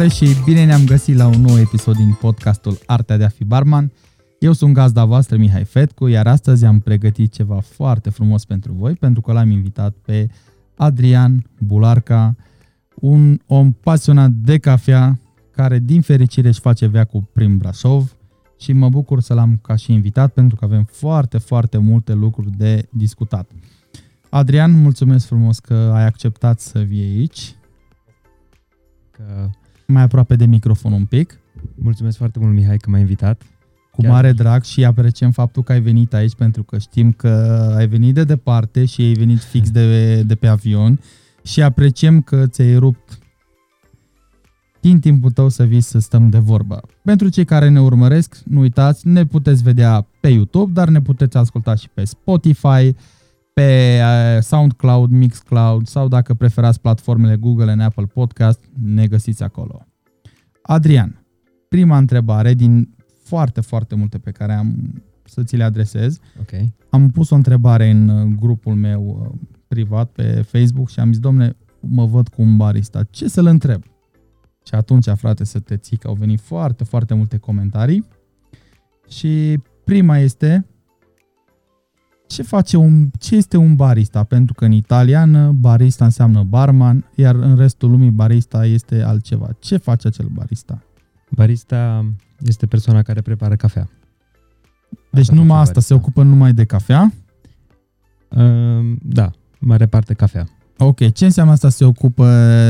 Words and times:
Salutare 0.00 0.26
și 0.32 0.44
bine 0.44 0.64
ne-am 0.64 0.84
găsit 0.84 1.16
la 1.16 1.26
un 1.26 1.40
nou 1.40 1.58
episod 1.58 1.96
din 1.96 2.18
podcastul 2.20 2.78
Artea 2.86 3.16
de 3.16 3.24
a 3.24 3.28
fi 3.28 3.44
barman. 3.44 3.92
Eu 4.38 4.52
sunt 4.52 4.74
gazda 4.74 5.04
voastră 5.04 5.36
Mihai 5.36 5.64
Fetcu, 5.64 6.06
iar 6.06 6.26
astăzi 6.26 6.64
am 6.64 6.78
pregătit 6.78 7.32
ceva 7.32 7.60
foarte 7.60 8.10
frumos 8.10 8.44
pentru 8.44 8.72
voi, 8.72 8.94
pentru 8.94 9.20
că 9.20 9.32
l-am 9.32 9.50
invitat 9.50 9.94
pe 10.04 10.28
Adrian 10.76 11.46
Bularca, 11.58 12.36
un 12.94 13.40
om 13.46 13.72
pasionat 13.72 14.30
de 14.30 14.58
cafea, 14.58 15.18
care 15.50 15.78
din 15.78 16.00
fericire 16.00 16.48
își 16.48 16.60
face 16.60 16.86
veacul 16.86 17.28
prin 17.32 17.56
Brașov 17.56 18.16
și 18.58 18.72
mă 18.72 18.88
bucur 18.88 19.20
să 19.20 19.34
l-am 19.34 19.58
ca 19.62 19.76
și 19.76 19.92
invitat 19.92 20.32
pentru 20.32 20.56
că 20.56 20.64
avem 20.64 20.84
foarte, 20.84 21.38
foarte 21.38 21.78
multe 21.78 22.12
lucruri 22.12 22.50
de 22.56 22.88
discutat. 22.90 23.50
Adrian, 24.28 24.80
mulțumesc 24.80 25.26
frumos 25.26 25.58
că 25.58 25.74
ai 25.94 26.04
acceptat 26.04 26.60
să 26.60 26.78
vii 26.78 27.02
aici. 27.02 27.54
Că... 29.10 29.50
Mai 29.90 30.02
aproape 30.02 30.36
de 30.36 30.46
microfon 30.46 30.92
un 30.92 31.04
pic. 31.04 31.40
Mulțumesc 31.74 32.16
foarte 32.16 32.38
mult, 32.38 32.54
Mihai, 32.54 32.76
că 32.76 32.90
m-ai 32.90 33.00
invitat. 33.00 33.42
Cu 33.92 34.00
Chiar... 34.00 34.10
mare 34.10 34.32
drag 34.32 34.62
și 34.62 34.84
apreciem 34.84 35.30
faptul 35.30 35.62
că 35.62 35.72
ai 35.72 35.80
venit 35.80 36.14
aici 36.14 36.34
pentru 36.34 36.62
că 36.62 36.78
știm 36.78 37.12
că 37.12 37.28
ai 37.76 37.86
venit 37.86 38.14
de 38.14 38.24
departe 38.24 38.84
și 38.84 39.00
ai 39.00 39.12
venit 39.12 39.38
fix 39.38 39.70
de, 39.70 40.22
de 40.22 40.34
pe 40.34 40.46
avion 40.46 41.00
și 41.42 41.62
apreciem 41.62 42.20
că 42.20 42.46
ți-ai 42.46 42.76
rupt 42.76 43.18
din 44.80 45.00
timpul 45.00 45.30
tău 45.30 45.48
să 45.48 45.64
vii 45.64 45.80
să 45.80 45.98
stăm 45.98 46.28
de 46.28 46.38
vorbă. 46.38 46.80
Pentru 47.04 47.28
cei 47.28 47.44
care 47.44 47.68
ne 47.68 47.80
urmăresc, 47.80 48.42
nu 48.44 48.60
uitați, 48.60 49.08
ne 49.08 49.26
puteți 49.26 49.62
vedea 49.62 50.06
pe 50.20 50.28
YouTube, 50.28 50.72
dar 50.72 50.88
ne 50.88 51.00
puteți 51.00 51.36
asculta 51.36 51.74
și 51.74 51.88
pe 51.94 52.04
Spotify, 52.04 52.94
pe 53.60 54.00
uh, 54.02 54.42
SoundCloud, 54.42 55.10
Mixcloud 55.10 55.86
sau 55.86 56.08
dacă 56.08 56.34
preferați 56.34 56.80
platformele 56.80 57.36
Google 57.36 57.70
and 57.70 57.80
Apple 57.80 58.04
Podcast, 58.04 58.64
ne 58.82 59.06
găsiți 59.06 59.42
acolo. 59.42 59.86
Adrian, 60.62 61.24
prima 61.68 61.96
întrebare 61.96 62.54
din 62.54 62.94
foarte, 63.24 63.60
foarte 63.60 63.94
multe 63.94 64.18
pe 64.18 64.30
care 64.30 64.52
am 64.52 65.02
să 65.24 65.42
ți 65.42 65.56
le 65.56 65.62
adresez. 65.62 66.18
Okay. 66.40 66.74
Am 66.90 67.08
pus 67.08 67.30
o 67.30 67.34
întrebare 67.34 67.90
în 67.90 68.08
uh, 68.08 68.34
grupul 68.38 68.74
meu 68.74 69.30
uh, 69.32 69.48
privat 69.68 70.10
pe 70.10 70.42
Facebook 70.42 70.88
și 70.88 71.00
am 71.00 71.12
zis, 71.12 71.20
domne, 71.20 71.56
mă 71.80 72.06
văd 72.06 72.28
cu 72.28 72.42
un 72.42 72.56
barista, 72.56 73.02
ce 73.10 73.28
să-l 73.28 73.46
întreb? 73.46 73.82
Și 74.64 74.74
atunci, 74.74 75.08
frate, 75.08 75.44
să 75.44 75.58
te 75.58 75.76
ții 75.76 75.96
că 75.96 76.08
au 76.08 76.14
venit 76.14 76.40
foarte, 76.40 76.84
foarte 76.84 77.14
multe 77.14 77.36
comentarii. 77.36 78.06
Și 79.08 79.58
prima 79.84 80.18
este, 80.18 80.66
ce 82.30 82.42
face 82.42 82.76
un, 82.76 83.10
ce 83.18 83.36
este 83.36 83.56
un 83.56 83.74
barista? 83.76 84.24
Pentru 84.24 84.54
că 84.54 84.64
în 84.64 84.72
italiană 84.72 85.50
barista 85.52 86.04
înseamnă 86.04 86.42
barman, 86.42 87.04
iar 87.14 87.34
în 87.34 87.56
restul 87.56 87.90
lumii 87.90 88.10
barista 88.10 88.66
este 88.66 89.02
altceva. 89.02 89.48
Ce 89.58 89.76
face 89.76 90.06
acel 90.06 90.26
barista? 90.26 90.82
Barista 91.30 92.04
este 92.38 92.66
persoana 92.66 93.02
care 93.02 93.20
prepară 93.20 93.56
cafea. 93.56 93.88
Deci 95.10 95.20
asta 95.22 95.34
numai 95.34 95.58
asta, 95.58 95.72
barista. 95.72 95.94
se 95.94 96.00
ocupă 96.00 96.22
numai 96.22 96.52
de 96.52 96.64
cafea? 96.64 97.12
Uh, 98.28 98.96
da, 99.02 99.30
mare 99.58 99.86
parte 99.86 100.14
cafea. 100.14 100.48
Ok, 100.78 101.12
ce 101.12 101.24
înseamnă 101.24 101.52
asta 101.52 101.68
se 101.68 101.84
ocupă 101.84 102.26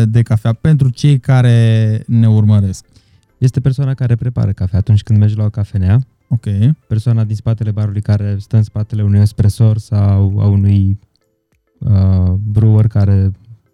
de 0.09 0.23
cafea 0.23 0.53
pentru 0.53 0.89
cei 0.89 1.19
care 1.19 2.03
ne 2.07 2.29
urmăresc? 2.29 2.85
Este 3.39 3.61
persoana 3.61 3.95
care 3.95 4.17
prepară 4.17 4.53
cafea 4.53 4.79
atunci 4.79 5.03
când 5.03 5.19
mergi 5.19 5.37
la 5.37 5.45
o 5.45 5.51
cafenea. 5.51 6.01
Ok. 6.33 6.47
Persoana 6.87 7.25
din 7.25 7.37
spatele 7.37 7.71
barului 7.71 8.01
care 8.01 8.37
stă 8.39 8.57
în 8.57 8.63
spatele 8.63 9.03
unui 9.03 9.21
espresor 9.21 9.79
sau 9.79 10.41
a 10.41 10.47
unui 10.47 10.99
uh, 11.79 12.33
brewer 12.33 12.87
care 12.87 13.31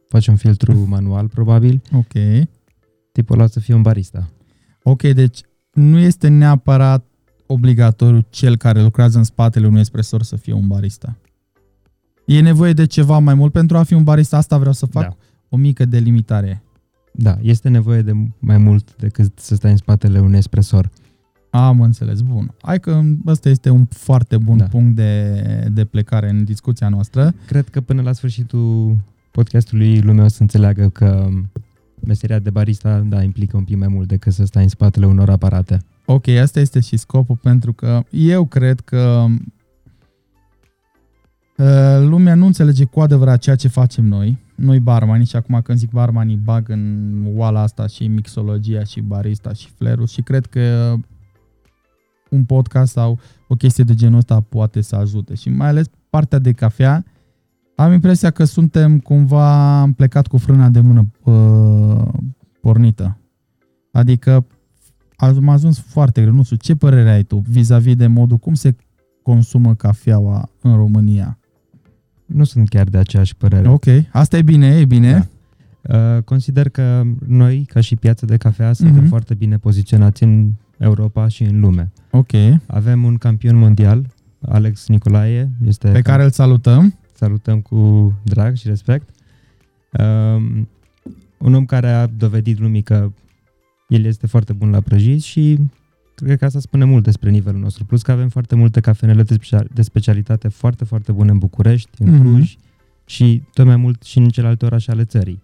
face 0.08 0.30
un 0.30 0.36
filtru 0.36 0.86
manual, 0.96 1.28
probabil. 1.28 1.82
Ok. 1.92 2.12
Tipul 3.12 3.38
ăla 3.38 3.46
să 3.46 3.60
fie 3.60 3.74
un 3.74 3.82
barista. 3.82 4.28
Ok, 4.82 5.02
deci 5.02 5.40
nu 5.72 5.98
este 5.98 6.28
neapărat 6.28 7.04
obligatoriu 7.46 8.26
cel 8.30 8.56
care 8.56 8.82
lucrează 8.82 9.18
în 9.18 9.24
spatele 9.24 9.66
unui 9.66 9.80
espresor 9.80 10.22
să 10.22 10.36
fie 10.36 10.52
un 10.52 10.66
barista. 10.66 11.16
E 12.26 12.40
nevoie 12.40 12.72
de 12.72 12.86
ceva 12.86 13.18
mai 13.18 13.34
mult 13.34 13.52
pentru 13.52 13.76
a 13.76 13.82
fi 13.82 13.94
un 13.94 14.04
barista? 14.04 14.36
Asta 14.36 14.58
vreau 14.58 14.72
să 14.72 14.86
fac 14.86 15.02
da. 15.02 15.16
o 15.48 15.56
mică 15.56 15.84
delimitare. 15.84 16.62
Da, 17.12 17.38
este 17.42 17.68
nevoie 17.68 18.02
de 18.02 18.12
mai 18.38 18.58
mult 18.58 18.96
decât 18.96 19.38
să 19.38 19.54
stai 19.54 19.70
în 19.70 19.76
spatele 19.76 20.20
unui 20.20 20.38
espresor. 20.38 20.90
Am 21.56 21.80
înțeles, 21.80 22.20
bun. 22.20 22.54
Hai 22.62 22.80
că 22.80 23.02
ăsta 23.26 23.48
este 23.48 23.70
un 23.70 23.84
foarte 23.84 24.36
bun 24.36 24.56
da. 24.56 24.64
punct 24.64 24.96
de, 24.96 25.42
de 25.72 25.84
plecare 25.84 26.30
în 26.30 26.44
discuția 26.44 26.88
noastră. 26.88 27.34
Cred 27.46 27.68
că 27.68 27.80
până 27.80 28.02
la 28.02 28.12
sfârșitul 28.12 28.96
podcastului 29.30 30.00
lumea 30.00 30.24
o 30.24 30.28
să 30.28 30.42
înțeleagă 30.42 30.88
că 30.88 31.28
meseria 32.06 32.38
de 32.38 32.50
barista, 32.50 32.98
da, 32.98 33.22
implică 33.22 33.56
un 33.56 33.64
pic 33.64 33.76
mai 33.76 33.88
mult 33.88 34.08
decât 34.08 34.32
să 34.32 34.44
stai 34.44 34.62
în 34.62 34.68
spatele 34.68 35.06
unor 35.06 35.30
aparate. 35.30 35.78
Ok, 36.04 36.28
asta 36.28 36.60
este 36.60 36.80
și 36.80 36.96
scopul, 36.96 37.36
pentru 37.36 37.72
că 37.72 38.02
eu 38.10 38.44
cred 38.44 38.80
că 38.80 39.24
uh, 41.56 41.98
lumea 42.00 42.34
nu 42.34 42.46
înțelege 42.46 42.84
cu 42.84 43.00
adevărat 43.00 43.38
ceea 43.38 43.56
ce 43.56 43.68
facem 43.68 44.04
noi, 44.04 44.38
noi 44.54 44.80
barmani, 44.80 45.26
și 45.26 45.36
acum 45.36 45.60
când 45.62 45.78
zic 45.78 45.90
barmani, 45.90 46.40
bag 46.44 46.68
în 46.68 47.12
oala 47.34 47.60
asta 47.60 47.86
și 47.86 48.06
mixologia 48.06 48.84
și 48.84 49.00
barista 49.00 49.52
și 49.52 49.68
flerul 49.76 50.06
și 50.06 50.22
cred 50.22 50.46
că 50.46 50.94
un 52.30 52.44
podcast 52.44 52.92
sau 52.92 53.18
o 53.48 53.54
chestie 53.54 53.84
de 53.84 53.94
genul 53.94 54.18
ăsta 54.18 54.40
poate 54.40 54.80
să 54.80 54.96
ajute. 54.96 55.34
Și 55.34 55.48
mai 55.48 55.68
ales 55.68 55.86
partea 56.10 56.38
de 56.38 56.52
cafea, 56.52 57.04
am 57.74 57.92
impresia 57.92 58.30
că 58.30 58.44
suntem 58.44 58.98
cumva 58.98 59.84
plecat 59.96 60.26
cu 60.26 60.36
frâna 60.36 60.68
de 60.68 60.80
mână 60.80 61.06
uh, 61.24 62.08
pornită. 62.60 63.18
Adică 63.92 64.46
am 65.16 65.48
ajuns 65.48 65.78
foarte 65.78 66.20
greu. 66.20 66.34
Nu 66.34 66.42
știu, 66.42 66.56
ce 66.56 66.74
părere 66.74 67.10
ai 67.10 67.22
tu 67.22 67.36
vis-a-vis 67.48 67.96
de 67.96 68.06
modul 68.06 68.36
cum 68.36 68.54
se 68.54 68.76
consumă 69.22 69.74
cafeaua 69.74 70.50
în 70.60 70.76
România? 70.76 71.38
Nu 72.26 72.44
sunt 72.44 72.68
chiar 72.68 72.88
de 72.88 72.98
aceeași 72.98 73.36
părere. 73.36 73.68
Ok, 73.68 73.84
asta 74.12 74.36
e 74.36 74.42
bine, 74.42 74.66
e 74.66 74.84
bine. 74.84 75.12
Da. 75.12 76.16
Uh, 76.16 76.22
consider 76.22 76.68
că 76.68 77.02
noi, 77.26 77.64
ca 77.64 77.80
și 77.80 77.96
piață 77.96 78.26
de 78.26 78.36
cafea, 78.36 78.72
suntem 78.72 79.04
uh-huh. 79.04 79.08
foarte 79.08 79.34
bine 79.34 79.58
poziționați 79.58 80.22
în 80.22 80.52
Europa 80.78 81.28
și 81.28 81.42
în 81.42 81.60
lume. 81.60 81.92
Ok. 82.10 82.30
Avem 82.66 83.04
un 83.04 83.16
campion 83.16 83.56
mondial, 83.56 84.06
Alex 84.40 84.88
Nicolae. 84.88 85.50
Este 85.66 85.90
Pe 85.90 86.00
care 86.00 86.24
îl 86.24 86.30
salutăm. 86.30 86.98
Salutăm 87.12 87.60
cu 87.60 88.12
drag 88.22 88.54
și 88.54 88.68
respect. 88.68 89.08
Um, 89.98 90.68
un 91.38 91.54
om 91.54 91.64
care 91.64 91.88
a 91.88 92.06
dovedit 92.06 92.58
lumii 92.58 92.82
că 92.82 93.12
el 93.88 94.04
este 94.04 94.26
foarte 94.26 94.52
bun 94.52 94.70
la 94.70 94.80
prăjit 94.80 95.22
și 95.22 95.58
cred 96.14 96.38
că 96.38 96.44
asta 96.44 96.60
spune 96.60 96.84
mult 96.84 97.04
despre 97.04 97.30
nivelul 97.30 97.60
nostru. 97.60 97.84
Plus 97.84 98.02
că 98.02 98.12
avem 98.12 98.28
foarte 98.28 98.54
multe 98.54 98.80
cafenele 98.80 99.24
de 99.72 99.82
specialitate 99.82 100.48
foarte, 100.48 100.84
foarte 100.84 101.12
bune 101.12 101.30
în 101.30 101.38
București, 101.38 102.02
în 102.02 102.10
mhm. 102.10 102.20
Cluj 102.20 102.54
mm-hmm. 102.54 103.06
și 103.06 103.42
tot 103.52 103.66
mai 103.66 103.76
mult 103.76 104.02
și 104.02 104.18
în 104.18 104.28
celelalte 104.28 104.64
orașe 104.64 104.90
ale 104.90 105.04
țării. 105.04 105.42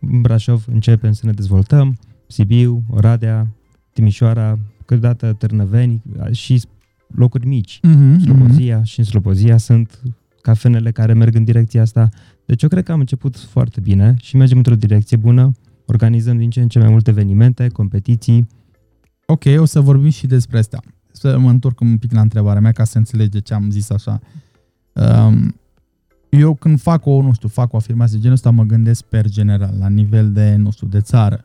În 0.00 0.20
Brașov 0.20 0.64
începem 0.72 1.12
să 1.12 1.26
ne 1.26 1.32
dezvoltăm, 1.32 1.98
Sibiu, 2.26 2.84
Oradea, 2.90 3.46
Timișoara, 4.00 4.58
câteodată 4.84 5.32
Târnăveni 5.32 6.02
și 6.30 6.62
locuri 7.06 7.46
mici. 7.46 7.80
Mm-hmm, 7.80 8.20
Slobozia 8.22 8.80
mm-hmm. 8.80 8.84
și 8.84 8.98
în 8.98 9.04
Slobozia 9.04 9.56
sunt 9.56 10.00
cafenele 10.42 10.90
care 10.90 11.12
merg 11.12 11.34
în 11.34 11.44
direcția 11.44 11.82
asta. 11.82 12.08
Deci 12.46 12.62
eu 12.62 12.68
cred 12.68 12.84
că 12.84 12.92
am 12.92 13.00
început 13.00 13.36
foarte 13.36 13.80
bine 13.80 14.14
și 14.20 14.36
mergem 14.36 14.56
într-o 14.56 14.74
direcție 14.74 15.16
bună. 15.16 15.52
Organizăm 15.86 16.36
din 16.38 16.50
ce 16.50 16.60
în 16.60 16.68
ce 16.68 16.78
mai 16.78 16.88
multe 16.88 17.10
evenimente, 17.10 17.68
competiții. 17.68 18.46
Ok, 19.26 19.44
o 19.56 19.64
să 19.64 19.80
vorbim 19.80 20.10
și 20.10 20.26
despre 20.26 20.58
asta. 20.58 20.80
Să 21.12 21.38
mă 21.38 21.50
întorc 21.50 21.80
un 21.80 21.96
pic 21.98 22.12
la 22.12 22.20
întrebarea 22.20 22.60
mea 22.60 22.72
ca 22.72 22.84
să 22.84 22.98
înțelegi 22.98 23.30
de 23.30 23.40
ce 23.40 23.54
am 23.54 23.70
zis 23.70 23.90
așa. 23.90 24.20
Um, 24.92 25.54
eu 26.30 26.54
când 26.54 26.80
fac 26.80 27.06
o, 27.06 27.22
nu 27.22 27.32
știu, 27.32 27.48
fac 27.48 27.72
o 27.72 27.76
afirmație 27.76 28.18
genul 28.18 28.34
ăsta, 28.34 28.50
mă 28.50 28.62
gândesc 28.62 29.02
per 29.04 29.28
general, 29.28 29.74
la 29.78 29.88
nivel 29.88 30.32
de, 30.32 30.54
nu 30.56 30.70
știu, 30.70 30.86
de 30.86 31.00
țară. 31.00 31.44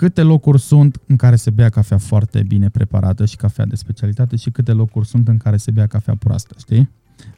Mm 0.00 0.06
câte 0.06 0.22
locuri 0.22 0.60
sunt 0.60 1.00
în 1.06 1.16
care 1.16 1.36
se 1.36 1.50
bea 1.50 1.68
cafea 1.68 1.98
foarte 1.98 2.42
bine 2.42 2.68
preparată 2.68 3.24
și 3.24 3.36
cafea 3.36 3.64
de 3.64 3.76
specialitate 3.76 4.36
și 4.36 4.50
câte 4.50 4.72
locuri 4.72 5.06
sunt 5.06 5.28
în 5.28 5.36
care 5.36 5.56
se 5.56 5.70
bea 5.70 5.86
cafea 5.86 6.14
proastă, 6.14 6.54
știi? 6.58 6.90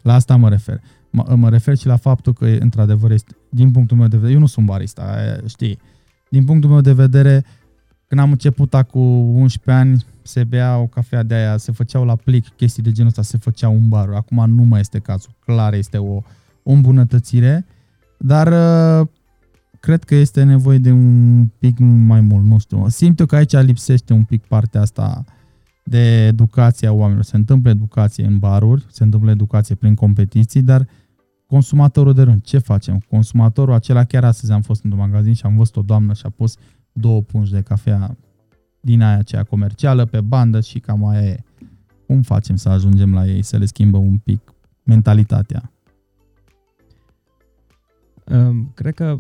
La 0.02 0.14
asta 0.14 0.36
mă 0.36 0.48
refer. 0.48 0.80
Mă, 1.10 1.34
mă 1.36 1.48
refer 1.48 1.76
și 1.76 1.86
la 1.86 1.96
faptul 1.96 2.32
că, 2.32 2.44
într-adevăr, 2.44 3.10
este, 3.10 3.36
din 3.50 3.70
punctul 3.70 3.96
meu 3.96 4.06
de 4.06 4.16
vedere, 4.16 4.32
eu 4.34 4.40
nu 4.40 4.46
sunt 4.46 4.66
barista, 4.66 5.16
știi? 5.46 5.78
Din 6.28 6.44
punctul 6.44 6.70
meu 6.70 6.80
de 6.80 6.92
vedere, 6.92 7.44
când 8.06 8.20
am 8.20 8.30
început 8.30 8.74
acum 8.74 9.34
11 9.36 9.84
ani, 9.84 10.04
se 10.22 10.44
bea 10.44 10.76
o 10.76 10.86
cafea 10.86 11.22
de 11.22 11.34
aia, 11.34 11.56
se 11.56 11.72
făceau 11.72 12.04
la 12.04 12.16
plic 12.16 12.48
chestii 12.48 12.82
de 12.82 12.92
genul 12.92 13.08
ăsta, 13.08 13.22
se 13.22 13.38
făceau 13.38 13.74
un 13.74 13.88
bar. 13.88 14.08
Acum 14.08 14.50
nu 14.50 14.62
mai 14.62 14.80
este 14.80 14.98
cazul. 14.98 15.30
Clar 15.44 15.74
este 15.74 15.96
o, 15.96 16.22
o 16.62 16.72
îmbunătățire, 16.72 17.66
dar 18.18 18.52
cred 19.80 20.04
că 20.04 20.14
este 20.14 20.42
nevoie 20.42 20.78
de 20.78 20.90
un 20.90 21.46
pic 21.58 21.78
mai 21.78 22.20
mult, 22.20 22.44
nu 22.44 22.58
știu. 22.58 22.88
Simt 22.88 23.18
eu 23.18 23.26
că 23.26 23.36
aici 23.36 23.56
lipsește 23.56 24.12
un 24.12 24.24
pic 24.24 24.46
partea 24.46 24.80
asta 24.80 25.24
de 25.84 26.26
educație 26.26 26.88
a 26.88 26.92
oamenilor. 26.92 27.24
Se 27.24 27.36
întâmplă 27.36 27.70
educație 27.70 28.26
în 28.26 28.38
baruri, 28.38 28.86
se 28.90 29.02
întâmplă 29.02 29.30
educație 29.30 29.74
prin 29.74 29.94
competiții, 29.94 30.62
dar 30.62 30.88
consumatorul 31.46 32.12
de 32.12 32.22
rând, 32.22 32.42
ce 32.42 32.58
facem? 32.58 32.98
Consumatorul 32.98 33.74
acela, 33.74 34.04
chiar 34.04 34.24
astăzi 34.24 34.52
am 34.52 34.60
fost 34.60 34.84
într-un 34.84 35.02
magazin 35.02 35.32
și 35.32 35.44
am 35.44 35.56
văzut 35.56 35.76
o 35.76 35.82
doamnă 35.82 36.12
și 36.12 36.26
a 36.26 36.28
pus 36.28 36.56
două 36.92 37.22
pungi 37.22 37.52
de 37.52 37.60
cafea 37.60 38.16
din 38.80 39.02
aia 39.02 39.18
aceea 39.18 39.42
comercială 39.42 40.04
pe 40.04 40.20
bandă 40.20 40.60
și 40.60 40.78
cam 40.78 41.06
aia 41.06 41.22
e. 41.22 41.44
Cum 42.06 42.22
facem 42.22 42.56
să 42.56 42.68
ajungem 42.68 43.14
la 43.14 43.26
ei, 43.26 43.42
să 43.42 43.56
le 43.56 43.64
schimbă 43.64 43.96
un 43.96 44.18
pic 44.18 44.54
mentalitatea? 44.82 45.72
Um, 48.24 48.70
cred 48.74 48.94
că 48.94 49.16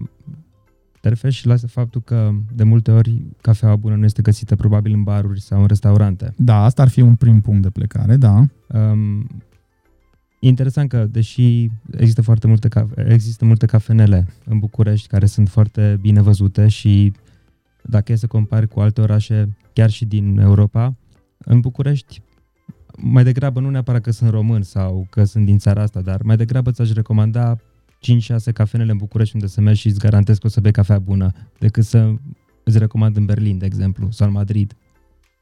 te 1.00 1.08
referi 1.08 1.34
și 1.34 1.46
la 1.46 1.56
faptul 1.66 2.02
că 2.02 2.30
de 2.52 2.64
multe 2.64 2.90
ori 2.90 3.22
cafeaua 3.40 3.76
bună 3.76 3.94
nu 3.94 4.04
este 4.04 4.22
găsită 4.22 4.56
probabil 4.56 4.92
în 4.92 5.02
baruri 5.02 5.40
sau 5.40 5.60
în 5.60 5.66
restaurante. 5.66 6.32
Da, 6.36 6.64
asta 6.64 6.82
ar 6.82 6.88
fi 6.88 7.00
un 7.00 7.14
prim 7.14 7.40
punct 7.40 7.62
de 7.62 7.70
plecare, 7.70 8.16
da. 8.16 8.46
Um, 8.66 9.20
e 10.40 10.48
interesant 10.48 10.88
că, 10.88 11.06
deși 11.10 11.70
există 11.90 12.22
foarte 12.22 12.46
multe, 12.46 12.68
cafe, 12.68 13.12
există 13.12 13.44
multe 13.44 13.66
cafenele 13.66 14.26
în 14.44 14.58
București 14.58 15.08
care 15.08 15.26
sunt 15.26 15.48
foarte 15.48 15.98
bine 16.00 16.20
văzute 16.20 16.68
și 16.68 17.12
dacă 17.82 18.12
e 18.12 18.16
să 18.16 18.26
compari 18.26 18.68
cu 18.68 18.80
alte 18.80 19.00
orașe, 19.00 19.56
chiar 19.72 19.90
și 19.90 20.04
din 20.04 20.38
Europa, 20.38 20.94
în 21.38 21.60
București 21.60 22.22
mai 22.96 23.24
degrabă 23.24 23.60
nu 23.60 23.70
neapărat 23.70 24.00
că 24.00 24.10
sunt 24.10 24.30
român 24.30 24.62
sau 24.62 25.06
că 25.10 25.24
sunt 25.24 25.44
din 25.44 25.58
țara 25.58 25.82
asta, 25.82 26.00
dar 26.00 26.22
mai 26.22 26.36
degrabă 26.36 26.70
ți-aș 26.70 26.92
recomanda 26.92 27.58
5-6 28.00 28.52
cafenele 28.52 28.90
în 28.90 28.96
București 28.96 29.34
unde 29.34 29.46
să 29.46 29.60
mergi 29.60 29.80
și 29.80 29.86
îți 29.86 29.98
garantez 29.98 30.38
că 30.38 30.46
o 30.46 30.50
să 30.50 30.60
bei 30.60 30.72
cafea 30.72 30.98
bună, 30.98 31.32
decât 31.58 31.84
să 31.84 32.14
îți 32.64 32.78
recomand 32.78 33.16
în 33.16 33.24
Berlin, 33.24 33.58
de 33.58 33.66
exemplu, 33.66 34.10
sau 34.10 34.26
în 34.26 34.32
Madrid. 34.32 34.76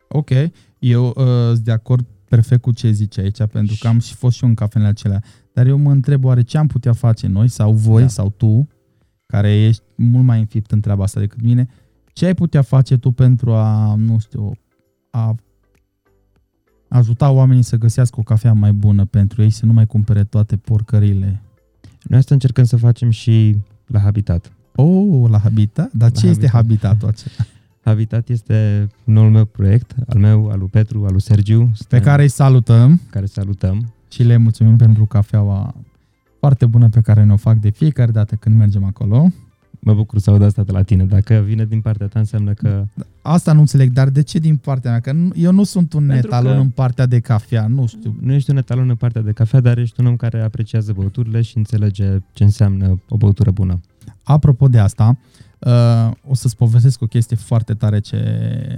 Ok, 0.08 0.30
eu 0.78 1.06
uh, 1.06 1.14
sunt 1.46 1.58
de 1.58 1.72
acord 1.72 2.06
perfect 2.28 2.60
cu 2.60 2.72
ce 2.72 2.90
zici 2.90 3.18
aici, 3.18 3.44
pentru 3.44 3.76
că 3.80 3.88
am 3.88 3.98
și 3.98 4.14
fost 4.14 4.36
și 4.36 4.42
eu 4.42 4.48
în 4.48 4.54
cafenele 4.54 4.90
acelea. 4.90 5.22
Dar 5.52 5.66
eu 5.66 5.78
mă 5.78 5.90
întreb 5.90 6.24
oare 6.24 6.42
ce 6.42 6.58
am 6.58 6.66
putea 6.66 6.92
face 6.92 7.26
noi 7.26 7.48
sau 7.48 7.72
voi 7.72 8.02
da. 8.02 8.08
sau 8.08 8.30
tu, 8.30 8.68
care 9.26 9.64
ești 9.64 9.82
mult 9.96 10.24
mai 10.24 10.38
înfipt 10.38 10.70
în 10.70 10.80
treaba 10.80 11.02
asta 11.02 11.20
decât 11.20 11.42
mine, 11.42 11.68
ce 12.12 12.26
ai 12.26 12.34
putea 12.34 12.62
face 12.62 12.96
tu 12.96 13.10
pentru 13.10 13.52
a, 13.52 13.94
nu 13.94 14.18
știu, 14.18 14.52
a 15.10 15.34
ajuta 16.88 17.30
oamenii 17.30 17.62
să 17.62 17.76
găsească 17.76 18.20
o 18.20 18.22
cafea 18.22 18.52
mai 18.52 18.72
bună 18.72 19.04
pentru 19.04 19.42
ei, 19.42 19.50
să 19.50 19.66
nu 19.66 19.72
mai 19.72 19.86
cumpere 19.86 20.24
toate 20.24 20.56
porcările 20.56 21.42
noi 22.02 22.18
asta 22.18 22.34
încercăm 22.34 22.64
să 22.64 22.76
facem 22.76 23.10
și 23.10 23.56
la 23.86 24.00
Habitat. 24.00 24.52
Oh, 24.74 25.30
la 25.30 25.38
Habitat? 25.38 25.92
Dar 25.92 26.10
ce 26.10 26.20
Habitat. 26.26 26.42
este 26.42 26.56
Habitatul 26.56 27.08
acela? 27.12 27.46
Habitat 27.80 28.28
este 28.28 28.88
noul 29.04 29.30
meu 29.30 29.44
proiect, 29.44 29.94
al 30.08 30.18
meu, 30.18 30.48
al 30.48 30.58
lui 30.58 30.68
Petru, 30.68 31.04
al 31.04 31.10
lui 31.10 31.20
Sergiu. 31.20 31.70
Pe 31.88 32.00
care 32.00 32.22
îi 32.22 32.28
salutăm. 32.28 33.00
Care 33.10 33.26
salutăm. 33.26 33.94
Și 34.10 34.22
le 34.22 34.36
mulțumim 34.36 34.76
pentru 34.76 35.04
cafeaua 35.04 35.74
foarte 36.38 36.66
bună 36.66 36.88
pe 36.88 37.00
care 37.00 37.24
ne-o 37.24 37.36
fac 37.36 37.56
de 37.56 37.70
fiecare 37.70 38.10
dată 38.10 38.34
când 38.34 38.56
mergem 38.56 38.84
acolo. 38.84 39.26
Mă 39.78 39.94
bucur 39.94 40.18
să 40.18 40.30
aud 40.30 40.42
asta 40.42 40.62
de 40.62 40.72
la 40.72 40.82
tine. 40.82 41.04
Dacă 41.04 41.42
vine 41.46 41.64
din 41.64 41.80
partea 41.80 42.06
ta, 42.06 42.18
înseamnă 42.18 42.52
că... 42.52 42.84
Asta 43.22 43.52
nu 43.52 43.60
înțeleg, 43.60 43.92
dar 43.92 44.08
de 44.08 44.22
ce 44.22 44.38
din 44.38 44.56
partea 44.56 44.90
mea? 44.90 45.00
Că 45.00 45.14
eu 45.34 45.52
nu 45.52 45.64
sunt 45.64 45.92
un 45.92 46.06
Pentru 46.06 46.26
etalon 46.26 46.54
că... 46.54 46.60
în 46.60 46.68
partea 46.68 47.06
de 47.06 47.20
cafea, 47.20 47.66
nu 47.66 47.86
știu. 47.86 48.16
Nu 48.20 48.32
ești 48.32 48.50
un 48.50 48.56
etalon 48.56 48.88
în 48.88 48.94
partea 48.94 49.22
de 49.22 49.32
cafea, 49.32 49.60
dar 49.60 49.78
ești 49.78 50.00
un 50.00 50.06
om 50.06 50.16
care 50.16 50.40
apreciază 50.40 50.92
băuturile 50.92 51.40
și 51.42 51.56
înțelege 51.56 52.16
ce 52.32 52.44
înseamnă 52.44 53.00
o 53.08 53.16
băutură 53.16 53.50
bună. 53.50 53.80
Apropo 54.22 54.68
de 54.68 54.78
asta, 54.78 55.18
uh, 55.58 56.10
o 56.28 56.34
să-ți 56.34 56.56
povestesc 56.56 57.02
o 57.02 57.06
chestie 57.06 57.36
foarte 57.36 57.74
tare 57.74 58.00
ce 58.00 58.18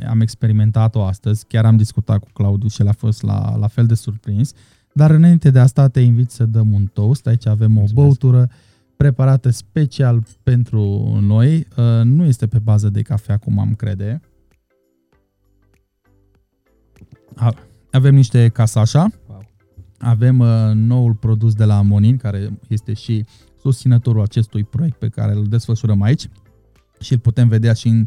am 0.08 0.20
experimentat-o 0.20 1.04
astăzi. 1.04 1.44
Chiar 1.48 1.64
am 1.64 1.76
discutat 1.76 2.18
cu 2.18 2.28
Claudiu 2.32 2.68
și 2.68 2.80
el 2.80 2.88
a 2.88 2.92
fost 2.92 3.22
la, 3.22 3.56
la 3.56 3.66
fel 3.66 3.86
de 3.86 3.94
surprins. 3.94 4.52
Dar 4.92 5.10
înainte 5.10 5.50
de 5.50 5.58
asta 5.58 5.88
te 5.88 6.00
invit 6.00 6.30
să 6.30 6.44
dăm 6.44 6.72
un 6.72 6.86
toast. 6.92 7.26
Aici 7.26 7.46
avem 7.46 7.76
o 7.76 7.84
Mulțumesc. 7.94 8.50
Băutură 9.00 9.12
preparată 9.12 9.50
special 9.50 10.22
pentru 10.42 11.18
noi. 11.20 11.66
Uh, 11.76 12.04
nu 12.04 12.24
este 12.24 12.46
pe 12.46 12.58
bază 12.58 12.88
de 12.88 13.02
cafea, 13.02 13.36
cum 13.36 13.58
am 13.58 13.74
crede. 13.74 14.20
Avem 17.90 18.14
niște 18.14 18.48
casașa. 18.48 19.10
Avem 19.98 20.38
uh, 20.38 20.70
noul 20.74 21.14
produs 21.14 21.54
de 21.54 21.64
la 21.64 21.82
Monin, 21.82 22.16
care 22.16 22.58
este 22.68 22.92
și 22.92 23.24
susținătorul 23.60 24.22
acestui 24.22 24.64
proiect 24.64 24.98
pe 24.98 25.08
care 25.08 25.32
îl 25.32 25.44
desfășurăm 25.44 26.02
aici. 26.02 26.28
Și 27.00 27.12
îl 27.12 27.18
putem 27.18 27.48
vedea 27.48 27.72
și 27.72 27.88
în, 27.88 28.06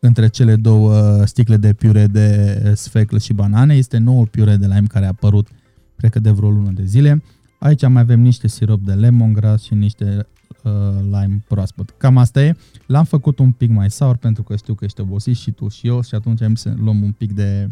între 0.00 0.28
cele 0.28 0.56
două 0.56 1.24
sticle 1.24 1.56
de 1.56 1.72
piure 1.72 2.06
de 2.06 2.72
sfeclă 2.74 3.18
și 3.18 3.32
banane. 3.32 3.74
Este 3.74 3.98
noul 3.98 4.26
piure 4.26 4.56
de 4.56 4.66
lime 4.66 4.86
care 4.86 5.04
a 5.04 5.08
apărut, 5.08 5.48
cred 5.96 6.10
că 6.10 6.18
de 6.18 6.30
vreo 6.30 6.50
lună 6.50 6.70
de 6.70 6.84
zile. 6.84 7.22
Aici 7.58 7.88
mai 7.88 8.02
avem 8.02 8.20
niște 8.20 8.48
sirop 8.48 8.80
de 8.80 8.92
lemongrass 8.92 9.64
și 9.64 9.74
niște 9.74 10.26
uh, 10.62 10.72
lime 11.02 11.44
proaspăt. 11.48 11.94
Cam 11.96 12.16
asta 12.16 12.42
e. 12.42 12.56
L-am 12.86 13.04
făcut 13.04 13.38
un 13.38 13.52
pic 13.52 13.70
mai 13.70 13.90
sour 13.90 14.16
pentru 14.16 14.42
că 14.42 14.56
știu 14.56 14.74
că 14.74 14.84
ești 14.84 15.00
obosit 15.00 15.36
și 15.36 15.50
tu 15.50 15.68
și 15.68 15.86
eu 15.86 16.02
și 16.02 16.14
atunci 16.14 16.42
am 16.42 16.54
să 16.54 16.74
luăm 16.76 17.02
un 17.02 17.12
pic 17.12 17.32
de, 17.32 17.66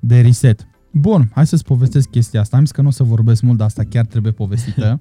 de 0.00 0.20
reset. 0.20 0.66
Bun, 0.92 1.30
hai 1.34 1.46
să-ți 1.46 1.64
povestesc 1.64 2.08
chestia 2.08 2.40
asta. 2.40 2.56
Am 2.56 2.64
zis 2.64 2.72
că 2.72 2.82
nu 2.82 2.88
o 2.88 2.90
să 2.90 3.02
vorbesc 3.02 3.42
mult, 3.42 3.58
dar 3.58 3.66
asta 3.66 3.82
chiar 3.84 4.04
trebuie 4.04 4.32
povestită. 4.32 5.00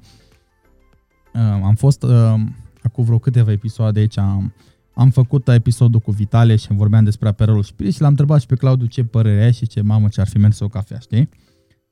uh, 1.33 1.41
am 1.41 1.75
fost 1.75 2.03
uh, 2.03 2.33
acum 2.81 3.03
vreo 3.03 3.19
câteva 3.19 3.51
episoade 3.51 3.99
aici, 3.99 4.17
am, 4.17 4.53
am 4.93 5.09
făcut 5.09 5.47
episodul 5.47 5.99
cu 5.99 6.11
Vitale 6.11 6.55
și 6.55 6.73
vorbeam 6.73 7.03
despre 7.03 7.27
aperolul 7.27 7.63
spirit 7.63 7.93
și 7.93 8.01
l-am 8.01 8.09
întrebat 8.09 8.41
și 8.41 8.45
pe 8.45 8.55
Claudiu 8.55 8.85
ce 8.85 9.03
părere 9.03 9.43
ai 9.43 9.53
și 9.53 9.67
ce 9.67 9.81
mamă 9.81 10.07
ce 10.07 10.21
ar 10.21 10.27
fi 10.27 10.37
mers 10.37 10.59
o 10.59 10.67
cafea, 10.67 10.99
știi? 10.99 11.29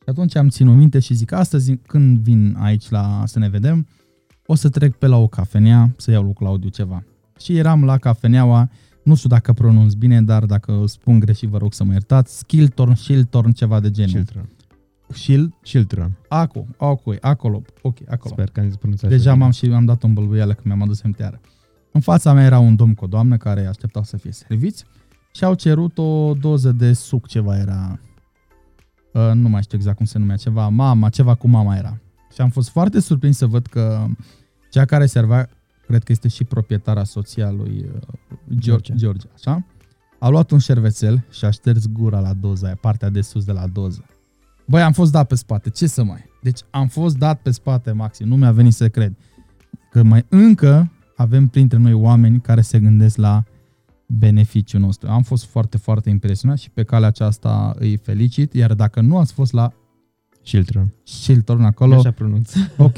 Și 0.04 0.10
atunci 0.10 0.36
am 0.36 0.50
ținut 0.50 0.76
minte 0.76 1.00
și 1.00 1.14
zic, 1.14 1.32
astăzi 1.32 1.76
când 1.76 2.18
vin 2.18 2.56
aici 2.60 2.90
la 2.90 3.24
să 3.26 3.40
ne 3.40 3.50
vedem, 3.50 3.88
o 4.46 4.56
să 4.56 4.70
trec 4.70 4.96
pe 4.96 5.08
la 5.08 5.18
o 5.18 5.28
cafenea 5.28 5.94
să 5.98 6.12
iau 6.12 6.24
lui 6.24 6.34
Claudiu 6.34 6.70
ceva. 6.70 7.04
Și 7.40 7.58
eram 7.58 7.84
la 7.84 7.98
cafeneaua, 7.98 8.70
nu 9.04 9.16
știu 9.16 9.30
dacă 9.30 9.54
pronunț 9.54 9.94
bine, 9.94 10.22
dar 10.22 10.46
dacă 10.46 10.84
spun 10.88 11.20
greșit 11.20 11.50
vă 11.50 11.58
rog 11.58 11.74
să 11.74 11.84
mă 11.84 11.92
iertați, 11.92 12.38
Skiltorn, 12.38 12.94
Shiltorn, 12.94 13.52
ceva 13.52 13.80
de 13.80 13.92
genul. 13.92 14.10
Shiltron. 14.10 14.50
Shil? 15.08 15.54
Shiltron. 15.64 16.18
Acu, 16.28 16.68
ok, 16.78 17.02
acolo, 17.22 17.62
ok, 17.82 17.98
acolo. 18.08 18.34
Sper 18.34 18.50
că 18.50 18.60
am 18.60 18.70
zis 18.92 19.02
Deja 19.02 19.34
m-am 19.34 19.52
și 19.52 19.66
am 19.66 19.86
dat 19.86 20.04
un 20.04 20.14
bălbuială 20.14 20.54
că 20.54 20.62
mi-am 20.64 20.82
adus 20.82 21.02
MTR. 21.02 21.34
În 21.92 22.02
fața 22.02 22.34
mea 22.34 22.46
era 22.46 22.60
un 22.60 22.76
domn 22.76 22.94
cu 22.94 23.04
o 23.04 23.08
doamnă 23.08 23.38
care 23.38 23.66
așteptau 23.66 24.04
să 24.04 24.18
fie 24.18 24.32
serviți 24.32 24.86
și 25.34 25.44
au 25.44 25.54
cerut 25.54 25.98
o 25.98 26.34
doză 26.34 26.72
de 26.72 26.94
suc, 26.94 27.28
ceva 27.28 27.58
era 27.58 28.00
Uh, 29.14 29.32
nu 29.34 29.50
mai 29.50 29.62
știu 29.62 29.78
exact 29.78 29.98
cum 29.98 30.06
se 30.06 30.18
numea, 30.18 30.36
ceva 30.36 30.68
mama, 30.68 31.10
ceva 31.10 31.36
cu 31.36 31.48
mama 31.48 31.76
era. 31.76 31.98
Și 32.34 32.42
am 32.42 32.50
fost 32.50 32.70
foarte 32.70 33.00
surprins 33.00 33.38
să 33.38 33.46
văd 33.46 33.66
că 33.66 34.06
cea 34.72 34.86
care 34.86 35.06
servea, 35.06 35.50
cred 35.88 36.04
că 36.04 36.12
este 36.12 36.28
și 36.28 36.44
proprietara 36.44 37.04
soția 37.04 37.52
lui 37.52 37.86
uh, 37.96 38.38
George, 38.56 38.94
George, 38.96 39.28
așa? 39.34 39.66
A 40.20 40.28
luat 40.28 40.52
un 40.52 40.60
șervețel 40.60 41.26
și 41.32 41.46
a 41.46 41.50
șters 41.50 41.88
gura 41.88 42.20
la 42.20 42.34
doza 42.34 42.66
aia, 42.66 42.78
partea 42.82 43.10
de 43.10 43.22
sus 43.22 43.44
de 43.46 43.52
la 43.52 43.68
doză. 43.68 44.06
Băi, 44.66 44.82
am 44.82 44.92
fost 44.92 45.12
dat 45.12 45.28
pe 45.28 45.36
spate, 45.36 45.70
ce 45.70 45.88
să 45.88 46.04
mai... 46.04 46.26
Deci 46.42 46.60
am 46.70 46.88
fost 46.88 47.18
dat 47.18 47.42
pe 47.42 47.52
spate, 47.52 47.92
maxim, 47.92 48.28
nu 48.28 48.36
mi-a 48.36 48.52
venit 48.52 48.74
să 48.74 48.90
cred. 48.90 49.14
Că 49.92 50.04
mai 50.04 50.26
încă 50.30 50.92
avem 51.16 51.48
printre 51.48 51.78
noi 51.78 51.94
oameni 51.94 52.42
care 52.42 52.62
se 52.62 52.80
gândesc 52.80 53.18
la 53.18 53.44
beneficiul 54.18 54.82
nostru. 54.82 55.10
Am 55.10 55.22
fost 55.22 55.46
foarte, 55.46 55.78
foarte 55.78 56.10
impresionat 56.10 56.58
și 56.58 56.70
pe 56.70 56.84
calea 56.84 57.08
aceasta 57.08 57.74
îi 57.80 57.98
felicit, 57.98 58.54
iar 58.54 58.74
dacă 58.74 59.02
nu 59.02 59.18
ați 59.18 59.34
fost 59.34 59.52
la 59.54 59.74
Shiltron. 60.44 60.94
Shiltron 61.04 61.64
acolo. 61.64 61.96
Așa 61.96 62.12
pronunț. 62.12 62.54
Ok. 62.78 62.98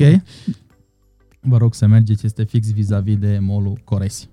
Vă 1.39 1.57
rog 1.57 1.73
să 1.73 1.87
mergeți, 1.87 2.25
este 2.25 2.43
fix 2.43 2.71
vis-a-vis 2.71 3.17
de 3.17 3.37
molul 3.41 3.79
Coresi. 3.83 4.29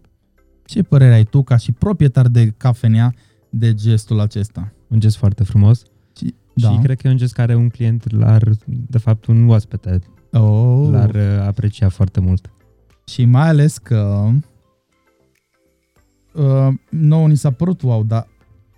Ce 0.64 0.82
părere 0.82 1.14
ai 1.14 1.24
tu 1.24 1.42
ca 1.42 1.56
și 1.56 1.72
proprietar 1.72 2.28
de 2.28 2.54
cafenea 2.56 3.14
de 3.50 3.74
gestul 3.74 4.20
acesta? 4.20 4.72
Un 4.88 5.00
gest 5.00 5.16
foarte 5.16 5.44
frumos. 5.44 5.82
Și, 6.16 6.34
da. 6.54 6.70
și 6.70 6.78
cred 6.78 7.00
că 7.00 7.06
e 7.06 7.10
un 7.10 7.16
gest 7.16 7.32
care 7.32 7.54
un 7.54 7.68
client 7.68 8.12
l-ar, 8.12 8.50
de 8.66 8.98
fapt 8.98 9.26
un 9.26 9.48
oaspete, 9.48 9.98
oh. 10.32 10.88
l-ar 10.90 11.14
uh, 11.14 11.46
aprecia 11.46 11.88
foarte 11.88 12.20
mult. 12.20 12.50
Și 13.04 13.24
mai 13.24 13.48
ales 13.48 13.78
că 13.78 14.30
uh, 16.34 16.68
nouă 16.88 17.28
ni 17.28 17.36
s-a 17.36 17.50
părut 17.50 17.82
wow, 17.82 18.04
dar 18.04 18.26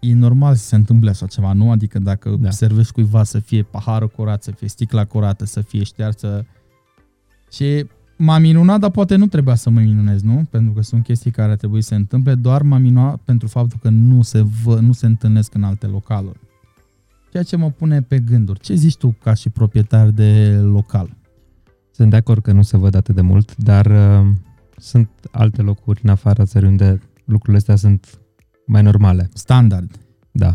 e 0.01 0.15
normal 0.15 0.55
să 0.55 0.65
se 0.65 0.75
întâmple 0.75 1.11
așa 1.11 1.27
ceva, 1.27 1.53
nu? 1.53 1.71
Adică 1.71 1.99
dacă 1.99 2.37
da. 2.41 2.51
servești 2.51 2.93
cuiva 2.93 3.23
să 3.23 3.39
fie 3.39 3.63
paharul 3.63 4.09
curat, 4.09 4.43
să 4.43 4.51
fie 4.51 4.69
sticla 4.69 5.05
curată, 5.05 5.45
să 5.45 5.61
fie 5.61 5.83
ștearsă 5.83 6.47
și 7.51 7.87
m-am 8.17 8.41
minunat, 8.41 8.81
dar 8.81 8.91
poate 8.91 9.17
nu 9.17 9.27
trebuia 9.27 9.55
să 9.55 9.71
mă 9.71 9.81
minunez, 9.81 10.23
nu? 10.23 10.47
Pentru 10.51 10.73
că 10.73 10.83
sunt 10.83 11.03
chestii 11.03 11.31
care 11.31 11.57
trebuie 11.57 11.83
să 11.83 11.89
se 11.89 11.95
întâmple, 11.95 12.35
doar 12.35 12.63
m-am 12.63 12.83
minunat 12.83 13.17
pentru 13.17 13.49
faptul 13.49 13.79
că 13.83 13.89
nu 13.89 14.23
se, 14.23 14.45
vă, 14.65 14.79
nu 14.81 14.93
se 14.93 15.07
întâlnesc 15.07 15.55
în 15.55 15.63
alte 15.63 15.87
localuri. 15.87 16.39
Ceea 17.31 17.43
ce 17.43 17.57
mă 17.57 17.71
pune 17.71 18.03
pe 18.03 18.19
gânduri. 18.19 18.61
Ce 18.61 18.75
zici 18.75 18.97
tu 18.97 19.17
ca 19.23 19.35
și 19.35 19.51
proprietar 19.51 20.11
de 20.11 20.59
local? 20.63 21.17
Sunt 21.91 22.11
de 22.11 22.17
acord 22.17 22.43
că 22.43 22.53
nu 22.53 22.63
se 22.63 22.77
văd 22.77 22.95
atât 22.95 23.15
de 23.15 23.21
mult, 23.21 23.57
dar 23.57 23.87
uh, 23.87 24.27
sunt 24.77 25.09
alte 25.31 25.63
locuri 25.63 26.01
în 26.03 26.11
afara 26.11 26.45
țării 26.45 26.69
unde 26.69 27.01
lucrurile 27.25 27.57
astea 27.57 27.77
sunt 27.77 28.19
mai 28.67 28.83
normale. 28.83 29.29
Standard. 29.33 29.99
Da. 30.33 30.55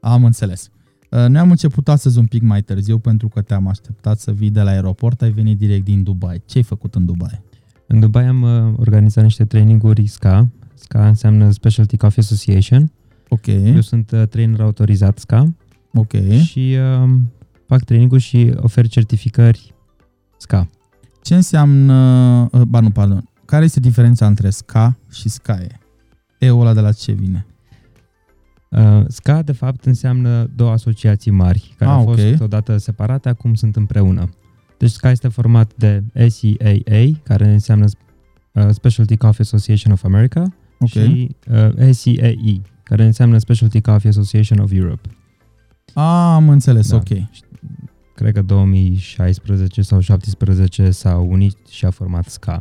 Am 0.00 0.24
înțeles. 0.24 0.68
Uh, 1.10 1.26
noi 1.28 1.40
am 1.40 1.50
început 1.50 1.88
astăzi 1.88 2.18
un 2.18 2.26
pic 2.26 2.42
mai 2.42 2.62
târziu 2.62 2.98
pentru 2.98 3.28
că 3.28 3.40
te-am 3.40 3.66
așteptat 3.66 4.18
să 4.18 4.32
vii 4.32 4.50
de 4.50 4.60
la 4.60 4.70
aeroport, 4.70 5.22
ai 5.22 5.30
venit 5.30 5.58
direct 5.58 5.84
din 5.84 6.02
Dubai. 6.02 6.42
Ce 6.46 6.56
ai 6.56 6.62
făcut 6.62 6.94
în 6.94 7.04
Dubai? 7.04 7.42
În 7.86 8.00
Dubai 8.00 8.26
am 8.26 8.42
uh, 8.42 8.74
organizat 8.76 9.24
niște 9.24 9.44
traininguri 9.44 10.06
SCA, 10.06 10.48
SCA 10.74 11.08
înseamnă 11.08 11.50
Specialty 11.50 11.96
Coffee 11.96 12.22
Association. 12.22 12.92
Ok, 13.28 13.46
Eu 13.46 13.80
sunt 13.80 14.10
uh, 14.10 14.22
trainer 14.28 14.60
autorizat 14.60 15.18
SCA 15.18 15.54
ok. 15.92 16.12
și 16.44 16.76
uh, 17.02 17.10
fac 17.66 17.84
training 17.84 18.16
și 18.16 18.52
ofer 18.56 18.88
certificări 18.88 19.74
SCA. 20.36 20.70
Ce 21.22 21.34
înseamnă, 21.34 21.94
uh, 22.52 22.60
ba 22.60 22.80
nu, 22.80 22.90
pardon, 22.90 23.28
care 23.44 23.64
este 23.64 23.80
diferența 23.80 24.26
între 24.26 24.50
SCA 24.50 24.96
și 25.10 25.28
SCAE? 25.28 25.79
E-ul 26.40 26.60
ăla 26.60 26.74
de 26.74 26.80
la 26.80 26.92
ce 26.92 27.12
vine? 27.12 27.46
Uh, 28.68 29.02
SCA, 29.08 29.42
de 29.42 29.52
fapt, 29.52 29.84
înseamnă 29.84 30.50
două 30.54 30.70
asociații 30.70 31.30
mari, 31.30 31.74
care 31.78 31.90
Ah, 31.90 31.96
au 31.96 32.04
fost 32.04 32.22
ok. 32.34 32.40
odată 32.42 32.76
separate, 32.76 33.28
acum 33.28 33.54
sunt 33.54 33.76
împreună. 33.76 34.28
Deci 34.78 34.90
SCA 34.90 35.10
este 35.10 35.28
format 35.28 35.72
de 35.76 36.02
SCAA, 36.28 37.04
care 37.22 37.48
înseamnă 37.52 37.84
uh, 38.52 38.68
Specialty 38.70 39.16
Coffee 39.16 39.44
Association 39.44 39.92
of 39.92 40.04
America, 40.04 40.42
Ok, 40.78 40.88
și 40.88 41.36
uh, 41.50 41.90
SCAE, 41.92 42.60
care 42.82 43.04
înseamnă 43.04 43.38
Specialty 43.38 43.80
Coffee 43.80 44.10
Association 44.10 44.58
of 44.58 44.72
Europe. 44.72 45.08
A, 45.94 46.34
am 46.34 46.48
înțeles, 46.48 46.88
Da. 46.90 46.96
ok. 46.96 47.08
Cred 48.14 48.32
că 48.34 48.42
2016 48.42 49.82
sau 49.82 49.98
2017 49.98 50.90
s-au 50.90 51.30
unit 51.30 51.56
și 51.70 51.84
a 51.84 51.90
format 51.90 52.24
SCA. 52.28 52.58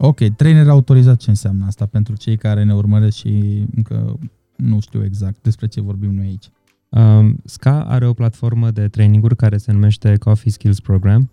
Ok, 0.00 0.18
trainer 0.36 0.68
autorizat 0.68 1.16
ce 1.16 1.30
înseamnă 1.30 1.64
asta 1.66 1.86
pentru 1.86 2.16
cei 2.16 2.36
care 2.36 2.64
ne 2.64 2.74
urmăresc 2.74 3.16
și 3.16 3.64
încă 3.74 4.18
nu 4.56 4.80
știu 4.80 5.04
exact 5.04 5.42
despre 5.42 5.66
ce 5.66 5.80
vorbim 5.80 6.14
noi 6.14 6.26
aici. 6.26 6.50
Um, 6.88 7.40
SCA 7.44 7.84
are 7.84 8.06
o 8.06 8.12
platformă 8.12 8.70
de 8.70 8.88
traininguri 8.88 9.36
care 9.36 9.56
se 9.56 9.72
numește 9.72 10.16
Coffee 10.16 10.52
Skills 10.52 10.80
Program 10.80 11.30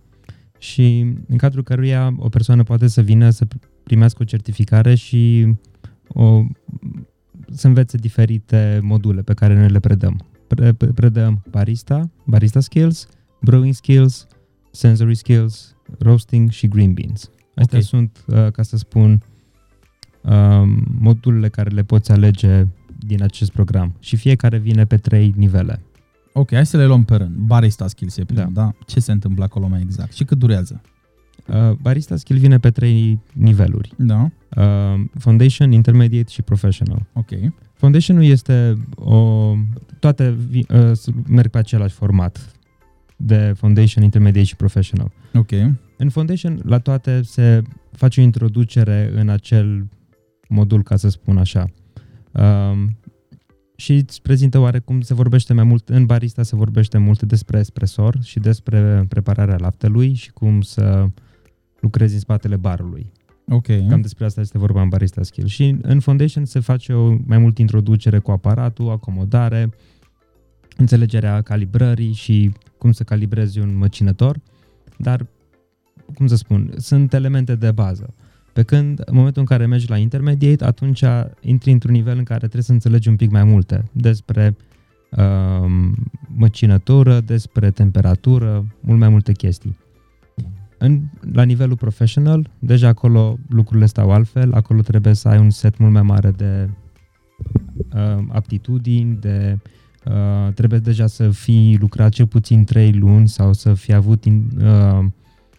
și 0.57 1.15
în 1.27 1.37
cadrul 1.37 1.63
căruia 1.63 2.15
o 2.17 2.29
persoană 2.29 2.63
poate 2.63 2.87
să 2.87 3.01
vină 3.01 3.29
să 3.29 3.47
primească 3.83 4.21
o 4.21 4.25
certificare 4.25 4.95
și 4.95 5.53
o, 6.07 6.43
să 7.49 7.67
învețe 7.67 7.97
diferite 7.97 8.79
module 8.83 9.21
pe 9.21 9.33
care 9.33 9.55
noi 9.55 9.69
le 9.69 9.79
predăm. 9.79 10.25
Pre, 10.47 10.73
pre- 10.73 10.91
predăm 10.91 11.43
barista, 11.49 12.09
barista 12.25 12.59
skills, 12.59 13.07
brewing 13.41 13.73
skills, 13.73 14.27
sensory 14.71 15.15
skills, 15.15 15.75
roasting 15.99 16.49
și 16.49 16.67
green 16.67 16.93
beans. 16.93 17.29
Astea 17.55 17.77
Ok. 17.77 17.83
sunt, 17.85 18.23
uh, 18.27 18.51
ca 18.51 18.61
să 18.63 18.77
spun, 18.77 19.21
um, 20.21 20.83
modulele 20.99 21.49
care 21.49 21.69
le 21.69 21.83
poți 21.83 22.11
alege 22.11 22.65
din 22.99 23.23
acest 23.23 23.51
program 23.51 23.95
și 23.99 24.15
fiecare 24.15 24.57
vine 24.57 24.85
pe 24.85 24.97
trei 24.97 25.33
nivele. 25.37 25.81
Ok, 26.33 26.53
hai 26.53 26.65
să 26.65 26.77
le 26.77 26.85
luăm 26.85 27.03
pe 27.03 27.15
rând. 27.15 27.35
Barista 27.35 27.87
skills 27.87 28.17
e 28.17 28.23
primul, 28.25 28.43
da. 28.53 28.61
Da. 28.61 28.65
da? 28.65 28.73
Ce 28.85 28.99
se 28.99 29.11
întâmplă 29.11 29.43
acolo 29.43 29.67
mai 29.67 29.81
exact 29.81 30.13
și 30.13 30.23
cât 30.23 30.37
durează? 30.37 30.81
Uh, 31.47 31.71
barista 31.81 32.15
skill 32.15 32.39
vine 32.39 32.59
pe 32.59 32.71
trei 32.71 33.19
niveluri. 33.33 33.93
Da, 33.97 34.29
Uh, 34.57 34.63
foundation, 35.19 35.71
intermediate 35.71 36.29
și 36.29 36.41
professional. 36.41 37.05
ok. 37.13 37.29
Foundation-ul 37.73 38.23
este 38.23 38.77
o... 38.95 39.53
Toate 39.99 40.29
vi, 40.49 40.65
uh, 40.69 40.91
s- 40.91 41.07
merg 41.27 41.49
pe 41.49 41.57
același 41.57 41.93
format 41.93 42.51
de 43.15 43.53
foundation, 43.57 44.03
intermediate 44.03 44.47
și 44.47 44.55
professional. 44.55 45.11
Ok, 45.33 45.49
În 45.97 46.09
foundation, 46.09 46.61
la 46.63 46.79
toate 46.79 47.21
se 47.21 47.61
face 47.91 48.19
o 48.19 48.23
introducere 48.23 49.11
în 49.15 49.29
acel 49.29 49.87
modul, 50.47 50.83
ca 50.83 50.95
să 50.95 51.09
spun 51.09 51.37
așa. 51.37 51.65
Um, 52.31 52.97
și 53.75 53.93
îți 53.93 54.21
prezintă 54.21 54.59
oarecum 54.59 55.01
se 55.01 55.13
vorbește 55.13 55.53
mai 55.53 55.63
mult, 55.63 55.89
în 55.89 56.05
barista 56.05 56.43
se 56.43 56.55
vorbește 56.55 56.97
mult 56.97 57.21
despre 57.21 57.59
espresor 57.59 58.17
și 58.21 58.39
despre 58.39 59.05
prepararea 59.07 59.57
laptelui 59.59 60.13
și 60.13 60.31
cum 60.31 60.61
să 60.61 61.05
lucrezi 61.79 62.13
în 62.13 62.19
spatele 62.19 62.55
barului. 62.55 63.11
ok. 63.49 63.65
Cam 63.89 64.01
despre 64.01 64.25
asta 64.25 64.41
este 64.41 64.57
vorba 64.57 64.81
în 64.81 64.89
Barista 64.89 65.23
Skill. 65.23 65.47
Și 65.47 65.77
în 65.81 65.99
Foundation 65.99 66.45
se 66.45 66.59
face 66.59 66.93
o 66.93 67.15
mai 67.25 67.37
mult 67.37 67.57
introducere 67.57 68.19
cu 68.19 68.31
aparatul, 68.31 68.89
acomodare, 68.89 69.69
înțelegerea 70.77 71.41
calibrării 71.41 72.11
și 72.11 72.51
cum 72.77 72.91
să 72.91 73.03
calibrezi 73.03 73.59
un 73.59 73.77
măcinător, 73.77 74.39
dar, 74.97 75.25
cum 76.13 76.27
să 76.27 76.35
spun, 76.35 76.73
sunt 76.77 77.13
elemente 77.13 77.55
de 77.55 77.71
bază. 77.71 78.13
Pe 78.53 78.63
când, 78.63 79.01
în 79.05 79.15
momentul 79.15 79.41
în 79.41 79.47
care 79.47 79.65
mergi 79.65 79.89
la 79.89 79.97
intermediate, 79.97 80.63
atunci 80.63 81.03
intri 81.41 81.71
într-un 81.71 81.91
nivel 81.91 82.17
în 82.17 82.23
care 82.23 82.39
trebuie 82.39 82.63
să 82.63 82.71
înțelegi 82.71 83.09
un 83.09 83.15
pic 83.15 83.31
mai 83.31 83.43
multe 83.43 83.83
despre 83.91 84.55
um, 85.17 85.95
măcinătură, 86.35 87.19
despre 87.19 87.71
temperatură, 87.71 88.65
mult 88.79 88.99
mai 88.99 89.09
multe 89.09 89.31
chestii. 89.31 89.77
În, 90.77 91.01
la 91.31 91.43
nivelul 91.43 91.75
professional, 91.75 92.49
deja 92.59 92.87
acolo 92.87 93.37
lucrurile 93.49 93.85
stau 93.85 94.11
altfel, 94.11 94.53
acolo 94.53 94.81
trebuie 94.81 95.13
să 95.13 95.27
ai 95.27 95.39
un 95.39 95.49
set 95.49 95.77
mult 95.77 95.93
mai 95.93 96.01
mare 96.01 96.31
de 96.31 96.69
uh, 97.93 98.23
aptitudini, 98.27 99.17
de 99.19 99.57
uh, 100.05 100.53
trebuie 100.53 100.79
deja 100.79 101.07
să 101.07 101.29
fii 101.29 101.77
lucrat 101.79 102.11
cel 102.11 102.27
puțin 102.27 102.63
3 102.63 102.93
luni 102.93 103.27
sau 103.27 103.53
să 103.53 103.73
fi 103.73 103.93
avut 103.93 104.25
in, 104.25 104.49
uh, 104.57 105.05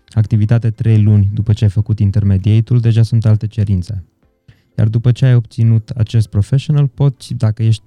activitate 0.08 0.70
3 0.70 1.02
luni 1.02 1.30
după 1.32 1.52
ce 1.52 1.64
ai 1.64 1.70
făcut 1.70 1.98
intermediatul, 1.98 2.80
deja 2.80 3.02
sunt 3.02 3.24
alte 3.24 3.46
cerințe. 3.46 4.04
Iar 4.78 4.88
după 4.88 5.12
ce 5.12 5.26
ai 5.26 5.34
obținut 5.34 5.90
acest 5.90 6.28
professional, 6.28 6.86
poți, 6.86 7.34
dacă 7.34 7.62
ești 7.62 7.82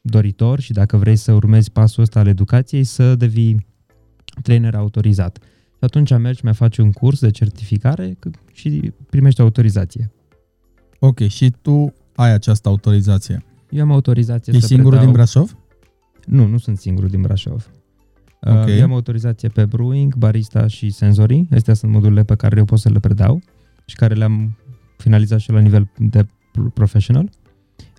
doritor 0.00 0.60
și 0.60 0.72
dacă 0.72 0.96
vrei 0.96 1.16
să 1.16 1.32
urmezi 1.32 1.70
pasul 1.70 2.02
ăsta 2.02 2.18
al 2.20 2.26
educației, 2.26 2.84
să 2.84 3.14
devii 3.14 3.66
trainer 4.42 4.74
autorizat. 4.74 5.38
Și 5.70 5.78
atunci 5.80 6.10
mergi, 6.10 6.44
mai 6.44 6.54
faci 6.54 6.78
un 6.78 6.92
curs 6.92 7.20
de 7.20 7.30
certificare 7.30 8.10
c- 8.10 8.52
și 8.52 8.92
primești 9.10 9.40
autorizație. 9.40 10.12
Ok, 10.98 11.18
și 11.18 11.54
tu 11.62 11.94
ai 12.14 12.32
această 12.32 12.68
autorizație. 12.68 13.44
Eu 13.70 13.82
am 13.82 13.90
autorizație 13.90 14.52
Ești 14.52 14.66
să 14.66 14.74
singurul 14.74 14.98
predau... 14.98 15.12
din 15.12 15.22
Brașov? 15.22 15.56
Nu, 16.24 16.46
nu 16.46 16.58
sunt 16.58 16.78
singurul 16.78 17.08
din 17.08 17.20
Brașov. 17.20 17.70
Ok. 18.48 18.66
Uh, 18.66 18.76
Eu 18.78 18.84
am 18.84 18.92
autorizație 18.92 19.48
pe 19.48 19.64
brewing, 19.64 20.14
barista 20.14 20.66
și 20.66 20.90
senzorii. 20.90 21.48
Astea 21.54 21.74
sunt 21.74 21.92
modulele 21.92 22.22
pe 22.24 22.34
care 22.34 22.58
eu 22.58 22.64
pot 22.64 22.78
să 22.78 22.88
le 22.90 22.98
predau 22.98 23.40
și 23.84 23.94
care 23.96 24.14
le-am 24.14 24.56
finalizat 24.96 25.38
și 25.38 25.50
la 25.50 25.58
nivel 25.60 25.88
de 25.98 26.22
pr- 26.24 26.72
professional. 26.74 27.30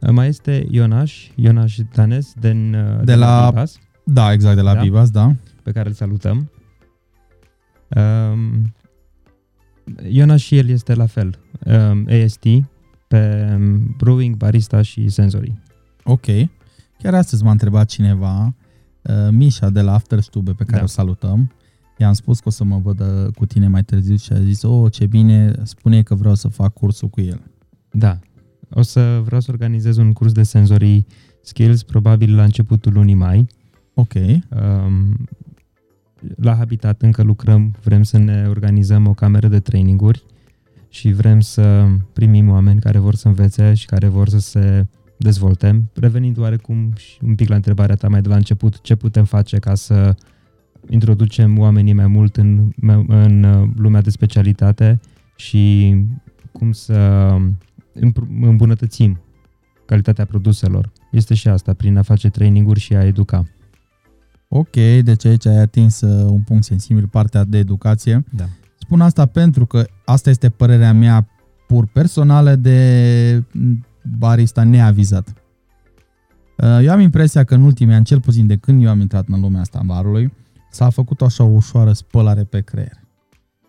Uh, 0.02 0.10
Mai 0.10 0.28
este 0.28 0.68
Ionaș, 0.72 1.28
Ionaș 1.36 1.78
Danes 1.94 2.34
din, 2.40 2.74
uh, 2.74 3.04
De 3.04 3.16
la- 3.16 3.48
Bibas, 3.50 3.78
Da, 4.04 4.32
exact, 4.32 4.56
de 4.56 4.62
la 4.62 4.74
Da. 4.74 4.82
Bibas, 4.82 5.10
da. 5.10 5.36
pe 5.64 5.72
care 5.72 5.88
îl 5.88 5.94
salutăm. 5.94 6.52
Um, 7.96 8.74
Ionaș 10.10 10.44
și 10.44 10.58
el 10.58 10.70
este 10.70 10.94
la 10.94 11.06
fel. 11.06 11.40
Um, 11.66 12.08
AST 12.24 12.44
pe 13.08 13.50
um, 13.56 13.96
brewing, 13.98 14.36
barista 14.36 14.82
și 14.82 15.10
senzorii. 15.10 15.60
Ok. 16.04 16.26
Chiar 17.02 17.14
astăzi 17.14 17.44
m-a 17.44 17.52
întrebat 17.52 17.88
cineva, 17.90 18.46
uh, 18.46 18.52
Mișa 19.32 19.70
de 19.70 19.82
la 19.82 19.94
Afterstube, 19.94 20.52
pe 20.52 20.64
care 20.64 20.78
Da. 20.78 20.84
o 20.84 20.88
salutăm. 20.88 21.52
I-am 21.98 22.14
spus 22.14 22.40
că 22.40 22.48
o 22.48 22.52
să 22.52 22.64
mă 22.64 22.78
văd 22.78 23.00
uh, 23.00 23.34
cu 23.36 23.46
tine 23.46 23.68
mai 23.68 23.84
târziu 23.84 24.16
și 24.16 24.32
a 24.32 24.40
zis, 24.42 24.62
oh, 24.62 24.92
ce 24.92 25.06
bine, 25.06 25.54
spune 25.64 26.02
că 26.02 26.16
vreau 26.16 26.36
să 26.36 26.48
fac 26.48 26.74
cursul 26.74 27.08
cu 27.08 27.22
el. 27.22 27.42
Da. 27.92 28.20
O 28.70 28.82
să 28.82 29.22
vreau 29.26 29.42
să 29.42 29.52
organizez 29.52 29.98
un 29.98 30.14
curs 30.14 30.32
de 30.32 30.44
senzorii 30.44 31.06
skills, 31.42 31.84
probabil 31.84 32.36
la 32.36 32.44
începutul 32.44 32.94
lunii 32.94 33.14
mai. 33.14 33.48
Ok, 33.94 34.14
Um, 34.14 35.28
la 36.36 36.56
Habitat 36.56 37.02
încă 37.02 37.24
lucrăm, 37.24 37.76
vrem 37.84 38.04
să 38.04 38.18
ne 38.18 38.46
organizăm 38.48 39.08
o 39.08 39.14
cameră 39.14 39.48
de 39.48 39.60
traininguri 39.60 40.24
și 40.90 41.12
vrem 41.12 41.40
să 41.40 41.88
primim 42.14 42.50
oameni 42.50 42.80
care 42.80 43.00
vor 43.00 43.16
să 43.16 43.28
învețe 43.28 43.74
și 43.74 43.86
care 43.86 44.08
vor 44.08 44.30
să 44.30 44.40
se 44.40 44.88
dezvolte. 45.18 45.84
Revenind 45.94 46.38
oarecum 46.38 46.94
și 46.96 47.18
un 47.24 47.36
pic 47.36 47.50
la 47.50 47.56
întrebarea 47.56 47.96
ta 47.96 48.08
mai 48.08 48.22
de 48.22 48.30
la 48.30 48.36
început, 48.36 48.82
ce 48.82 48.96
putem 48.96 49.26
face 49.26 49.58
ca 49.58 49.76
să 49.76 50.16
introducem 50.90 51.60
oamenii 51.60 51.94
mai 51.94 52.08
mult 52.08 52.38
în, 52.38 52.72
în 53.08 53.44
uh, 53.44 53.70
lumea 53.76 54.02
de 54.02 54.10
specialitate 54.10 55.00
și 55.36 55.96
cum 56.52 56.72
să 56.72 57.30
împr- 57.96 58.42
îmbunătățim 58.42 59.20
calitatea 59.86 60.26
produselor. 60.26 60.92
Este 61.12 61.34
și 61.34 61.48
asta, 61.48 61.74
prin 61.74 61.98
a 61.98 62.02
face 62.02 62.30
traininguri 62.30 62.80
și 62.80 62.96
a 62.96 63.06
educa. 63.06 63.46
ok, 64.48 64.76
deci 65.04 65.26
aici 65.26 65.46
ai 65.46 65.58
atins 65.58 66.02
uh, 66.02 66.30
un 66.30 66.42
punct 66.42 66.64
sensibil, 66.64 67.08
partea 67.08 67.44
de 67.44 67.58
educație. 67.58 68.24
Da. 68.32 68.46
Spun 68.80 69.02
asta 69.02 69.26
pentru 69.26 69.66
că 69.66 69.86
asta 70.06 70.30
este 70.30 70.50
părerea 70.50 70.94
mea 70.94 71.28
pur 71.68 71.86
personală 71.86 72.56
de 72.56 73.44
barista 74.18 74.64
neavizat. 74.64 75.34
Uh, 76.58 76.80
Eu 76.84 76.92
am 76.92 77.00
impresia 77.00 77.44
că 77.44 77.56
în 77.56 77.62
ultimii 77.62 77.94
ani, 77.94 78.06
cel 78.06 78.22
puțin 78.22 78.48
de 78.48 78.56
când 78.56 78.84
eu 78.84 78.90
am 78.90 79.00
intrat 79.00 79.28
în 79.28 79.42
lumea 79.42 79.62
asta 79.62 79.80
a 79.80 79.84
barului, 79.84 80.34
s-a 80.70 80.90
făcut 80.90 81.22
așa 81.22 81.44
o 81.44 81.48
ușoară 81.48 81.94
spălare 81.94 82.44
pe 82.44 82.62
creier. 82.62 83.06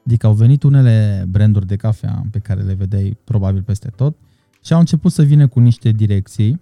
Adică 0.04 0.26
au 0.26 0.32
venit 0.32 0.62
unele 0.62 1.24
branduri 1.28 1.66
de 1.66 1.76
cafea 1.76 2.22
pe 2.30 2.38
care 2.38 2.62
le 2.62 2.72
vedeai 2.72 3.18
probabil 3.24 3.62
peste 3.62 3.88
tot 3.96 4.16
și 4.64 4.72
au 4.72 4.78
început 4.78 5.12
să 5.12 5.22
vină 5.22 5.48
cu 5.48 5.60
niște 5.60 5.90
direcții, 5.90 6.60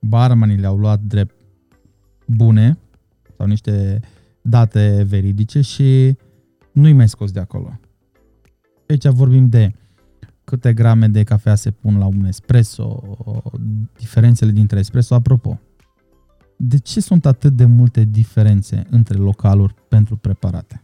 barmanii 0.00 0.56
le-au 0.56 0.76
luat 0.76 1.00
drept 1.00 1.34
bune 2.26 2.78
sau 3.36 3.46
niște 3.46 4.00
date 4.42 5.06
veridice 5.08 5.60
și 5.60 6.16
nu-i 6.72 6.92
mai 6.92 7.08
scos 7.08 7.30
de 7.30 7.40
acolo. 7.40 7.80
Aici 8.88 9.06
vorbim 9.06 9.48
de 9.48 9.72
câte 10.48 10.72
grame 10.72 11.08
de 11.08 11.22
cafea 11.22 11.54
se 11.54 11.70
pun 11.70 11.98
la 11.98 12.06
un 12.06 12.24
espresso, 12.24 13.02
diferențele 13.98 14.50
dintre 14.50 14.78
espresso. 14.78 15.14
Apropo, 15.14 15.60
de 16.56 16.78
ce 16.78 17.00
sunt 17.00 17.26
atât 17.26 17.52
de 17.52 17.64
multe 17.64 18.04
diferențe 18.04 18.86
între 18.90 19.18
localuri 19.18 19.74
pentru 19.88 20.16
preparate? 20.16 20.82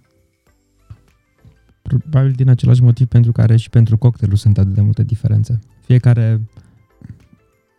Probabil 1.82 2.32
din 2.32 2.48
același 2.48 2.82
motiv 2.82 3.06
pentru 3.06 3.32
care 3.32 3.56
și 3.56 3.70
pentru 3.70 3.98
cocktailul 3.98 4.36
sunt 4.36 4.58
atât 4.58 4.74
de 4.74 4.80
multe 4.80 5.02
diferențe. 5.02 5.58
Fiecare 5.80 6.40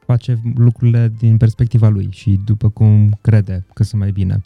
face 0.05 0.41
lucrurile 0.55 1.13
din 1.17 1.37
perspectiva 1.37 1.87
lui 1.87 2.07
și 2.11 2.39
după 2.45 2.69
cum 2.69 3.17
crede 3.21 3.65
că 3.73 3.83
sunt 3.83 4.01
mai 4.01 4.11
bine. 4.11 4.41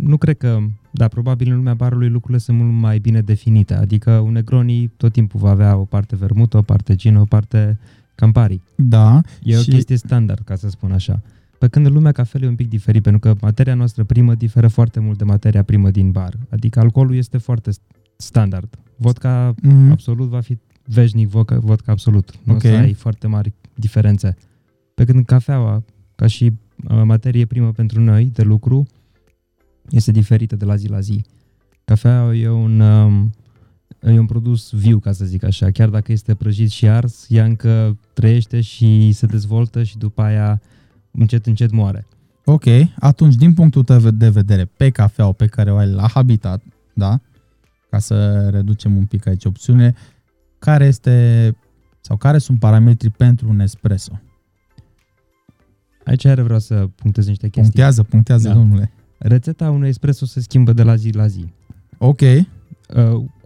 Nu 0.00 0.16
cred 0.16 0.36
că, 0.36 0.58
dar 0.90 1.08
probabil 1.08 1.50
în 1.50 1.56
lumea 1.56 1.74
barului 1.74 2.08
lucrurile 2.08 2.38
sunt 2.38 2.58
mult 2.58 2.72
mai 2.72 2.98
bine 2.98 3.20
definite, 3.20 3.74
adică 3.74 4.10
un 4.10 4.32
Negroni 4.32 4.92
tot 4.96 5.12
timpul 5.12 5.40
va 5.40 5.50
avea 5.50 5.76
o 5.76 5.84
parte 5.84 6.16
vermută, 6.16 6.56
o 6.56 6.62
parte 6.62 6.94
gin, 6.94 7.16
o 7.16 7.24
parte 7.24 7.78
Campari. 8.14 8.60
Da. 8.76 9.20
E 9.42 9.52
și... 9.52 9.68
o 9.68 9.72
chestie 9.72 9.96
standard, 9.96 10.44
ca 10.44 10.54
să 10.54 10.68
spun 10.68 10.92
așa. 10.92 11.22
Pe 11.58 11.68
când 11.68 11.86
în 11.86 11.92
lumea 11.92 12.12
cafelei 12.12 12.46
e 12.46 12.50
un 12.50 12.56
pic 12.56 12.68
diferit, 12.68 13.02
pentru 13.02 13.20
că 13.20 13.34
materia 13.40 13.74
noastră 13.74 14.04
primă 14.04 14.34
diferă 14.34 14.68
foarte 14.68 15.00
mult 15.00 15.18
de 15.18 15.24
materia 15.24 15.62
primă 15.62 15.90
din 15.90 16.10
bar. 16.10 16.34
Adică 16.48 16.80
alcoolul 16.80 17.14
este 17.14 17.38
foarte 17.38 17.70
standard. 18.16 18.78
Vodka 18.96 19.54
mm-hmm. 19.54 19.90
absolut 19.90 20.28
va 20.28 20.40
fi 20.40 20.58
veșnic, 20.84 21.28
vodka, 21.28 21.58
vodka 21.58 21.92
absolut. 21.92 22.32
Nu 22.42 22.54
okay. 22.54 22.70
o 22.70 22.74
să 22.74 22.80
ai 22.80 22.92
foarte 22.92 23.26
mari 23.26 23.52
diferențe. 23.74 24.36
Pe 24.94 25.04
când 25.04 25.24
cafeaua, 25.24 25.82
ca 26.14 26.26
și 26.26 26.44
uh, 26.44 27.02
materie 27.04 27.44
primă 27.44 27.72
pentru 27.72 28.00
noi 28.00 28.30
de 28.32 28.42
lucru, 28.42 28.86
este 29.90 30.10
diferită 30.10 30.56
de 30.56 30.64
la 30.64 30.76
zi 30.76 30.88
la 30.88 31.00
zi. 31.00 31.24
Cafeaua 31.84 32.34
e 32.34 32.48
un, 32.48 32.80
um, 32.80 33.30
e 34.00 34.18
un 34.18 34.26
produs 34.26 34.70
viu, 34.70 34.98
ca 34.98 35.12
să 35.12 35.24
zic 35.24 35.44
așa. 35.44 35.70
Chiar 35.70 35.88
dacă 35.88 36.12
este 36.12 36.34
prăjit 36.34 36.70
și 36.70 36.88
ars, 36.88 37.26
ea 37.28 37.44
încă 37.44 37.98
trăiește 38.12 38.60
și 38.60 39.12
se 39.12 39.26
dezvoltă 39.26 39.82
și 39.82 39.98
după 39.98 40.22
aia 40.22 40.60
încet, 41.10 41.46
încet 41.46 41.70
moare. 41.70 42.06
Ok, 42.44 42.64
atunci 42.98 43.34
din 43.34 43.54
punctul 43.54 43.84
tău 43.84 43.98
de 43.98 44.28
vedere, 44.28 44.64
pe 44.64 44.90
cafeaua 44.90 45.32
pe 45.32 45.46
care 45.46 45.72
o 45.72 45.76
ai 45.76 45.90
la 45.90 46.08
Habitat, 46.08 46.62
da? 46.94 47.20
Ca 47.90 47.98
să 47.98 48.48
reducem 48.48 48.96
un 48.96 49.04
pic 49.04 49.26
aici 49.26 49.44
opțiune, 49.44 49.94
care 50.58 50.84
este 50.84 51.56
sau 52.00 52.16
care 52.16 52.38
sunt 52.38 52.58
parametrii 52.58 53.10
pentru 53.10 53.48
un 53.48 53.60
espresso? 53.60 54.20
Aici 56.04 56.24
are 56.24 56.42
vreau 56.42 56.58
să 56.58 56.88
punctez 56.94 57.26
niște 57.26 57.48
chestii. 57.48 57.62
Punctează, 57.62 58.02
punctează, 58.02 58.48
da. 58.48 58.54
domnule. 58.54 58.92
Rețeta 59.24 59.70
unui 59.70 59.88
espresso 59.88 60.26
se 60.26 60.40
schimbă 60.40 60.72
de 60.72 60.82
la 60.82 60.94
zi 60.94 61.10
la 61.10 61.26
zi. 61.26 61.44
Ok. 61.98 62.20
Uh, 62.20 62.44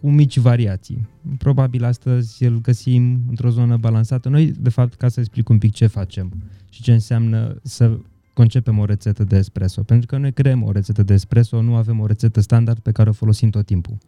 cu 0.01 0.11
mici 0.11 0.39
variații. 0.39 1.09
Probabil 1.39 1.85
astăzi 1.85 2.45
îl 2.45 2.61
găsim 2.61 3.21
într-o 3.29 3.51
zonă 3.51 3.77
balansată. 3.77 4.29
Noi, 4.29 4.53
de 4.61 4.69
fapt, 4.69 4.95
ca 4.95 5.09
să 5.09 5.21
explic 5.21 5.49
un 5.49 5.59
pic 5.59 5.73
ce 5.73 5.87
facem 5.87 6.33
și 6.69 6.83
ce 6.83 6.93
înseamnă 6.93 7.57
să 7.63 7.99
concepem 8.35 8.79
o 8.79 8.85
rețetă 8.85 9.25
de 9.25 9.37
espresso. 9.37 9.83
Pentru 9.83 10.07
că 10.07 10.17
noi 10.17 10.33
creăm 10.33 10.63
o 10.63 10.73
rețetă 10.73 11.03
de 11.03 11.15
espresso, 11.15 11.63
nu 11.63 11.75
avem 11.75 12.01
o 12.01 12.07
rețetă 12.07 12.41
standard 12.41 12.79
pe 12.79 12.93
care 12.93 13.09
o 13.09 13.13
folosim 13.13 13.51
tot 13.51 13.67
timpul. 13.67 13.99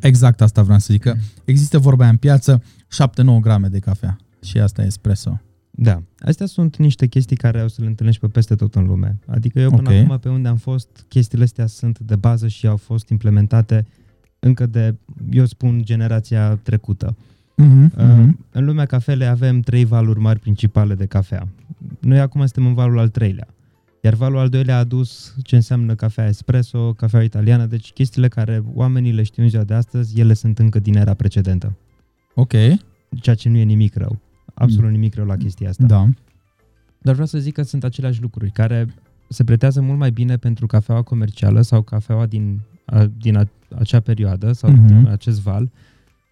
Exact 0.00 0.40
asta 0.40 0.62
vreau 0.62 0.78
să 0.78 0.92
zic, 0.92 1.02
că 1.02 1.14
există 1.44 1.78
vorba 1.78 2.08
în 2.08 2.16
piață 2.16 2.62
7-9 2.62 3.40
grame 3.40 3.68
de 3.68 3.78
cafea 3.78 4.16
și 4.42 4.58
asta 4.58 4.82
e 4.82 4.86
espresso. 4.86 5.40
Da, 5.74 6.02
astea 6.18 6.46
sunt 6.46 6.76
niște 6.76 7.06
chestii 7.06 7.36
care 7.36 7.62
o 7.62 7.68
să 7.68 7.80
le 7.80 7.86
întâlnești 7.86 8.20
pe 8.20 8.26
peste 8.26 8.54
tot 8.54 8.74
în 8.74 8.86
lume. 8.86 9.18
Adică 9.26 9.60
eu 9.60 9.70
până 9.70 9.88
okay. 9.88 10.00
acum 10.00 10.18
pe 10.18 10.28
unde 10.28 10.48
am 10.48 10.56
fost, 10.56 11.04
chestiile 11.08 11.44
astea 11.44 11.66
sunt 11.66 11.98
de 11.98 12.16
bază 12.16 12.48
și 12.48 12.66
au 12.66 12.76
fost 12.76 13.08
implementate 13.08 13.86
încă 14.38 14.66
de, 14.66 14.94
eu 15.30 15.44
spun, 15.44 15.82
generația 15.84 16.56
trecută. 16.56 17.16
Uh-huh, 17.62 17.90
uh-huh. 17.96 18.28
În 18.50 18.64
lumea 18.64 18.84
cafelei 18.84 19.26
avem 19.26 19.60
trei 19.60 19.84
valuri 19.84 20.20
mari 20.20 20.38
principale 20.38 20.94
de 20.94 21.06
cafea. 21.06 21.48
Noi 22.00 22.20
acum 22.20 22.40
suntem 22.40 22.66
în 22.66 22.74
valul 22.74 22.98
al 22.98 23.08
treilea. 23.08 23.46
Iar 24.00 24.14
valul 24.14 24.38
al 24.38 24.48
doilea 24.48 24.76
a 24.76 24.78
adus 24.78 25.34
ce 25.42 25.54
înseamnă 25.54 25.94
cafea 25.94 26.26
espresso, 26.26 26.92
cafea 26.92 27.22
italiană, 27.22 27.66
deci 27.66 27.92
chestiile 27.92 28.28
care 28.28 28.62
oamenii 28.74 29.12
le 29.12 29.22
știu 29.22 29.42
în 29.42 29.48
ziua 29.48 29.64
de 29.64 29.74
astăzi, 29.74 30.20
ele 30.20 30.34
sunt 30.34 30.58
încă 30.58 30.78
din 30.78 30.96
era 30.96 31.14
precedentă. 31.14 31.76
Ok. 32.34 32.52
Ceea 33.20 33.36
ce 33.36 33.48
nu 33.48 33.56
e 33.56 33.62
nimic 33.62 33.94
rău. 33.94 34.18
Absolut 34.62 34.88
mm. 34.88 34.90
nimic 34.90 35.14
rău 35.14 35.26
la 35.26 35.36
chestia 35.36 35.68
asta. 35.68 35.86
Da. 35.86 36.08
Dar 36.98 37.12
vreau 37.12 37.26
să 37.26 37.38
zic 37.38 37.54
că 37.54 37.62
sunt 37.62 37.84
aceleași 37.84 38.20
lucruri 38.20 38.50
care 38.50 38.94
se 39.28 39.44
pretează 39.44 39.80
mult 39.80 39.98
mai 39.98 40.10
bine 40.10 40.36
pentru 40.36 40.66
cafeaua 40.66 41.02
comercială 41.02 41.60
sau 41.60 41.82
cafeaua 41.82 42.26
din, 42.26 42.60
a, 42.84 43.10
din 43.18 43.36
a, 43.36 43.48
acea 43.78 44.00
perioadă 44.00 44.52
sau 44.52 44.70
mm-hmm. 44.70 44.86
din 44.86 45.06
acest 45.10 45.40
val, 45.40 45.70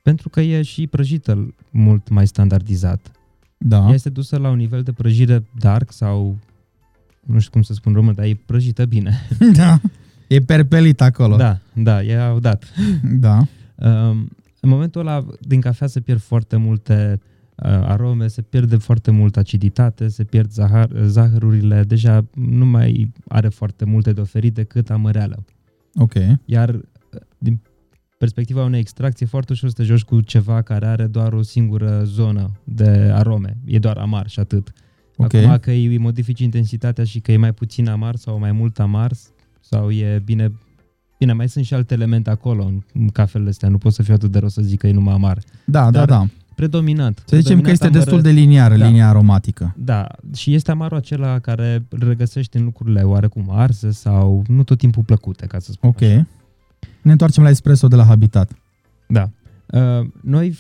pentru 0.03 0.29
că 0.29 0.41
e 0.41 0.63
și 0.63 0.87
prăjită 0.87 1.55
mult 1.71 2.09
mai 2.09 2.27
standardizat. 2.27 3.11
Da. 3.59 3.77
Ea 3.87 3.95
este 3.95 4.09
dusă 4.09 4.37
la 4.37 4.49
un 4.49 4.57
nivel 4.57 4.83
de 4.83 4.93
prăjire 4.93 5.45
dark 5.59 5.93
sau 5.93 6.37
nu 7.27 7.39
știu 7.39 7.51
cum 7.51 7.63
să 7.63 7.73
spun 7.73 7.93
român, 7.93 8.15
dar 8.15 8.25
e 8.25 8.41
prăjită 8.47 8.85
bine. 8.85 9.29
Da. 9.53 9.81
E 10.29 10.41
perpelit 10.41 11.01
acolo. 11.01 11.37
Da, 11.37 11.59
da, 11.73 12.03
e 12.03 12.21
audat. 12.21 12.65
Da. 13.03 13.39
Um, 13.75 14.29
în 14.61 14.69
momentul 14.69 15.01
ăla, 15.01 15.27
din 15.41 15.61
cafea 15.61 15.87
se 15.87 16.01
pierd 16.01 16.21
foarte 16.21 16.57
multe 16.57 17.21
uh, 17.23 17.30
arome, 17.63 18.29
se 18.29 18.43
pierde 18.43 18.77
foarte 18.77 19.11
multă 19.11 19.39
aciditate, 19.39 20.09
se 20.09 20.25
pierd 20.25 20.51
zahar, 20.51 20.91
zahărurile, 21.05 21.83
deja 21.83 22.25
nu 22.35 22.67
mai 22.67 23.13
are 23.29 23.49
foarte 23.49 23.85
multe 23.85 24.13
de 24.13 24.21
oferit 24.21 24.55
decât 24.55 24.91
amăreală. 24.91 25.45
Ok. 25.95 26.15
Iar 26.45 26.75
uh, 26.75 26.81
din 27.39 27.61
perspectiva 28.19 28.65
unei 28.65 28.81
extracții, 28.81 29.27
foarte 29.27 29.53
ușor 29.53 29.69
să 29.69 29.75
te 29.75 29.83
joci 29.83 30.03
cu 30.03 30.21
ceva 30.21 30.63
care 30.63 30.87
are 30.87 31.07
doar 31.07 31.33
o 31.33 31.43
singură 31.43 32.03
zonă 32.05 32.51
de 32.65 32.89
arome. 33.13 33.57
E 33.65 33.79
doar 33.79 33.97
amar 33.97 34.29
și 34.29 34.41
atât. 34.41 34.73
Okay. 35.17 35.45
Acum 35.45 35.59
că 35.59 35.71
îi 35.71 35.99
modifici 35.99 36.41
intensitatea 36.41 37.05
și 37.05 37.21
că 37.21 37.33
e 37.33 37.37
mai 37.37 37.53
puțin 37.53 37.89
amar 37.89 38.17
sau 38.17 38.39
mai 38.39 38.53
mult 38.53 38.79
amar 38.79 39.13
sau 39.61 39.91
e 39.91 40.23
bine... 40.25 40.53
Bine, 41.19 41.33
mai 41.33 41.49
sunt 41.49 41.65
și 41.65 41.75
alte 41.75 41.95
elemente 41.95 42.31
acolo 42.31 42.73
în 42.95 43.09
cafelele 43.09 43.51
astea. 43.51 43.69
Nu 43.69 43.79
pot 43.79 43.93
să 43.93 44.03
fiu 44.03 44.15
atât 44.15 44.31
de 44.31 44.39
rău 44.39 44.49
să 44.49 44.63
zic 44.63 44.79
că 44.79 44.87
e 44.87 44.93
numai 44.93 45.15
amar. 45.15 45.39
Da, 45.65 45.85
da 45.85 45.91
Dar 45.91 46.05
da, 46.07 46.17
da. 46.17 46.27
Predominant. 46.61 47.23
Să 47.27 47.37
zicem 47.37 47.61
că 47.61 47.71
este 47.71 47.87
amară, 47.87 47.99
destul 47.99 48.21
de 48.21 48.31
liniară, 48.31 48.77
da. 48.77 48.87
linia 48.87 49.09
aromatică. 49.09 49.75
Da, 49.79 50.07
și 50.35 50.55
este 50.55 50.71
amarul 50.71 50.97
acela 50.97 51.39
care 51.39 51.87
îl 51.89 52.09
regăsești 52.09 52.57
în 52.57 52.65
lucrurile 52.65 53.03
oarecum 53.03 53.47
arse 53.51 53.91
sau 53.91 54.45
nu 54.47 54.63
tot 54.63 54.79
timpul 54.79 55.03
plăcute, 55.03 55.47
ca 55.47 55.59
să 55.59 55.73
spun 55.73 55.89
Ok. 55.89 56.03
Așa. 56.03 56.27
Ne 57.03 57.13
întoarcem 57.13 57.43
la 57.43 57.49
espresso 57.49 57.89
de 57.89 57.97
la 57.97 58.05
Habitat. 58.05 58.53
Da. 59.07 59.31
Uh, 59.67 60.07
noi 60.23 60.59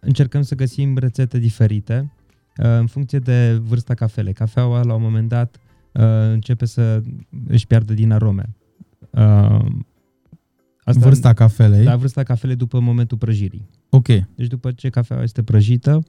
încercăm 0.00 0.42
să 0.42 0.54
găsim 0.54 0.98
rețete 0.98 1.38
diferite 1.38 2.10
Uh, 2.58 2.78
în 2.78 2.86
funcție 2.86 3.18
de 3.18 3.60
vârsta 3.62 3.94
cafelei. 3.94 4.32
Cafeaua, 4.32 4.82
la 4.82 4.94
un 4.94 5.02
moment 5.02 5.28
dat, 5.28 5.56
uh, 5.92 6.02
începe 6.32 6.64
să 6.64 7.02
își 7.48 7.66
piardă 7.66 7.94
din 7.94 8.12
arome. 8.12 8.56
Uh, 9.10 9.66
asta, 10.84 11.00
vârsta 11.00 11.32
cafelei? 11.32 11.84
Da, 11.84 11.96
vârsta 11.96 12.22
cafelei 12.22 12.56
după 12.56 12.80
momentul 12.80 13.18
prăjirii. 13.18 13.68
Ok. 13.90 14.06
Deci 14.06 14.46
după 14.48 14.72
ce 14.72 14.88
cafeaua 14.88 15.22
este 15.22 15.42
prăjită, 15.42 16.02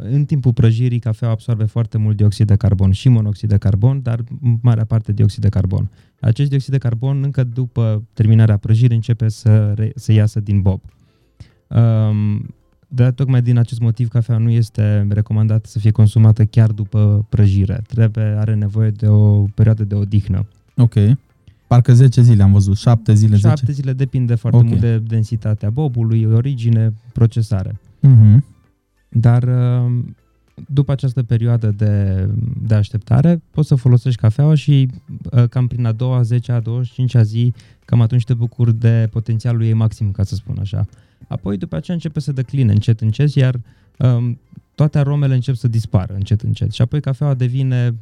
în 0.00 0.24
timpul 0.24 0.52
prăjirii, 0.52 0.98
cafeaua 0.98 1.32
absorbe 1.32 1.64
foarte 1.64 1.98
mult 1.98 2.16
dioxid 2.16 2.46
de 2.46 2.56
carbon 2.56 2.92
și 2.92 3.08
monoxid 3.08 3.48
de 3.48 3.56
carbon, 3.56 4.02
dar 4.02 4.20
marea 4.60 4.84
parte 4.84 5.12
dioxid 5.12 5.42
de 5.42 5.48
carbon. 5.48 5.90
Acest 6.20 6.48
dioxid 6.48 6.72
de 6.72 6.78
carbon, 6.78 7.22
încă 7.22 7.44
după 7.44 8.02
terminarea 8.12 8.56
prăjirii, 8.56 8.96
începe 8.96 9.28
să, 9.28 9.72
re, 9.76 9.92
să 9.94 10.12
iasă 10.12 10.40
din 10.40 10.62
bob. 10.62 10.80
Um, 11.68 12.54
dar 12.88 13.12
tocmai 13.12 13.42
din 13.42 13.58
acest 13.58 13.80
motiv 13.80 14.08
cafea 14.08 14.38
nu 14.38 14.50
este 14.50 15.06
recomandată 15.10 15.68
să 15.68 15.78
fie 15.78 15.90
consumată 15.90 16.44
chiar 16.44 16.70
după 16.70 17.26
prăjire. 17.28 17.82
Trebuie, 17.86 18.24
are 18.24 18.54
nevoie 18.54 18.90
de 18.90 19.06
o 19.06 19.42
perioadă 19.42 19.84
de 19.84 19.94
odihnă. 19.94 20.46
Ok. 20.76 20.94
Parcă 21.66 21.94
10 21.94 22.22
zile 22.22 22.42
am 22.42 22.52
văzut, 22.52 22.76
7 22.76 23.14
zile, 23.14 23.36
7 23.36 23.60
10. 23.64 23.72
zile 23.72 23.92
depinde 23.92 24.34
foarte 24.34 24.58
okay. 24.58 24.70
mult 24.70 24.80
de 24.80 24.98
densitatea 24.98 25.70
bobului, 25.70 26.24
origine, 26.24 26.92
procesare. 27.12 27.80
Uh-huh. 28.02 28.36
Dar 29.08 29.42
uh, 29.42 30.04
după 30.68 30.92
această 30.92 31.22
perioadă 31.22 31.70
de, 31.70 32.26
de 32.66 32.74
așteptare, 32.74 33.42
poți 33.50 33.68
să 33.68 33.74
folosești 33.74 34.20
cafeaua 34.20 34.54
și 34.54 34.88
uh, 35.30 35.48
cam 35.48 35.66
prin 35.66 35.84
a 35.84 35.92
doua, 35.92 36.22
10 36.22 36.52
a 36.52 36.60
25 36.60 37.14
a 37.14 37.22
zi, 37.22 37.52
cam 37.84 38.00
atunci 38.00 38.24
te 38.24 38.34
bucuri 38.34 38.74
de 38.74 39.08
potențialul 39.10 39.62
ei 39.62 39.72
maxim, 39.72 40.10
ca 40.10 40.22
să 40.22 40.34
spun 40.34 40.56
așa. 40.60 40.86
Apoi 41.28 41.56
după 41.56 41.76
aceea 41.76 41.96
începe 41.96 42.20
să 42.20 42.32
decline 42.32 42.72
încet, 42.72 43.00
încet, 43.00 43.34
iar 43.34 43.60
um, 43.98 44.38
toate 44.74 44.98
aromele 44.98 45.34
încep 45.34 45.54
să 45.54 45.68
dispară 45.68 46.14
încet, 46.14 46.40
încet. 46.40 46.72
Și 46.72 46.82
apoi 46.82 47.00
cafeaua 47.00 47.34
devine, 47.34 47.94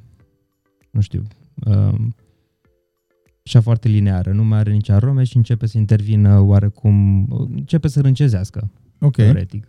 nu 0.91 1.01
știu, 1.01 1.23
um, 1.67 2.15
așa 3.47 3.61
foarte 3.61 3.89
lineară, 3.89 4.33
nu 4.33 4.45
mai 4.45 4.59
are 4.59 4.73
nici 4.73 4.89
arome 4.89 5.25
și 5.25 5.37
începe 5.37 5.67
să 5.67 5.79
intervină 5.79 6.39
oarecum, 6.39 7.27
începe 7.55 7.89
să 7.89 8.01
râncezească, 8.01 8.71
okay. 9.01 9.25
teoretic. 9.25 9.67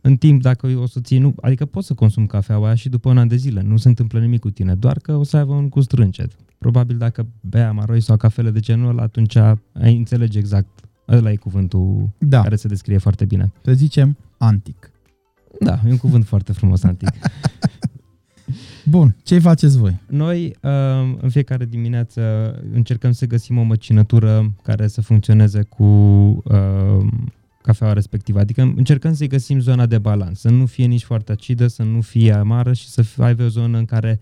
În 0.00 0.16
timp, 0.16 0.42
dacă 0.42 0.66
o 0.66 0.86
să 0.86 1.00
ții, 1.00 1.18
nu, 1.18 1.34
adică 1.40 1.64
poți 1.64 1.86
să 1.86 1.94
consumi 1.94 2.26
cafeaua 2.26 2.66
aia 2.66 2.74
și 2.74 2.88
după 2.88 3.08
un 3.08 3.18
an 3.18 3.28
de 3.28 3.36
zile, 3.36 3.60
nu 3.62 3.76
se 3.76 3.88
întâmplă 3.88 4.20
nimic 4.20 4.40
cu 4.40 4.50
tine, 4.50 4.74
doar 4.74 4.98
că 4.98 5.16
o 5.16 5.22
să 5.22 5.36
aibă 5.36 5.52
un 5.52 5.68
gust 5.68 5.92
râncet. 5.92 6.32
Probabil 6.58 6.98
dacă 6.98 7.26
bea 7.40 7.68
amaroi 7.68 8.00
sau 8.00 8.16
cafele 8.16 8.50
de 8.50 8.60
genul 8.60 8.88
ăla, 8.88 9.02
atunci 9.02 9.36
ai 9.36 9.96
înțelege 9.96 10.38
exact 10.38 10.88
Ăla 11.08 11.30
e 11.30 11.36
cuvântul 11.36 12.08
da. 12.18 12.42
care 12.42 12.56
se 12.56 12.68
descrie 12.68 12.98
foarte 12.98 13.24
bine. 13.24 13.52
Să 13.64 13.72
zicem, 13.72 14.16
antic. 14.38 14.90
Da, 15.60 15.80
e 15.86 15.90
un 15.90 15.96
cuvânt 15.96 16.24
foarte 16.24 16.52
frumos, 16.52 16.82
antic. 16.82 17.08
Bun, 18.88 19.16
ce 19.22 19.38
faceți 19.38 19.78
voi? 19.78 20.00
Noi 20.06 20.56
uh, 20.62 20.70
în 21.20 21.28
fiecare 21.30 21.64
dimineață 21.64 22.20
încercăm 22.72 23.12
să 23.12 23.26
găsim 23.26 23.58
o 23.58 23.62
măcinătură 23.62 24.52
care 24.62 24.86
să 24.86 25.00
funcționeze 25.00 25.62
cu 25.62 25.84
uh, 25.84 27.06
cafeaua 27.62 27.92
respectivă. 27.92 28.38
Adică 28.38 28.62
încercăm 28.62 29.14
să-i 29.14 29.26
găsim 29.26 29.60
zona 29.60 29.86
de 29.86 29.98
balans, 29.98 30.40
să 30.40 30.50
nu 30.50 30.66
fie 30.66 30.86
nici 30.86 31.04
foarte 31.04 31.32
acidă, 31.32 31.66
să 31.66 31.82
nu 31.82 32.00
fie 32.00 32.32
amară 32.32 32.72
și 32.72 32.88
să 32.88 33.04
aibă 33.18 33.44
o 33.44 33.48
zonă 33.48 33.78
în 33.78 33.84
care 33.84 34.20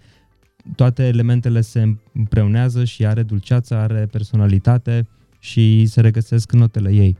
toate 0.74 1.06
elementele 1.06 1.60
se 1.60 1.96
împreunează 2.12 2.84
și 2.84 3.06
are 3.06 3.22
dulceață, 3.22 3.74
are 3.74 4.08
personalitate 4.10 5.08
și 5.38 5.86
se 5.86 6.00
regăsesc 6.00 6.52
notele 6.52 6.92
ei 6.92 7.16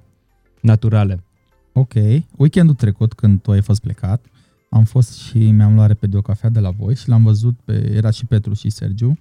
naturale. 0.61 1.25
Ok. 1.73 1.93
Weekendul 2.37 2.75
trecut, 2.75 3.13
când 3.13 3.41
tu 3.41 3.51
ai 3.51 3.63
fost 3.63 3.81
plecat, 3.81 4.27
am 4.77 4.85
fost 4.85 5.19
și 5.19 5.51
mi-am 5.51 5.75
luat 5.75 5.87
repede 5.87 6.17
o 6.17 6.23
cafea 6.23 6.49
de 6.49 6.61
la 6.61 6.71
voi 6.71 6.95
și 6.95 7.09
l-am 7.09 7.23
văzut 7.23 7.61
pe, 7.65 7.93
era 7.95 8.11
și 8.11 8.27
Petru 8.27 8.55
și 8.55 8.71
Sergiu 8.71 9.19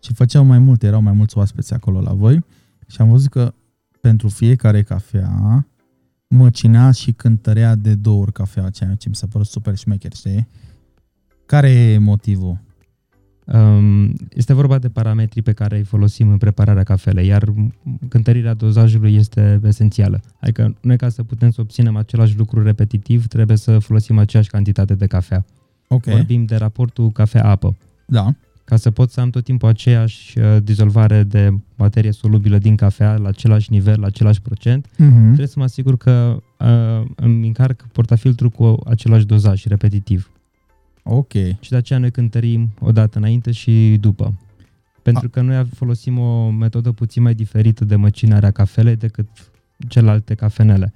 și 0.00 0.12
făceau 0.12 0.44
mai 0.44 0.58
multe, 0.58 0.86
erau 0.86 1.02
mai 1.02 1.12
mulți 1.12 1.38
oaspeți 1.38 1.74
acolo 1.74 2.00
la 2.00 2.12
voi 2.12 2.44
și 2.86 3.00
am 3.00 3.08
văzut 3.08 3.30
că 3.30 3.54
pentru 4.00 4.28
fiecare 4.28 4.82
cafea 4.82 5.66
măcinea 6.28 6.90
și 6.90 7.12
cântărea 7.12 7.74
de 7.74 7.94
două 7.94 8.20
ori 8.20 8.32
cafea, 8.32 8.70
ceea 8.70 8.94
ce 8.94 9.08
mi 9.08 9.14
s-a 9.14 9.26
părut 9.26 9.46
super 9.46 9.76
șmecher, 9.76 10.12
știi? 10.12 10.48
Care 11.46 11.70
e 11.70 11.98
motivul? 11.98 12.58
Um, 13.52 14.12
este 14.34 14.52
vorba 14.52 14.78
de 14.78 14.88
parametrii 14.88 15.42
pe 15.42 15.52
care 15.52 15.76
îi 15.76 15.82
folosim 15.82 16.30
în 16.30 16.38
prepararea 16.38 16.82
cafelei, 16.82 17.26
iar 17.26 17.52
cântărirea 18.08 18.54
dozajului 18.54 19.14
este 19.14 19.60
esențială. 19.64 20.20
Adică 20.40 20.74
noi 20.80 20.96
ca 20.96 21.08
să 21.08 21.22
putem 21.22 21.50
să 21.50 21.60
obținem 21.60 21.96
același 21.96 22.36
lucru 22.36 22.62
repetitiv, 22.62 23.26
trebuie 23.26 23.56
să 23.56 23.78
folosim 23.78 24.18
aceeași 24.18 24.48
cantitate 24.50 24.94
de 24.94 25.06
cafea. 25.06 25.44
Ok. 25.88 26.04
Vorbim 26.04 26.44
de 26.44 26.56
raportul 26.56 27.10
cafea-apă. 27.10 27.76
Da. 28.06 28.34
Ca 28.64 28.76
să 28.76 28.90
pot 28.90 29.10
să 29.10 29.20
am 29.20 29.30
tot 29.30 29.44
timpul 29.44 29.68
aceeași 29.68 30.38
uh, 30.38 30.56
dizolvare 30.62 31.22
de 31.22 31.50
materie 31.74 32.10
solubilă 32.10 32.58
din 32.58 32.76
cafea 32.76 33.16
la 33.16 33.28
același 33.28 33.72
nivel, 33.72 34.00
la 34.00 34.06
același 34.06 34.40
procent, 34.40 34.86
Mm-hmm. 34.86 35.24
trebuie 35.24 35.46
să 35.46 35.58
mă 35.58 35.64
asigur 35.64 35.96
că 35.96 36.42
uh, 36.58 37.08
îmi 37.14 37.46
încarc 37.46 37.86
portafiltrul 37.92 38.50
cu 38.50 38.78
același 38.86 39.26
dozaj 39.26 39.64
repetitiv. 39.64 40.30
Ok. 41.08 41.32
Și 41.60 41.70
de 41.70 41.76
aceea 41.76 41.98
noi 41.98 42.10
cântărim 42.10 42.74
o 42.80 42.92
dată 42.92 43.18
înainte 43.18 43.52
și 43.52 43.96
după. 44.00 44.38
Pentru 45.02 45.28
că 45.28 45.40
noi 45.40 45.64
folosim 45.74 46.18
o 46.18 46.50
metodă 46.50 46.92
puțin 46.92 47.22
mai 47.22 47.34
diferită 47.34 47.84
de 47.84 47.96
măcinare 47.96 48.46
a 48.46 48.50
cafelei 48.50 48.96
decât 48.96 49.28
celelalte 49.88 50.34
cafenele. 50.34 50.92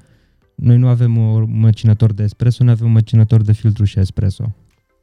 Noi 0.55 0.77
nu 0.77 0.89
avem 0.89 1.17
un 1.17 1.59
măcinător 1.59 2.13
de 2.13 2.23
espresso, 2.23 2.65
noi 2.65 2.73
avem 2.73 2.87
un 2.87 2.93
măcinător 2.93 3.43
de 3.43 3.53
filtru 3.53 3.85
și 3.85 3.99
espresso. 3.99 4.55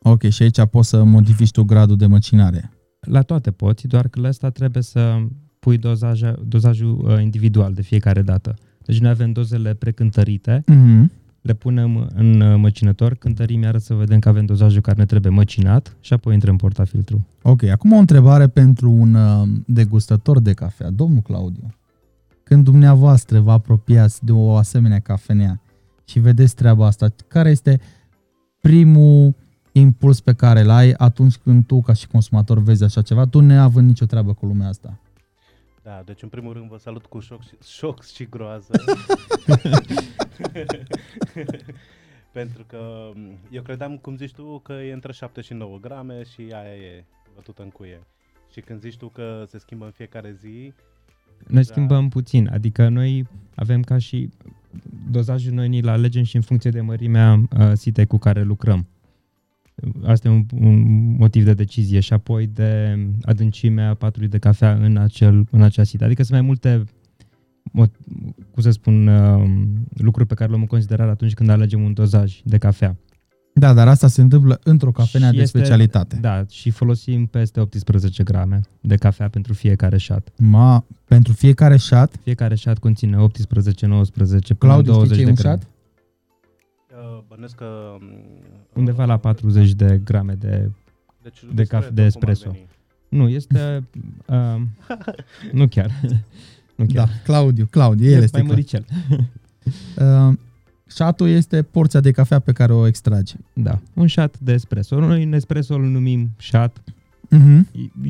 Ok, 0.02 0.30
și 0.30 0.44
aici 0.44 0.66
poți 0.72 0.90
să 0.90 1.04
modifici 1.04 1.52
tu 1.52 1.64
gradul 1.64 1.98
de 1.98 2.06
măcinare. 2.06 2.72
La 3.00 3.22
toate 3.22 3.52
poți, 3.52 3.88
doar 3.88 4.08
că 4.08 4.20
la 4.20 4.28
asta 4.28 4.50
trebuie 4.50 4.84
să 4.84 5.18
pui 5.60 5.78
dozaja, 5.78 6.36
dozajul 6.46 7.02
uh, 7.04 7.22
individual 7.22 7.74
de 7.74 7.82
fiecare 7.82 8.22
dată. 8.22 8.56
Deci 8.86 9.00
noi 9.00 9.10
avem 9.10 9.32
dozele 9.32 9.74
precântărite, 9.74 10.64
Mm-hmm. 10.72 11.26
Le 11.48 11.54
punem 11.54 12.10
în 12.16 12.42
uh, 12.42 12.56
măcinător, 12.58 13.16
cântărim 13.16 13.62
iară 13.62 13.78
să 13.78 13.94
vedem 13.94 14.20
că 14.20 14.30
avem 14.30 14.46
dozajul 14.46 14.82
care 14.82 14.98
ne 14.98 15.06
trebuie 15.06 15.32
măcinat 15.32 15.96
și 16.00 16.14
apoi 16.14 16.34
intrăm 16.34 16.52
în 16.52 16.58
portafiltru. 16.58 17.28
Ok, 17.42 17.64
acum 17.64 17.92
o 17.92 17.98
întrebare 17.98 18.48
pentru 18.48 18.92
un 18.92 19.14
uh, 19.14 19.48
degustător 19.66 20.40
de 20.40 20.54
cafea. 20.54 20.90
Domnul 20.90 21.22
Claudiu, 21.22 21.74
când 22.44 22.64
dumneavoastră 22.64 23.40
vă 23.40 23.52
apropiați 23.52 24.26
de 24.26 24.32
o 24.32 24.56
asemenea 24.56 25.00
cafenea 25.00 25.62
și 26.06 26.20
vedeți 26.20 26.56
treaba 26.56 26.86
asta, 26.86 27.08
care 27.28 27.50
este 27.50 27.80
primul 28.62 29.36
impuls 29.72 30.20
pe 30.20 30.34
care 30.34 30.62
îl 30.62 30.70
ai 30.70 30.92
atunci 30.92 31.36
când 31.36 31.66
tu, 31.66 31.82
ca 31.82 31.94
și 31.94 32.08
consumator, 32.08 32.60
vezi 32.60 32.84
așa 32.84 33.02
ceva, 33.02 33.26
tu 33.26 33.40
neavând 33.40 33.88
nicio 33.88 34.06
treabă 34.06 34.34
cu 34.34 34.46
lumea 34.46 34.68
asta? 34.68 35.00
Da, 35.84 36.02
deci 36.06 36.22
în 36.22 36.30
primul 36.30 36.54
rând 36.54 36.70
vă 36.70 36.78
salut 36.78 37.06
cu 37.06 37.20
șoc 37.20 37.42
și, 37.42 37.56
șoc 37.64 38.04
și 38.04 38.28
groază. 38.30 38.72
Pentru 42.32 42.64
că 42.68 43.12
m, 43.16 43.38
eu 43.52 43.62
credeam, 43.62 43.98
cum 43.98 44.16
zici 44.18 44.34
tu, 44.34 44.60
că 44.60 44.74
e 44.74 44.94
între 44.94 45.12
7 45.12 45.42
și 45.42 45.54
9 45.54 45.78
grame 45.82 46.24
și 46.24 46.42
aia 46.42 46.76
e 46.76 47.04
bătută 47.36 47.62
în 47.62 47.70
cuie. 47.70 48.00
Și 48.52 48.62
când 48.62 48.80
zici 48.80 48.98
tu 48.98 49.08
că 49.08 49.44
se 49.48 49.58
schimbă 49.58 49.86
în 49.86 49.92
fiecare 49.92 50.32
zi, 50.40 50.74
Noi 51.48 51.64
Da. 51.64 51.72
schimbăm 51.72 52.10
puțin, 52.10 52.50
adică 52.54 52.88
noi 52.90 53.28
avem 53.56 53.82
ca 53.82 53.98
și 53.98 54.30
dozajul 55.12 55.54
noi 55.54 55.68
ni-l 55.68 55.88
alegem 55.88 56.24
și 56.24 56.36
în 56.36 56.42
funcție 56.42 56.70
de 56.70 56.82
mărimea 56.82 57.42
uh, 57.58 57.72
sitei 57.74 58.06
cu 58.06 58.18
care 58.18 58.42
lucrăm. 58.44 58.88
Asta 60.06 60.28
e 60.28 60.32
un, 60.32 60.46
un 60.60 61.12
motiv 61.16 61.44
de 61.44 61.54
decizie 61.54 62.00
și 62.00 62.14
apoi 62.14 62.48
de 62.48 62.98
adâncimea 63.22 63.94
patului 63.94 64.28
de 64.28 64.38
cafea 64.38 64.74
în, 64.74 64.98
acel, 64.98 65.48
în 65.52 65.62
acea 65.62 65.84
sită. 65.84 66.04
Adică 66.04 66.24
sunt 66.24 66.38
mai 66.38 66.48
multe 66.48 66.84
mo- 66.84 66.90
cum 68.52 68.64
să 68.64 68.70
spun, 68.72 69.08
uh, 69.08 69.64
lucruri 69.98 70.28
pe 70.28 70.34
care 70.34 70.46
le 70.46 70.50
luăm 70.50 70.62
în 70.62 70.68
considerare 70.68 71.10
atunci 71.10 71.34
când 71.34 71.50
alegem 71.50 71.82
un 71.84 71.94
dozaj 71.94 72.40
de 72.44 72.58
cafea. 72.58 72.96
Da, 73.54 73.74
dar 73.74 73.88
asta 73.88 74.08
se 74.08 74.22
întâmplă 74.22 74.60
într-o 74.64 74.92
cafenea 74.92 75.30
Și 75.30 75.36
de 75.36 75.42
este- 75.42 75.58
specialitate. 75.58 76.18
Da, 76.22 76.46
și 76.50 76.70
folosim 76.70 77.26
peste 77.26 77.60
18 77.60 78.24
grame 78.24 78.62
de 78.82 78.96
cafea 78.96 79.30
pentru 79.30 79.54
fiecare 79.54 79.98
shot. 79.98 80.32
Ma, 80.38 80.86
pentru 81.06 81.34
fiecare 81.34 81.78
shot, 81.78 82.12
Fiecare 82.24 82.56
shot 82.56 82.78
conține 82.78 83.18
18, 83.18 83.86
19, 83.86 84.54
până 84.54 84.72
Claudiu, 84.72 84.94
în 84.94 85.06
știi 85.06 85.16
20 85.16 85.18
ce 85.18 85.22
e 85.22 85.26
de 85.26 85.30
un 85.30 85.36
grame. 85.36 85.58
shot? 85.60 85.70
uh, 87.18 87.24
bănesc 87.28 87.56
că... 87.56 87.66
m, 88.00 88.04
Undeva 88.74 89.02
uh, 89.04 89.10
la 89.10 89.18
40 89.18 89.72
de 89.74 90.02
grame 90.04 90.34
de... 90.34 90.70
deci 91.24 91.44
de 91.54 91.64
caf- 91.64 91.94
de 91.94 92.02
espresso. 92.04 92.56
Nu, 93.10 93.28
este... 93.28 93.84
Uh, 94.26 94.62
nu 95.52 95.68
chiar. 95.68 95.92
nu 96.78 96.86
Da, 96.86 96.94
chiar. 96.94 97.10
Claudiu, 97.24 97.66
Claudiu, 97.70 98.06
el 98.10 98.20
E 98.20 98.24
este 98.24 98.38
mai 98.38 98.46
Cla- 98.46 98.50
măricel. 98.50 98.86
Uh, 100.00 100.34
Shot-ul 100.86 101.30
este 101.30 101.62
porția 101.62 102.00
de 102.00 102.12
cafea 102.12 102.40
pe 102.40 102.52
care 102.52 102.74
o 102.74 102.88
extragi. 102.88 103.36
Da, 103.54 103.80
un 103.94 104.08
shot 104.08 104.40
de 104.40 104.54
espresso. 104.54 105.00
Noi 105.00 105.24
în 105.24 105.34
espresso 105.34 105.74
îl 105.74 105.82
numim 105.90 106.30
shot. 106.38 106.82
Uh-huh. 107.36 107.62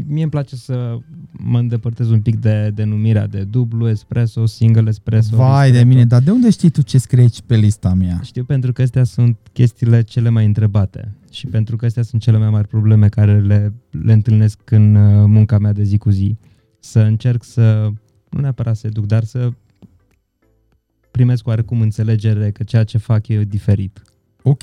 Mie 0.07 0.21
îmi 0.21 0.29
place 0.31 0.55
să 0.55 0.97
mă 1.31 1.59
îndepărtez 1.59 2.09
un 2.09 2.21
pic 2.21 2.35
de 2.39 2.71
denumirea 2.75 3.27
de 3.27 3.43
dublu 3.43 3.89
espresso, 3.89 4.45
single 4.45 4.89
espresso. 4.89 5.35
Vai 5.35 5.59
de 5.59 5.65
ristretto. 5.65 5.87
mine, 5.87 6.05
dar 6.05 6.21
de 6.21 6.31
unde 6.31 6.49
știi 6.49 6.69
tu 6.69 6.81
ce 6.81 6.97
scrie 6.97 7.21
aici 7.21 7.41
pe 7.45 7.55
lista 7.55 7.93
mea? 7.93 8.19
Știu 8.23 8.43
pentru 8.43 8.73
că 8.73 8.81
astea 8.81 9.03
sunt 9.03 9.37
chestiile 9.53 10.01
cele 10.01 10.29
mai 10.29 10.45
întrebate 10.45 11.13
și 11.31 11.47
pentru 11.47 11.75
că 11.75 11.85
astea 11.85 12.03
sunt 12.03 12.21
cele 12.21 12.37
mai 12.37 12.49
mari 12.49 12.67
probleme 12.67 13.07
care 13.09 13.39
le, 13.39 13.73
le 14.03 14.13
întâlnesc 14.13 14.59
în 14.71 14.95
uh, 14.95 15.25
munca 15.27 15.57
mea 15.57 15.73
de 15.73 15.83
zi 15.83 15.97
cu 15.97 16.09
zi. 16.09 16.37
Să 16.79 16.99
încerc 16.99 17.43
să, 17.43 17.89
nu 18.29 18.39
neapărat 18.39 18.77
să 18.77 18.87
educ, 18.87 19.05
dar 19.05 19.23
să 19.23 19.51
primesc 21.11 21.47
oarecum 21.47 21.81
înțelegere 21.81 22.51
că 22.51 22.63
ceea 22.63 22.83
ce 22.83 22.97
fac 22.97 23.27
eu 23.27 23.39
e 23.39 23.43
diferit. 23.43 24.01
Ok, 24.43 24.61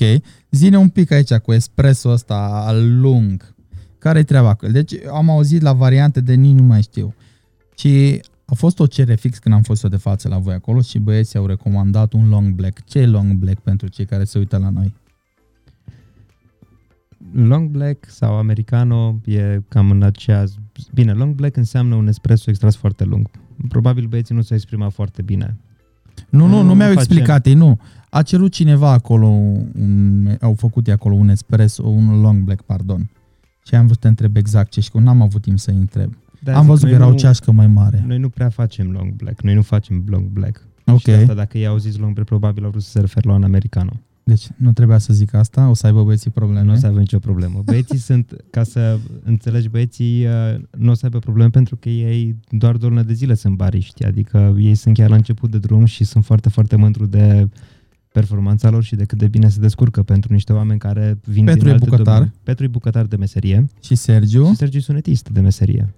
zine 0.51 0.77
un 0.77 0.89
pic 0.89 1.11
aici 1.11 1.35
cu 1.35 1.53
espresso 1.53 2.09
ăsta 2.09 2.63
al 2.67 3.01
lung. 3.01 3.55
Care-i 3.99 4.25
treaba 4.25 4.55
cu 4.55 4.67
el? 4.67 4.73
Deci 4.73 4.93
am 5.13 5.31
auzit 5.31 5.63
la 5.63 5.73
variante 5.73 6.21
de 6.21 6.35
nici 6.35 6.59
nu 6.59 6.63
mai 6.63 6.83
știu. 6.83 7.15
Și 7.77 8.21
a 8.45 8.55
fost 8.55 8.79
o 8.79 8.87
cerere 8.87 9.15
fix 9.15 9.39
când 9.39 9.55
am 9.55 9.63
fost 9.63 9.83
eu 9.83 9.91
de 9.91 9.97
față 9.97 10.29
la 10.29 10.39
voi 10.39 10.55
acolo 10.55 10.81
și 10.81 10.99
băieții 10.99 11.39
au 11.39 11.47
recomandat 11.47 12.13
un 12.13 12.29
long 12.29 12.55
black. 12.55 12.85
Ce 12.85 12.99
e 12.99 13.07
long 13.07 13.33
black 13.33 13.61
pentru 13.61 13.89
cei 13.89 14.05
care 14.05 14.25
se 14.25 14.39
uită 14.39 14.57
la 14.57 14.71
noi? 14.71 14.95
Long 17.33 17.71
black 17.71 18.05
sau 18.09 18.35
americano 18.35 19.21
e 19.25 19.61
cam 19.69 19.91
în 19.91 20.03
aceeași... 20.03 20.53
Bine, 20.95 21.13
long 21.13 21.35
black 21.35 21.57
înseamnă 21.57 21.95
un 21.95 22.07
espresso 22.07 22.51
extras 22.51 22.77
foarte 22.77 23.05
lung. 23.05 23.31
Probabil 23.69 24.07
băieții 24.07 24.35
nu 24.35 24.43
s-au 24.43 24.57
exprimat 24.57 24.93
foarte 24.93 25.23
bine. 25.23 25.57
Nu, 26.29 26.47
nu, 26.47 26.47
Nu 26.47 26.63
nu 26.63 26.75
mi-au 26.75 26.93
facem. 26.93 26.97
explicat 26.99 27.47
ei, 27.47 27.55
nu. 27.55 27.79
A 28.11 28.23
cerut 28.23 28.53
cineva 28.53 28.91
acolo, 28.91 29.27
un, 29.27 30.37
au 30.41 30.55
făcut 30.55 30.87
ei 30.87 30.93
acolo 30.93 31.15
un 31.15 31.29
espresso, 31.29 31.87
un 31.87 32.21
long 32.21 32.43
black, 32.43 32.63
pardon. 32.63 33.11
Și 33.67 33.75
am 33.75 33.81
vrut 33.85 33.95
să 33.95 34.01
te 34.01 34.09
întreb 34.09 34.37
exact 34.37 34.71
ce 34.71 34.81
și 34.81 34.91
că 34.91 34.99
n-am 34.99 35.23
avut 35.23 35.43
timp 35.43 35.59
să 35.59 35.71
întreb. 35.71 36.17
Da, 36.41 36.53
am 36.55 36.61
zic, 36.61 36.69
văzut 36.69 36.83
noi 36.83 36.93
că 36.93 36.97
era 36.99 37.07
o 37.07 37.11
nu- 37.11 37.17
ceașcă 37.17 37.53
mai 37.53 37.67
mare. 37.67 38.05
Noi 38.07 38.19
nu 38.19 38.29
prea 38.29 38.49
facem 38.49 38.91
long 38.91 39.13
black, 39.13 39.43
noi 39.43 39.55
nu 39.55 39.63
facem 39.63 40.05
long 40.07 40.27
black. 40.27 40.67
Ok, 40.87 40.99
Și 40.99 41.05
de 41.05 41.15
asta 41.15 41.35
dacă 41.35 41.59
ei 41.59 41.67
au 41.67 41.77
zis 41.77 41.97
long 41.97 42.13
black, 42.13 42.29
probabil 42.29 42.65
au 42.65 42.71
vrut 42.71 42.83
să 42.83 42.91
se 42.91 43.01
refer 43.01 43.25
la 43.25 43.33
un 43.33 43.43
americano. 43.43 43.93
Deci 44.25 44.47
nu 44.57 44.73
trebuia 44.73 44.99
să 44.99 45.13
zic 45.13 45.35
asta, 45.35 45.69
o 45.69 45.75
să 45.75 45.87
aibă 45.87 46.03
băieții 46.05 46.31
probleme. 46.31 46.63
Nu 46.63 46.73
o 46.73 46.75
să 46.75 46.87
avem 46.87 46.99
nicio 46.99 47.19
problemă. 47.19 47.63
Băieții 47.65 47.99
sunt, 48.09 48.45
ca 48.51 48.63
să 48.63 48.99
înțelegi, 49.25 49.69
băieții 49.69 50.27
uh, 50.27 50.61
nu 50.79 50.91
o 50.91 50.95
să 50.95 51.01
aibă 51.05 51.19
probleme 51.19 51.51
pentru 51.51 51.77
că 51.77 51.89
ei 51.89 52.37
doar 52.51 52.77
două 52.77 52.93
luni 52.93 53.05
de 53.07 53.13
zile 53.13 53.35
sunt 53.35 53.57
bariști, 53.57 54.05
adică 54.05 54.57
ei 54.59 54.75
sunt 54.75 54.95
chiar 54.97 55.09
la 55.09 55.17
început 55.17 55.51
de 55.51 55.59
drum 55.59 55.85
și 55.85 56.05
sunt 56.05 56.25
foarte, 56.25 56.49
foarte 56.49 56.77
mândru 56.77 57.07
de 57.07 57.49
performanța 58.13 58.71
lor 58.71 58.83
și 58.83 58.95
de 58.97 59.05
cât 59.05 59.19
de 59.19 59.29
bine 59.29 59.49
se 59.49 59.61
descurcă 59.61 60.03
pentru 60.03 60.33
niște 60.33 60.53
oameni 60.53 60.79
care 60.79 61.19
vin 61.25 61.45
Petru 61.45 61.61
din 61.61 61.69
e 61.69 61.73
alte 61.73 61.85
bucătar. 61.85 62.15
domenii. 62.15 62.33
Petru 62.43 62.65
e 62.65 62.69
bucătar 62.69 63.05
de 63.07 63.17
meserie 63.17 63.67
Și 63.83 63.95
Sergiu? 63.95 64.47
și 64.47 64.55
Sergiu 64.55 64.79
e 64.79 64.81
sunetist 64.81 65.29
de 65.29 65.41
meserie. 65.41 65.95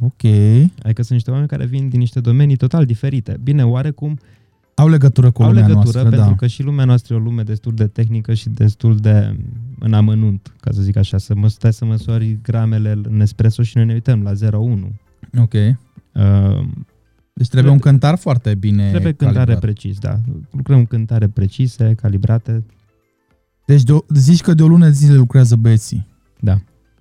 Ok. 0.00 0.22
Adică 0.82 1.02
sunt 1.02 1.10
niște 1.10 1.30
oameni 1.30 1.48
care 1.48 1.66
vin 1.66 1.88
din 1.88 1.98
niște 1.98 2.20
domenii 2.20 2.56
total 2.56 2.84
diferite. 2.84 3.36
Bine, 3.42 3.64
oarecum 3.64 4.18
Au 4.78 4.88
legătură 4.88 5.30
cu 5.30 5.42
au 5.42 5.48
lumea 5.48 5.66
legătură 5.66 5.98
noastră, 5.98 6.16
pentru 6.16 6.30
da. 6.30 6.34
că 6.34 6.46
și 6.46 6.62
lumea 6.62 6.84
noastră 6.84 7.14
e 7.14 7.16
o 7.16 7.20
lume 7.20 7.42
destul 7.42 7.74
de 7.74 7.86
tehnică 7.86 8.34
și 8.34 8.48
destul 8.48 8.96
de 8.96 9.36
în 9.78 9.92
amănunt, 9.92 10.52
ca 10.60 10.70
să 10.72 10.82
zic 10.82 10.96
așa, 10.96 11.18
să 11.18 11.34
mă 11.34 11.48
stai 11.48 11.72
să 11.72 11.84
măsori 11.84 12.38
gramele 12.42 13.00
în 13.02 13.20
espresso 13.20 13.62
și 13.62 13.76
noi 13.76 13.86
ne 13.86 13.92
uităm 13.92 14.22
la 14.22 14.32
0,1. 14.32 14.38
Ok. 15.38 15.52
Uh, 15.52 16.66
Deci 17.32 17.48
trebuie 17.48 17.72
un 17.72 17.78
cântar 17.78 18.16
foarte 18.16 18.54
bine 18.54 18.90
trebuie 18.90 19.12
cântare 19.12 19.36
calibrat. 19.36 19.60
precis, 19.60 19.98
da. 19.98 20.18
Lucrăm 20.50 20.78
cu 20.78 20.86
cântare 20.86 21.28
precise, 21.28 21.94
calibrate. 21.94 22.64
Deci 23.64 23.82
de 23.82 23.92
o, 23.92 23.98
zici 24.08 24.40
că 24.40 24.54
de 24.54 24.62
o 24.62 24.66
lună 24.66 24.84
de 24.84 24.92
zile 24.92 25.14
lucrează 25.14 25.56
băieții. 25.56 26.06
Da. 26.40 26.60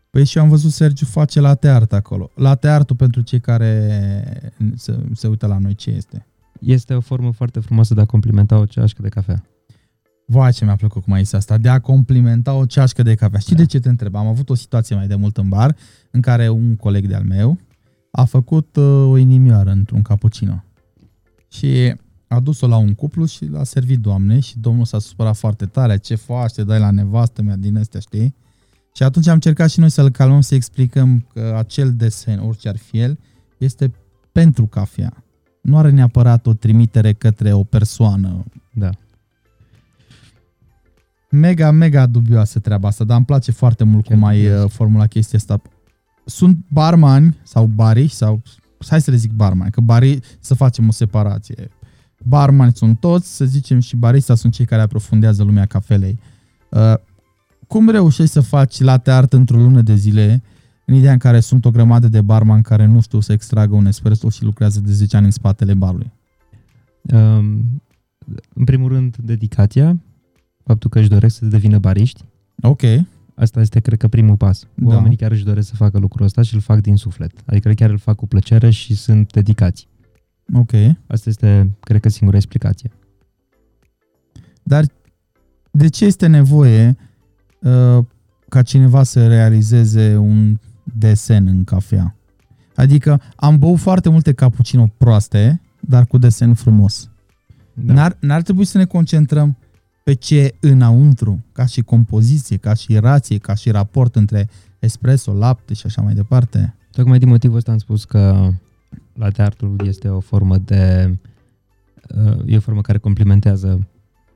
Păi 0.10 0.26
și 0.26 0.38
eu 0.38 0.44
am 0.44 0.50
văzut 0.50 0.72
Sergiu 0.72 1.06
face 1.06 1.40
latte 1.40 1.68
art 1.68 1.94
acolo. 1.94 2.32
Latte 2.36 2.68
art 2.68 2.92
pentru 2.92 3.22
cei 3.22 3.40
care 3.40 4.54
se, 4.76 4.98
se 5.14 5.28
uită 5.28 5.48
la 5.48 5.58
noi 5.58 5.76
ce 5.76 5.90
este. 5.90 6.26
Este 6.60 6.94
o 6.94 7.00
formă 7.00 7.32
foarte 7.32 7.60
frumoasă 7.60 7.94
de 7.94 8.02
a 8.02 8.06
complimenta 8.06 8.58
o 8.58 8.66
ceașcă 8.66 9.02
de 9.02 9.10
cafea. 9.10 9.46
Vai 10.26 10.52
ce 10.52 10.66
mi-a 10.66 10.76
plăcut 10.76 11.04
cum 11.04 11.14
ai 11.14 11.24
zis 11.24 11.34
asta, 11.34 11.58
de 11.58 11.70
a 11.70 11.80
complimenta 11.80 12.54
o 12.54 12.66
ceașcă 12.66 13.04
de 13.04 13.16
cafea. 13.16 13.40
Știi 13.40 13.56
Da. 13.56 13.62
de 13.62 13.68
ce 13.68 13.80
te 13.80 13.90
întreb? 13.90 14.16
Am 14.16 14.28
avut 14.28 14.50
o 14.50 14.56
situație 14.56 14.96
mai 14.96 15.08
de 15.08 15.16
mult 15.16 15.38
în 15.38 15.50
bar 15.50 15.76
în 16.12 16.22
care 16.22 16.50
un 16.50 16.76
coleg 16.76 17.08
de-al 17.08 17.24
meu 17.24 17.58
a 18.12 18.26
făcut 18.26 18.76
uh, 18.76 18.84
o 19.10 19.18
inimioară 19.18 19.70
într-un 19.72 20.02
cappuccino. 20.02 20.64
Și 21.52 21.94
a 22.28 22.40
dus-o 22.40 22.68
la 22.68 22.78
un 22.78 22.94
cuplu 22.94 23.26
și 23.26 23.46
l-a 23.46 23.64
servit 23.64 24.00
doamne 24.00 24.40
și 24.40 24.60
domnul 24.60 24.86
s-a 24.86 25.00
supărat 25.00 25.38
foarte 25.38 25.66
tare. 25.66 25.98
Ce 25.98 26.16
faci, 26.16 26.54
te 26.54 26.64
dai 26.64 26.80
la 26.80 26.92
nevastă 26.92 27.42
mea 27.42 27.56
din 27.56 27.78
astea, 27.78 28.00
știi? 28.00 28.36
Și 28.96 29.04
atunci 29.04 29.28
am 29.28 29.34
încercat 29.34 29.70
și 29.70 29.80
noi 29.80 29.90
să-l 29.90 30.10
calmăm, 30.10 30.42
să 30.42 30.56
explicăm 30.56 31.26
că 31.34 31.56
acel 31.58 31.94
desen, 31.96 32.40
orice 32.40 32.70
ar 32.70 32.78
fi 32.78 33.00
el, 33.00 33.20
este 33.58 33.92
pentru 34.32 34.66
cafea. 34.66 35.24
Nu 35.68 35.78
are 35.78 35.90
neapărat 35.90 36.46
o 36.46 36.54
trimitere 36.54 37.14
către 37.14 37.54
o 37.54 37.64
persoană 37.64 38.46
Da. 38.74 38.90
mega, 41.30 41.72
mega 41.72 42.06
dubioasă 42.06 42.60
treaba 42.60 42.88
asta, 42.88 43.04
dar 43.04 43.18
îmi 43.18 43.26
place 43.26 43.52
foarte 43.52 43.84
mult 43.84 44.08
Chiar 44.08 44.18
cum 44.18 44.28
ai 44.28 44.42
dubios. 44.42 44.64
uh, 44.64 44.70
formulat 44.70 45.08
chestia 45.08 45.40
asta. 45.40 45.62
Sunt 46.26 46.58
barmani 46.68 47.38
sau 47.44 47.66
bariști 47.66 48.16
sau 48.16 48.42
hai 48.88 49.02
să 49.02 49.12
le 49.12 49.18
zic 49.18 49.32
barmani, 49.32 49.72
că 49.72 49.82
bari 49.82 50.20
să 50.40 50.54
facem 50.54 50.88
o 50.88 50.92
separație. 50.92 51.70
Barmani 52.24 52.72
sunt 52.76 53.00
toți, 53.00 53.36
să 53.36 53.46
zicem 53.46 53.80
și 53.80 53.96
barista 53.96 54.36
sunt 54.36 54.54
cei 54.54 54.66
care 54.66 54.82
aprofundează 54.82 55.44
lumea 55.44 55.66
cafelei. 55.66 56.20
Uh, 56.70 56.94
cum 57.68 57.90
reușești 57.90 58.32
să 58.32 58.42
faci 58.42 58.80
latte 58.80 59.12
art 59.12 59.34
într-o 59.34 59.58
lună 59.58 59.82
de 59.82 59.96
zile 59.96 60.42
în 60.88 60.94
ideea 60.94 61.12
în 61.12 61.18
care 61.18 61.40
sunt 61.40 61.66
o 61.66 61.72
grămadă 61.72 62.08
de 62.08 62.22
barman 62.22 62.62
care 62.62 62.86
nu 62.86 63.02
știu 63.02 63.20
să 63.20 63.32
extragă 63.32 63.76
un 63.76 63.86
espresso 63.86 64.30
și 64.30 64.44
lucrează 64.44 64.80
de 64.80 64.92
10 64.92 65.16
ani 65.16 65.26
în 65.26 65.32
spatele 65.32 65.74
barului? 65.74 66.12
Um, 67.02 67.82
în 68.54 68.64
primul 68.64 68.90
rând, 68.92 69.16
dedicația, 69.18 70.00
faptul 70.64 70.90
că 70.90 71.00
își 71.00 71.10
doresc 71.10 71.36
să 71.36 71.46
devină 71.46 71.78
bariști. 71.78 72.24
Ok, 72.62 72.82
Asta 73.40 73.60
este, 73.60 73.80
cred 73.80 73.98
că, 73.98 74.08
primul 74.08 74.36
pas. 74.36 74.68
Da. 74.74 74.96
Oamenii 74.96 75.18
chiar 75.18 75.32
își 75.32 75.44
doresc 75.44 75.68
să 75.68 75.76
facă 75.76 75.98
lucrul 75.98 76.26
ăsta 76.26 76.42
și 76.42 76.54
îl 76.54 76.62
fac 76.62 76.82
din 76.82 76.96
suflet. 76.96 77.32
Adică 77.46 77.70
chiar 77.70 77.90
îl 77.90 77.98
fac 77.98 78.16
cu 78.16 78.28
plăcere 78.28 78.70
și 78.70 78.96
sunt 78.96 79.32
dedicați. 79.32 79.88
ok. 80.54 80.72
Asta 81.08 81.30
este, 81.30 81.72
cred 81.80 82.02
că, 82.02 82.10
singura 82.10 82.38
explicație. 82.38 82.92
Dar 84.64 84.86
de 85.72 85.88
ce 85.88 86.06
este 86.06 86.28
nevoie 86.28 86.98
uh, 87.62 88.04
ca 88.50 88.62
cineva 88.62 89.04
să 89.04 89.28
realizeze 89.28 90.16
un 90.16 90.58
desen 90.94 91.48
în 91.48 91.64
cafea? 91.64 92.16
Adică 92.76 93.22
am 93.36 93.58
băut 93.58 93.80
foarte 93.80 94.10
multe 94.10 94.34
cappuccino 94.34 94.88
proaste, 94.98 95.62
dar 95.80 96.06
cu 96.06 96.18
desen 96.18 96.54
frumos. 96.54 97.10
Da. 97.74 97.94
N-ar, 97.94 98.18
n-ar 98.20 98.42
trebui 98.42 98.66
să 98.66 98.78
ne 98.78 98.86
concentrăm 98.86 99.58
pe 100.04 100.14
ce 100.14 100.38
e 100.40 100.56
înăuntru, 100.60 101.44
ca 101.52 101.66
și 101.66 101.82
compoziție, 101.82 102.58
ca 102.58 102.74
și 102.74 102.98
rație, 102.98 103.38
ca 103.38 103.54
și 103.54 103.72
raport 103.72 104.16
între 104.16 104.50
espresso, 104.80 105.34
lapte 105.34 105.74
și 105.74 105.86
așa 105.86 106.02
mai 106.02 106.14
departe. 106.14 106.76
Tocmai 106.92 107.20
din 107.20 107.28
motivul 107.28 107.58
ăsta 107.58 107.72
am 107.72 107.78
spus 107.78 108.06
că 108.06 108.50
latte 109.14 109.42
artul 109.42 109.82
este 109.86 110.08
o 110.08 110.20
formă 110.20 110.58
de... 110.58 111.16
uh, 112.16 112.40
e 112.46 112.58
o 112.58 112.60
formă 112.60 112.82
care 112.82 112.98
complementează 112.98 113.88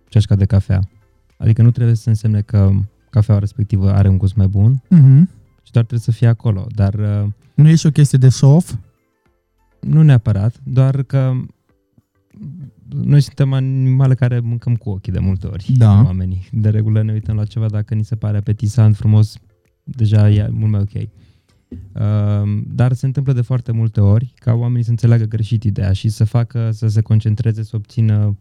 ceașca 0.10 0.36
de 0.36 0.46
cafea. 0.46 0.90
Adică 1.38 1.62
nu 1.62 1.72
trebuie 1.72 1.96
să 1.96 2.10
însemne 2.10 2.42
că 2.42 2.72
cafeaua 3.10 3.40
respectivă 3.40 3.94
are 3.94 4.08
un 4.08 4.18
gust 4.18 4.36
mai 4.36 4.48
bun, 4.48 4.82
Mm-hmm. 4.96 5.41
Ci 5.72 5.78
doar 5.78 5.86
trebuie 5.86 6.00
să 6.00 6.12
fie 6.12 6.28
acolo. 6.28 6.68
Dar 6.76 6.94
uh, 6.94 7.28
Nu 7.56 7.68
e 7.70 7.76
și 7.76 7.86
o 7.86 7.92
chestie 7.92 8.18
de 8.18 8.30
show-off? 8.30 8.74
nu 9.80 10.02
neapărat, 10.04 10.56
doar 10.64 11.04
că 11.04 11.34
noi 12.90 13.22
suntem 13.22 13.54
animale 13.54 14.16
care 14.16 14.40
mâncăm 14.40 14.76
cu 14.76 14.90
ochii 14.90 15.12
de 15.12 15.20
multe 15.20 15.48
ori, 15.48 15.72
Da. 15.78 16.02
oamenii. 16.06 16.48
De 16.52 16.70
regulă 16.70 17.02
ne 17.04 17.12
uităm 17.14 17.36
la 17.36 17.46
ceva 17.46 17.66
dacă 17.70 17.94
ni 17.94 18.04
se 18.04 18.16
pare 18.16 18.38
apetisant, 18.38 18.96
frumos, 18.96 19.36
deja 19.84 20.30
e 20.30 20.48
mult 20.52 20.72
mai 20.72 20.80
ok. 20.82 20.94
Uh, 20.94 22.62
dar 22.68 22.94
se 22.94 23.06
întâmplă 23.06 23.34
de 23.34 23.42
foarte 23.42 23.72
multe 23.72 24.02
ori 24.02 24.34
ca 24.36 24.54
oamenii 24.54 24.84
să 24.84 24.90
înțeleagă 24.90 25.24
greșit 25.26 25.64
ideea 25.64 25.94
și 25.94 26.10
să 26.10 26.24
facă, 26.24 26.72
să 26.72 26.88
se 26.88 27.02
concentreze, 27.02 27.64
să 27.64 27.76
obțină, 27.76 28.38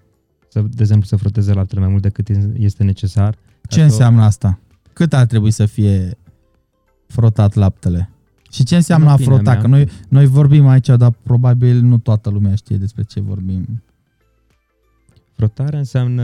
să, 0.48 0.60
de 0.60 0.76
exemplu, 0.82 1.06
să 1.06 1.16
froteze 1.16 1.52
laptele 1.52 1.80
mai 1.80 1.90
mult 1.90 2.02
decât 2.02 2.28
este 2.56 2.84
necesar. 2.84 3.34
Ce 3.34 3.40
Ca 3.62 3.74
să- 3.76 3.82
înseamnă 3.82 4.22
asta? 4.22 4.58
Cât 4.92 5.12
ar 5.12 5.26
trebui 5.26 5.50
să 5.50 5.66
fie 5.66 6.16
frotat 7.10 7.54
laptele? 7.54 8.10
Și 8.52 8.64
ce 8.64 8.76
înseamnă 8.76 9.04
În 9.06 9.10
a 9.10 9.14
opinia 9.14 9.32
frota? 9.34 9.50
mea- 9.52 9.60
Că 9.60 9.66
noi, 9.66 9.88
noi 10.08 10.26
vorbim 10.26 10.66
aici, 10.66 10.86
dar 10.86 11.10
probabil 11.22 11.80
nu 11.80 11.98
toată 11.98 12.30
lumea 12.30 12.54
știe 12.54 12.76
despre 12.76 13.02
ce 13.02 13.20
vorbim. 13.20 13.82
Frotarea 15.36 15.78
înseamnă... 15.78 16.22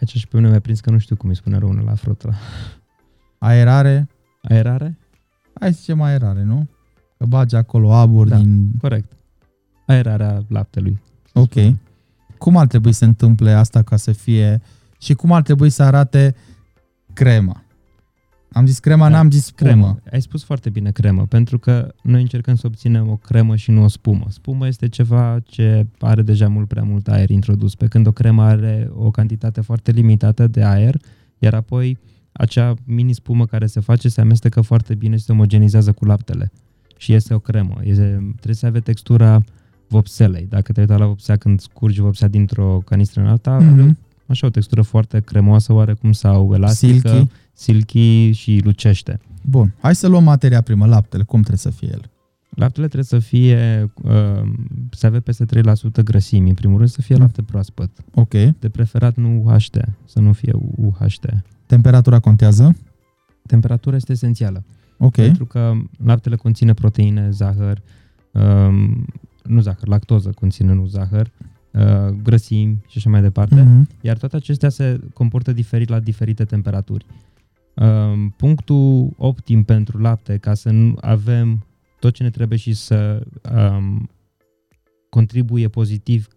Aici 0.00 0.16
și 0.16 0.26
pe 0.28 0.36
mine 0.36 0.48
mi-a 0.48 0.60
prins 0.60 0.80
că 0.80 0.90
nu 0.90 0.98
știu 0.98 1.16
cum 1.16 1.28
îi 1.28 1.36
spune 1.36 1.58
românul 1.58 1.84
la 1.84 1.94
frotă. 1.94 2.34
Aerare? 3.38 4.08
Aerare? 4.42 4.98
Hai 5.60 5.72
să 5.72 5.78
zicem 5.80 6.00
aerare, 6.00 6.42
nu? 6.42 6.68
Că 7.18 7.24
bagi 7.26 7.54
acolo 7.56 7.92
abur 7.92 8.28
Da. 8.28 8.36
din... 8.36 8.70
Corect. 8.80 9.12
Aerarea 9.86 10.42
laptelui. 10.48 11.00
să 11.32 11.38
Ok. 11.38 11.50
spunem. 11.50 11.80
Cum 12.38 12.56
ar 12.56 12.66
trebui 12.66 12.92
să 12.92 13.04
întâmple 13.04 13.50
asta 13.52 13.82
ca 13.82 13.96
să 13.96 14.12
fie... 14.12 14.60
Și 14.98 15.14
cum 15.14 15.32
ar 15.32 15.42
trebui 15.42 15.70
să 15.70 15.82
arate 15.82 16.34
crema? 17.12 17.62
Am 18.52 18.66
zis 18.66 18.78
crema, 18.78 19.08
Da, 19.08 19.16
n-am 19.16 19.30
zis 19.30 19.44
spumă. 19.44 19.70
Cremă. 19.70 20.00
Ai 20.12 20.20
spus 20.20 20.44
foarte 20.44 20.70
bine 20.70 20.90
cremă, 20.90 21.26
pentru 21.26 21.58
că 21.58 21.94
noi 22.02 22.20
încercăm 22.20 22.54
să 22.54 22.66
obținem 22.66 23.08
o 23.08 23.16
cremă 23.16 23.56
și 23.56 23.70
nu 23.70 23.82
o 23.82 23.88
spumă. 23.88 24.26
Spumă 24.28 24.66
este 24.66 24.88
ceva 24.88 25.38
ce 25.44 25.86
are 26.00 26.22
deja 26.22 26.48
mult 26.48 26.68
prea 26.68 26.82
mult 26.82 27.08
aer 27.08 27.30
introdus, 27.30 27.74
pe 27.74 27.86
când 27.86 28.06
o 28.06 28.12
cremă 28.12 28.42
are 28.42 28.90
o 28.94 29.10
cantitate 29.10 29.60
foarte 29.60 29.90
limitată 29.90 30.46
de 30.46 30.62
aer, 30.62 30.96
iar 31.38 31.54
apoi 31.54 31.98
acea 32.32 32.74
mini 32.84 33.12
spumă 33.12 33.46
care 33.46 33.66
se 33.66 33.80
face 33.80 34.08
se 34.08 34.20
amestecă 34.20 34.60
foarte 34.60 34.94
bine 34.94 35.16
și 35.16 35.22
se 35.24 35.32
omogenizează 35.32 35.92
cu 35.92 36.04
laptele. 36.04 36.52
Și 36.96 37.12
este 37.12 37.34
o 37.34 37.38
cremă. 37.38 37.76
Este, 37.82 38.32
trebuie 38.34 38.54
să 38.54 38.66
aibă 38.66 38.80
textura 38.80 39.44
vopselei. 39.88 40.46
Dacă 40.48 40.72
te 40.72 40.80
uita 40.80 40.96
la 40.96 41.06
vopsea 41.06 41.36
când 41.36 41.60
scurgi 41.60 42.00
vopsea 42.00 42.28
dintr-o 42.28 42.82
canistră 42.84 43.20
în 43.20 43.26
alta, 43.26 43.58
mm-hmm. 43.60 43.76
Mhm. 43.76 43.98
așa 44.26 44.46
o 44.46 44.50
textură 44.50 44.82
foarte 44.82 45.20
cremoasă 45.20 45.72
oarecum 45.72 46.12
sau 46.12 46.54
elastică, 46.54 47.08
Silky. 47.08 47.30
Silky 47.56 48.30
și 48.30 48.60
lucește. 48.64 49.20
Bun. 49.42 49.74
Hai 49.80 49.94
să 49.94 50.06
luăm 50.08 50.22
materia 50.24 50.60
primă, 50.60 50.86
laptele. 50.86 51.22
Cum 51.22 51.38
trebuie 51.38 51.58
să 51.58 51.70
fie 51.70 51.88
el? 51.92 52.10
Laptele 52.50 52.86
trebuie 52.86 53.04
să 53.04 53.18
fie, 53.18 53.90
uh, 54.02 54.42
să 54.90 55.06
avea 55.06 55.20
peste 55.20 55.44
3% 55.44 56.02
grăsimi. 56.02 56.48
În 56.48 56.54
primul 56.54 56.76
rând 56.76 56.90
să 56.90 57.02
fie 57.02 57.14
Mm. 57.14 57.20
lapte 57.20 57.42
proaspăt. 57.42 57.90
Ok. 58.14 58.30
De 58.58 58.68
preferat 58.72 59.16
nu 59.16 59.42
UHT, 59.44 59.76
să 60.04 60.20
nu 60.20 60.32
fie 60.32 60.52
UHT. 60.76 61.44
Temperatura 61.66 62.18
contează? 62.18 62.76
Temperatura 63.46 63.96
este 63.96 64.12
esențială. 64.12 64.64
Ok. 64.98 65.14
Pentru 65.14 65.46
că 65.46 65.72
laptele 66.04 66.36
conține 66.36 66.74
proteine, 66.74 67.30
zahăr, 67.30 67.82
um, 68.32 69.06
nu 69.42 69.60
zahăr, 69.60 69.88
lactoză 69.88 70.30
conține, 70.30 70.72
nu 70.72 70.86
zahăr, 70.86 71.30
uh, 71.70 72.08
grăsimi 72.22 72.78
și 72.88 72.98
așa 72.98 73.10
mai 73.10 73.20
departe. 73.22 73.62
Mhm. 73.62 73.88
Iar 74.00 74.16
toate 74.16 74.36
acestea 74.36 74.68
se 74.68 75.00
comportă 75.12 75.52
diferit 75.52 75.88
la 75.88 76.00
diferite 76.00 76.44
temperaturi. 76.44 77.06
Um, 77.76 78.28
punctul 78.36 79.12
optim 79.16 79.62
pentru 79.62 79.98
lapte, 79.98 80.36
ca 80.36 80.54
să 80.54 80.70
nu 80.70 80.96
avem 81.00 81.66
tot 81.98 82.14
ce 82.14 82.22
ne 82.22 82.30
trebuie 82.30 82.58
și 82.58 82.72
să 82.72 83.26
um, 83.54 84.10
contribuie 85.08 85.68
pozitiv 85.68 86.28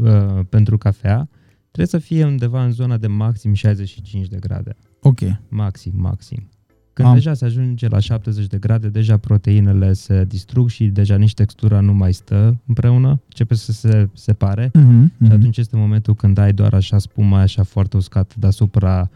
uh, 0.00 0.40
pentru 0.48 0.78
cafea, 0.78 1.28
trebuie 1.60 1.86
să 1.86 1.98
fie 1.98 2.24
undeva 2.24 2.64
în 2.64 2.72
zona 2.72 2.96
de 2.96 3.06
maxim 3.06 3.52
65 3.52 4.26
de 4.26 4.36
grade. 4.40 4.76
Ok. 5.02 5.20
Maxim, 5.48 5.92
maxim. 5.96 6.48
Când 6.92 7.08
Am- 7.08 7.14
deja 7.14 7.34
se 7.34 7.44
ajunge 7.44 7.88
la 7.88 7.98
70 7.98 8.46
de 8.46 8.58
grade, 8.58 8.88
deja 8.88 9.16
proteinele 9.16 9.92
se 9.92 10.24
distrug 10.24 10.68
și 10.68 10.86
deja 10.86 11.16
nici 11.16 11.34
textura 11.34 11.80
nu 11.80 11.92
mai 11.92 12.12
stă 12.12 12.60
împreună, 12.66 13.20
începe 13.24 13.54
să 13.54 13.72
se 13.72 14.08
separe. 14.12 14.70
Mhm. 14.74 15.12
Și 15.24 15.32
atunci 15.32 15.56
este 15.56 15.76
momentul 15.76 16.14
când 16.14 16.38
ai 16.38 16.52
doar 16.52 16.74
așa 16.74 16.98
spuma 16.98 17.40
așa 17.40 17.62
foarte 17.62 17.96
uscată 17.96 18.34
deasupra 18.38 19.10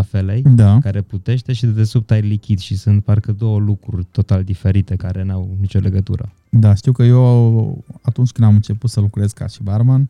cafelei, 0.00 0.42
Da. 0.42 0.78
care 0.78 1.00
putește 1.00 1.52
și 1.52 1.64
de 1.66 1.70
desubt 1.72 2.10
ai 2.10 2.20
lichid 2.20 2.58
și 2.58 2.76
sunt 2.76 3.04
parcă 3.04 3.32
două 3.32 3.58
lucruri 3.58 4.06
total 4.10 4.44
diferite 4.44 4.96
care 4.96 5.22
n-au 5.22 5.56
nicio 5.60 5.78
legătură. 5.78 6.32
Da, 6.50 6.74
știu 6.74 6.92
că 6.92 7.02
eu 7.02 7.84
atunci 8.02 8.30
când 8.30 8.46
am 8.46 8.54
început 8.54 8.90
să 8.90 9.00
lucrez 9.00 9.32
ca 9.32 9.46
și 9.46 9.62
barman, 9.62 10.08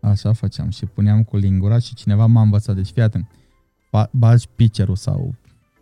Așa 0.00 0.32
făceam 0.32 0.70
și 0.70 0.86
puneam 0.86 1.22
cu 1.22 1.36
lingura 1.36 1.78
și 1.78 1.94
cineva 1.94 2.26
m-a 2.26 2.40
învățat. 2.42 2.74
Deci 2.74 2.88
fii 2.90 3.02
atent, 3.02 3.26
ba- 3.90 4.08
bagi 4.12 4.46
pitcherul 4.56 4.96
sau 4.96 5.34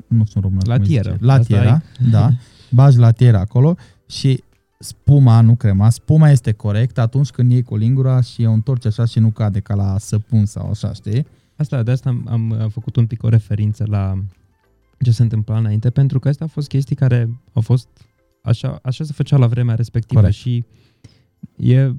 nu 0.06 0.24
știu 0.24 0.40
în 0.40 0.42
română. 0.42 0.62
cum 0.62 0.72
îi 0.72 0.78
Latieră. 0.78 1.10
zice. 1.12 1.24
Latiera, 1.24 1.72
Asta 1.72 1.82
da. 2.10 2.30
Bagi 2.78 2.98
latiera 2.98 3.38
acolo 3.40 3.76
și 4.08 4.42
spuma, 4.78 5.40
nu 5.40 5.54
crema, 5.54 5.90
spuma 5.90 6.30
este 6.30 6.52
corectă 6.52 7.00
atunci 7.00 7.30
când 7.30 7.50
iei 7.50 7.62
cu 7.62 7.76
lingura 7.76 8.20
și 8.20 8.44
o 8.44 8.50
întorci 8.50 8.86
așa 8.86 9.04
și 9.04 9.18
nu 9.18 9.28
cade 9.30 9.60
ca 9.60 9.74
la 9.74 9.98
săpun 9.98 10.46
sau 10.46 10.70
așa, 10.70 10.92
știi? 10.92 11.26
Asta, 11.62 11.82
de 11.82 11.90
asta 11.90 12.08
am, 12.08 12.26
am, 12.28 12.52
am 12.52 12.68
făcut 12.68 12.96
un 12.96 13.06
pic 13.06 13.22
o 13.22 13.28
referință 13.28 13.84
la 13.86 14.14
ce 15.00 15.10
se 15.10 15.22
întâmpla 15.22 15.58
înainte, 15.58 15.90
pentru 15.90 16.18
că 16.18 16.28
astea 16.28 16.46
au 16.46 16.52
fost 16.54 16.68
chestii 16.68 16.96
care 16.96 17.40
au 17.52 17.62
fost 17.62 17.88
așa, 18.42 18.78
așa 18.82 19.04
se 19.04 19.12
făcea 19.12 19.36
la 19.36 19.46
vremea 19.46 19.74
respectivă 19.74 20.20
Corect. 20.20 20.38
și 20.38 20.64
e, 21.56 21.92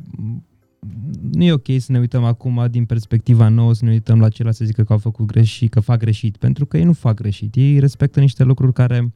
nu 1.31 1.43
e 1.43 1.51
ok 1.51 1.65
să 1.77 1.91
ne 1.91 1.99
uităm 1.99 2.23
acum 2.23 2.67
din 2.71 2.85
perspectiva 2.85 3.47
nouă, 3.47 3.73
să 3.73 3.85
ne 3.85 3.91
uităm 3.91 4.19
la 4.19 4.29
ceilalți 4.29 4.59
să 4.59 4.65
zică 4.65 4.83
că 4.83 4.93
au 4.93 4.99
făcut 4.99 5.25
greșit, 5.25 5.71
că 5.71 5.79
fac 5.79 5.99
greșit, 5.99 6.37
pentru 6.37 6.65
că 6.65 6.77
ei 6.77 6.83
nu 6.83 6.93
fac 6.93 7.15
greșit, 7.15 7.55
ei 7.55 7.79
respectă 7.79 8.19
niște 8.19 8.43
lucruri 8.43 8.73
care 8.73 9.13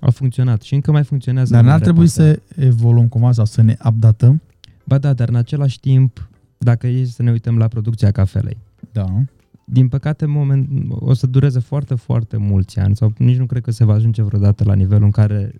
au 0.00 0.10
funcționat 0.10 0.62
și 0.62 0.74
încă 0.74 0.90
mai 0.90 1.04
funcționează. 1.04 1.52
Dar 1.52 1.60
în 1.60 1.66
n-ar 1.66 1.78
mare 1.78 1.90
trebui 1.90 2.08
parte. 2.14 2.42
să 2.56 2.64
evoluăm 2.64 3.08
cumva 3.08 3.32
sau 3.32 3.44
să 3.44 3.62
ne 3.62 3.76
updatăm? 3.84 4.42
Ba 4.84 4.98
da, 4.98 5.12
dar 5.12 5.28
în 5.28 5.34
același 5.34 5.80
timp, 5.80 6.28
dacă 6.58 6.86
e 6.86 7.04
să 7.04 7.22
ne 7.22 7.30
uităm 7.30 7.58
la 7.58 7.68
producția 7.68 8.10
cafelei, 8.10 8.56
Da. 8.92 9.24
Din 9.68 9.88
păcate, 9.88 10.24
în 10.24 10.30
moment, 10.30 10.68
o 10.90 11.14
să 11.14 11.26
dureze 11.26 11.58
foarte, 11.60 11.94
foarte 11.94 12.36
mulți 12.36 12.78
ani 12.78 12.96
sau 12.96 13.12
nici 13.18 13.36
nu 13.36 13.46
cred 13.46 13.62
că 13.62 13.70
se 13.70 13.84
va 13.84 13.92
ajunge 13.92 14.22
vreodată 14.22 14.64
la 14.64 14.74
nivelul 14.74 15.04
în 15.04 15.10
care 15.10 15.54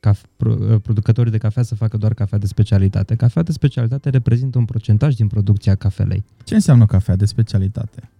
caf, 0.00 0.24
pro, 0.36 0.54
producătorii 0.78 1.32
de 1.32 1.38
cafea 1.38 1.62
să 1.62 1.74
facă 1.74 1.96
doar 1.96 2.14
cafea 2.14 2.38
de 2.38 2.46
specialitate. 2.46 3.14
Cafea 3.14 3.42
de 3.42 3.52
specialitate 3.52 4.08
reprezintă 4.10 4.58
un 4.58 4.64
procentaj 4.64 5.14
din 5.14 5.26
producția 5.26 5.74
cafelei. 5.74 6.24
Ce 6.44 6.54
înseamnă 6.54 6.86
cafea 6.86 7.16
de 7.16 7.24
specialitate? 7.24 8.10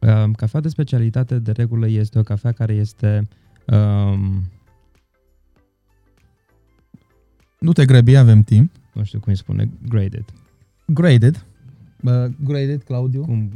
Uh, 0.00 0.30
Cafea 0.36 0.60
de 0.60 0.68
specialitate, 0.68 1.38
de 1.38 1.52
regulă, 1.52 1.88
este 1.88 2.18
o 2.18 2.22
cafea 2.22 2.52
care 2.52 2.72
este 2.74 3.28
um, 3.66 4.42
Nu 7.58 7.72
te 7.72 7.84
grăbi, 7.84 8.16
avem 8.16 8.42
timp. 8.42 8.70
nu 8.92 9.04
știu 9.04 9.18
cum 9.18 9.32
îi 9.32 9.38
spune, 9.38 9.70
graded. 9.88 10.24
Graded. 10.86 11.46
Uh, 12.02 12.24
graded, 12.44 12.82
Claudiu. 12.82 13.24
Cum, 13.24 13.50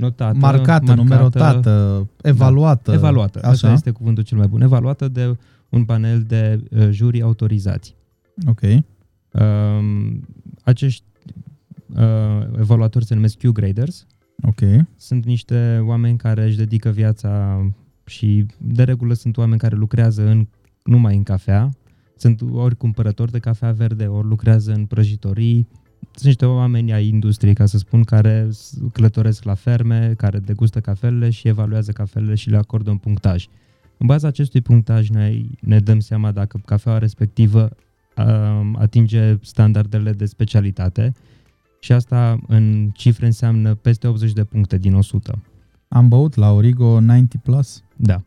notată, 0.00 0.38
marcată, 0.38 0.94
numerotată, 0.94 2.08
evaluată. 2.22 2.92
Evaluată. 2.92 3.38
Așa. 3.38 3.50
Asta 3.50 3.72
este 3.72 3.90
cuvântul 3.90 4.22
cel 4.22 4.38
mai 4.38 4.46
bun. 4.46 4.60
Evaluată 4.60 5.08
de 5.08 5.36
un 5.68 5.84
panel 5.84 6.22
de 6.22 6.60
uh, 6.70 6.88
juri 6.90 7.22
autorizați. 7.22 7.96
Ok. 8.46 8.60
Um, 8.62 10.26
acești 10.62 11.04
uh, 11.96 12.58
evaluatori 12.58 13.04
se 13.04 13.14
numesc 13.14 13.36
Q-graders. 13.38 14.06
Ok. 14.42 14.60
Sunt 14.96 15.24
niște 15.24 15.80
oameni 15.84 16.16
care 16.16 16.44
își 16.44 16.56
dedică 16.56 16.90
viața 16.90 17.62
și 18.06 18.46
de 18.58 18.82
regulă 18.82 19.14
sunt 19.14 19.36
oameni 19.36 19.60
care 19.60 19.76
lucrează 19.76 20.26
în, 20.26 20.46
numai 20.82 21.16
în 21.16 21.22
cafea. 21.22 21.70
Sunt 22.16 22.40
ori 22.52 22.76
cumpărători 22.76 23.30
de 23.30 23.38
cafea 23.38 23.72
verde, 23.72 24.06
ori 24.06 24.26
lucrează 24.26 24.72
în 24.72 24.84
prăjitorii. 24.86 25.68
Sunt 26.20 26.32
niște 26.32 26.46
oameni 26.46 26.92
ai 26.92 27.06
industriei, 27.06 27.54
ca 27.54 27.66
să 27.66 27.78
spun, 27.78 28.02
care 28.04 28.46
s- 28.50 28.78
călătoresc 28.92 29.42
la 29.44 29.54
ferme, 29.54 30.14
care 30.16 30.38
degustă 30.38 30.80
cafelele 30.80 31.30
și 31.30 31.48
evaluează 31.48 31.92
cafelele 31.92 32.34
și 32.34 32.50
le 32.50 32.56
acordă 32.56 32.90
un 32.90 32.96
punctaj. 32.96 33.46
În 33.96 34.06
baza 34.06 34.28
acestui 34.28 34.60
punctaj 34.60 35.08
noi 35.08 35.50
ne 35.60 35.78
dăm 35.78 36.00
seama 36.00 36.30
dacă 36.32 36.60
cafeaua 36.64 36.98
respectivă 36.98 37.70
um, 38.16 38.76
atinge 38.76 39.36
standardele 39.42 40.12
de 40.12 40.24
specialitate 40.26 41.12
și 41.80 41.92
asta 41.92 42.38
în 42.46 42.90
cifre 42.94 43.26
înseamnă 43.26 43.74
peste 43.74 44.06
80 44.06 44.32
de 44.32 44.44
puncte 44.44 44.78
din 44.78 44.94
100. 44.94 45.42
Am 45.88 46.08
băut 46.08 46.34
la 46.34 46.50
Origo 46.52 47.00
90 47.00 47.40
plus. 47.42 47.82
Da. 47.96 48.22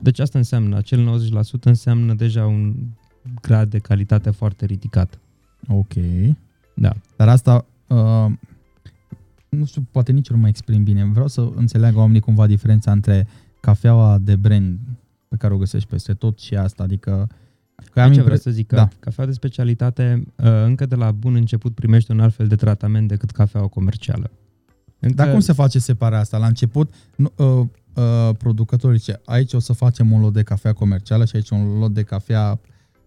Deci 0.00 0.18
asta 0.18 0.38
înseamnă, 0.38 0.76
acel 0.76 1.20
90% 1.58 1.62
înseamnă 1.64 2.14
deja 2.14 2.46
un 2.46 2.74
grad 3.42 3.70
de 3.70 3.78
calitate 3.78 4.30
foarte 4.30 4.64
ridicat. 4.66 5.18
Ok. 5.68 5.92
Da. 6.80 6.92
Dar 7.16 7.28
asta, 7.28 7.66
uh, 7.86 8.26
nu 9.48 9.64
știu, 9.64 9.86
poate 9.90 10.12
nici 10.12 10.28
eu 10.28 10.36
nu 10.36 10.42
mă 10.42 10.48
exprim 10.48 10.82
bine. 10.82 11.04
Vreau 11.04 11.26
să 11.26 11.48
înțeleagă 11.54 11.98
oamenii 11.98 12.20
cumva 12.20 12.46
diferența 12.46 12.92
între 12.92 13.26
cafeaua 13.60 14.18
de 14.18 14.36
brand 14.36 14.78
pe 15.28 15.36
care 15.36 15.54
o 15.54 15.56
găsești 15.56 15.88
peste 15.88 16.12
tot 16.12 16.38
și 16.38 16.56
asta. 16.56 16.82
Adică, 16.82 17.28
că 17.92 18.00
am 18.00 18.04
Aici 18.04 18.16
impre- 18.16 18.22
vreau 18.22 18.38
să 18.38 18.50
zic 18.50 18.66
că 18.66 18.74
da. 18.74 18.82
da. 18.82 18.88
cafea 19.00 19.26
de 19.26 19.32
specialitate 19.32 20.22
uh, 20.36 20.46
încă 20.64 20.86
de 20.86 20.94
la 20.94 21.10
bun 21.10 21.34
început 21.34 21.74
primește 21.74 22.12
un 22.12 22.20
alt 22.20 22.34
fel 22.34 22.46
de 22.46 22.56
tratament 22.56 23.08
decât 23.08 23.30
cafeaua 23.30 23.66
comercială. 23.66 24.30
Încă, 25.00 25.14
Dar 25.14 25.30
cum 25.30 25.40
se 25.40 25.52
face 25.52 25.78
separarea 25.78 26.18
asta? 26.20 26.38
La 26.38 26.46
început, 26.46 26.94
nu, 27.16 27.32
uh, 27.36 27.66
uh, 27.94 28.34
producătorii 28.38 28.98
zice, 28.98 29.20
aici 29.24 29.52
o 29.52 29.58
să 29.58 29.72
facem 29.72 30.12
un 30.12 30.20
lot 30.20 30.32
de 30.32 30.42
cafea 30.42 30.72
comercială 30.72 31.24
și 31.24 31.36
aici 31.36 31.50
un 31.50 31.78
lot 31.78 31.94
de 31.94 32.02
cafea 32.02 32.60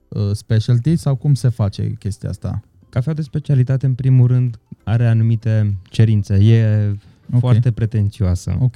uh, 0.07 0.31
specialty 0.33 0.95
sau 0.95 1.15
cum 1.15 1.33
se 1.33 1.49
face 1.49 1.89
chestia 1.99 2.29
asta? 2.29 2.61
Cafea 2.91 3.13
de 3.13 3.21
specialitate, 3.21 3.85
în 3.85 3.93
primul 3.93 4.27
rând, 4.27 4.59
are 4.83 5.07
anumite 5.07 5.77
cerințe. 5.83 6.33
E 6.35 6.89
Ok. 7.33 7.39
foarte 7.39 7.71
pretențioasă. 7.71 8.57
Ok, 8.59 8.75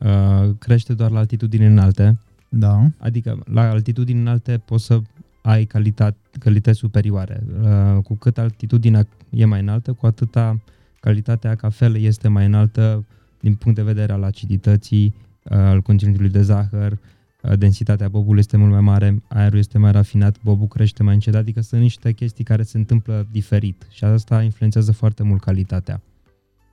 Uh, 0.00 0.50
crește 0.58 0.94
doar 0.94 1.10
la 1.10 1.18
altitudini 1.18 1.66
înalte. 1.66 2.18
da, 2.48 2.86
Adică 2.98 3.38
la 3.52 3.70
altitudini 3.70 4.20
înalte 4.20 4.60
poți 4.64 4.84
să 4.84 5.00
ai 5.42 5.64
calitate, 5.64 6.16
calități 6.38 6.78
superioare. 6.78 7.42
Uh, 7.62 8.02
Cu 8.02 8.14
cât 8.14 8.38
altitudinea 8.38 9.06
e 9.30 9.44
mai 9.44 9.60
înaltă, 9.60 9.92
cu 9.92 10.06
atâta 10.06 10.60
calitatea 11.00 11.54
cafelei 11.54 12.04
este 12.06 12.28
mai 12.28 12.46
înaltă 12.46 13.04
din 13.40 13.54
punct 13.54 13.76
de 13.78 13.84
vedere 13.84 14.12
al 14.12 14.22
acidității, 14.22 15.14
uh, 15.42 15.56
al 15.56 15.80
conținutului 15.82 16.30
de 16.30 16.42
zahăr, 16.42 16.92
uh, 16.92 16.98
densitatea 17.56 18.08
bobului 18.08 18.40
este 18.40 18.56
mult 18.56 18.70
mai 18.70 18.80
mare, 18.80 19.22
aerul 19.28 19.58
este 19.58 19.78
mai 19.78 19.92
rafinat, 19.92 20.42
bobul 20.42 20.66
crește 20.66 21.02
mai 21.02 21.14
încet, 21.14 21.34
adică 21.34 21.60
sunt 21.60 21.80
niște 21.80 22.12
chestii 22.12 22.44
care 22.44 22.62
se 22.62 22.78
întâmplă 22.78 23.26
diferit 23.30 23.86
și 23.90 24.04
asta 24.04 24.42
influențează 24.42 24.92
foarte 24.92 25.22
mult 25.22 25.40
calitatea. 25.40 26.02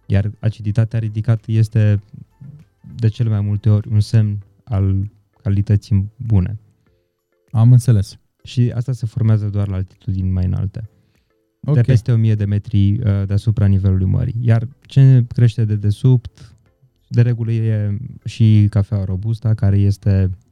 Iar 0.06 0.32
aciditatea 0.40 1.00
ridicată 1.00 1.52
este 1.52 2.02
de 2.96 3.08
cele 3.08 3.30
mai 3.30 3.42
multe 3.42 3.70
ori 3.70 3.88
un 3.92 4.00
semn 4.00 4.44
al 4.64 5.12
calității 5.42 6.12
bune. 6.18 6.60
am 7.52 7.72
înțeles. 7.72 8.20
Și 8.44 8.72
asta 8.76 8.92
se 8.92 9.06
formează 9.06 9.46
doar 9.46 9.68
la 9.68 9.76
altitudini 9.76 10.30
mai 10.30 10.46
înalte. 10.46 10.90
Ok, 11.66 11.76
De 11.76 11.82
peste 11.82 12.12
1000 12.12 12.36
de 12.36 12.46
metri 12.46 12.92
uh, 12.92 13.26
deasupra 13.26 13.66
nivelului 13.66 14.06
mării. 14.06 14.36
Iar 14.40 14.68
ce 14.82 15.26
crește 15.28 15.66
de 15.66 15.76
desubt, 15.76 16.56
de 17.08 17.22
regulă 17.22 17.52
e 17.52 17.98
și 18.26 18.68
cafea 18.70 19.04
robusta, 19.04 19.54
care 19.54 19.78
este 19.78 20.30
uh, 20.32 20.45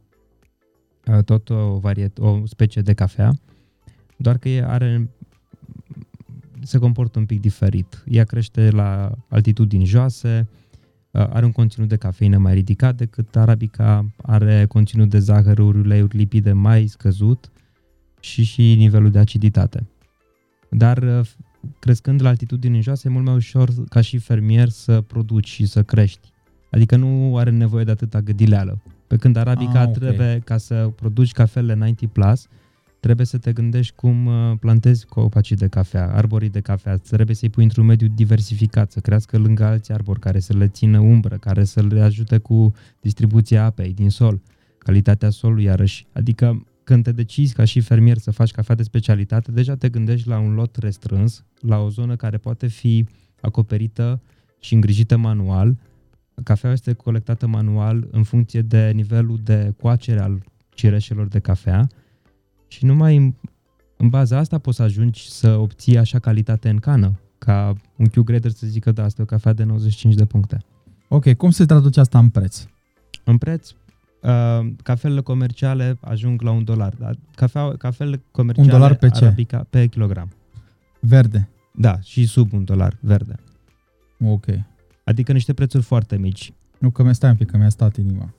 tot 1.25 1.49
o, 1.49 1.77
variet, 1.77 2.17
o 2.17 2.45
specie 2.45 2.81
de 2.81 2.93
cafea, 2.93 3.33
doar 4.17 4.37
că 4.37 4.49
e 4.49 4.63
are 4.63 5.09
se 6.65 6.77
comportă 6.77 7.19
un 7.19 7.25
pic 7.25 7.41
diferit. 7.41 8.03
Ea 8.07 8.23
crește 8.23 8.69
la 8.69 9.11
altitudini 9.27 9.85
joase, 9.85 10.47
uh, 11.11 11.21
are 11.29 11.45
un 11.45 11.51
conținut 11.51 11.89
de 11.89 11.95
cafeină 11.95 12.37
mai 12.37 12.53
ridicat 12.53 12.95
decât 12.95 13.35
arabica, 13.35 14.05
are 14.21 14.65
conținut 14.65 15.09
de 15.09 15.19
zahăruri, 15.19 15.77
uleiuri, 15.77 16.17
lipide 16.17 16.51
mai 16.51 16.87
scăzut 16.87 17.51
și 18.19 18.43
și 18.43 18.75
nivelul 18.77 19.11
de 19.11 19.19
aciditate. 19.19 19.87
Dar 20.69 20.97
uh, 20.97 21.27
crescând 21.79 22.21
la 22.21 22.29
altitudini 22.29 22.81
joase 22.81 23.07
e 23.07 23.11
mult 23.11 23.25
mai 23.25 23.35
ușor 23.35 23.69
ca 23.89 24.01
și 24.01 24.17
fermier 24.17 24.69
să 24.69 25.01
produci 25.01 25.47
și 25.47 25.65
să 25.65 25.83
crești. 25.83 26.31
Adică 26.71 26.95
nu 26.95 27.37
are 27.37 27.49
nevoie 27.49 27.83
de 27.83 27.91
atâta 27.91 28.21
gâdileală. 28.21 28.81
Pe 29.13 29.19
când 29.19 29.35
arabica 29.35 29.79
Ah, 29.79 29.81
ah, 29.81 29.87
ok. 29.87 29.97
trebuie, 29.97 30.41
ca 30.45 30.57
să 30.57 30.91
produci 30.95 31.31
cafele 31.31 31.73
90 31.73 32.09
plus, 32.11 32.47
trebuie 32.99 33.25
să 33.25 33.37
te 33.37 33.53
gândești 33.53 33.95
cum 33.95 34.25
uh, 34.25 34.57
plantezi 34.59 35.05
copacii 35.05 35.55
de 35.55 35.67
cafea, 35.67 36.13
arborii 36.13 36.49
de 36.49 36.59
cafea, 36.59 36.97
trebuie 36.97 37.35
să-i 37.35 37.49
pui 37.49 37.63
într-un 37.63 37.85
mediu 37.85 38.07
diversificat, 38.07 38.91
să 38.91 38.99
crească 38.99 39.37
lângă 39.37 39.63
alți 39.63 39.91
arbori 39.91 40.19
care 40.19 40.39
să 40.39 40.53
le 40.53 40.67
țină 40.67 40.99
umbră, 40.99 41.37
care 41.37 41.63
să 41.63 41.81
le 41.81 42.01
ajute 42.01 42.37
cu 42.37 42.71
distribuția 43.01 43.65
apei 43.65 43.93
din 43.93 44.09
sol, 44.09 44.41
calitatea 44.77 45.29
solului 45.29 45.63
iarăși. 45.63 46.05
Adică 46.13 46.65
când 46.83 47.03
te 47.03 47.11
decizi 47.11 47.53
ca 47.53 47.63
și 47.65 47.79
fermier 47.79 48.17
să 48.17 48.31
faci 48.31 48.51
cafea 48.51 48.75
de 48.75 48.83
specialitate, 48.83 49.51
deja 49.51 49.75
te 49.75 49.89
gândești 49.89 50.27
la 50.27 50.39
un 50.39 50.53
lot 50.53 50.75
restrâns, 50.75 51.43
la 51.59 51.77
o 51.77 51.89
zonă 51.89 52.15
care 52.15 52.37
poate 52.37 52.67
fi 52.67 53.05
acoperită 53.41 54.21
și 54.59 54.73
îngrijită 54.73 55.17
manual. 55.17 55.77
Cafeaua 56.43 56.75
este 56.75 56.93
colectată 56.93 57.47
manual 57.47 58.07
în 58.11 58.23
funcție 58.23 58.61
de 58.61 58.91
nivelul 58.93 59.39
de 59.43 59.73
coacere 59.81 60.19
al 60.19 60.43
cireșelor 60.69 61.27
de 61.27 61.39
cafea 61.39 61.87
și 62.67 62.85
numai 62.85 63.15
în, 63.15 63.33
în 63.97 64.09
baza 64.09 64.37
asta 64.37 64.57
poți 64.57 64.77
să 64.77 64.83
ajungi 64.83 65.29
să 65.29 65.55
obții 65.55 65.97
așa 65.97 66.19
calitate 66.19 66.69
în 66.69 66.77
cană, 66.77 67.19
ca 67.37 67.73
un 67.97 68.07
Q-grader 68.07 68.49
să 68.49 68.67
zică 68.67 68.91
da, 68.91 69.03
asta 69.03 69.21
e 69.21 69.23
o 69.23 69.27
cafea 69.27 69.53
de 69.53 69.63
95 69.63 70.15
de 70.15 70.25
puncte. 70.25 70.57
ok, 71.07 71.33
cum 71.33 71.51
se 71.51 71.65
traduce 71.65 71.99
asta 71.99 72.19
în 72.19 72.29
preț? 72.29 72.65
În 73.23 73.37
preț, 73.37 73.69
uh, 74.21 74.67
cafelele 74.83 75.21
comerciale 75.21 75.97
ajung 76.01 76.41
la 76.41 76.51
un 76.51 76.63
dolar, 76.63 76.93
dar 76.99 77.17
cafea, 77.35 77.77
cafelele 77.77 78.23
comerciale 78.31 78.69
dolar 78.69 78.95
pe 78.95 79.09
ce? 79.09 79.25
arabica 79.25 79.65
pe 79.69 79.87
kilogram. 79.87 80.31
Verde. 80.99 81.49
Da, 81.75 81.99
și 82.01 82.25
sub 82.25 82.53
un 82.53 82.63
dolar 82.63 82.97
verde. 82.99 83.35
Ok. 84.25 84.45
Adică 85.03 85.31
niște 85.31 85.53
prețuri 85.53 85.83
foarte 85.83 86.17
mici. 86.17 86.53
Nu 86.79 86.89
că 86.89 87.03
mi-a 87.03 87.13
stai 87.13 87.29
un 87.29 87.35
pic, 87.35 87.49
că 87.51 87.57
mi-a 87.57 87.69
stat 87.69 87.97
inima. 87.97 88.33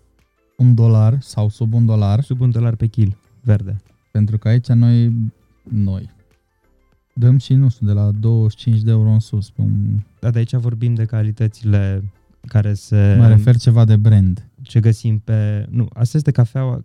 Un 0.57 0.75
dolar 0.75 1.21
sau 1.21 1.49
sub 1.49 1.73
un 1.73 1.87
dolar, 1.87 2.23
Sub 2.23 2.41
un 2.41 2.51
dolar 2.51 2.75
pe 2.77 2.87
kil 2.87 3.17
verde. 3.41 3.77
pentru 4.13 4.39
că 4.39 4.49
aici 4.49 4.67
noi, 4.67 5.13
noi, 5.63 6.11
dăm 7.15 7.39
și, 7.39 7.55
nu 7.55 7.69
știu, 7.69 7.87
de 7.87 7.93
la 7.93 8.11
25 8.11 8.81
de 8.81 8.91
euro 8.91 9.09
în 9.11 9.19
sus. 9.21 9.51
Pe 9.51 9.61
un, 9.61 9.99
Dar 10.21 10.31
de 10.31 10.39
aici 10.39 10.55
vorbim 10.55 10.95
de 10.95 11.05
calitățile 11.05 12.13
care 12.47 12.75
se... 12.75 13.15
mă 13.19 13.29
refer 13.29 13.57
ceva 13.57 13.85
de 13.85 13.97
brand. 13.97 14.49
ce 14.63 14.81
găsim 14.81 15.19
pe... 15.19 15.67
Nu, 15.71 15.89
asta 15.93 16.17
este 16.17 16.31
cafeaua, 16.31 16.85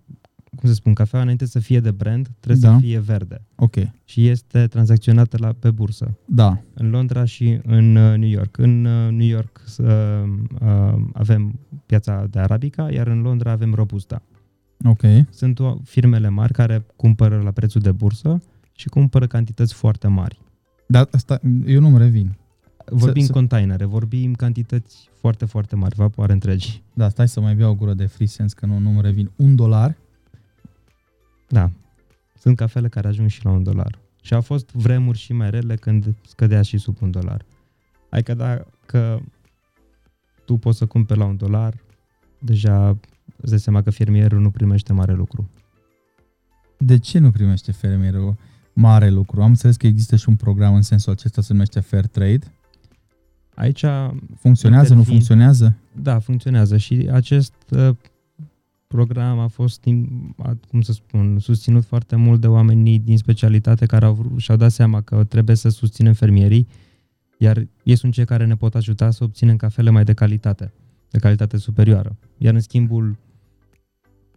cum 0.59 0.69
să 0.69 0.75
spun, 0.75 0.93
cafeaua 0.93 1.23
înainte 1.23 1.45
să 1.45 1.59
fie 1.59 1.79
de 1.79 1.91
brand, 1.91 2.29
trebuie 2.39 2.69
Da. 2.69 2.73
să 2.75 2.79
fie 2.81 2.99
verde. 2.99 3.41
Ok, 3.55 3.75
Și 4.05 4.27
este 4.27 4.67
tranzacționată 4.67 5.37
la, 5.39 5.51
pe 5.59 5.71
bursă. 5.71 6.17
da, 6.25 6.61
În 6.73 6.89
Londra 6.89 7.25
și 7.25 7.59
în 7.63 7.95
uh, 7.95 8.17
New 8.17 8.29
York. 8.29 8.57
În 8.57 8.85
uh, 8.85 9.11
New 9.11 9.27
York 9.27 9.61
uh, 9.77 9.85
uh, 10.61 11.01
avem 11.13 11.59
piața 11.85 12.25
de 12.29 12.39
Arabica, 12.39 12.91
iar 12.91 13.07
în 13.07 13.21
Londra 13.21 13.51
avem 13.51 13.73
Robusta. 13.73 14.21
ok. 14.85 15.01
Sunt 15.29 15.59
o, 15.59 15.77
firmele 15.83 16.29
mari 16.29 16.53
care 16.53 16.85
cumpără 16.95 17.41
la 17.43 17.51
prețul 17.51 17.81
de 17.81 17.91
bursă 17.91 18.41
și 18.75 18.87
cumpără 18.87 19.27
cantități 19.27 19.73
foarte 19.73 20.07
mari. 20.07 20.41
Dar 20.87 21.07
asta, 21.11 21.39
eu 21.65 21.79
nu-mi 21.79 21.97
revin. 21.97 22.35
Vorbim 22.91 23.25
să- 23.25 23.31
containere, 23.31 23.85
vorbim 23.85 24.33
cantități 24.33 25.09
foarte, 25.19 25.45
foarte 25.45 25.75
mari, 25.75 25.95
vapoare 25.95 26.33
întregi. 26.33 26.83
Da, 26.93 27.09
stai 27.09 27.27
să 27.27 27.41
mai 27.41 27.55
beau 27.55 27.71
o 27.71 27.75
gură 27.75 27.93
de 27.93 28.05
free 28.05 28.27
sense, 28.27 28.55
că 28.57 28.65
nu, 28.65 28.77
nu-mi 28.79 29.01
revin. 29.01 29.31
Un 29.35 29.55
dolar? 29.55 29.95
Da. 31.49 31.71
Sunt 32.39 32.55
cafele 32.55 32.87
care 32.87 33.07
ajung 33.07 33.29
și 33.29 33.45
la 33.45 33.51
un 33.51 33.63
dolar. 33.63 33.99
Și 34.21 34.33
au 34.33 34.41
fost 34.41 34.71
vremuri 34.71 35.17
și 35.17 35.33
mai 35.33 35.49
rele 35.49 35.75
când 35.75 36.15
scădea 36.27 36.61
și 36.61 36.77
sub 36.77 36.97
un 37.01 37.11
dolar. 37.11 37.45
Adică 38.09 38.33
dacă 38.33 39.23
tu 40.45 40.57
poți 40.57 40.77
să 40.77 40.85
cumperi 40.85 41.19
la 41.19 41.25
un 41.25 41.37
dolar, 41.37 41.73
deja 42.39 42.97
îți 43.41 43.49
dai 43.49 43.59
seama 43.59 43.81
că 43.81 43.89
fermierul 43.89 44.39
nu 44.41 44.51
primește 44.51 44.93
mare 44.93 45.13
lucru. 45.13 45.49
De 46.77 46.97
ce 46.97 47.19
nu 47.19 47.31
primește 47.31 47.71
fermierul 47.71 48.37
mare 48.73 49.09
lucru? 49.09 49.41
Am 49.41 49.49
înțeles 49.49 49.75
că 49.75 49.87
există 49.87 50.15
și 50.15 50.29
un 50.29 50.35
program 50.35 50.73
în 50.73 50.81
sensul 50.81 51.11
acesta, 51.11 51.41
se 51.41 51.53
numește 51.53 51.79
Fair 51.79 52.05
Trade. 52.07 52.53
Aici, 53.55 53.85
Funcționează, 54.35 54.93
nu 54.93 54.99
Intervin. 54.99 55.03
funcționează? 55.03 55.75
da, 56.01 56.19
funcționează 56.19 56.77
și 56.77 57.09
acest 57.11 57.53
uh, 57.69 57.89
program 58.93 59.39
a 59.39 59.47
fost, 59.47 59.83
im- 59.85 60.35
a- 60.37 60.57
cum 60.69 60.81
să 60.81 60.91
spun, 60.91 61.39
susținut 61.39 61.83
foarte 61.85 62.15
mult 62.15 62.41
de 62.41 62.47
oamenii 62.47 62.99
din 62.99 63.17
specialitate 63.17 63.85
care 63.85 64.05
au 64.05 64.13
vrut, 64.13 64.39
și-au 64.39 64.57
dat 64.57 64.71
seama 64.71 65.01
că 65.01 65.23
trebuie 65.23 65.55
să 65.55 65.69
susținem 65.69 66.13
fermierii, 66.13 66.67
iar 67.37 67.67
ei 67.83 67.95
sunt 67.95 68.13
cei 68.13 68.25
care 68.25 68.45
ne 68.45 68.55
pot 68.55 68.75
ajuta 68.75 69.11
să 69.11 69.23
obținem 69.23 69.55
cafele 69.55 69.89
mai 69.89 70.03
de 70.03 70.13
calitate, 70.13 70.73
de 71.09 71.17
calitate 71.17 71.57
superioară. 71.57 72.17
Iar 72.37 72.53
în 72.53 72.59
schimbul 72.59 73.17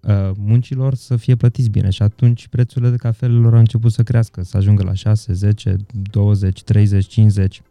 uh, 0.02 0.30
muncilor 0.38 0.94
să 0.94 1.16
fie 1.16 1.34
plătiți 1.36 1.70
bine 1.70 1.90
și 1.90 2.02
atunci 2.02 2.48
prețurile 2.48 2.90
de 2.90 2.96
cafelelor 2.96 3.52
au 3.52 3.58
început 3.58 3.92
să 3.92 4.02
crească, 4.02 4.42
să 4.42 4.56
ajungă 4.56 4.82
la 4.82 4.94
6, 4.94 5.32
10, 5.32 5.76
20, 6.10 6.62
30, 6.62 7.06
50. 7.06 7.62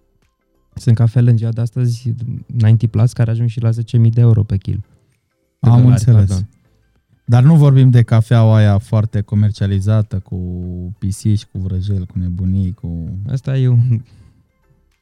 Sunt 0.76 0.96
cafele 0.96 1.30
în 1.32 1.38
ziua 1.38 1.52
de 1.52 1.62
astăzi 1.62 2.14
90 2.46 2.90
plus 2.90 3.14
care 3.14 3.32
ajung 3.32 3.50
și 3.50 3.62
la 3.62 3.70
10.000 3.70 3.76
de 4.12 4.22
euro 4.22 4.44
pe 4.44 4.58
kil. 4.58 4.84
De 5.60 5.70
Am 5.70 5.82
dolari, 5.82 5.88
înțeles. 5.92 6.28
pardon. 6.30 6.50
Dar 7.32 7.44
nu 7.44 7.56
vorbim 7.56 7.90
de 7.90 8.02
cafeaua 8.02 8.56
aia 8.56 8.78
foarte 8.78 9.22
comercializată 9.22 10.20
cu 10.20 10.38
pisici, 10.98 11.46
cu 11.46 11.58
vrăjel, 11.58 12.06
cu 12.06 12.20
nebunii, 12.20 12.74
cu... 12.74 13.10
Asta 13.32 13.58
e 13.58 13.68
un 13.68 14.02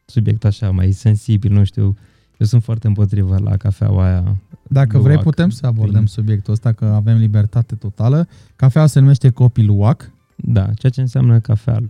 subiect 0.05 0.45
așa 0.45 0.71
mai 0.71 0.91
sensibil, 0.91 1.51
nu 1.53 1.63
știu. 1.63 1.95
Eu 2.37 2.45
sunt 2.45 2.63
foarte 2.63 2.87
împotrivă 2.87 3.37
la 3.37 3.57
cafeaua 3.57 4.05
aia. 4.05 4.35
Dacă 4.67 4.89
Luwak. 4.97 5.03
vrei 5.11 5.17
putem 5.23 5.49
să 5.49 5.65
abordăm 5.65 5.93
Prin- 5.93 6.05
subiectul 6.07 6.53
ăsta, 6.53 6.71
că 6.71 6.85
avem 6.85 7.17
libertate 7.17 7.75
totală. 7.75 8.27
Cafeaua 8.55 8.87
se 8.87 8.99
numește 8.99 9.29
Copi 9.29 9.63
Luwak, 9.63 10.11
Da, 10.35 10.73
ceea 10.73 10.91
ce 10.91 11.01
înseamnă 11.01 11.39
cafea 11.39 11.83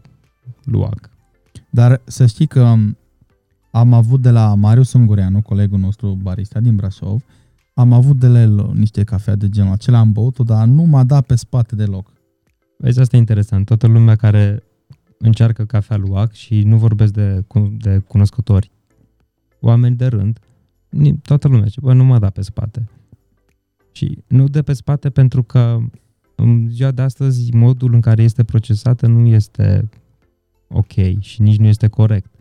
luac. 0.63 1.09
dar 1.69 2.01
să 2.05 2.25
știi 2.25 2.47
că 2.47 2.75
am 3.71 3.93
avut 3.93 4.21
de 4.21 4.29
la 4.29 4.55
Marius 4.55 4.93
Ungureanu, 4.93 5.41
colegul 5.41 5.79
nostru 5.79 6.17
barista 6.21 6.59
din 6.59 6.75
Brașov, 6.75 7.23
am 7.79 7.93
avut 7.93 8.19
de 8.19 8.27
la 8.27 8.41
el 8.41 8.71
niște 8.73 9.03
cafea 9.03 9.35
de 9.35 9.49
genul 9.49 9.71
acela, 9.71 9.99
am 9.99 10.11
băut-o, 10.11 10.43
dar 10.43 10.67
nu 10.67 10.83
m-a 10.83 11.03
dat 11.03 11.25
pe 11.25 11.35
spate 11.35 11.75
deloc. 11.75 12.11
Vezi, 12.77 12.99
asta 12.99 13.15
e 13.15 13.19
interesant. 13.19 13.65
Toată 13.65 13.87
lumea 13.87 14.15
care 14.15 14.63
încearcă 15.17 15.65
cafea 15.65 15.97
luac 15.97 16.31
și 16.31 16.63
nu 16.63 16.77
vorbesc 16.77 17.13
de, 17.13 17.43
cu- 17.47 17.75
de 17.77 17.97
cunoscători, 17.97 18.71
oameni 19.59 19.95
de 19.95 20.05
rând, 20.05 20.39
ni- 20.89 21.17
toată 21.17 21.47
lumea 21.47 21.65
zice, 21.65 21.79
bă, 21.81 21.93
nu 21.93 22.03
mă 22.03 22.19
da 22.19 22.29
pe 22.29 22.41
spate. 22.41 22.89
Și 23.91 24.23
nu 24.27 24.47
dă 24.47 24.61
pe 24.61 24.73
spate 24.73 25.09
pentru 25.09 25.43
că 25.43 25.77
în 26.35 26.67
ziua 26.69 26.91
de 26.91 27.01
astăzi 27.01 27.55
modul 27.55 27.93
în 27.93 28.01
care 28.01 28.23
este 28.23 28.43
procesată 28.43 29.07
nu 29.07 29.27
este 29.27 29.89
ok 30.67 31.19
și 31.19 31.41
nici 31.41 31.57
nu 31.57 31.67
este 31.67 31.87
corect. 31.87 32.31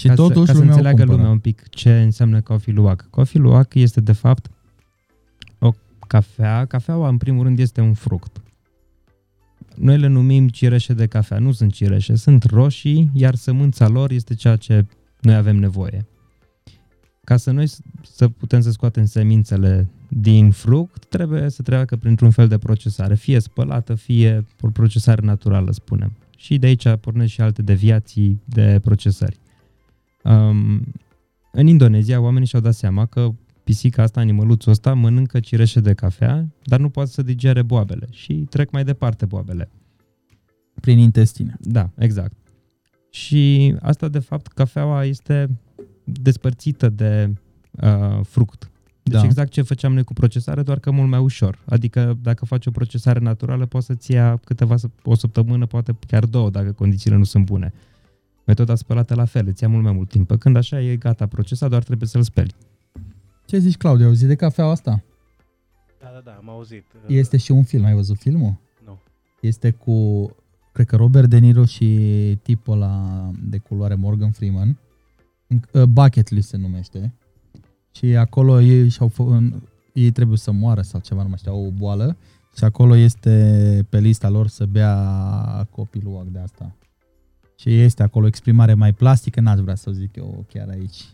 Și 0.00 0.06
ca 0.08 0.14
totuși 0.14 0.38
să, 0.38 0.44
ca 0.46 0.52
să 0.52 0.58
lumea 0.58 0.66
o 0.72 0.76
înțeleagă 0.76 0.96
cumpără. 0.96 1.16
lumea 1.16 1.30
un 1.32 1.38
pic 1.38 1.68
ce 1.68 2.00
înseamnă 2.00 2.40
coffee 2.40 2.74
luwak. 2.74 3.06
Coffee 3.10 3.40
luwak 3.40 3.74
este 3.74 4.00
de 4.00 4.12
fapt 4.12 4.50
o 5.58 5.72
cafea. 6.06 6.64
Cafeaua 6.64 7.08
în 7.08 7.16
primul 7.16 7.42
rând 7.44 7.58
este 7.58 7.80
un 7.80 7.94
fruct. 7.94 8.40
Noi 9.76 9.98
le 9.98 10.06
numim 10.06 10.48
cireșe 10.48 10.92
de 10.92 11.06
cafea. 11.06 11.38
Nu 11.38 11.52
sunt 11.52 11.72
cireșe, 11.72 12.14
sunt 12.16 12.42
roșii, 12.44 13.10
iar 13.14 13.34
sămânța 13.34 13.88
lor 13.88 14.10
este 14.10 14.34
ceea 14.34 14.56
ce 14.56 14.86
noi 15.20 15.34
avem 15.34 15.56
nevoie. 15.56 16.06
Ca 17.24 17.36
să 17.36 17.50
noi 17.50 17.66
s- 17.66 17.80
să 18.02 18.28
putem 18.28 18.60
să 18.60 18.70
scoatem 18.70 19.04
semințele 19.04 19.88
din 20.08 20.50
fruct, 20.50 21.04
trebuie 21.06 21.48
să 21.50 21.62
treacă 21.62 21.96
printr-un 21.96 22.30
fel 22.30 22.48
de 22.48 22.58
procesare, 22.58 23.14
fie 23.14 23.40
spălată, 23.40 23.94
fie 23.94 24.44
o 24.60 24.68
procesare 24.68 25.20
naturală, 25.26 25.72
spunem. 25.72 26.12
Și 26.36 26.58
de 26.58 26.66
aici 26.66 26.88
pornesc 27.00 27.32
și 27.32 27.40
alte 27.40 27.62
deviații 27.62 28.40
de 28.44 28.78
procesări. 28.82 29.38
Um, 30.24 30.82
în 31.52 31.66
Indonezia, 31.66 32.20
oamenii 32.20 32.46
și-au 32.46 32.62
dat 32.62 32.74
seama 32.74 33.06
că 33.06 33.28
pisica 33.64 34.02
asta, 34.02 34.20
animăluțul 34.20 34.72
ăsta, 34.72 34.94
mănâncă 34.94 35.40
cireșe 35.40 35.80
de 35.80 35.94
cafea, 35.94 36.48
dar 36.64 36.80
nu 36.80 36.88
poate 36.88 37.10
să 37.10 37.22
digere 37.22 37.62
boabele 37.62 38.06
și 38.10 38.34
trec 38.34 38.70
mai 38.70 38.84
departe 38.84 39.26
boabele. 39.26 39.70
Prin 40.80 40.98
intestine. 40.98 41.56
Da, 41.60 41.90
exact. 41.98 42.32
Și 43.10 43.74
asta, 43.80 44.08
de 44.08 44.18
fapt, 44.18 44.46
cafeaua 44.46 45.04
este 45.04 45.58
despărțită 46.04 46.88
de 46.88 47.32
uh, 47.70 48.20
fruct. 48.22 48.70
Deci 49.02 49.20
Da. 49.20 49.24
exact 49.24 49.50
ce 49.50 49.62
făceam 49.62 49.92
noi 49.92 50.04
cu 50.04 50.12
procesare, 50.12 50.62
doar 50.62 50.78
că 50.78 50.90
mult 50.90 51.08
mai 51.08 51.20
ușor. 51.20 51.58
Adică 51.64 52.18
dacă 52.22 52.44
faci 52.44 52.66
o 52.66 52.70
procesare 52.70 53.18
naturală, 53.18 53.66
poți 53.66 53.86
să-ți 53.86 54.12
ia 54.12 54.36
câteva, 54.44 54.74
săp- 54.74 55.02
o 55.02 55.14
săptămână, 55.14 55.66
poate 55.66 55.96
chiar 56.06 56.24
două, 56.24 56.50
dacă 56.50 56.72
condițiile 56.72 57.16
nu 57.16 57.24
sunt 57.24 57.44
bune. 57.44 57.72
Metoda 58.50 58.74
spălată 58.74 59.14
la 59.14 59.24
fel, 59.24 59.46
îți 59.46 59.62
ia 59.62 59.68
mult 59.68 59.82
mai 59.82 59.92
mult 59.92 60.08
timp. 60.08 60.26
Pe 60.26 60.36
Când 60.36 60.56
așa 60.56 60.80
e 60.80 60.96
gata 60.96 61.26
procesat, 61.26 61.68
doar 61.68 61.82
trebuie 61.82 62.08
să-l 62.08 62.22
speli. 62.22 62.54
Ce 63.46 63.58
zici, 63.58 63.76
Claudiu? 63.76 64.06
Auzi 64.06 64.26
de 64.26 64.34
cafeaua 64.34 64.70
asta? 64.70 65.02
Da, 66.00 66.10
da, 66.14 66.20
da, 66.24 66.30
am 66.30 66.48
auzit. 66.48 66.84
Este 67.06 67.36
și 67.36 67.50
un 67.50 67.64
film, 67.64 67.84
ai 67.84 67.94
văzut 67.94 68.16
filmul? 68.16 68.56
Nu. 68.84 68.98
Este 69.40 69.70
cu, 69.70 70.28
cred 70.72 70.86
că 70.86 70.96
Robert 70.96 71.28
De 71.28 71.38
Niro 71.38 71.64
și 71.64 71.88
tipul 72.42 72.72
ăla 72.72 73.30
de 73.42 73.58
culoare 73.58 73.94
Morgan 73.94 74.30
Freeman. 74.30 74.78
Uh, 75.72 75.82
Bucket 75.82 76.28
List 76.28 76.48
se 76.48 76.56
numește. 76.56 77.14
Și 77.90 78.16
acolo 78.16 78.60
ei 78.60 78.88
și-au 78.88 79.08
fă, 79.08 79.40
ei 79.92 80.10
trebuie 80.10 80.38
să 80.38 80.50
moară 80.50 80.82
sau 80.82 81.00
ceva, 81.00 81.22
nu 81.22 81.28
mai 81.28 81.38
știu, 81.38 81.52
au 81.52 81.66
o 81.66 81.70
boală. 81.70 82.16
Și 82.56 82.64
acolo 82.64 82.96
este 82.96 83.86
pe 83.88 83.98
lista 83.98 84.28
lor 84.28 84.46
să 84.46 84.66
bea 84.66 85.68
copilul 85.70 86.28
de 86.32 86.38
asta. 86.38 86.74
Și 87.60 87.80
este 87.80 88.02
acolo 88.02 88.26
exprimare 88.26 88.74
mai 88.74 88.92
plastică, 88.92 89.40
n-aș 89.40 89.58
vrea 89.58 89.74
să 89.74 89.88
o 89.88 89.92
zic 89.92 90.16
eu 90.16 90.44
chiar 90.48 90.68
aici. 90.68 91.04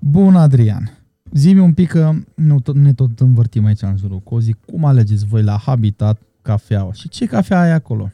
Bun, 0.00 0.36
Adrian. 0.36 0.98
Zi-mi 1.32 1.60
un 1.60 1.72
pic 1.72 1.88
că 1.88 2.12
nu 2.34 2.60
tot, 2.60 2.74
ne 2.74 2.92
tot 2.92 3.20
învârtim 3.20 3.64
aici 3.64 3.82
în 3.82 3.96
jurul 3.96 4.18
cozii. 4.18 4.56
Cum 4.66 4.84
alegeți 4.84 5.26
voi 5.26 5.42
la 5.42 5.56
Habitat 5.56 6.20
cafeaua? 6.42 6.92
Și 6.92 7.08
ce 7.08 7.26
cafea 7.26 7.60
ai 7.60 7.70
acolo? 7.72 8.10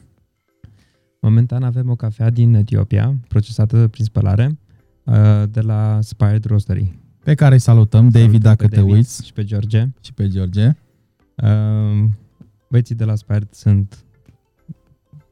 Momentan 1.19 1.63
avem 1.63 1.89
o 1.89 1.95
cafea 1.95 2.29
din 2.29 2.53
Etiopia, 2.53 3.15
procesată 3.27 3.87
prin 3.87 4.05
spălare, 4.05 4.57
uh, 5.03 5.43
de 5.51 5.61
la 5.61 5.99
Spired 6.01 6.45
Roastery. 6.45 6.99
Pe 7.23 7.35
care 7.35 7.53
îi 7.53 7.59
salutăm, 7.59 8.09
David, 8.09 8.19
Salutăm 8.21 8.41
dacă 8.41 8.63
pe 8.63 8.67
te 8.67 8.75
David 8.75 8.93
uiți, 8.93 9.25
Și 9.25 9.33
pe 9.33 9.43
George. 9.43 9.87
și 10.01 10.13
pe 10.13 10.27
George. 10.27 10.75
Uh, 11.35 12.09
Băieții 12.69 12.95
de 12.95 13.03
la 13.03 13.15
Spired 13.15 13.47
sunt 13.51 14.03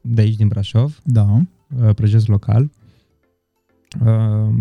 de 0.08 0.20
aici, 0.20 0.36
din 0.36 0.48
Brașov, 0.48 1.00
Da. 1.04 1.40
uh, 1.82 1.94
prăjesc 1.94 2.26
local. 2.26 2.70
Uh, 4.04 4.54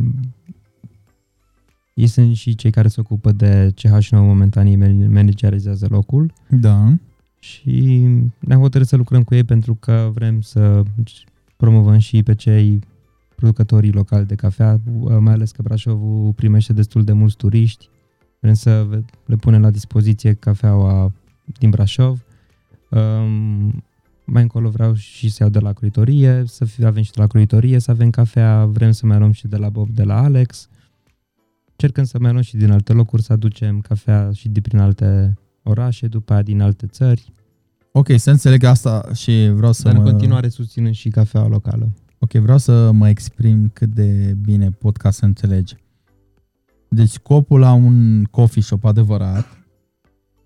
ei 1.93 2.07
sunt 2.07 2.35
și 2.35 2.55
cei 2.55 2.71
care 2.71 2.87
se 2.87 2.99
ocupă 2.99 3.31
de 3.31 3.73
CH9 3.73 4.09
momentan, 4.11 4.65
ei 4.65 4.75
man- 4.77 5.07
managerizează 5.13 5.87
locul 5.89 6.33
Da. 6.49 6.93
și 7.39 8.05
ne-am 8.39 8.59
hotărât 8.59 8.87
să 8.87 8.95
lucrăm 8.95 9.23
cu 9.23 9.35
ei 9.35 9.43
pentru 9.43 9.75
că 9.75 10.09
vrem 10.13 10.41
să 10.41 10.83
promovăm 11.57 11.97
și 11.97 12.23
pe 12.23 12.35
cei 12.35 12.79
producătorii 13.35 13.91
locali 13.91 14.25
de 14.25 14.35
cafea, 14.35 14.79
uh, 14.99 15.17
mai 15.19 15.33
ales 15.33 15.51
că 15.51 15.61
Brașovul 15.61 16.33
primește 16.33 16.73
destul 16.73 17.03
de 17.03 17.11
mulți 17.11 17.35
turiști. 17.35 17.89
Vrem 18.39 18.53
să 18.53 18.85
ve- 18.89 19.03
le 19.25 19.35
punem 19.35 19.61
la 19.61 19.69
dispoziție 19.71 20.33
cafeaua 20.33 21.11
din 21.59 21.69
Brașov. 21.69 22.23
Um, 22.89 23.83
mai 24.29 24.41
încolo 24.41 24.69
vreau 24.69 24.93
și 24.93 25.29
să 25.29 25.37
iau 25.39 25.51
de 25.51 25.59
la 25.59 25.73
cruitorie, 25.73 26.43
să 26.45 26.65
fie, 26.65 26.85
avem 26.85 27.03
și 27.03 27.11
de 27.11 27.21
la 27.21 27.27
cruitorie, 27.27 27.79
să 27.79 27.91
avem 27.91 28.09
cafea, 28.09 28.65
vrem 28.65 28.91
să 28.91 29.05
mai 29.05 29.17
luăm 29.17 29.31
și 29.31 29.47
de 29.47 29.57
la 29.57 29.69
Bob, 29.69 29.89
de 29.89 30.03
la 30.03 30.23
Alex. 30.23 30.67
Cercăm 31.75 32.03
să 32.03 32.19
mai 32.19 32.31
luăm 32.31 32.43
și 32.43 32.57
din 32.57 32.71
alte 32.71 32.93
locuri, 32.93 33.21
să 33.21 33.33
aducem 33.33 33.79
cafea 33.79 34.31
și 34.33 34.49
de 34.49 34.61
prin 34.61 34.79
alte 34.79 35.37
orașe, 35.63 36.07
după 36.07 36.33
aia 36.33 36.41
din 36.41 36.61
alte 36.61 36.87
țări. 36.87 37.33
Ok, 37.91 38.07
să 38.15 38.31
înțeleg 38.31 38.63
asta 38.63 39.09
și 39.13 39.51
vreau 39.53 39.71
să 39.71 39.83
Dar 39.83 39.93
în 39.93 40.01
mă... 40.01 40.09
continuare 40.09 40.49
susținând 40.49 40.93
și 40.93 41.09
cafeaua 41.09 41.47
locală. 41.47 41.91
Ok, 42.19 42.31
vreau 42.31 42.57
să 42.57 42.91
mă 42.91 43.09
exprim 43.09 43.69
cât 43.73 43.89
de 43.89 44.35
bine 44.41 44.69
pot 44.69 44.97
ca 44.97 45.11
să 45.11 45.25
înțelegi. 45.25 45.75
Deci 46.89 47.09
scopul 47.09 47.59
la 47.59 47.73
un 47.73 48.23
coffee 48.23 48.61
shop 48.61 48.83
adevărat 48.83 49.45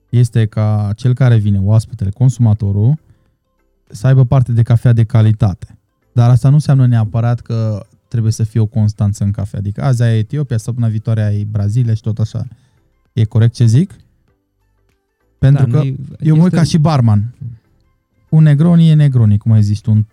este 0.09 0.45
ca 0.45 0.91
cel 0.95 1.13
care 1.13 1.37
vine, 1.37 1.59
oaspetele, 1.59 2.09
consumatorul, 2.09 2.99
să 3.91 4.07
aibă 4.07 4.25
parte 4.25 4.51
de 4.51 4.63
cafea 4.63 4.93
de 4.93 5.03
calitate. 5.03 5.79
Dar 6.13 6.29
asta 6.29 6.47
nu 6.47 6.53
înseamnă 6.53 6.87
neapărat 6.87 7.39
că 7.39 7.85
trebuie 8.07 8.31
să 8.31 8.43
fie 8.43 8.59
o 8.59 8.65
constanță 8.65 9.23
în 9.23 9.31
cafea. 9.31 9.59
Adică 9.59 9.83
azi 9.83 10.01
ai 10.01 10.17
Etiopia, 10.17 10.57
săptămâna 10.57 10.91
viitoare 10.91 11.23
ai 11.23 11.43
Brazilia 11.43 11.93
și 11.93 12.01
tot 12.01 12.19
așa. 12.19 12.47
E 13.13 13.23
corect 13.23 13.53
ce 13.53 13.65
zic? 13.65 13.95
Pentru 15.39 15.65
da, 15.65 15.71
că 15.71 15.77
noi- 15.77 15.99
eu 16.19 16.35
mă 16.35 16.43
uit 16.43 16.53
ca 16.53 16.63
și 16.63 16.77
barman. 16.77 17.35
Un 18.29 18.43
negroni 18.43 18.89
e 18.89 18.93
negroni, 18.93 19.37
cum 19.37 19.51
ai 19.51 19.63
zis 19.63 19.79
tu, 19.79 19.91
un, 19.91 20.05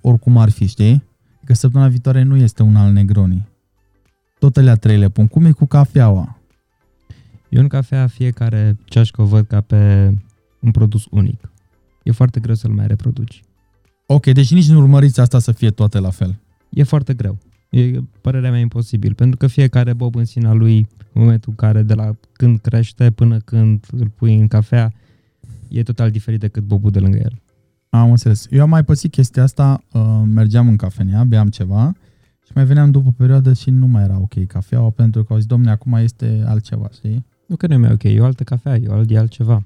oricum 0.00 0.36
ar 0.36 0.50
fi, 0.50 0.66
știi? 0.66 1.04
Că 1.44 1.54
săptămâna 1.54 1.90
viitoare 1.90 2.22
nu 2.22 2.36
este 2.36 2.62
un 2.62 2.76
alt 2.76 2.94
negroni. 2.94 3.48
Tot 4.38 4.56
alea 4.56 4.74
trei 4.74 4.98
le 4.98 5.08
pun. 5.08 5.26
Cum 5.26 5.44
e 5.44 5.50
cu 5.50 5.66
cafeaua? 5.66 6.38
Eu 7.48 7.62
în 7.62 7.68
cafea 7.68 8.06
fiecare 8.06 8.76
ceașcă 8.84 9.22
o 9.22 9.24
văd 9.24 9.46
ca 9.46 9.60
pe 9.60 10.12
un 10.60 10.70
produs 10.70 11.06
unic. 11.10 11.50
E 12.08 12.12
foarte 12.12 12.40
greu 12.40 12.54
să-l 12.54 12.70
mai 12.70 12.86
reproduci. 12.86 13.42
Ok, 14.06 14.26
deci 14.26 14.52
nici 14.52 14.68
nu 14.68 14.78
urmăriți 14.78 15.20
asta 15.20 15.38
să 15.38 15.52
fie 15.52 15.70
toate 15.70 15.98
la 15.98 16.10
fel. 16.10 16.38
E 16.68 16.82
foarte 16.82 17.14
greu. 17.14 17.38
E 17.70 18.00
părerea 18.20 18.50
mea 18.50 18.60
imposibil, 18.60 19.14
pentru 19.14 19.36
că 19.36 19.46
fiecare 19.46 19.92
bob 19.92 20.14
în 20.14 20.24
sinea 20.24 20.52
lui, 20.52 20.76
în 21.12 21.20
momentul 21.22 21.50
în 21.50 21.54
care 21.54 21.82
de 21.82 21.94
la 21.94 22.10
când 22.32 22.60
crește 22.60 23.10
până 23.10 23.38
când 23.38 23.86
îl 23.90 24.08
pui 24.08 24.38
în 24.38 24.48
cafea, 24.48 24.92
e 25.68 25.82
total 25.82 26.10
diferit 26.10 26.40
decât 26.40 26.62
bobul 26.62 26.90
de 26.90 26.98
lângă 26.98 27.16
el. 27.16 27.40
Am 27.88 28.10
înțeles. 28.10 28.46
Eu 28.50 28.62
am 28.62 28.68
mai 28.68 28.84
pățit 28.84 29.10
chestia 29.10 29.42
asta, 29.42 29.84
uh, 29.92 30.22
mergeam 30.24 30.68
în 30.68 30.76
cafenea, 30.76 31.24
beam 31.24 31.48
ceva 31.48 31.92
și 32.44 32.52
mai 32.54 32.64
veneam 32.64 32.90
după 32.90 33.08
o 33.08 33.12
perioadă 33.16 33.52
și 33.52 33.70
nu 33.70 33.86
mai 33.86 34.02
era 34.02 34.18
ok 34.18 34.46
cafeaua 34.46 34.90
pentru 34.90 35.24
că 35.24 35.32
au 35.32 35.38
zis, 35.38 35.48
domne, 35.48 35.70
acum 35.70 35.92
este 35.92 36.42
altceva, 36.46 36.88
știi? 36.92 37.26
Nu 37.46 37.56
că 37.56 37.66
nu 37.66 37.72
e 37.72 37.76
mai 37.76 37.92
ok, 37.92 38.02
e 38.02 38.20
o 38.20 38.24
altă 38.24 38.44
cafea, 38.44 38.76
e, 38.76 38.88
o 38.88 38.92
alt, 38.92 39.10
e 39.10 39.18
altceva. 39.18 39.64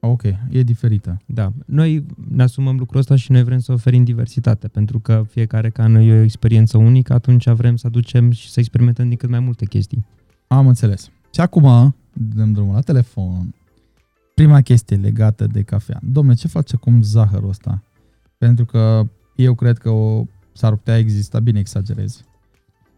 Ok, 0.00 0.22
e 0.50 0.62
diferită. 0.62 1.20
Da, 1.26 1.52
noi 1.66 2.06
ne 2.30 2.42
asumăm 2.42 2.76
lucrul 2.76 3.00
ăsta 3.00 3.16
și 3.16 3.32
noi 3.32 3.42
vrem 3.44 3.58
să 3.58 3.72
oferim 3.72 4.04
diversitate, 4.04 4.68
pentru 4.68 4.98
că 4.98 5.24
fiecare 5.30 5.70
ca 5.70 5.86
noi 5.86 6.08
e 6.08 6.18
o 6.18 6.22
experiență 6.22 6.78
unică, 6.78 7.12
atunci 7.12 7.48
vrem 7.48 7.76
să 7.76 7.86
aducem 7.86 8.30
și 8.30 8.50
să 8.50 8.60
experimentăm 8.60 9.08
din 9.08 9.16
cât 9.16 9.28
mai 9.28 9.40
multe 9.40 9.64
chestii. 9.64 10.06
Am 10.46 10.66
înțeles. 10.66 11.10
Și 11.34 11.40
acum 11.40 11.94
dăm 12.12 12.52
drumul 12.52 12.74
la 12.74 12.80
telefon. 12.80 13.54
Prima 14.34 14.60
chestie 14.60 14.96
legată 14.96 15.46
de 15.46 15.62
cafea. 15.62 16.00
Domne, 16.02 16.34
ce 16.34 16.48
face 16.48 16.76
cum 16.76 17.02
zahărul 17.02 17.48
ăsta? 17.48 17.82
Pentru 18.38 18.64
că 18.64 19.08
eu 19.36 19.54
cred 19.54 19.78
că 19.78 19.90
o, 19.90 20.24
s-ar 20.52 20.76
putea 20.76 20.98
exista, 20.98 21.40
bine 21.40 21.58
exagerez, 21.58 22.24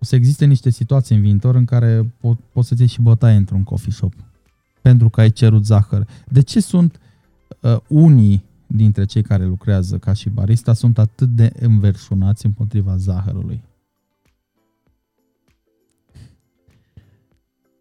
o 0.01 0.05
să 0.05 0.17
existe 0.17 0.45
niște 0.45 0.71
situații 0.71 1.17
în 1.17 1.23
viitor 1.23 1.55
în 1.55 1.65
care 1.65 2.15
po- 2.17 2.53
poți 2.53 2.69
să-ți 2.69 2.81
iei 2.81 2.91
și 2.91 3.01
bătaie 3.01 3.37
într-un 3.37 3.63
coffee 3.63 3.93
shop. 3.93 4.13
Pentru 4.83 5.09
că 5.09 5.21
ai 5.21 5.31
cerut 5.31 5.65
zahăr. 5.65 6.09
De 6.29 6.41
ce 6.41 6.61
sunt 6.61 7.01
uh, 7.61 7.77
unii 7.89 8.45
dintre 8.67 9.05
cei 9.05 9.23
care 9.23 9.45
lucrează 9.45 9.99
ca 9.99 10.13
și 10.13 10.29
barista 10.29 10.73
sunt 10.73 10.99
atât 10.99 11.29
de 11.29 11.53
înverșunați 11.61 12.47
împotriva 12.47 12.97
zahărului? 12.97 13.63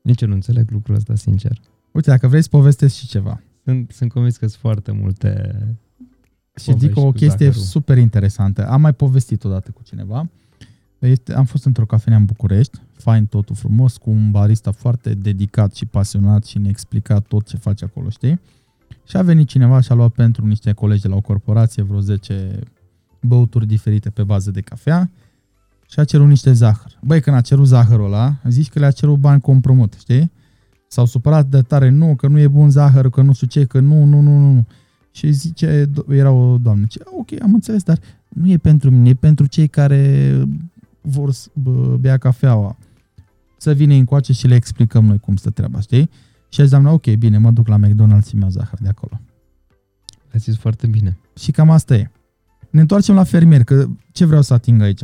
Nici 0.01 0.21
eu 0.21 0.27
nu 0.27 0.33
înțeleg 0.33 0.71
lucrul 0.71 0.95
ăsta, 0.95 1.15
sincer. 1.15 1.59
Uite, 1.91 2.09
dacă 2.09 2.27
vrei 2.27 2.41
să 2.41 2.47
povestesc 2.49 2.95
și 2.95 3.07
ceva. 3.07 3.41
Sunt, 3.63 3.91
sunt 3.91 4.11
convins 4.11 4.37
că 4.37 4.47
sunt 4.47 4.61
foarte 4.61 4.91
multe... 4.91 5.63
Și 6.55 6.71
zic 6.71 6.73
Povești 6.79 6.99
o 6.99 7.03
cu 7.03 7.11
chestie 7.11 7.45
zahărul. 7.45 7.67
super 7.67 7.97
interesantă. 7.97 8.67
Am 8.67 8.81
mai 8.81 8.93
povestit 8.93 9.43
odată 9.43 9.71
cu 9.71 9.81
cineva. 9.83 10.29
Este, 10.99 11.33
am 11.33 11.45
fost 11.45 11.65
într-o 11.65 11.85
cafenea 11.85 12.17
în 12.19 12.25
București, 12.25 12.79
fain 12.93 13.25
totul 13.25 13.55
frumos, 13.55 13.97
cu 13.97 14.09
un 14.09 14.31
barista 14.31 14.71
foarte 14.71 15.13
dedicat 15.13 15.75
și 15.75 15.85
pasionat 15.85 16.45
și 16.45 16.57
ne 16.57 16.69
explica 16.69 17.19
tot 17.19 17.47
ce 17.47 17.57
face 17.57 17.85
acolo, 17.85 18.09
știi? 18.09 18.39
Și 19.07 19.17
a 19.17 19.21
venit 19.21 19.47
cineva 19.47 19.79
și 19.79 19.91
a 19.91 19.95
luat 19.95 20.11
pentru 20.11 20.45
niște 20.45 20.71
colegi 20.71 21.01
de 21.01 21.07
la 21.07 21.15
o 21.15 21.21
corporație 21.21 21.83
vreo 21.83 21.99
10 21.99 22.59
băuturi 23.21 23.67
diferite 23.67 24.09
pe 24.09 24.23
bază 24.23 24.51
de 24.51 24.61
cafea 24.61 25.09
și 25.89 25.99
a 25.99 26.03
cerut 26.03 26.27
niște 26.27 26.53
zahăr. 26.53 26.99
Băi, 27.01 27.21
când 27.21 27.35
a 27.35 27.41
cerut 27.41 27.67
zahărul 27.67 28.05
ăla, 28.05 28.35
zici 28.47 28.69
că 28.69 28.79
le-a 28.79 28.91
cerut 28.91 29.17
bani 29.17 29.41
compromut, 29.41 29.93
știi? 29.99 30.31
S-au 30.87 31.05
supărat 31.05 31.45
de 31.45 31.61
tare, 31.61 31.89
nu, 31.89 32.15
că 32.15 32.27
nu 32.27 32.39
e 32.39 32.47
bun 32.47 32.69
zahăr, 32.69 33.09
că 33.09 33.21
nu 33.21 33.33
știu 33.33 33.47
ce, 33.47 33.65
că 33.65 33.79
nu, 33.79 34.03
nu, 34.03 34.21
nu, 34.21 34.37
nu. 34.37 34.53
nu. 34.53 34.65
Și 35.11 35.31
zice, 35.31 35.85
do- 35.85 36.13
era 36.15 36.31
o 36.31 36.57
doamnă, 36.57 36.85
ce, 36.89 36.99
ok, 37.03 37.41
am 37.41 37.53
înțeles, 37.53 37.83
dar 37.83 37.99
nu 38.29 38.49
e 38.49 38.57
pentru 38.57 38.91
mine, 38.91 39.09
e 39.09 39.13
pentru 39.13 39.45
cei 39.45 39.67
care 39.67 40.31
vor 41.10 41.32
să 41.32 41.49
bă, 41.53 41.97
bea 41.99 42.18
cafeaua. 42.18 42.78
Să 43.57 43.74
vină 43.74 43.93
încoace 43.93 44.34
și 44.34 44.47
le 44.47 44.55
explicăm 44.55 45.05
noi 45.05 45.20
cum 45.20 45.36
stă 45.36 45.49
treaba, 45.49 45.80
știi? 45.80 46.10
Și 46.49 46.60
a 46.60 46.64
zis 46.64 46.72
doamna, 46.72 46.91
ok, 46.91 47.14
bine, 47.16 47.38
mă 47.38 47.51
duc 47.51 47.68
la 47.68 47.80
McDonald's 47.80 48.28
și 48.28 48.36
mi-au 48.36 48.49
zahăr 48.49 48.80
de 48.82 48.88
acolo. 48.88 49.20
Ai 50.34 50.39
zis 50.39 50.57
foarte 50.57 50.88
bine. 50.88 51.18
Și 51.36 51.51
cam 51.51 51.70
asta 51.70 51.95
e. 51.95 52.12
Ne 52.70 52.82
întoarcem 52.82 53.16
la 53.16 53.24
fermier, 53.24 53.64
că 53.64 53.86
ce 54.12 54.26
vreau 54.26 54.41
să 54.41 54.53
ating 54.53 54.82
aici? 54.82 55.03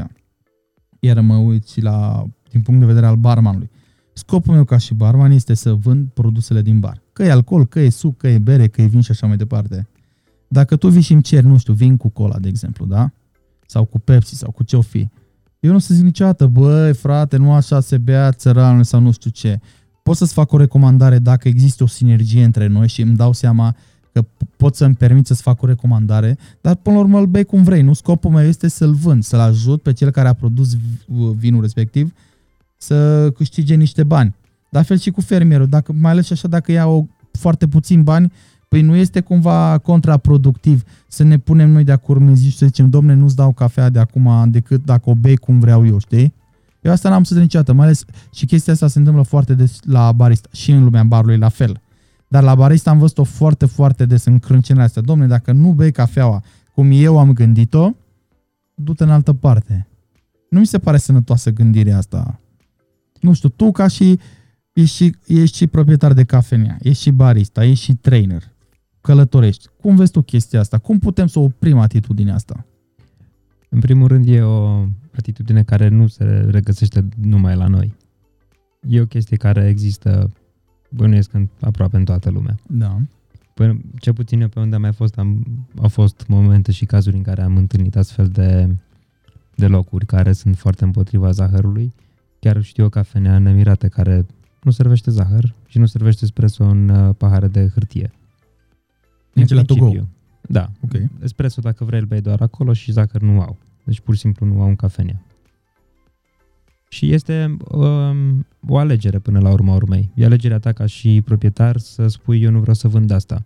Iar 0.99 1.19
mă 1.19 1.35
uit 1.35 1.67
și 1.67 1.81
la, 1.81 2.25
din 2.51 2.61
punct 2.61 2.79
de 2.79 2.85
vedere 2.85 3.05
al 3.05 3.15
barmanului. 3.15 3.69
Scopul 4.13 4.53
meu 4.53 4.63
ca 4.63 4.77
și 4.77 4.93
barman 4.93 5.31
este 5.31 5.53
să 5.53 5.73
vând 5.73 6.07
produsele 6.07 6.61
din 6.61 6.79
bar. 6.79 7.01
Că 7.13 7.23
e 7.23 7.31
alcool, 7.31 7.65
că 7.65 7.79
e 7.79 7.89
suc, 7.89 8.17
că 8.17 8.27
e 8.27 8.37
bere, 8.37 8.67
că 8.67 8.81
e 8.81 8.85
vin 8.85 9.01
și 9.01 9.11
așa 9.11 9.27
mai 9.27 9.37
departe. 9.37 9.87
Dacă 10.47 10.75
tu 10.75 10.89
vii 10.89 11.01
și 11.01 11.13
îmi 11.13 11.21
ceri, 11.21 11.45
nu 11.45 11.57
știu, 11.57 11.73
vin 11.73 11.97
cu 11.97 12.09
cola, 12.09 12.39
de 12.39 12.47
exemplu, 12.47 12.85
da? 12.85 13.11
Sau 13.65 13.85
cu 13.85 13.99
Pepsi, 13.99 14.35
sau 14.35 14.51
cu 14.51 14.63
ce 14.63 14.77
o 14.77 14.81
fi. 14.81 15.09
Eu 15.65 15.71
nu 15.71 15.77
o 15.77 15.79
să 15.79 15.93
zic 15.93 16.03
niciodată, 16.03 16.45
băi, 16.45 16.93
frate, 16.93 17.37
nu 17.37 17.53
așa 17.53 17.79
se 17.79 17.97
bea 17.97 18.31
țăranul 18.31 18.83
sau 18.83 18.99
nu 18.99 19.11
știu 19.11 19.29
ce. 19.29 19.59
Pot 20.03 20.15
să-ți 20.15 20.33
fac 20.33 20.51
o 20.51 20.57
recomandare 20.57 21.19
dacă 21.19 21.47
există 21.47 21.83
o 21.83 21.87
sinergie 21.87 22.43
între 22.43 22.67
noi 22.67 22.87
și 22.87 23.01
îmi 23.01 23.15
dau 23.15 23.33
seama 23.33 23.75
că 24.13 24.21
p- 24.21 24.55
pot 24.57 24.75
să-mi 24.75 24.95
permit 24.95 25.27
să-ți 25.27 25.41
fac 25.41 25.61
o 25.61 25.65
recomandare, 25.65 26.37
dar 26.61 26.75
până 26.75 26.95
la 26.95 27.01
urmă 27.01 27.19
îl 27.19 27.25
bei 27.25 27.43
cum 27.43 27.63
vrei, 27.63 27.81
nu? 27.81 27.93
Scopul 27.93 28.31
meu 28.31 28.43
este 28.43 28.67
să-l 28.67 28.93
vând, 28.93 29.23
să-l 29.23 29.39
ajut 29.39 29.81
pe 29.81 29.93
cel 29.93 30.09
care 30.09 30.27
a 30.27 30.33
produs 30.33 30.73
v- 31.07 31.35
vinul 31.37 31.61
respectiv 31.61 32.13
să 32.77 33.29
câștige 33.31 33.75
niște 33.75 34.03
bani. 34.03 34.35
La 34.69 34.81
fel 34.81 34.97
și 34.97 35.09
cu 35.11 35.21
fermierul, 35.21 35.67
dacă, 35.67 35.93
mai 35.99 36.11
ales 36.11 36.25
și 36.25 36.33
așa 36.33 36.47
dacă 36.47 36.71
ia 36.71 36.87
o, 36.87 37.05
foarte 37.31 37.67
puțin 37.67 38.03
bani, 38.03 38.31
păi 38.75 38.83
nu 38.83 38.95
este 38.95 39.19
cumva 39.19 39.77
contraproductiv 39.77 40.83
să 41.07 41.23
ne 41.23 41.37
punem 41.37 41.69
noi 41.69 41.83
de 41.83 41.91
acord 41.91 42.21
în 42.21 42.35
zi 42.35 42.49
și 42.49 42.57
să 42.57 42.65
zicem, 42.65 42.89
domne, 42.89 43.13
nu-ți 43.13 43.35
dau 43.35 43.51
cafea 43.51 43.89
de 43.89 43.99
acum 43.99 44.49
decât 44.49 44.83
dacă 44.85 45.09
o 45.09 45.15
bei 45.15 45.35
cum 45.35 45.59
vreau 45.59 45.85
eu, 45.85 45.99
știi? 45.99 46.33
Eu 46.81 46.91
asta 46.91 47.09
n-am 47.09 47.23
să 47.23 47.39
niciodată, 47.39 47.73
mai 47.73 47.85
ales 47.85 48.05
și 48.33 48.45
chestia 48.45 48.73
asta 48.73 48.87
se 48.87 48.97
întâmplă 48.97 49.23
foarte 49.23 49.53
des 49.53 49.79
la 49.83 50.11
barista 50.11 50.49
și 50.51 50.71
în 50.71 50.83
lumea 50.83 51.03
barului 51.03 51.37
la 51.37 51.49
fel. 51.49 51.81
Dar 52.27 52.43
la 52.43 52.55
barista 52.55 52.89
am 52.89 52.97
văzut-o 52.97 53.23
foarte, 53.23 53.65
foarte 53.65 54.05
des 54.05 54.25
în 54.25 54.39
crâncenele 54.39 54.85
astea. 54.85 55.01
Domne, 55.01 55.27
dacă 55.27 55.51
nu 55.51 55.71
bei 55.71 55.91
cafeaua 55.91 56.43
cum 56.73 56.89
eu 56.91 57.19
am 57.19 57.33
gândit-o, 57.33 57.89
du-te 58.73 59.03
în 59.03 59.09
altă 59.09 59.33
parte. 59.33 59.87
Nu 60.49 60.59
mi 60.59 60.67
se 60.67 60.79
pare 60.79 60.97
sănătoasă 60.97 61.49
gândirea 61.49 61.97
asta. 61.97 62.39
Nu 63.19 63.33
știu, 63.33 63.49
tu 63.49 63.71
ca 63.71 63.87
și 63.87 64.19
ești 64.73 64.95
și, 64.95 65.15
ești 65.27 65.57
și 65.57 65.67
proprietar 65.67 66.13
de 66.13 66.23
cafenea, 66.23 66.77
ești 66.81 67.01
și 67.01 67.11
barista, 67.11 67.65
ești 67.65 67.83
și 67.83 67.93
trainer, 67.93 68.53
călătorești. 69.05 69.67
Cum 69.81 69.95
vezi 69.95 70.11
tu 70.11 70.21
chestia 70.21 70.59
asta? 70.59 70.77
Cum 70.77 70.99
putem 70.99 71.27
să 71.27 71.39
oprim 71.39 71.77
atitudinea 71.77 72.33
asta? 72.33 72.65
În 73.69 73.79
primul 73.79 74.07
rând 74.07 74.27
e 74.27 74.41
o 74.41 74.85
atitudine 75.17 75.63
care 75.63 75.87
nu 75.87 76.07
se 76.07 76.23
regăsește 76.49 77.07
numai 77.21 77.55
la 77.55 77.67
noi. 77.67 77.93
E 78.89 79.01
o 79.01 79.05
chestie 79.05 79.37
care 79.37 79.67
există, 79.67 80.31
bănuiesc, 80.89 81.33
în, 81.33 81.47
aproape 81.59 81.97
în 81.97 82.05
toată 82.05 82.29
lumea. 82.29 82.55
Da. 82.67 82.97
Până, 83.53 83.79
cel 83.99 84.13
puțin 84.13 84.41
eu 84.41 84.47
pe 84.47 84.59
unde 84.59 84.75
am 84.75 84.81
mai 84.81 84.93
fost, 84.93 85.17
am, 85.17 85.45
au 85.81 85.87
fost 85.87 86.25
momente 86.27 86.71
și 86.71 86.85
cazuri 86.85 87.15
în 87.15 87.23
care 87.23 87.41
am 87.41 87.57
întâlnit 87.57 87.95
astfel 87.95 88.27
de, 88.27 88.75
de 89.55 89.67
locuri 89.67 90.05
care 90.05 90.33
sunt 90.33 90.57
foarte 90.57 90.83
împotriva 90.83 91.31
zahărului. 91.31 91.93
Chiar 92.39 92.61
știu 92.61 92.85
o 92.85 92.89
cafenea 92.89 93.35
în 93.35 93.45
Emirate 93.45 93.87
care 93.87 94.25
nu 94.61 94.71
servește 94.71 95.11
zahăr 95.11 95.53
și 95.67 95.77
nu 95.77 95.85
servește 95.85 96.23
espresso 96.23 96.63
în 96.63 96.89
uh, 96.89 97.15
pahare 97.17 97.47
de 97.47 97.69
hârtie. 97.73 98.11
Deci 99.35 99.49
la 99.49 99.61
to 99.61 99.73
go. 99.73 99.79
principiu. 99.79 100.09
Da. 100.41 100.71
Ok. 100.81 100.93
Espresso 101.23 101.61
dacă 101.61 101.83
vrei 101.83 101.99
îl 101.99 102.05
bei 102.05 102.21
doar 102.21 102.41
acolo 102.41 102.73
și 102.73 102.91
zahăr 102.91 103.21
nu 103.21 103.39
au. 103.41 103.57
Deci 103.83 103.99
pur 103.99 104.13
și 104.13 104.19
simplu 104.19 104.45
nu 104.45 104.61
au 104.61 104.67
în 104.67 104.75
cafenea. 104.75 105.21
Și 106.89 107.13
este 107.13 107.57
um, 107.71 108.45
o 108.67 108.77
alegere 108.77 109.19
până 109.19 109.39
la 109.39 109.51
urma 109.51 109.75
urmei. 109.75 110.11
E 110.15 110.25
alegerea 110.25 110.59
ta 110.59 110.71
ca 110.71 110.85
și 110.85 111.21
proprietar 111.25 111.77
să 111.77 112.07
spui 112.07 112.41
eu 112.41 112.51
nu 112.51 112.59
vreau 112.59 112.75
să 112.75 112.87
vând 112.87 113.11
asta. 113.11 113.45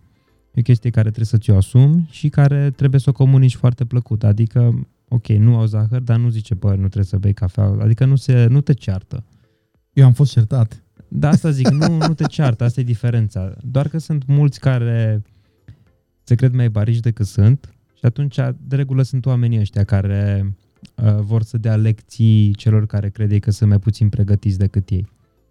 E 0.54 0.60
o 0.60 0.62
chestie 0.62 0.90
care 0.90 1.06
trebuie 1.06 1.26
să 1.26 1.38
ți-o 1.38 1.56
asumi 1.56 2.08
și 2.10 2.28
care 2.28 2.70
trebuie 2.70 3.00
să 3.00 3.08
o 3.08 3.12
comunici 3.12 3.54
foarte 3.54 3.84
plăcut. 3.84 4.24
Adică, 4.24 4.88
ok, 5.08 5.26
nu 5.28 5.56
au 5.56 5.64
zahăr, 5.64 6.00
dar 6.00 6.18
nu 6.18 6.28
zice, 6.28 6.54
bă, 6.54 6.68
nu 6.68 6.76
trebuie 6.76 7.04
să 7.04 7.18
bei 7.18 7.32
cafea. 7.32 7.64
Adică 7.64 8.04
nu, 8.04 8.16
se, 8.16 8.46
nu 8.46 8.60
te 8.60 8.72
ceartă. 8.72 9.24
Eu 9.92 10.04
am 10.04 10.12
fost 10.12 10.32
certat. 10.32 10.82
Da, 11.08 11.28
asta 11.28 11.50
zic, 11.50 11.68
nu, 11.68 11.96
nu 11.96 12.14
te 12.14 12.24
ceartă, 12.24 12.64
asta 12.64 12.80
e 12.80 12.84
diferența. 12.84 13.54
Doar 13.62 13.88
că 13.88 13.98
sunt 13.98 14.26
mulți 14.26 14.60
care 14.60 15.22
se 16.30 16.36
cred 16.36 16.54
mai 16.54 16.68
barici 16.68 17.00
decât 17.00 17.26
sunt 17.26 17.74
și 17.98 18.04
atunci, 18.06 18.36
de 18.66 18.76
regulă, 18.76 19.02
sunt 19.02 19.26
oamenii 19.26 19.58
ăștia 19.58 19.84
care 19.84 20.54
uh, 20.94 21.14
vor 21.20 21.42
să 21.42 21.58
dea 21.58 21.76
lecții 21.76 22.54
celor 22.54 22.86
care 22.86 23.08
crede 23.08 23.38
că 23.38 23.50
sunt 23.50 23.68
mai 23.68 23.78
puțin 23.78 24.08
pregătiți 24.08 24.58
decât 24.58 24.88
ei. 24.88 25.06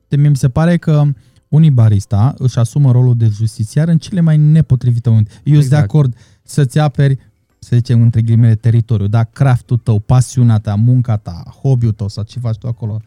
De 0.08 0.16
mie 0.16 0.30
mi 0.30 0.36
se 0.36 0.50
pare 0.50 0.78
că 0.78 1.04
unii 1.48 1.70
barista 1.72 2.34
își 2.38 2.60
asumă 2.60 2.92
rolul 2.92 3.18
de 3.18 3.28
justițiar 3.28 3.88
în 3.88 3.98
cele 3.98 4.20
mai 4.22 4.38
nepotrivite 4.38 5.10
momente. 5.10 5.32
Eu 5.32 5.42
sunt 5.44 5.70
de 5.70 5.76
Exact. 5.76 5.84
acord 5.84 6.16
să-ți 6.44 6.80
aperi, 6.80 7.18
să 7.60 7.76
zicem, 7.76 8.02
între 8.02 8.22
ghilimele, 8.22 8.56
teritoriul, 8.56 9.10
da, 9.10 9.24
craftul 9.24 9.78
tău, 9.78 10.00
pasiunea 10.00 10.58
ta, 10.58 10.76
munca 10.76 11.18
ta, 11.18 11.44
hobby-ul 11.62 11.92
tău 11.92 12.08
sau 12.08 12.24
ce 12.24 12.40
faci 12.40 12.58
tu 12.58 12.68
acolo. 12.68 13.02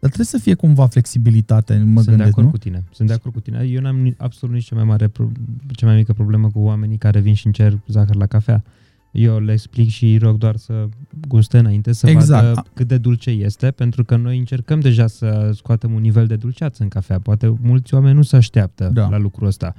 Dar 0.00 0.10
trebuie 0.10 0.26
să 0.26 0.38
fie 0.38 0.54
cumva 0.54 0.86
flexibilitate, 0.86 1.76
mă 1.78 1.82
Sunt 1.84 1.94
de 2.04 2.10
gândesc, 2.10 2.28
acord 2.30 2.46
nu? 2.46 2.52
cu 2.52 2.58
tine. 2.58 2.84
Sunt 2.92 3.08
de 3.08 3.14
acord 3.14 3.34
cu 3.34 3.40
tine. 3.40 3.64
Eu 3.70 3.80
n-am 3.80 3.96
ni- 3.96 4.14
absolut 4.18 4.54
nici 4.54 4.64
cea 4.64 4.74
mai 4.74 4.84
mare, 4.84 5.08
pro- 5.08 5.30
cea 5.72 5.86
mai 5.86 5.96
mică 5.96 6.12
problemă 6.12 6.50
cu 6.50 6.58
oamenii 6.58 6.96
care 6.98 7.20
vin 7.20 7.34
și 7.34 7.46
încerc 7.46 7.78
zahăr 7.88 8.14
la 8.14 8.26
cafea. 8.26 8.64
Eu 9.12 9.38
le 9.38 9.52
explic 9.52 9.88
și 9.88 10.04
îi 10.04 10.18
rog 10.18 10.36
doar 10.38 10.56
să 10.56 10.88
guste 11.28 11.58
înainte, 11.58 11.92
să 11.92 12.08
Exact. 12.10 12.44
vadă 12.46 12.64
cât 12.74 12.88
de 12.88 12.98
dulce 12.98 13.30
este, 13.30 13.70
pentru 13.70 14.04
că 14.04 14.16
noi 14.16 14.38
încercăm 14.38 14.80
deja 14.80 15.06
să 15.06 15.50
scoatem 15.54 15.92
un 15.92 16.00
nivel 16.00 16.26
de 16.26 16.36
dulceață 16.36 16.82
în 16.82 16.88
cafea. 16.88 17.18
Poate 17.18 17.56
mulți 17.62 17.94
oameni 17.94 18.14
nu 18.16 18.22
se 18.22 18.36
așteaptă 18.36 18.90
Da. 18.94 19.08
la 19.08 19.18
lucrul 19.18 19.46
ăsta. 19.46 19.74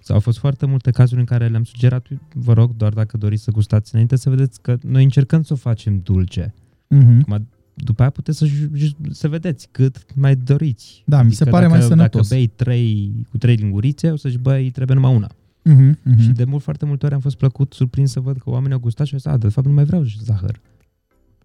Sau 0.00 0.14
au 0.14 0.20
fost 0.20 0.38
foarte 0.38 0.66
multe 0.66 0.90
cazuri 0.90 1.20
în 1.20 1.26
care 1.26 1.46
le-am 1.48 1.64
sugerat, 1.64 2.06
vă 2.34 2.52
rog, 2.52 2.76
doar 2.76 2.92
dacă 2.92 3.16
doriți 3.16 3.42
să 3.42 3.50
gustați 3.50 3.90
înainte, 3.92 4.16
să 4.16 4.30
vedeți 4.30 4.60
că 4.62 4.76
noi 4.82 5.02
încercăm 5.02 5.42
să 5.42 5.52
o 5.52 5.56
facem 5.56 6.00
dulce. 6.04 6.54
Mhm. 6.88 7.18
Acum, 7.28 7.46
după 7.84 8.00
aia 8.00 8.10
puteți 8.10 8.38
să, 8.38 8.44
ju- 8.46 8.70
ju- 8.74 8.96
să 9.10 9.28
vedeți 9.28 9.68
cât 9.70 10.04
mai 10.14 10.36
doriți. 10.36 11.02
Da, 11.06 11.22
mi 11.22 11.32
se 11.32 11.44
pare 11.44 11.64
dacă, 11.66 11.78
mai 11.78 11.86
sănătos. 11.88 12.28
Dacă 12.28 12.34
bei 12.34 12.46
trei, 12.46 13.12
cu 13.30 13.36
trei 13.38 13.54
lingurițe, 13.54 14.10
o 14.10 14.16
să 14.16 14.28
zici, 14.28 14.38
băi, 14.38 14.70
trebuie 14.70 14.96
numai 14.96 15.14
una. 15.14 15.28
Mhm, 15.62 15.98
mhm. 16.02 16.20
Și 16.20 16.28
de 16.28 16.44
mult, 16.44 16.62
foarte 16.62 16.84
multe 16.84 17.06
ori 17.06 17.14
am 17.14 17.20
fost 17.20 17.36
plăcut, 17.36 17.72
surprins 17.72 18.10
să 18.10 18.20
văd 18.20 18.36
că 18.38 18.50
oamenii 18.50 18.72
au 18.72 18.78
gustat 18.80 19.06
și 19.06 19.12
au 19.12 19.18
zis, 19.18 19.30
a, 19.30 19.36
de 19.36 19.48
fapt 19.48 19.66
nu 19.66 19.72
mai 19.72 19.84
vreau 19.84 20.02
zahăr. 20.24 20.60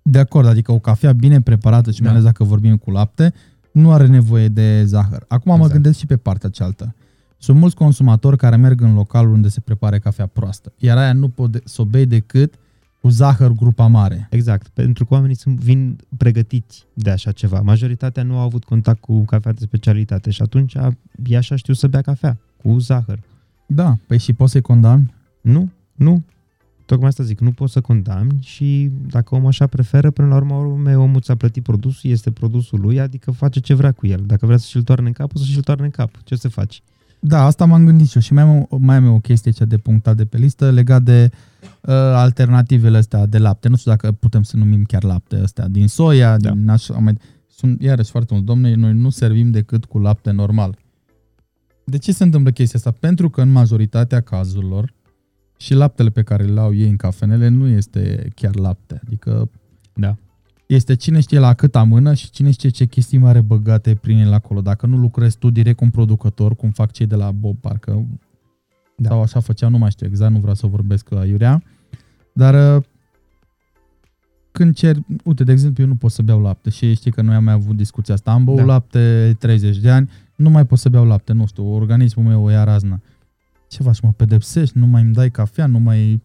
De 0.01 0.19
acord, 0.19 0.47
adică 0.47 0.71
o 0.71 0.79
cafea 0.79 1.13
bine 1.13 1.41
preparată 1.41 1.91
și 1.91 2.01
mai 2.01 2.09
Da. 2.11 2.17
ales 2.17 2.25
dacă 2.31 2.43
vorbim 2.43 2.77
cu 2.77 2.91
lapte, 2.91 3.33
nu 3.71 3.91
are 3.91 4.07
nevoie 4.07 4.47
de 4.47 4.83
zahăr. 4.85 5.25
Acum 5.27 5.49
mă 5.51 5.53
Exact. 5.57 5.73
gândesc 5.73 5.99
și 5.99 6.05
pe 6.05 6.17
partea 6.17 6.49
cealaltă. 6.49 6.95
Sunt 7.37 7.57
mulți 7.57 7.75
consumatori 7.75 8.37
care 8.37 8.55
merg 8.55 8.81
în 8.81 8.93
localul 8.93 9.33
unde 9.33 9.47
se 9.47 9.59
prepare 9.59 9.99
cafea 9.99 10.25
proastă, 10.25 10.73
iar 10.77 10.97
aia 10.97 11.13
nu 11.13 11.27
pot 11.29 11.51
de- 11.51 11.61
să 11.63 11.81
o 11.81 11.85
bei 11.85 12.05
decât 12.05 12.53
cu 13.01 13.09
zahăr 13.09 13.51
grupa 13.51 13.87
mare. 13.87 14.27
Exact, 14.29 14.67
pentru 14.67 15.05
că 15.05 15.13
oamenii 15.13 15.35
sunt, 15.35 15.59
vin 15.59 15.97
pregătiți 16.17 16.85
de 16.93 17.09
așa 17.09 17.31
ceva. 17.31 17.61
Majoritatea 17.61 18.23
nu 18.23 18.37
au 18.37 18.43
avut 18.43 18.63
contact 18.63 18.99
cu 18.99 19.25
cafea 19.25 19.51
de 19.51 19.59
specialitate 19.61 20.29
și 20.29 20.41
atunci 20.41 20.75
ei 21.25 21.35
așa 21.37 21.55
știu 21.55 21.73
să 21.73 21.87
bea 21.87 22.01
cafea, 22.01 22.37
cu 22.63 22.77
zahăr. 22.77 23.19
Da, 23.65 23.97
păi 24.07 24.17
și 24.17 24.33
poți 24.33 24.51
să-i 24.51 24.61
condamni? 24.61 25.13
Nu, 25.41 25.69
nu. 25.95 26.23
Tocmai 26.85 27.07
asta 27.07 27.23
zic, 27.23 27.39
nu 27.39 27.51
poți 27.51 27.73
să 27.73 27.81
condamni 27.81 28.39
și 28.41 28.91
dacă 29.07 29.35
omul 29.35 29.47
așa 29.47 29.67
preferă, 29.67 30.11
până 30.11 30.27
la 30.27 30.35
urmă 30.35 30.55
urmei, 30.55 30.95
omul 30.95 31.21
ți-a 31.21 31.35
plătit 31.35 31.63
produsul, 31.63 32.09
este 32.09 32.31
produsul 32.31 32.79
lui, 32.79 32.99
adică 32.99 33.31
face 33.31 33.59
ce 33.59 33.73
vrea 33.73 33.91
cu 33.91 34.07
el. 34.07 34.23
Dacă 34.25 34.45
vrea 34.45 34.57
să 34.57 34.65
și-l 34.67 34.83
toarne 34.83 35.07
în 35.07 35.13
cap, 35.13 35.35
o 35.35 35.37
să 35.37 35.45
și-l 35.45 35.61
toarne 35.61 35.85
în 35.85 35.91
cap. 35.91 36.11
Ce 36.23 36.35
să 36.35 36.47
faci? 36.47 36.81
Da, 37.19 37.45
asta 37.45 37.65
m-am 37.65 37.85
gândit 37.85 38.07
și 38.07 38.15
eu. 38.15 38.21
Și 38.21 38.33
mai 38.33 38.43
am, 38.43 38.65
o- 38.69 38.77
mai 38.77 38.95
am 38.95 39.05
eu 39.05 39.13
o 39.13 39.19
chestie 39.19 39.51
ce 39.51 39.65
de 39.65 39.77
punctat 39.77 40.15
de 40.15 40.25
pe 40.25 40.37
listă 40.37 40.71
legat 40.71 41.03
de 41.03 41.29
uh, 41.31 41.39
alternativele 42.13 42.97
astea 42.97 43.25
de 43.25 43.37
lapte. 43.37 43.67
Nu 43.67 43.75
știu 43.75 43.91
dacă 43.91 44.11
putem 44.11 44.43
să 44.43 44.57
numim 44.57 44.83
chiar 44.83 45.03
lapte 45.03 45.35
astea 45.35 45.67
din 45.67 45.87
soia, 45.87 46.37
Da. 46.37 46.51
din 46.51 46.69
așa 46.69 46.93
mai... 46.93 47.17
Sunt 47.47 47.81
iarăși 47.81 48.11
foarte 48.11 48.33
mult. 48.33 48.45
Domne, 48.45 48.73
noi 48.73 48.93
nu 48.93 49.09
servim 49.09 49.51
decât 49.51 49.85
cu 49.85 49.99
lapte 49.99 50.31
normal. 50.31 50.77
De 51.85 51.97
ce 51.97 52.11
se 52.11 52.23
întâmplă 52.23 52.51
chestia 52.51 52.79
asta? 52.79 52.91
Pentru 52.99 53.29
că 53.29 53.41
în 53.41 53.51
majoritatea 53.51 54.21
cazurilor 54.21 54.93
și 55.57 55.73
laptele 55.73 56.09
pe 56.09 56.21
care 56.21 56.43
le 56.43 56.59
au 56.59 56.73
ei 56.73 56.89
în 56.89 56.95
cafenele 56.95 57.47
nu 57.47 57.67
este 57.67 58.31
chiar 58.35 58.55
lapte. 58.55 59.01
Adică 59.05 59.49
Da. 59.93 60.15
este 60.65 60.95
cine 60.95 61.19
știe 61.19 61.39
la 61.39 61.53
câta 61.53 61.83
mână 61.83 62.13
și 62.13 62.29
cine 62.29 62.51
știe 62.51 62.69
ce 62.69 62.85
chestii 62.85 63.17
mare 63.17 63.41
băgate 63.41 63.95
prin 63.95 64.17
el 64.17 64.33
acolo. 64.33 64.61
Dacă 64.61 64.85
nu 64.85 64.97
lucrezi 64.97 65.37
tu 65.37 65.49
direct 65.49 65.77
cu 65.77 65.83
un 65.83 65.89
producător, 65.89 66.55
cum 66.55 66.69
fac 66.69 66.91
cei 66.91 67.05
de 67.05 67.15
la 67.15 67.31
Bob, 67.31 67.57
parcă 67.57 68.05
Da. 69.01 69.09
da. 69.09 69.15
sau 69.15 69.21
așa 69.21 69.39
făceau, 69.39 69.69
nu 69.69 69.77
mai 69.77 69.91
știu 69.91 70.07
exact, 70.07 70.31
nu 70.31 70.39
vreau 70.39 70.55
să 70.55 70.67
vorbesc 70.67 71.09
la 71.09 71.25
Iurea, 71.25 71.63
dar 72.33 72.77
uh, 72.77 72.83
când 74.51 74.75
cer, 74.75 74.97
uite, 75.23 75.43
de 75.43 75.51
exemplu, 75.51 75.83
eu 75.83 75.89
nu 75.89 75.95
pot 75.95 76.11
să 76.11 76.21
beau 76.21 76.41
lapte 76.41 76.69
și 76.69 76.93
știi 76.93 77.11
că 77.11 77.21
noi 77.21 77.35
am 77.35 77.43
mai 77.43 77.53
avut 77.53 77.75
discuția 77.75 78.13
asta, 78.13 78.31
am 78.31 78.43
băut 78.43 78.57
Da. 78.57 78.63
da. 78.63 78.71
lapte 78.71 79.35
30 79.39 79.77
de 79.77 79.89
ani, 79.89 80.09
nu 80.35 80.49
mai 80.49 80.65
pot 80.65 80.77
să 80.77 80.89
beau 80.89 81.05
lapte, 81.05 81.33
nu 81.33 81.45
știu, 81.45 81.73
organismul 81.73 82.25
meu 82.25 82.43
o 82.43 82.49
ia 82.49 82.63
raznă. 82.63 83.01
Ce 83.67 83.83
faci, 83.83 83.99
mă 83.99 84.11
pedepsești, 84.11 84.77
nu 84.77 84.85
mai 84.85 85.01
îmi 85.01 85.13
dai 85.13 85.31
cafea, 85.31 85.65
nu 85.65 85.79
mai... 85.79 86.21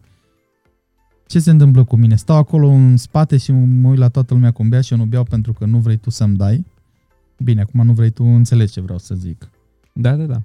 Ce 1.27 1.39
se 1.39 1.51
întâmplă 1.51 1.83
cu 1.83 1.95
mine? 1.95 2.15
Stau 2.15 2.37
acolo 2.37 2.67
în 2.67 2.97
spate 2.97 3.37
și 3.37 3.51
mă 3.51 3.89
uit 3.89 3.97
la 3.97 4.09
toată 4.09 4.33
lumea 4.33 4.51
cum 4.51 4.69
bea 4.69 4.81
și 4.81 4.93
eu 4.93 4.99
nu 4.99 5.05
beau 5.05 5.23
pentru 5.23 5.53
că 5.53 5.65
nu 5.65 5.77
vrei 5.77 5.97
tu 5.97 6.09
să-mi 6.09 6.35
dai? 6.35 6.65
Bine, 7.37 7.61
acum 7.61 7.85
nu 7.85 7.93
vrei 7.93 8.09
tu, 8.09 8.23
înțelegi 8.23 8.71
ce 8.71 8.81
vreau 8.81 8.97
să 8.97 9.15
zic. 9.15 9.49
Da, 9.93 10.15
da, 10.15 10.23
da. 10.23 10.41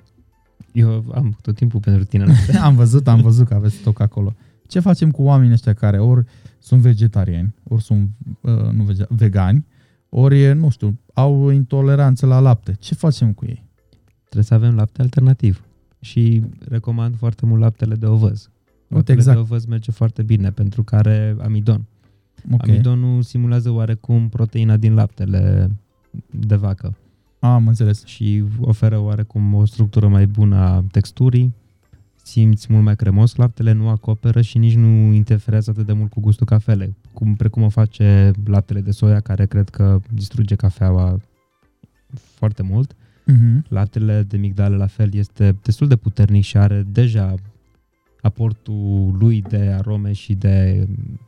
Eu 0.72 1.04
am 1.14 1.36
tot 1.40 1.54
timpul 1.54 1.80
pentru 1.80 2.04
tine. 2.04 2.34
am 2.62 2.74
văzut, 2.74 3.08
am 3.08 3.20
văzut 3.20 3.46
că 3.46 3.54
aveți 3.54 3.74
stoc 3.74 4.00
acolo. 4.00 4.34
Ce 4.66 4.80
facem 4.80 5.10
cu 5.10 5.22
oamenii 5.22 5.52
ăștia 5.52 5.72
care 5.72 5.98
ori 5.98 6.24
sunt 6.58 6.80
vegetariani, 6.80 7.54
ori 7.62 7.82
sunt 7.82 8.10
uh, 8.40 8.70
nu 8.72 8.82
vege- 8.82 9.06
vegani, 9.08 9.66
ori, 10.08 10.54
nu 10.54 10.70
știu, 10.70 10.98
au 11.14 11.48
intoleranță 11.48 12.26
la 12.26 12.38
lapte? 12.38 12.76
Ce 12.78 12.94
facem 12.94 13.32
cu 13.32 13.44
ei? 13.44 13.64
Trebuie 14.22 14.44
să 14.44 14.54
avem 14.54 14.74
lapte 14.74 15.02
alternativ. 15.02 15.64
Și 16.00 16.42
recomand 16.68 17.16
foarte 17.16 17.46
mult 17.46 17.60
laptele 17.60 17.94
de 17.94 18.06
ovăz. 18.06 18.50
Laptele 18.88 19.18
exact. 19.18 19.36
de 19.36 19.42
ovăz 19.42 19.64
merge 19.64 19.90
foarte 19.90 20.22
bine 20.22 20.50
pentru 20.50 20.82
că 20.82 20.96
are 20.96 21.36
amidon. 21.42 21.84
Ok, 22.52 22.62
Amidonul 22.68 23.22
simulează 23.22 23.70
oarecum 23.70 24.28
proteina 24.28 24.76
din 24.76 24.94
laptele 24.94 25.70
de 26.30 26.54
vacă 26.54 26.96
am 27.50 27.66
înțeles. 27.66 28.04
și 28.04 28.44
oferă 28.60 28.98
oarecum 28.98 29.54
o 29.54 29.64
structură 29.64 30.08
mai 30.08 30.26
bună 30.26 30.56
a 30.56 30.84
texturii. 30.90 31.54
Simți 32.22 32.66
mult 32.70 32.84
mai 32.84 32.96
cremos, 32.96 33.34
laptele 33.34 33.72
nu 33.72 33.88
acoperă 33.88 34.40
și 34.40 34.58
nici 34.58 34.74
nu 34.74 35.12
interferează 35.12 35.70
atât 35.70 35.86
de 35.86 35.92
mult 35.92 36.10
cu 36.10 36.20
gustul 36.20 36.46
cafelei, 36.46 36.96
cum, 37.12 37.34
precum 37.36 37.62
o 37.62 37.68
face 37.68 38.30
laptele 38.44 38.80
de 38.80 38.90
soia, 38.90 39.20
care 39.20 39.46
cred 39.46 39.68
că 39.68 40.00
distruge 40.10 40.54
cafeaua 40.54 41.20
foarte 42.14 42.62
mult. 42.62 42.92
Uh-huh. 42.92 43.68
Laptele 43.68 44.22
de 44.22 44.36
migdale 44.36 44.76
la 44.76 44.86
fel 44.86 45.14
este 45.14 45.56
destul 45.62 45.88
de 45.88 45.96
puternic 45.96 46.44
și 46.44 46.56
are 46.56 46.86
deja 46.92 47.34
aportul 48.20 49.16
lui 49.18 49.42
de 49.42 49.56
arome 49.56 50.12
și 50.12 50.34
de 50.34 50.86
mm, 50.88 51.20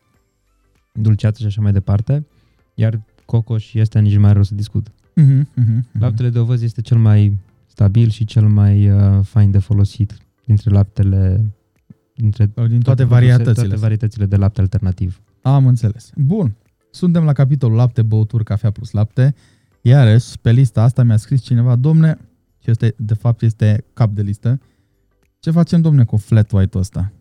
dulceață 0.92 1.40
și 1.40 1.46
așa 1.46 1.60
mai 1.60 1.72
departe, 1.72 2.26
iar 2.74 3.00
cocoș 3.24 3.72
este 3.74 4.00
nici 4.00 4.16
mai 4.16 4.32
rău 4.32 4.42
să 4.42 4.54
discut. 4.54 4.86
Uh-huh. 5.20 5.40
Uh-huh. 5.40 5.82
Laptele 5.98 6.28
de 6.30 6.38
ovăz 6.38 6.62
este 6.62 6.80
cel 6.80 6.98
mai 6.98 7.38
stabil 7.66 8.08
și 8.08 8.24
cel 8.24 8.48
mai 8.48 8.90
uh, 8.90 9.20
fain 9.22 9.50
de 9.50 9.58
folosit 9.58 10.16
dintre 10.44 10.70
laptele 10.70 11.52
dintre 12.14 12.44
Din 12.46 12.54
toate 12.54 12.80
produse- 12.80 13.04
varietățile. 13.04 13.52
toate 13.66 13.76
varietățile 13.76 14.26
de 14.26 14.36
lapte 14.36 14.60
alternativ. 14.60 15.20
Am 15.42 15.66
înțeles. 15.66 16.10
Bun. 16.16 16.54
Suntem 16.90 17.24
la 17.24 17.32
capitolul 17.32 17.76
lapte, 17.76 18.02
băuturi, 18.02 18.44
cafea 18.44 18.70
plus 18.70 18.90
lapte. 18.90 19.34
Iarăși, 19.80 20.38
pe 20.40 20.50
lista 20.52 20.82
asta 20.82 21.02
mi-a 21.02 21.16
scris 21.16 21.42
cineva, 21.42 21.76
domne, 21.76 22.18
și 22.62 22.70
este, 22.70 22.94
de 22.96 23.14
fapt 23.14 23.42
este 23.42 23.84
cap 23.92 24.10
de 24.14 24.22
listă, 24.22 24.60
ce 25.38 25.50
facem, 25.50 25.80
domne, 25.80 26.04
cu 26.04 26.16
flat 26.16 26.52
white-ul 26.52 26.82
ăsta? 26.82 27.12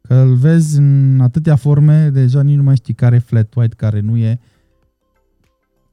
Că 0.00 0.14
îl 0.14 0.34
vezi 0.34 0.78
în 0.78 1.20
atâtea 1.20 1.56
forme, 1.56 2.10
deja 2.10 2.42
nici 2.42 2.56
nu 2.56 2.62
mai 2.62 2.76
știi 2.76 2.94
care 2.94 3.16
e 3.16 3.18
flat 3.18 3.54
white, 3.54 3.74
care 3.74 4.00
nu 4.00 4.16
e. 4.16 4.38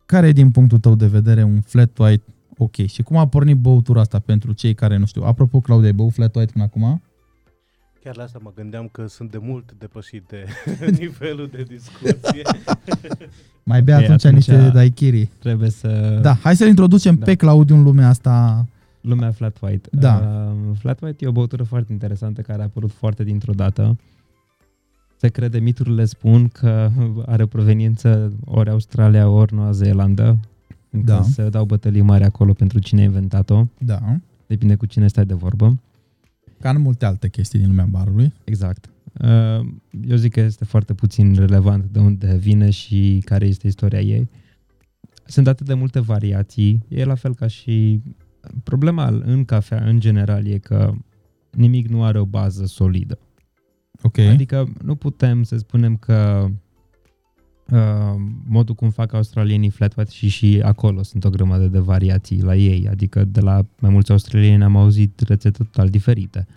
Care 0.06 0.28
e 0.28 0.32
din 0.32 0.52
punctul 0.52 0.80
tău 0.80 0.96
de 0.96 1.08
vedere 1.08 1.44
un 1.44 1.62
flat 1.62 1.98
white 1.98 2.24
ok? 2.58 2.76
Și 2.76 3.02
cum 3.04 3.18
a 3.18 3.28
pornit 3.28 3.58
băutura 3.58 4.00
asta 4.02 4.20
pentru 4.20 4.52
cei 4.52 4.74
care 4.74 4.98
nu 4.98 5.06
știu? 5.06 5.24
Apropo, 5.24 5.60
Claudia, 5.60 5.88
ai 5.88 5.94
băut 5.94 6.14
flat 6.14 6.36
white 6.36 6.52
până 6.52 6.64
acum? 6.64 7.02
Chiar 8.04 8.16
la 8.18 8.24
asta 8.24 8.40
mă 8.42 8.52
gândeam 8.56 8.88
că 8.92 9.06
sunt 9.08 9.32
de 9.32 9.38
mult 9.42 9.74
depășit 9.78 10.24
de 10.28 10.46
nivelul 11.00 11.50
de 11.52 11.64
discuție. 11.68 12.42
Mai 13.64 13.82
bea 13.84 13.98
Ei, 13.98 14.04
atunci, 14.04 14.26
atunci- 14.26 14.34
niște 14.34 14.70
daiquiri. 14.74 15.30
Trebuie 15.40 15.70
să... 15.70 16.20
Da, 16.22 16.34
hai 16.34 16.56
să-l 16.56 16.68
introducem 16.68 17.16
Da. 17.16 17.26
pe 17.26 17.36
Claudiu 17.36 17.76
în 17.76 17.84
lumea 17.84 18.08
asta. 18.08 18.66
Lumea 19.02 19.32
flat 19.32 19.58
white. 19.62 19.90
Da. 19.92 20.16
Uh, 20.52 20.78
flat 20.80 21.02
white 21.02 21.26
e 21.26 21.28
o 21.28 21.32
băutură 21.32 21.64
foarte 21.64 21.92
interesantă 21.92 22.42
care 22.42 22.62
a 22.62 22.64
apărut 22.66 22.92
foarte 22.92 23.24
dintr-o 23.24 23.54
dată. 23.54 23.98
Se 25.16 25.28
crede, 25.28 25.60
miturile 25.60 26.06
spun 26.06 26.48
că 26.48 26.92
are 27.26 27.46
proveniență 27.46 28.34
ori 28.46 28.70
Australia, 28.70 29.30
ori 29.30 29.54
Noua 29.54 29.72
Zeelandă. 29.72 30.40
Încă 30.90 31.12
Da. 31.12 31.22
se 31.22 31.50
dau 31.50 31.66
bătălii 31.66 32.02
mari 32.02 32.24
acolo 32.24 32.54
pentru 32.54 32.80
cine 32.80 33.02
a 33.02 33.04
inventat-o. 33.04 33.66
Da. 33.78 34.00
Depinde 34.48 34.76
cu 34.76 34.86
cine 34.86 35.08
stai 35.08 35.26
de 35.26 35.34
vorbă. 35.34 35.80
Ca 36.60 36.70
în 36.70 36.82
multe 36.82 37.06
alte 37.06 37.30
chestii 37.30 37.60
din 37.60 37.68
lumea 37.68 37.86
barului. 37.86 38.34
Exact. 38.44 38.90
Uh, 39.22 39.66
Eu 40.08 40.16
zic 40.16 40.32
că 40.32 40.40
este 40.40 40.66
foarte 40.66 40.94
puțin 40.94 41.34
relevant 41.36 41.86
de 41.92 42.00
unde 42.00 42.36
vine 42.36 42.70
și 42.70 43.22
care 43.26 43.46
este 43.46 43.68
istoria 43.68 44.02
ei. 44.02 44.30
Sunt 45.26 45.48
atât 45.48 45.66
de 45.66 45.74
multe 45.74 46.00
variații. 46.00 46.86
E 46.88 47.04
la 47.04 47.16
fel 47.16 47.36
ca 47.36 47.48
și... 47.48 48.02
Problema 48.64 49.08
în 49.24 49.46
cafea, 49.46 49.84
în 49.86 50.00
general, 50.00 50.48
e 50.48 50.58
că 50.58 50.94
nimic 51.52 51.88
nu 51.88 52.04
are 52.04 52.20
o 52.20 52.26
bază 52.26 52.66
solidă. 52.66 53.20
Ok. 54.06 54.18
Adică 54.18 54.68
nu 54.84 54.96
putem 54.96 55.44
să 55.44 55.58
spunem 55.58 55.98
că 55.98 56.48
uh, 57.70 58.16
modul 58.48 58.76
cum 58.76 58.90
fac 58.90 59.14
australienii 59.14 59.70
flat 59.70 59.96
white 59.96 60.12
și 60.12 60.28
și 60.28 60.62
acolo 60.64 61.04
sunt 61.04 61.24
o 61.24 61.30
grămadă 61.30 61.68
de 61.68 61.80
variații 61.80 62.42
la 62.42 62.56
ei, 62.56 62.88
adică 62.90 63.24
de 63.24 63.40
la 63.40 63.66
mai 63.80 63.92
mulți 63.92 64.12
australieni 64.12 64.64
am 64.64 64.76
auzit 64.76 65.20
rețete 65.20 65.64
total 65.64 65.90
diferite. 65.90 66.48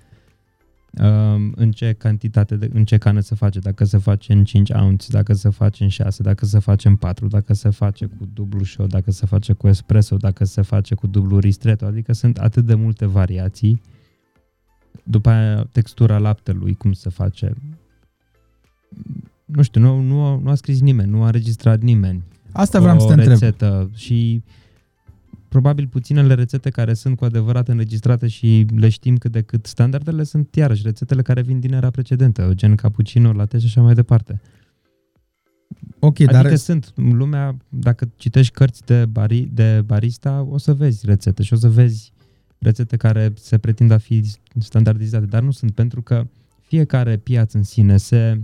Uh, 0.90 1.50
în 1.54 1.70
ce 1.72 1.92
cantitate, 1.92 2.56
de, 2.56 2.70
în 2.72 2.84
ce 2.84 2.96
cană 2.96 3.20
se 3.20 3.34
face, 3.34 3.58
dacă 3.58 3.84
se 3.84 3.98
face 3.98 4.32
în 4.32 4.44
5 4.44 4.70
ounce, 4.70 5.06
dacă 5.10 5.32
se 5.34 5.48
face 5.48 5.82
în 5.82 5.88
6, 5.88 6.22
dacă 6.22 6.44
se 6.46 6.58
face 6.58 6.88
în 6.88 6.96
4, 6.96 7.26
dacă 7.26 7.54
se 7.54 7.68
face 7.68 8.06
cu 8.06 8.28
dublu 8.34 8.64
shot, 8.64 8.88
dacă 8.88 9.10
se 9.10 9.26
face 9.26 9.52
cu 9.52 9.68
espresso, 9.68 10.16
dacă 10.16 10.44
se 10.44 10.62
face 10.62 10.94
cu 10.94 11.06
dublu 11.06 11.38
ristretto, 11.38 11.84
adică 11.84 12.12
sunt 12.12 12.38
atât 12.38 12.64
de 12.64 12.74
multe 12.74 13.06
variații. 13.06 13.80
După 15.02 15.28
aia 15.30 15.64
textura 15.72 16.18
laptelui, 16.18 16.74
cum 16.74 16.92
se 16.92 17.10
face, 17.10 17.54
nu 19.44 19.62
știu, 19.62 19.80
nu, 19.80 20.00
nu, 20.00 20.24
a- 20.24 20.40
nu 20.42 20.50
a 20.50 20.54
scris 20.54 20.80
nimeni, 20.80 21.10
nu 21.10 21.22
a 21.22 21.26
înregistrat 21.26 21.80
nimeni 21.80 22.22
Asta 22.52 22.80
vreau 22.80 22.96
o 22.96 22.98
să 22.98 23.06
te 23.06 23.12
întreb. 23.12 23.28
rețetă 23.30 23.90
și 23.94 24.42
probabil 25.48 25.86
puținele 25.86 26.34
rețete 26.34 26.70
care 26.70 26.94
sunt 26.94 27.16
cu 27.16 27.24
adevărat 27.24 27.68
înregistrate 27.68 28.26
și 28.28 28.66
le 28.76 28.88
știm 28.88 29.16
cât 29.16 29.32
de 29.32 29.40
cât 29.42 29.66
standardele 29.66 30.22
sunt 30.24 30.54
iarăși 30.54 30.82
rețetele 30.82 31.22
care 31.22 31.42
vin 31.42 31.60
din 31.60 31.72
era 31.72 31.90
precedentă, 31.90 32.50
gen 32.54 32.74
cappuccino, 32.74 33.32
latte 33.32 33.58
și 33.58 33.64
așa 33.66 33.80
mai 33.80 33.94
departe. 33.94 34.40
Ok, 35.98 36.20
Adică 36.20 36.32
dar 36.32 36.56
sunt 36.56 36.92
în 36.94 37.16
lumea, 37.16 37.56
dacă 37.68 38.08
citești 38.16 38.52
cărți 38.52 38.82
de, 38.86 39.06
bari, 39.06 39.48
de 39.52 39.82
barista, 39.86 40.46
o 40.50 40.58
să 40.58 40.74
vezi 40.74 41.06
rețete 41.06 41.42
și 41.42 41.52
o 41.52 41.56
să 41.56 41.68
vezi 41.68 42.12
rețete 42.58 42.96
care 42.96 43.32
se 43.36 43.58
pretind 43.58 43.90
a 43.90 43.98
fi 43.98 44.22
standardizate, 44.58 45.26
dar 45.26 45.42
nu 45.42 45.50
sunt, 45.50 45.70
pentru 45.70 46.02
că 46.02 46.26
fiecare 46.60 47.16
piață 47.16 47.56
în 47.56 47.62
sine 47.62 47.96
se 47.96 48.42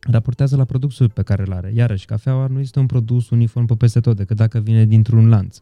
raportează 0.00 0.56
la 0.56 0.64
produsul 0.64 1.08
pe 1.08 1.22
care 1.22 1.42
îl 1.46 1.52
are. 1.52 1.72
Iarăși, 1.74 2.06
cafeaua 2.06 2.46
nu 2.46 2.60
este 2.60 2.78
un 2.78 2.86
produs 2.86 3.30
uniform 3.30 3.66
pe 3.66 3.74
peste 3.74 4.00
tot, 4.00 4.16
decât 4.16 4.36
dacă 4.36 4.58
vine 4.58 4.84
dintr-un 4.84 5.28
lanț. 5.28 5.58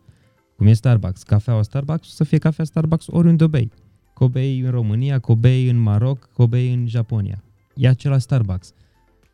Cum 0.56 0.66
e 0.66 0.72
Starbucks. 0.72 1.22
Cafeaua 1.22 1.62
Starbucks 1.62 2.08
o 2.08 2.10
să 2.10 2.24
fie 2.24 2.38
cafea 2.38 2.64
Starbucks 2.64 3.06
oriunde 3.08 3.44
o 3.44 3.48
bei. 3.48 3.70
Că 4.14 4.24
o 4.24 4.28
bei 4.28 4.60
în 4.60 4.70
România, 4.70 5.18
că 5.18 5.32
o 5.32 5.36
bei 5.36 5.68
în 5.68 5.76
Maroc, 5.76 6.28
că 6.34 6.42
o 6.42 6.46
bei 6.46 6.72
în 6.72 6.86
Japonia. 6.86 7.42
E 7.74 7.88
acela 7.88 8.18
Starbucks. 8.18 8.72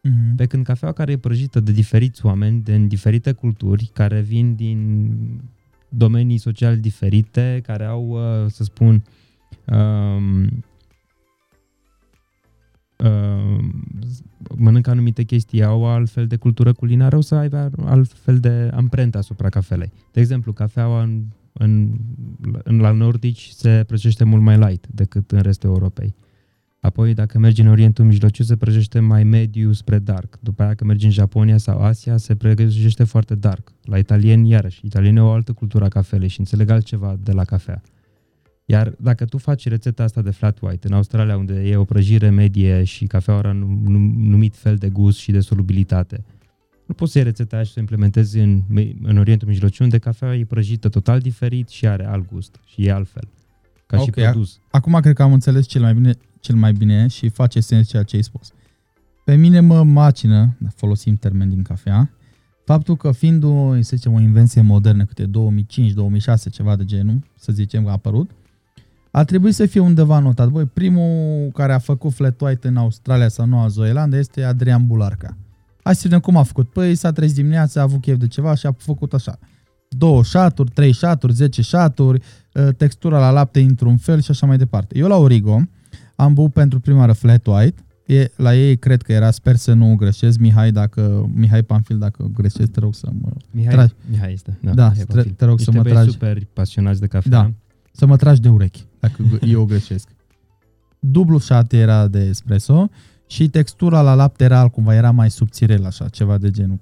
Mhm. 0.03 0.35
Pe 0.37 0.47
când 0.47 0.65
cafeaua 0.65 0.95
care 0.95 1.13
e 1.13 1.17
prăjită 1.17 1.61
de 1.61 1.73
diferiți 1.73 2.27
oameni, 2.27 2.61
din 2.61 2.89
diferite 2.89 3.33
culturi, 3.33 3.91
care 3.93 4.21
vin 4.21 4.55
din 4.55 5.09
domenii 5.97 6.39
sociale 6.39 6.77
diferite, 6.77 7.61
care 7.63 7.85
au, 7.85 8.09
uh, 8.09 8.51
să 8.51 8.65
spun, 8.65 9.03
um, 9.67 10.65
um, 12.97 13.85
mănâncă 14.57 14.91
anumite 14.91 15.23
chestii, 15.23 15.63
au 15.63 15.87
altfel 15.87 16.27
de 16.27 16.37
cultură 16.37 16.73
culinară, 16.73 17.17
o 17.17 17.21
să 17.21 17.35
aibă 17.35 17.71
altfel 17.85 18.41
de 18.41 18.71
amprentă 18.75 19.19
asupra 19.19 19.49
cafelei. 19.49 19.93
De 20.13 20.21
exemplu, 20.21 20.53
cafeaua 20.53 21.03
în, 21.03 21.25
în, 21.53 21.99
în 22.65 22.81
la 22.81 22.91
nordici 22.91 23.49
se 23.49 23.85
prăjește 23.87 24.25
mult 24.25 24.43
mai 24.43 24.59
light 24.59 24.87
decât 24.87 25.31
în 25.31 25.41
restul 25.41 25.69
Europei. 25.69 26.15
Apoi, 26.85 27.15
dacă 27.15 27.39
mergi 27.39 27.61
în 27.61 27.67
Orientul 27.69 28.05
Mijlociu, 28.05 28.43
se 28.43 28.57
prăjește 28.57 29.01
mai 29.01 29.25
mediu 29.25 29.73
spre 29.73 29.99
dark. 29.99 30.39
După 30.41 30.63
aia, 30.63 30.75
când 30.75 30.91
mergi 30.91 31.05
în 31.05 31.11
Japonia 31.11 31.57
sau 31.57 31.81
Asia, 31.81 32.17
se 32.17 32.35
prăjește 32.35 33.05
foarte 33.05 33.35
dark. 33.35 33.73
La 33.85 33.99
italieni, 33.99 34.49
iarăși, 34.49 34.81
italienii 34.87 35.21
au 35.21 35.27
o 35.27 35.31
altă 35.31 35.53
cultură 35.53 35.85
a 35.85 35.89
cafelei 35.89 36.29
și 36.29 36.39
înțeleg 36.39 36.71
altceva 36.71 37.17
de 37.23 37.33
la 37.33 37.45
cafea. 37.45 37.83
Iar 38.65 38.95
dacă 38.99 39.25
tu 39.25 39.39
faci 39.39 39.69
rețeta 39.69 40.03
asta 40.03 40.23
de 40.23 40.31
flat 40.31 40.59
white 40.61 40.87
în 40.87 40.93
Australia, 40.93 41.37
unde 41.37 41.69
e 41.69 41.77
o 41.77 41.85
prăjire 41.85 42.31
medie 42.31 42.85
și 42.85 43.07
cafeaua 43.07 43.39
are 43.39 43.49
un 43.49 43.83
num- 43.83 44.29
numit 44.29 44.57
fel 44.57 44.77
de 44.77 44.89
gust 44.89 45.19
și 45.19 45.33
de 45.33 45.41
solubilitate, 45.41 46.25
nu 46.87 46.95
poți 46.95 47.13
să 47.13 47.19
iei 47.19 47.27
rețeta 47.27 47.57
aia 47.57 47.65
și 47.65 47.71
să 47.71 47.77
o 47.79 47.81
implementezi 47.81 48.39
în, 48.39 48.63
în 49.03 49.19
Orientul 49.19 49.49
Mijlociu, 49.49 49.85
unde 49.85 49.99
cafeaua 49.99 50.35
e 50.35 50.45
prăjită 50.45 50.89
total 50.89 51.21
diferit 51.21 51.69
și 51.69 51.87
are 51.87 52.07
alt 52.07 52.29
gust 52.33 52.61
și 52.67 52.87
e 52.87 52.93
altfel. 52.93 53.29
Ca 53.87 53.97
și 53.97 54.09
Ok, 54.09 54.15
produs. 54.15 54.59
Acum 54.71 54.99
cred 55.01 55.15
că 55.15 55.23
am 55.23 55.33
înțeles 55.33 55.67
cel 55.67 55.81
mai 55.81 55.95
bine, 55.95 56.15
cel 56.45 56.55
mai 56.55 56.73
bine 56.73 57.07
și 57.07 57.29
face 57.29 57.61
sens 57.61 57.89
ceea 57.89 58.03
ce 58.03 58.17
ai 58.17 58.23
spus. 58.23 58.53
Pe 59.25 59.35
mine 59.35 59.61
mă 59.61 59.83
macină, 59.83 60.57
folosim 60.75 61.17
termen 61.17 61.49
din 61.49 61.63
cafea, 61.63 62.11
faptul 62.65 62.97
că 62.97 63.13
fiind 63.13 63.45
o, 63.45 63.75
să 63.81 63.97
zicem, 63.97 64.13
o 64.13 64.21
invenție 64.21 64.61
modernă, 64.61 65.05
câte 65.05 65.25
2005-2006, 65.27 65.31
ceva 66.51 66.77
de 66.77 66.85
genul, 66.85 67.19
să 67.37 67.53
zicem 67.53 67.83
că 67.83 67.89
a 67.89 67.93
apărut, 67.93 68.31
a 69.11 69.25
trebuit 69.25 69.55
să 69.55 69.67
fie 69.67 69.81
undeva 69.81 70.19
notat. 70.19 70.49
Băi, 70.49 70.65
primul 70.65 71.51
care 71.53 71.73
a 71.73 71.79
făcut 71.79 72.13
flat 72.13 72.41
white 72.41 72.69
în 72.69 72.77
Australia 72.77 73.29
sau 73.29 73.47
Noua 73.47 73.69
Zeelandă 73.69 74.17
este 74.17 74.43
Adrian 74.43 74.87
Bularca. 74.87 75.37
Hai 75.83 75.95
să 75.95 76.01
vedem 76.03 76.21
cum 76.21 76.37
a 76.37 76.43
făcut. 76.43 76.71
Păi 76.71 76.95
s-a 76.95 77.13
trezit 77.13 77.37
dimineața, 77.37 77.81
a 77.81 77.83
avut 77.83 78.01
chef 78.01 78.17
de 78.17 78.27
ceva 78.27 78.55
și 78.55 78.67
a 78.67 78.75
făcut 78.79 79.13
așa. 79.13 79.39
Două 79.89 80.23
șaturi, 80.23 80.71
trei 80.71 80.93
șaturi, 80.93 81.33
zece 81.33 81.63
șaturi, 81.63 82.23
uh, 82.53 82.69
textura 82.77 83.19
la 83.19 83.31
lapte 83.31 83.61
într-un 83.61 83.97
fel 83.97 84.21
și 84.21 84.31
așa 84.31 84.47
mai 84.47 84.57
departe. 84.57 84.99
Eu 84.99 85.09
la 85.09 85.17
Origo 85.17 85.63
am 86.15 86.35
băut 86.35 86.53
pentru 86.53 86.81
prima 86.81 86.99
oară 86.99 87.13
flat 87.13 87.47
white, 87.47 87.85
e, 88.07 88.31
la 88.37 88.55
ei 88.57 88.77
cred 88.77 89.03
că 89.03 89.13
era, 89.13 89.31
sper 89.31 89.57
să 89.57 89.73
nu 89.73 89.95
greșesc, 89.95 90.39
Mihai, 90.39 90.73
dacă, 90.73 91.31
Mihai 91.35 91.63
Panfil, 91.63 91.99
dacă 91.99 92.31
greșesc, 92.35 92.71
te 92.71 92.81
rog 92.81 92.95
să 92.95 93.09
mă, 93.21 93.29
Mihai, 93.51 93.73
Tragi. 93.75 93.93
Mihai 94.11 94.33
este. 94.33 94.59
Da, 94.63 94.73
Da, 94.75 94.89
Mihai 94.89 95.05
te- 95.05 95.15
Pafil. 95.15 95.33
te 95.37 95.45
rog 95.45 95.59
să 95.61 95.71
Niște 95.71 95.77
mă 95.77 95.83
băieți 95.95 96.01
tragi. 96.01 96.13
super 96.13 96.47
pasionați 96.53 97.01
de 97.01 97.07
cafea. 97.07 97.31
Da. 97.31 97.53
să 97.93 98.07
mă 98.07 98.17
tragi 98.17 98.41
de 98.41 98.49
urechi, 98.49 98.85
dacă 99.01 99.23
g- 99.23 99.49
eu 99.49 99.65
greșesc. 99.65 100.09
Dublu 100.99 101.39
shot 101.39 101.73
era 101.73 102.09
de 102.09 102.19
espresso 102.25 102.89
și 103.27 103.49
textura 103.49 104.01
la 104.01 104.15
lapte 104.15 104.45
era 104.45 104.59
altcumva, 104.59 104.95
era 104.95 105.11
mai 105.11 105.31
subțirel 105.31 105.85
așa, 105.85 106.09
ceva 106.09 106.39
de 106.39 106.51
genul. 106.51 106.81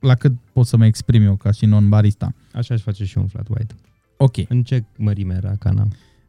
La 0.00 0.14
cât 0.14 0.32
pot 0.52 0.66
să 0.66 0.76
mă 0.76 0.86
exprim 0.86 1.22
eu 1.22 1.34
ca 1.36 1.50
și 1.50 1.66
non-barista. 1.66 2.34
Așa 2.52 2.74
aș 2.74 2.80
face 2.82 3.04
și 3.04 3.16
eu 3.16 3.22
un 3.22 3.28
flat 3.28 3.46
white. 3.48 3.74
Ok. 4.16 4.36
În 4.48 4.62
ce 4.62 4.84
mărime 4.98 5.34
era 5.34 5.54
cana? 5.58 5.86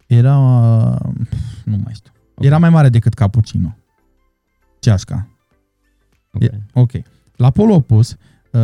Era, 0.08 0.38
uh, 0.38 1.12
nu 1.66 1.78
mai 1.84 1.94
știu, 1.94 2.12
Ok. 2.38 2.46
era 2.46 2.58
mai 2.58 2.70
mare 2.70 2.90
decât 2.90 3.14
cappuccino. 3.14 3.76
Ceașca. 4.80 5.28
Ok. 6.34 6.42
E- 6.42 6.62
Ok. 6.74 6.92
La 7.36 7.50
polul 7.50 7.72
opus, 7.76 8.12
uh, 8.52 8.60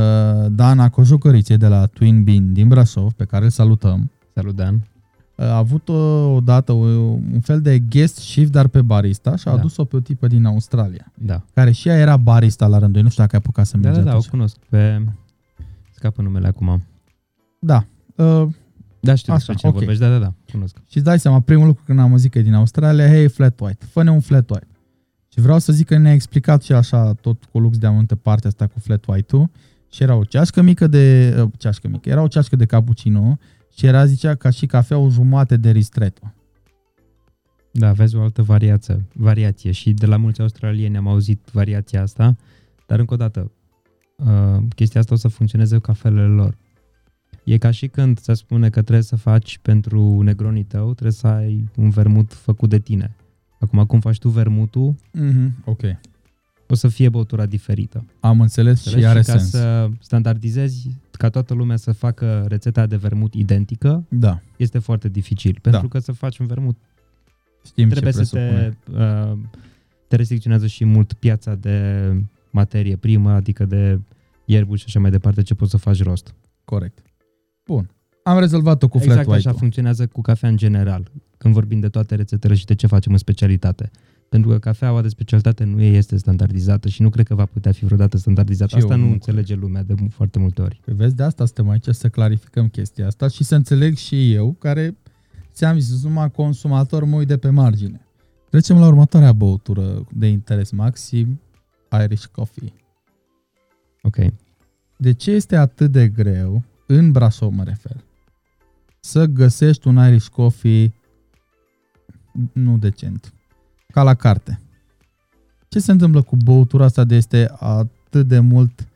Dana 0.50 0.90
Cojucărițe 0.90 1.58
de 1.58 1.68
la 1.68 1.86
Twin 1.86 2.24
Bean 2.24 2.54
din 2.54 2.68
Brașov, 2.68 3.12
pe 3.14 3.26
care 3.26 3.44
îl 3.44 3.50
salutăm, 3.50 4.12
Salut, 4.36 4.56
Dan. 4.56 4.88
a 5.36 5.56
avut 5.58 5.88
uh, 5.88 6.32
odată 6.36 6.72
o- 6.72 6.86
un 7.34 7.40
fel 7.42 7.62
de 7.62 7.80
guest 7.80 8.16
shift, 8.16 8.52
dar 8.52 8.68
pe 8.68 8.82
barista 8.82 9.36
și 9.36 9.48
a 9.48 9.52
Da. 9.52 9.58
adus-o 9.58 9.84
pe 9.86 9.96
o 9.96 10.00
tipă 10.00 10.28
din 10.28 10.46
Australia, 10.46 11.12
Da. 11.16 11.42
care 11.54 11.72
și 11.72 11.88
ea 11.88 11.98
era 11.98 12.18
barista 12.18 12.68
la 12.68 12.78
rândul 12.78 12.96
ei. 12.98 13.04
Nu 13.04 13.10
știu 13.10 13.24
dacă 13.24 13.36
ai 13.36 13.42
apucat 13.46 13.66
să 13.66 13.78
Da, 13.78 13.88
mergi 13.88 13.98
da, 13.98 14.04
da, 14.06 14.12
o 14.12 14.18
atunci. 14.18 14.30
cunosc 14.32 14.58
pe... 14.70 15.06
Scapă 15.92 16.22
numele 16.22 16.48
acum. 16.48 16.84
Da. 17.60 17.86
Uh, 18.16 18.48
Da, 19.00 19.16
știu 19.16 19.34
Așa, 19.34 19.46
despre 19.46 19.54
ce 19.56 19.68
ok. 19.68 19.74
vorbești. 19.74 20.02
Da, 20.02 20.10
da, 20.10 20.18
da, 20.18 20.34
cunosc. 20.54 20.76
și 20.90 20.98
îți 20.98 21.06
dai 21.06 21.20
seama, 21.20 21.40
primul 21.40 21.68
lucru 21.68 21.84
când 21.86 22.00
am 22.00 22.12
auzit 22.12 22.32
că 22.32 22.38
e 22.38 22.42
din 22.42 22.54
Australia, 22.54 23.08
hey, 23.08 23.28
flat 23.28 23.60
white, 23.60 23.86
fă-ne 23.86 24.12
un 24.12 24.20
flat 24.20 24.50
white. 24.50 24.68
Și 25.34 25.42
vreau 25.42 25.60
să 25.60 25.72
zic 25.74 25.88
că 25.88 25.98
ne-a 25.98 26.14
explicat 26.14 26.64
și 26.64 26.74
așa 26.74 27.14
tot 27.14 27.44
cu 27.44 27.60
lux 27.60 27.78
de 27.78 27.86
amănunte 27.86 28.16
partea 28.16 28.50
asta 28.50 28.68
cu 28.68 28.80
flat 28.80 29.06
white-ul 29.06 29.50
și 29.90 30.04
era 30.04 30.16
o 30.16 30.24
ceașcă 30.24 30.62
mică 30.62 30.88
de, 30.88 31.36
uh, 31.42 31.50
ceașcă 31.58 31.88
mică, 31.88 32.10
era 32.10 32.22
o 32.22 32.28
ceașcă 32.28 32.56
de 32.56 32.66
cappuccino 32.66 33.38
și 33.76 33.86
era, 33.86 34.06
zicea, 34.06 34.36
ca 34.36 34.50
și 34.50 34.66
cafea 34.66 34.98
o 34.98 35.10
jumate 35.10 35.58
de 35.58 35.72
ristretto. 35.72 36.34
Da, 37.72 37.92
vezi 37.92 38.16
o 38.16 38.22
altă 38.22 38.42
variație, 38.42 39.06
variație 39.14 39.72
și 39.72 39.94
de 39.94 40.06
la 40.06 40.18
mulți 40.18 40.42
australieni 40.42 40.98
am 40.98 41.08
auzit 41.08 41.50
variația 41.52 42.02
asta, 42.02 42.36
dar 42.88 43.00
încă 43.00 43.14
o 43.14 43.18
dată, 43.18 43.52
uh, 44.16 44.64
chestia 44.76 45.00
asta 45.00 45.14
o 45.14 45.18
să 45.18 45.28
funcționeze 45.28 45.76
cu 45.76 45.82
cafelele 45.82 46.28
lor. 46.28 46.58
E 47.44 47.58
ca 47.58 47.72
și 47.72 47.88
când 47.88 48.20
se 48.20 48.34
spune 48.34 48.70
că 48.70 48.82
trebuie 48.82 49.04
să 49.04 49.16
faci 49.16 49.58
pentru 49.62 50.22
negronii 50.22 50.64
tău, 50.64 50.84
trebuie 50.92 51.12
să 51.12 51.28
ai 51.28 51.70
un 51.76 51.90
vermut 51.90 52.34
făcut 52.34 52.70
de 52.70 52.80
tine. 52.80 53.16
Acum, 53.60 53.86
cum 53.86 54.00
faci 54.00 54.18
tu 54.18 54.30
vermutul, 54.30 54.96
Mm-hmm. 54.96 55.64
Ok. 55.66 55.82
o 56.68 56.76
să 56.76 56.88
fie 56.88 57.10
băutura 57.10 57.46
diferită. 57.46 58.06
Am 58.20 58.42
înțeles 58.42 58.82
și 58.82 58.88
Înțelegi? 58.88 59.10
are 59.10 59.22
și 59.22 59.26
ca 59.26 59.38
sens. 59.38 59.50
să 59.50 59.90
standardizezi, 60.00 60.90
ca 61.12 61.30
toată 61.30 61.54
lumea 61.54 61.76
să 61.76 61.92
facă 61.92 62.46
rețeta 62.48 62.86
de 62.86 62.96
vermut 62.96 63.34
identică, 63.34 64.06
Da, 64.10 64.42
este 64.58 64.80
foarte 64.80 65.10
dificil. 65.10 65.58
Pentru 65.62 65.88
că 65.88 66.00
să 66.00 66.12
faci 66.12 66.38
un 66.38 66.46
vermut 66.46 66.78
știm 67.66 67.90
trebuie 67.90 68.12
ce 68.12 68.24
să 68.24 68.36
te, 68.36 68.40
presupune. 68.40 68.78
uh, 69.32 69.38
te 70.08 70.16
restricționează 70.16 70.68
și 70.68 70.86
mult 70.86 71.14
piața 71.14 71.56
de 71.56 72.10
materie 72.52 72.96
primă, 72.96 73.32
adică 73.32 73.66
de 73.66 74.00
ierburi 74.46 74.80
și 74.80 74.86
așa 74.88 75.00
mai 75.00 75.12
departe, 75.12 75.42
ce 75.42 75.54
poți 75.56 75.72
să 75.72 75.78
faci 75.78 76.04
rost. 76.04 76.34
Corect. 76.66 76.98
Bun. 77.66 77.90
Am 78.24 78.40
rezolvat-o 78.40 78.88
cu 78.88 78.98
flat 78.98 79.10
exact 79.10 79.28
white 79.28 79.48
așa 79.48 79.58
funcționează 79.58 80.08
cu 80.08 80.22
cafea 80.22 80.50
în 80.50 80.58
general, 80.58 81.12
când 81.38 81.54
vorbim 81.54 81.80
de 81.80 81.90
toate 81.90 82.16
rețetele 82.16 82.54
și 82.54 82.66
de 82.66 82.76
ce 82.76 82.88
facem 82.88 83.12
în 83.12 83.18
specialitate. 83.18 83.92
Pentru 84.30 84.52
că 84.52 84.60
cafeaua 84.60 85.02
de 85.02 85.08
specialitate 85.08 85.64
nu 85.64 85.82
este 85.82 86.18
standardizată 86.18 86.90
și 86.90 87.02
nu 87.02 87.10
cred 87.10 87.28
că 87.28 87.36
va 87.36 87.46
putea 87.46 87.72
fi 87.72 87.86
vreodată 87.86 88.18
standardizată. 88.18 88.76
Și 88.76 88.82
eu 88.82 88.84
Asta 88.84 88.96
nu 88.96 89.06
nu 89.06 89.12
înțelege 89.12 89.56
lumea 89.56 89.84
de 89.84 89.96
foarte 90.10 90.40
multe 90.40 90.62
ori. 90.62 90.82
Păi 90.86 90.94
vezi, 90.94 91.16
de 91.16 91.24
asta 91.24 91.46
suntem 91.46 91.70
aici 91.70 91.88
să 91.90 92.10
clarificăm 92.10 92.68
chestia 92.68 93.08
asta 93.08 93.28
și 93.28 93.44
să 93.44 93.56
înțeleg 93.56 93.96
și 93.96 94.34
eu, 94.34 94.56
care 94.60 94.98
ți-am 95.52 95.80
zis, 95.80 96.04
numai 96.04 96.32
consumator, 96.32 97.04
mă 97.04 97.16
uit 97.16 97.28
de 97.28 97.38
pe 97.38 97.50
margine. 97.50 98.02
Trecem 98.50 98.78
la 98.78 98.88
următoarea 98.88 99.34
băutură 99.34 100.06
de 100.12 100.28
interes 100.28 100.72
maxim, 100.72 101.42
Irish 102.04 102.26
Coffee. 102.26 102.74
Ok. 104.02 104.16
De 104.98 105.14
ce 105.14 105.32
este 105.32 105.56
atât 105.56 105.92
de 105.92 106.08
greu, 106.08 106.64
în 106.98 107.12
Brașov 107.12 107.54
mă 107.54 107.64
refer, 107.64 108.04
să 109.00 109.26
găsești 109.26 109.88
un 109.88 109.96
Irish 109.96 110.28
Coffee 110.28 110.94
nu 112.54 112.78
decent, 112.78 113.34
ca 113.88 114.04
la 114.04 114.14
carte? 114.14 114.60
Ce 115.70 115.80
se 115.80 115.92
întâmplă 115.92 116.22
cu 116.22 116.36
băutura 116.36 116.86
asta 116.86 117.04
de 117.04 117.16
este 117.16 117.52
atât 117.60 118.28
de 118.28 118.40
mult, 118.40 118.88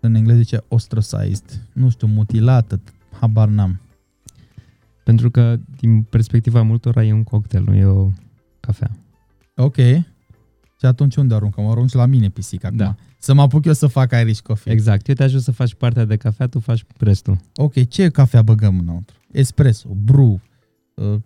în 0.00 0.14
engleză 0.14 0.38
zice 0.38 0.64
ostracized, 0.68 1.66
nu 1.72 1.88
știu, 1.88 2.06
mutilată, 2.06 2.80
habar 3.20 3.48
n-am. 3.48 3.80
Pentru 5.04 5.30
că, 5.30 5.56
din 5.76 6.02
perspectiva 6.02 6.62
multora, 6.62 7.04
e 7.04 7.12
un 7.12 7.24
cocktail, 7.24 7.64
nu 7.64 7.74
e 7.74 7.84
o 7.84 8.10
cafea. 8.60 8.90
Ok. 9.56 9.76
Și 10.78 10.86
atunci 10.86 11.16
unde 11.16 11.34
aruncăm? 11.34 11.66
Arunci 11.66 11.92
la 11.92 12.06
mine 12.06 12.28
pisica 12.28 12.66
acum. 12.66 12.78
Da. 12.78 12.94
Să 13.24 13.34
mă 13.34 13.42
apuc 13.42 13.64
eu 13.64 13.72
să 13.72 13.86
fac 13.86 14.12
Irish 14.20 14.40
Coffee. 14.40 14.72
Exact. 14.72 15.08
Eu 15.08 15.14
te 15.14 15.22
ajut 15.22 15.42
să 15.42 15.50
faci 15.52 15.74
partea 15.74 16.04
de 16.04 16.16
cafea, 16.16 16.46
tu 16.46 16.60
faci 16.60 16.84
restul. 16.98 17.38
Ok, 17.54 17.88
ce 17.88 18.08
cafea 18.08 18.42
băgăm 18.42 18.78
înăuntru? 18.78 19.16
Espresso, 19.32 19.88
brew, 20.04 20.40
uh, 20.94 21.20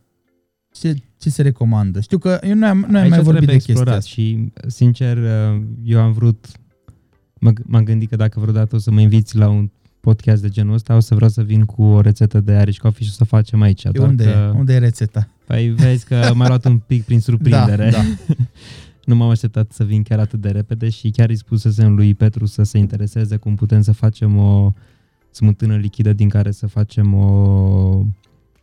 ce, 0.73 0.97
ce 1.19 1.31
se 1.31 1.43
recomandă? 1.43 2.01
Știu 2.01 2.19
că 2.19 2.39
eu 2.43 2.55
nu 2.55 2.67
am, 2.67 2.79
nu 2.89 2.97
am 2.97 3.03
Aici 3.03 3.09
mai 3.11 3.21
vorbit 3.21 3.47
trebuie 3.47 3.47
de 3.47 3.53
chestia 3.53 3.75
explorat 3.75 3.99
asta. 3.99 4.11
și, 4.11 4.53
sincer, 4.67 5.17
uh, 5.17 5.63
eu 5.85 6.01
am 6.01 6.13
vrut, 6.13 6.47
mă, 7.41 7.53
m-am 7.65 7.85
gândit 7.85 8.09
că 8.09 8.17
dacă 8.17 8.41
vreodată 8.41 8.77
o 8.77 8.79
să 8.79 8.91
mă 8.91 9.01
inviți 9.01 9.37
la 9.37 9.49
un 9.49 9.71
podcast 10.01 10.43
de 10.43 10.49
genul 10.49 10.75
ăsta, 10.75 10.97
o 10.97 11.01
să 11.01 11.15
vreau 11.15 11.31
să 11.31 11.43
vin 11.43 11.65
cu 11.65 11.83
o 11.83 12.01
rețetă 12.01 12.41
de 12.41 12.59
Irish 12.61 12.79
Coffee 12.79 13.07
și 13.07 13.13
o 13.13 13.17
să 13.17 13.25
facem 13.25 13.61
aici. 13.61 13.85
E 13.85 13.91
doar 13.93 14.09
unde, 14.09 14.25
că, 14.25 14.53
unde 14.57 14.75
e 14.75 14.79
rețeta? 14.79 15.29
Păi 15.47 15.69
vezi 15.69 16.07
că 16.07 16.31
m-a 16.35 16.47
luat 16.47 16.65
un 16.65 16.79
pic 16.79 17.05
prin 17.05 17.21
surprindere. 17.29 17.91
Da, 17.91 17.99
da. 17.99 18.35
nu 19.09 19.17
m-am 19.17 19.29
așteptat 19.29 19.73
să 19.73 19.85
vin 19.85 20.03
chiar 20.03 20.19
atât 20.19 20.41
de 20.41 20.51
repede 20.51 20.89
și 20.89 21.11
chiar 21.11 21.29
îi 21.29 21.37
spusesem 21.37 21.95
lui 21.95 22.15
Petru 22.15 22.47
să 22.47 22.63
se 22.63 22.79
intereseze 22.79 23.37
cum 23.37 23.55
putem 23.55 23.81
să 23.81 23.93
facem 23.93 24.37
o 24.37 24.73
smântână 25.31 25.77
lichidă 25.77 26.13
din 26.13 26.29
care 26.29 26.51
să 26.51 26.67
facem 26.67 27.15
o 27.15 28.05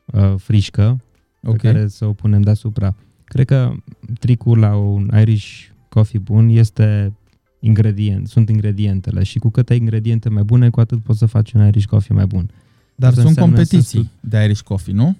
uh, 0.05 0.33
frișcă 0.37 0.99
Ok. 1.43 1.57
pe 1.57 1.71
care 1.71 1.87
să 1.87 2.05
o 2.05 2.13
punem 2.13 2.41
deasupra. 2.41 2.95
Cred 3.23 3.45
că 3.45 3.73
tricul 4.19 4.57
la 4.57 4.75
un 4.75 5.11
Irish 5.19 5.67
coffee 5.89 6.19
bun 6.19 6.49
este 6.49 7.13
ingredient, 7.59 8.27
sunt 8.27 8.49
ingredientele 8.49 9.23
și 9.23 9.39
cu 9.39 9.49
câte 9.49 9.73
ingrediente 9.73 10.29
mai 10.29 10.43
bune, 10.43 10.69
cu 10.69 10.79
atât 10.79 11.03
poți 11.03 11.19
să 11.19 11.25
faci 11.25 11.51
un 11.53 11.67
Irish 11.67 11.85
coffee 11.85 12.15
mai 12.15 12.25
bun. 12.25 12.49
Dar 12.95 13.09
Asta 13.09 13.21
sunt 13.21 13.37
înseamnă 13.37 13.63
să 13.63 13.75
competiții 13.75 14.11
de 14.19 14.43
Irish 14.43 14.61
Coffee, 14.61 14.93
nu? 14.93 15.15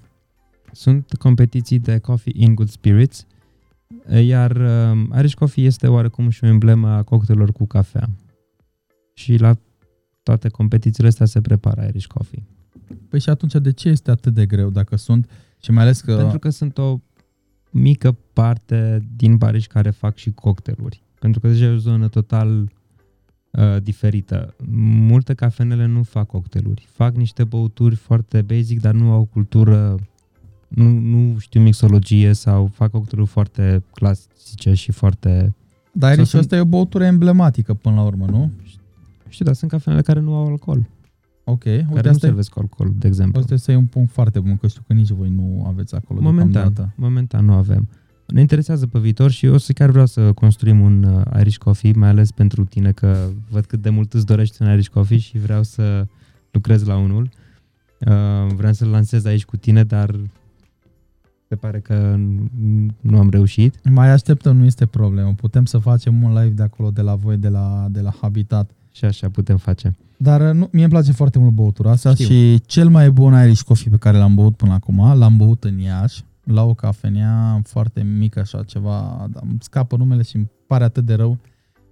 Sunt 0.72 1.12
competiții 1.18 1.78
de 1.78 1.98
coffee 1.98 2.32
in 2.36 2.54
good 2.54 2.68
spirits, 2.68 3.26
iar 4.20 4.56
uh, 4.56 5.18
Irish 5.18 5.34
Coffee 5.34 5.64
este 5.64 5.86
oarecum 5.86 6.28
și 6.28 6.44
o 6.44 6.46
emblemă 6.46 6.88
a 6.88 7.02
cocktailor 7.02 7.52
cu 7.52 7.66
cafea. 7.66 8.08
Și 9.14 9.36
la 9.36 9.56
toate 10.22 10.48
competițiile 10.48 11.08
astea 11.08 11.26
se 11.26 11.40
prepară 11.40 11.84
Irish 11.88 12.06
Coffee. 12.06 12.42
Păi 13.08 13.20
și 13.20 13.28
atunci 13.28 13.52
de 13.52 13.72
ce 13.72 13.88
este 13.88 14.10
atât 14.10 14.34
de 14.34 14.46
greu 14.46 14.70
dacă 14.70 14.96
sunt 14.96 15.30
și 15.60 15.70
mai 15.70 15.82
ales 15.82 16.00
că 16.00 16.16
Pentru 16.16 16.38
că 16.38 16.50
sunt 16.50 16.78
o 16.78 17.00
mică 17.70 18.16
parte 18.32 19.08
din 19.16 19.38
Paris 19.38 19.66
care 19.66 19.90
fac 19.90 20.16
și 20.16 20.30
cocktailuri. 20.30 21.02
Pentru 21.20 21.40
că 21.40 21.48
deja 21.48 21.64
e 21.64 21.68
o 21.68 21.76
zonă 21.76 22.08
total 22.08 22.72
uh, 23.50 23.82
diferită. 23.82 24.54
Multe 25.08 25.34
cafenele 25.34 25.86
nu 25.86 26.02
fac 26.02 26.26
cocktailuri. 26.26 26.86
Fac 26.88 27.14
niște 27.16 27.44
băuturi 27.44 27.94
foarte 27.94 28.42
basic, 28.42 28.80
dar 28.80 28.94
nu 28.94 29.10
au 29.12 29.24
cultură, 29.24 29.96
nu, 30.68 30.88
nu 30.88 31.38
știu 31.38 31.60
mixologie 31.60 32.32
sau 32.32 32.66
fac 32.66 32.90
cocktailuri 32.90 33.30
foarte 33.30 33.82
clasice 33.94 34.74
și 34.74 34.92
foarte... 34.92 35.54
dar 35.92 36.12
Irish 36.12 36.28
sunt- 36.28 36.42
ăsta 36.42 36.56
e 36.56 36.60
o 36.60 36.64
băutură 36.64 37.04
emblematică 37.04 37.74
până 37.74 37.94
la 37.94 38.02
urmă, 38.02 38.26
nu? 38.30 38.50
Știu, 39.28 39.44
dar 39.44 39.54
sunt 39.54 39.70
cafenele 39.70 40.02
care 40.02 40.20
nu 40.20 40.34
au 40.34 40.46
alcool. 40.46 40.88
Ok, 41.44 41.62
care 41.62 41.76
uite 41.76 41.90
nu 41.92 41.96
asta, 41.96 42.10
e, 42.10 42.14
servesc 42.14 42.50
cu 42.50 42.58
alcool, 42.58 42.92
de 42.98 43.06
exemplu. 43.06 43.40
asta 43.40 43.54
este 43.54 43.74
un 43.74 43.86
punct 43.86 44.12
foarte 44.12 44.40
bun, 44.40 44.56
că 44.56 44.66
știu 44.66 44.82
că 44.86 44.92
nici 44.92 45.10
voi 45.10 45.28
nu 45.28 45.64
aveți 45.68 45.94
acolo 45.94 46.20
Momentan, 46.20 46.50
deocamdată. 46.52 46.92
momentan 46.96 47.44
nu 47.44 47.52
avem. 47.52 47.88
Ne 48.26 48.40
interesează 48.40 48.86
pe 48.86 48.98
viitor 48.98 49.30
și 49.30 49.46
eu 49.46 49.54
o 49.54 49.58
să 49.58 49.72
chiar 49.72 49.90
vreau 49.90 50.06
să 50.06 50.32
construim 50.32 50.80
un 50.80 51.02
uh, 51.02 51.22
Irish 51.38 51.56
Coffee, 51.56 51.92
mai 51.96 52.08
ales 52.08 52.30
pentru 52.30 52.64
tine, 52.64 52.92
că 52.92 53.28
văd 53.50 53.64
cât 53.64 53.82
de 53.82 53.90
mult 53.90 54.12
îți 54.12 54.26
dorești 54.26 54.62
un 54.62 54.72
Irish 54.72 54.88
Coffee 54.88 55.18
și 55.18 55.38
vreau 55.38 55.62
să 55.62 56.06
lucrez 56.50 56.84
la 56.84 56.96
unul. 56.96 57.28
Uh, 58.00 58.52
vreau 58.54 58.72
să-l 58.72 58.88
lansez 58.88 59.24
aici 59.24 59.44
cu 59.44 59.56
tine, 59.56 59.84
dar 59.84 60.14
se 61.48 61.54
pare 61.56 61.80
că 61.80 62.14
n- 62.16 62.90
nu 63.00 63.18
am 63.18 63.30
reușit. 63.30 63.88
Mai 63.90 64.10
așteptăm, 64.10 64.56
nu 64.56 64.64
este 64.64 64.86
problemă. 64.86 65.32
Putem 65.36 65.64
să 65.64 65.78
facem 65.78 66.22
un 66.22 66.32
live 66.32 66.54
de 66.54 66.62
acolo, 66.62 66.90
de 66.90 67.00
la 67.00 67.14
voi, 67.14 67.36
de 67.36 67.48
la, 67.48 67.86
de 67.90 68.00
la 68.00 68.14
Habitat. 68.20 68.70
Și 68.92 69.04
așa 69.04 69.28
putem 69.30 69.56
face. 69.56 69.96
Dar 70.16 70.40
uh, 70.48 70.54
nu, 70.54 70.68
mie 70.72 70.82
îmi 70.82 70.92
place 70.92 71.12
foarte 71.12 71.38
mult 71.38 71.52
băutura 71.52 71.90
asta 71.90 72.14
Știu. 72.14 72.24
și 72.26 72.60
cel 72.66 72.88
mai 72.88 73.10
bun 73.10 73.32
Irish 73.42 73.62
Coffee 73.62 73.90
pe 73.90 73.96
care 73.96 74.16
l-am 74.18 74.34
băut 74.34 74.56
până 74.56 74.72
acum, 74.72 75.18
l-am 75.18 75.36
băut 75.36 75.64
în 75.64 75.78
Iași, 75.78 76.24
la 76.44 76.64
o 76.64 76.74
cafenea 76.74 77.60
foarte 77.64 78.02
mică, 78.02 78.40
așa 78.40 78.62
ceva, 78.62 79.26
dar 79.30 79.42
îmi 79.46 79.58
scapă 79.60 79.96
numele 79.96 80.22
și 80.22 80.36
îmi 80.36 80.50
pare 80.66 80.84
atât 80.84 81.04
de 81.04 81.14
rău, 81.14 81.38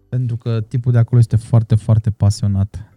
pentru 0.09 0.37
că 0.37 0.65
tipul 0.69 0.93
de 0.93 0.99
acolo 0.99 1.21
este 1.21 1.37
foarte, 1.37 1.75
foarte 1.75 2.11
pasionat. 2.11 2.94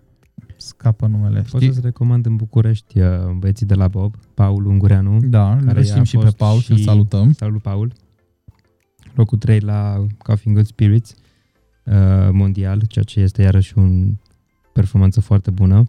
Scapă 0.67 1.07
numele, 1.07 1.39
Pot 1.51 1.61
știi? 1.61 1.73
să-ți 1.73 1.85
recomand 1.85 2.25
în 2.25 2.35
București 2.35 2.99
uh, 2.99 3.07
băieții 3.37 3.65
de 3.65 3.73
la 3.73 3.87
Bob, 3.87 4.15
Paul 4.33 4.65
Ungureanu. 4.65 5.19
Da, 5.19 5.51
îl 5.53 5.61
care 5.65 5.79
găsim 5.79 5.99
a 5.99 6.03
și 6.03 6.15
pe 6.17 6.23
fost 6.23 6.35
Paul 6.37 6.59
și 6.59 6.71
îl 6.71 6.77
și- 6.77 6.83
salutăm. 6.83 7.31
Salut, 7.31 7.61
Paul. 7.61 7.91
Locul 9.15 9.37
3 9.37 9.59
la 9.59 10.05
Coffee 10.17 10.43
in 10.45 10.53
Good 10.53 10.65
Spirits 10.65 11.15
uh, 11.85 11.93
mondial, 12.31 12.81
ceea 12.87 13.05
ce 13.05 13.19
este 13.19 13.41
iarăși 13.41 13.77
un 13.77 14.15
performanță 14.73 15.21
foarte 15.21 15.51
bună. 15.51 15.85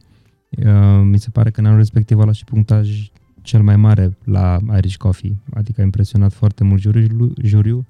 Uh, 0.67 1.01
mi 1.05 1.19
se 1.19 1.31
pare 1.31 1.51
că 1.51 1.61
în 1.61 1.67
anul 1.67 1.79
respectiv 1.79 2.19
a 2.19 2.23
luat 2.23 2.35
și 2.35 2.45
punctaj 2.45 3.11
cel 3.43 3.63
mai 3.63 3.77
mare 3.77 4.17
la 4.25 4.59
Irish 4.77 4.97
Coffee, 4.97 5.37
adică 5.55 5.81
a 5.81 5.85
impresionat 5.85 6.33
foarte 6.33 6.65
mult 6.65 6.81
juriul, 6.81 7.33
juriu. 7.43 7.87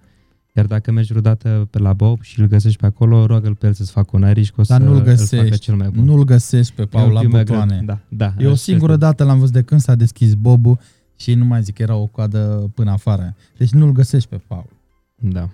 Iar 0.59 0.67
dacă 0.67 0.93
mergi 0.93 1.11
vreodată 1.11 1.69
pe 1.71 1.79
la 1.79 1.93
Bob 1.93 2.23
și 2.23 2.41
îl 2.41 2.47
găsești 2.47 2.79
pe 2.79 2.87
acolo, 2.87 3.27
roagă-l 3.27 3.55
pe 3.55 3.67
el 3.67 3.73
să-ți 3.73 3.91
facă 3.91 4.09
un 4.13 4.29
Irish, 4.29 4.51
că 4.51 4.61
o 4.61 4.65
Dar 4.69 4.81
să 4.81 4.87
nu-l 4.87 4.95
îl 4.95 5.05
facă 5.05 5.11
găsești, 5.17 5.59
cel 5.59 5.75
mai 5.75 5.89
bun. 5.89 6.05
nu-l 6.05 6.25
găsești 6.25 6.75
pe 6.75 6.83
E 6.83 6.85
Paul 6.85 7.07
un 7.07 7.13
la 7.13 7.21
pic 7.21 7.31
mai 7.31 7.45
greu. 7.45 7.59
butoane. 7.59 7.83
Da, 7.85 7.99
da. 8.09 8.35
Eu 8.39 8.49
o 8.49 8.53
aș 8.53 8.59
singură 8.59 8.93
crede. 8.93 9.05
dată 9.05 9.25
l-am 9.25 9.39
văzut 9.39 9.55
de 9.55 9.63
când 9.63 9.81
s-a 9.81 9.95
deschis 9.95 10.35
Bobu 10.35 10.79
și 11.17 11.35
nu 11.35 11.45
mai 11.45 11.63
zic 11.63 11.75
că 11.75 11.83
era 11.83 11.95
o 11.95 12.07
coadă 12.07 12.71
până 12.75 12.91
afară. 12.91 13.35
Deci 13.59 13.71
nu-l 13.71 13.93
găsești 13.93 14.29
pe 14.29 14.41
Paul. 14.47 14.71
Da. 15.17 15.49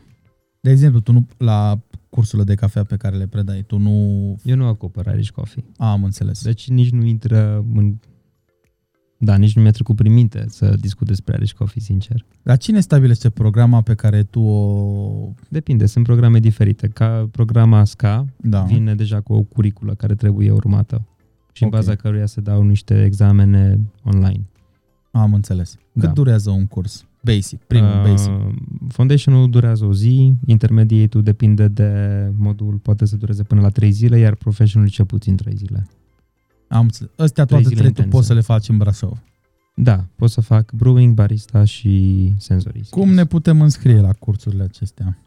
De 0.60 0.70
exemplu, 0.70 1.00
tu 1.00 1.12
nu, 1.12 1.26
la 1.36 1.80
cursurile 2.08 2.44
de 2.44 2.54
cafea 2.54 2.84
pe 2.84 2.96
care 2.96 3.16
le 3.16 3.26
predai, 3.26 3.64
tu 3.66 3.78
nu... 3.78 4.36
Eu 4.42 4.56
nu 4.56 4.66
acopăr 4.66 5.06
Irish 5.06 5.30
Coffee. 5.30 5.64
A, 5.76 5.90
am 5.90 6.04
înțeles. 6.04 6.42
Deci 6.42 6.68
nici 6.68 6.90
nu 6.90 7.04
intră 7.04 7.64
în... 7.74 7.94
Da, 9.24 9.36
nici 9.36 9.54
nu 9.56 9.62
mi-a 9.62 9.70
trecut 9.70 9.96
prin 9.96 10.12
minte 10.12 10.44
să 10.48 10.74
discut 10.80 11.06
despre 11.06 11.34
Irish 11.36 11.52
Coffee, 11.52 11.82
sincer. 11.82 12.24
Dar 12.42 12.56
cine 12.56 12.80
stabilește 12.80 13.30
programa 13.30 13.80
pe 13.82 13.94
care 13.94 14.22
tu 14.22 14.40
o... 14.40 15.32
Depinde, 15.48 15.86
sunt 15.86 16.04
programe 16.04 16.38
diferite. 16.38 16.88
Ca 16.88 17.28
programa 17.32 17.84
SCA 17.84 18.26
Da. 18.36 18.62
vine 18.62 18.94
deja 18.94 19.20
cu 19.20 19.32
o 19.32 19.42
curiculă 19.42 19.94
care 19.94 20.14
trebuie 20.14 20.50
urmată 20.50 21.06
și 21.52 21.62
în 21.62 21.68
Ok. 21.68 21.74
baza 21.74 21.94
căruia 21.94 22.26
se 22.26 22.40
dau 22.40 22.62
niște 22.62 23.04
examene 23.04 23.80
online. 24.02 24.46
Am 25.10 25.34
înțeles. 25.34 25.76
Cât 25.92 26.02
Da. 26.02 26.10
durează 26.10 26.50
un 26.50 26.66
curs? 26.66 27.06
Basic, 27.22 27.58
primul 27.62 27.88
Uh, 27.88 28.08
basic. 28.10 28.32
Foundation-ul 28.88 29.50
durează 29.50 29.84
o 29.84 29.92
zi, 29.92 30.34
intermediate-ul 30.46 31.22
depinde 31.22 31.68
de 31.68 31.90
modul, 32.36 32.74
poate 32.74 33.04
să 33.04 33.16
dureze 33.16 33.42
până 33.42 33.60
la 33.60 33.68
3 33.68 33.90
zile, 33.90 34.18
iar 34.18 34.34
professional 34.34 34.88
cel 34.88 35.04
puțin 35.04 35.36
3 35.36 35.56
zile. 35.56 35.86
Am 36.68 36.80
înțeles. 36.82 37.12
Astea 37.16 37.44
trei 37.44 37.62
toate 37.62 37.74
zile 37.74 37.80
trei 37.80 37.92
tu 37.92 38.00
intense. 38.00 38.16
poți 38.16 38.26
să 38.26 38.34
le 38.34 38.40
faci 38.40 38.68
în 38.68 38.76
Brașov. 38.76 39.22
Da, 39.74 40.04
pot 40.16 40.30
să 40.30 40.40
fac 40.40 40.72
brewing, 40.72 41.14
barista 41.14 41.64
și 41.64 42.32
sensory. 42.38 42.86
Cum 42.90 43.12
ne 43.12 43.24
putem 43.24 43.60
înscrie 43.60 44.00
la 44.00 44.12
cursurile 44.12 44.62
acestea? 44.62 45.18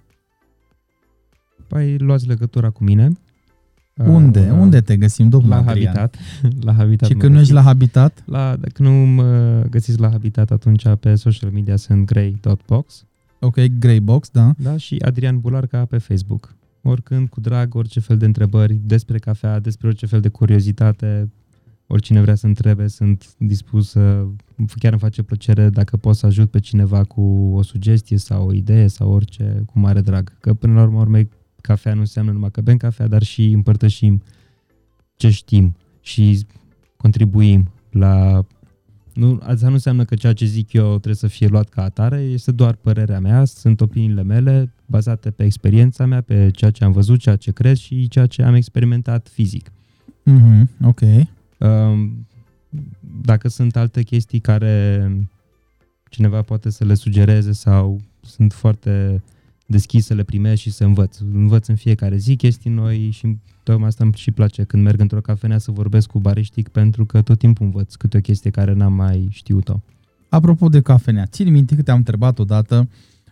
Păi 1.68 1.98
luați 1.98 2.28
legătura 2.28 2.70
cu 2.70 2.84
mine. 2.84 3.12
Unde? 3.98 4.40
Uh, 4.52 4.58
Unde 4.60 4.82
te 4.82 4.98
găsim, 4.98 5.30
domnul 5.30 5.50
La 5.50 5.58
Adrian? 5.58 5.96
Habitat. 5.96 6.18
la 6.68 6.74
Habitat 6.74 7.08
Și 7.08 7.14
mă 7.14 7.20
când 7.22 7.34
nu 7.34 7.40
ești 7.40 7.54
la 7.54 7.62
găsiți. 7.62 7.78
Habitat? 7.78 8.24
La, 8.26 8.56
dacă 8.56 8.82
nu 8.84 8.92
mă 8.92 9.62
găsiți 9.70 10.00
la 10.00 10.10
Habitat, 10.10 10.52
atunci 10.52 10.84
pe 11.00 11.16
social 11.16 11.52
media 11.52 11.76
sunt 11.76 12.06
grey.box 12.06 13.06
Ok, 13.40 13.56
Grey 13.80 14.00
Box, 14.00 14.30
da. 14.30 14.52
Da, 14.58 14.78
și 14.78 14.96
Adrian 15.06 15.40
Bularca 15.40 15.86
pe 15.86 15.98
Facebook. 15.98 16.56
Oricând, 16.90 17.30
cu 17.30 17.40
drag, 17.40 17.76
orice 17.76 18.00
fel 18.00 18.18
de 18.18 18.26
întrebări 18.26 18.80
despre 18.84 19.18
cafea, 19.18 19.60
despre 19.60 19.88
orice 19.88 20.06
fel 20.06 20.20
de 20.20 20.30
curiozitate, 20.30 21.32
oricine 21.88 22.22
vrea 22.22 22.36
să 22.36 22.46
întrebe, 22.46 22.88
sunt 22.88 23.36
dispus 23.38 23.90
să, 23.90 24.26
chiar 24.80 24.92
îmi 24.92 25.02
face 25.02 25.24
plăcere 25.24 25.70
dacă 25.70 25.98
pot 25.98 26.16
să 26.16 26.26
ajut 26.26 26.50
pe 26.50 26.60
cineva 26.60 27.04
cu 27.04 27.22
o 27.54 27.62
sugestie 27.62 28.18
sau 28.18 28.48
o 28.48 28.54
idee 28.54 28.88
sau 28.88 29.12
orice, 29.12 29.64
cu 29.66 29.80
mare 29.80 30.02
drag. 30.02 30.38
Că 30.40 30.54
până 30.54 30.74
la 30.74 30.82
urmă, 30.82 31.00
urmei, 31.00 31.30
cafea 31.62 31.94
nu 31.94 32.00
înseamnă 32.00 32.32
numai 32.32 32.52
că 32.52 32.62
bem 32.62 32.78
cafea, 32.78 33.08
dar 33.08 33.24
și 33.24 33.52
împărtășim 33.52 34.24
ce 35.16 35.30
știm 35.30 35.76
și 36.02 36.46
contribuim 36.98 37.72
la... 37.90 38.46
Nu, 39.14 39.40
asta 39.42 39.68
nu 39.68 39.74
înseamnă 39.74 40.06
că 40.06 40.16
ceea 40.16 40.34
ce 40.34 40.46
zic 40.46 40.74
eu 40.74 40.88
trebuie 40.88 41.16
să 41.16 41.28
fie 41.28 41.48
luat 41.48 41.70
ca 41.70 41.84
atare, 41.84 42.20
este 42.20 42.52
doar 42.52 42.76
părerea 42.76 43.20
mea, 43.20 43.46
sunt 43.46 43.82
opiniile 43.82 44.24
mele 44.24 44.74
bazate 44.88 45.32
pe 45.32 45.44
experiența 45.44 46.06
mea, 46.06 46.22
pe 46.22 46.50
ceea 46.52 46.72
ce 46.72 46.84
am 46.84 46.92
văzut, 46.92 47.20
ceea 47.20 47.36
ce 47.36 47.52
cred 47.52 47.76
și 47.76 48.08
ceea 48.08 48.26
ce 48.26 48.44
am 48.44 48.54
experimentat 48.54 49.28
fizic. 49.28 49.72
Mm-hmm, 50.26 50.68
ok. 50.84 51.00
Um, 51.58 52.28
dacă 53.24 53.48
sunt 53.48 53.76
alte 53.76 54.04
chestii 54.04 54.40
care 54.40 55.12
cineva 56.10 56.42
poate 56.42 56.70
să 56.70 56.86
le 56.86 56.94
sugereze 56.94 57.52
sau 57.52 58.02
sunt 58.22 58.54
foarte 58.54 59.24
deschis 59.66 60.06
să 60.06 60.14
le 60.14 60.24
primești 60.24 60.70
și 60.70 60.76
să 60.76 60.84
învăț. 60.84 61.18
Învăț 61.34 61.68
în 61.68 61.76
fiecare 61.76 62.18
zi 62.18 62.36
chestii 62.36 62.70
noi 62.70 63.10
și 63.10 63.38
tocmai 63.64 63.88
asta 63.88 64.04
îmi 64.04 64.14
și 64.16 64.32
place 64.32 64.64
când 64.64 64.84
merg 64.84 65.00
într-o 65.00 65.22
cafenea 65.22 65.58
să 65.58 65.72
vorbesc 65.72 66.08
cu 66.08 66.20
bariștii 66.20 66.64
pentru 66.64 67.06
că 67.06 67.22
tot 67.22 67.38
timpul 67.38 67.66
învăț 67.66 67.96
câte 67.96 68.18
o 68.18 68.20
chestie 68.22 68.50
care 68.50 68.74
n-am 68.74 68.94
mai 68.94 69.28
știut-o. 69.30 69.80
Apropo 70.30 70.70
de 70.70 70.82
cafenea, 70.82 71.26
țin 71.26 71.52
minte 71.52 71.76
că 71.76 71.82
te-am 71.82 71.98
întrebat 71.98 72.40
odată 72.40 72.90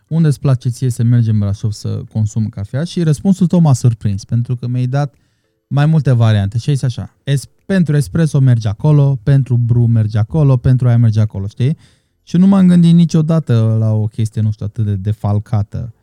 unde 0.08 0.28
îți 0.28 0.40
place 0.40 0.68
ție 0.68 0.90
să 0.90 1.02
mergi 1.02 1.30
în 1.30 1.38
Brașov 1.38 1.72
să 1.72 2.02
consum 2.12 2.48
cafea 2.48 2.84
și 2.84 3.02
răspunsul 3.02 3.46
tău 3.46 3.60
m-a 3.60 3.72
surprins 3.72 4.24
pentru 4.24 4.56
că 4.56 4.66
mi-ai 4.66 4.86
dat 4.86 5.14
mai 5.68 5.86
multe 5.86 6.12
variante 6.12 6.58
și 6.58 6.70
ai 6.70 6.78
așa, 6.82 7.14
es, 7.24 7.44
pentru 7.66 7.96
espresso 7.96 8.38
mergi 8.38 8.66
acolo, 8.66 9.18
pentru 9.22 9.56
bru 9.56 9.86
mergi 9.86 10.16
acolo, 10.16 10.56
pentru 10.56 10.88
aia 10.88 10.98
mergi 10.98 11.18
acolo, 11.18 11.46
știi? 11.46 11.76
Și 12.22 12.36
nu 12.36 12.46
m-am 12.46 12.66
gândit 12.66 12.94
niciodată 12.94 13.76
la 13.78 13.92
o 13.92 14.06
chestie, 14.06 14.40
nu 14.40 14.50
știu, 14.50 14.66
atât 14.66 14.84
de 14.84 14.94
defalcată. 14.94 15.94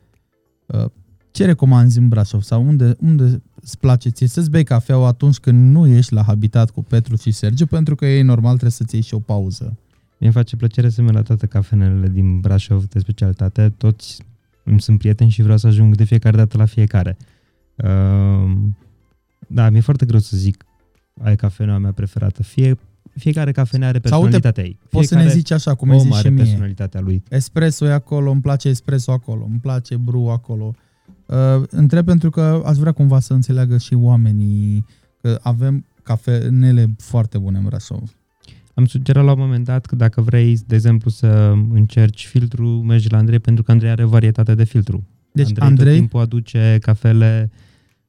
Uh, 0.66 0.84
ce 1.30 1.44
recomanzi 1.44 1.98
în 1.98 2.08
Brașov 2.08 2.42
sau 2.42 2.66
unde, 2.66 2.96
unde 3.00 3.42
îți 3.62 3.78
place 3.78 4.08
ție 4.08 4.26
să-ți 4.26 4.50
bei 4.50 4.64
cafeaua 4.64 5.06
atunci 5.06 5.38
când 5.38 5.72
nu 5.72 5.86
ești 5.86 6.14
la 6.14 6.22
habitat 6.22 6.70
cu 6.70 6.82
Petru 6.82 7.16
și 7.16 7.30
Sergiu, 7.30 7.66
pentru 7.66 7.94
că 7.94 8.06
ei 8.06 8.22
normal 8.22 8.50
trebuie 8.50 8.70
să-ți 8.70 8.94
iei 8.94 9.02
și 9.02 9.14
o 9.14 9.18
pauză. 9.18 9.78
Mi-e 10.18 10.30
face 10.30 10.56
plăcere 10.56 10.88
să 10.88 11.02
merg 11.02 11.14
la 11.14 11.22
toate 11.22 11.46
cafenele 11.46 12.08
din 12.08 12.40
Brașov 12.40 12.84
de 12.84 12.98
specialitate, 12.98 13.74
toți 13.76 14.22
îmi 14.64 14.80
sunt 14.80 14.98
prieteni 14.98 15.30
și 15.30 15.42
vreau 15.42 15.58
să 15.58 15.66
ajung 15.66 15.94
de 15.94 16.04
fiecare 16.04 16.36
dată 16.36 16.56
la 16.56 16.64
fiecare. 16.64 17.16
Uh, 17.74 18.52
da, 19.48 19.70
mi-e 19.70 19.80
foarte 19.80 20.06
greu 20.06 20.18
să 20.20 20.36
zic 20.36 20.64
ai 21.22 21.36
cafeneaua 21.36 21.78
mea 21.78 21.92
preferată. 21.92 22.42
Fie, 22.42 22.78
fiecare 23.16 23.52
cafenea 23.52 23.88
are 23.88 23.98
personalitatea 23.98 24.64
ei. 24.64 24.78
Poți 24.90 25.08
să 25.08 25.14
ne 25.14 25.28
zici 25.28 25.50
așa, 25.50 25.74
cum 25.74 25.90
ai 25.90 25.98
zis 25.98 26.16
și 26.16 26.28
mie. 26.28 26.42
personalitatea 26.42 27.00
lui. 27.00 27.22
Espresso 27.28 27.86
e 27.86 27.92
acolo, 27.92 28.30
îmi 28.30 28.40
place 28.40 28.68
espresso 28.68 29.12
acolo, 29.12 29.44
îmi 29.44 29.58
place 29.58 29.96
bru 29.96 30.28
acolo. 30.28 30.74
Uh, 31.26 31.62
întreb 31.70 32.04
pentru 32.04 32.30
că 32.30 32.62
aș 32.66 32.76
vrea 32.76 32.92
cumva 32.92 33.20
să 33.20 33.32
înțeleagă 33.32 33.78
și 33.78 33.94
oamenii 33.94 34.86
că 35.20 35.38
avem 35.42 35.84
cafenele 36.02 36.94
foarte 36.98 37.38
bune 37.38 37.58
în 37.58 37.64
Brașov. 37.64 38.10
Am 38.74 38.86
sugerat 38.86 39.24
la 39.24 39.32
un 39.32 39.38
moment 39.38 39.64
dat 39.64 39.86
că 39.86 39.96
dacă 39.96 40.20
vrei, 40.20 40.58
de 40.66 40.74
exemplu, 40.74 41.10
să 41.10 41.52
încerci 41.72 42.26
filtru, 42.26 42.68
mergi 42.68 43.10
la 43.10 43.16
Andrei 43.18 43.38
pentru 43.38 43.62
că 43.62 43.70
Andrei 43.70 43.90
are 43.90 44.04
varietate 44.04 44.54
de 44.54 44.64
filtru. 44.64 45.04
Deci 45.32 45.46
Andrei, 45.48 45.66
Andrei, 45.68 45.86
tot 45.90 45.98
timpul 45.98 46.20
aduce 46.20 46.78
cafele 46.80 47.50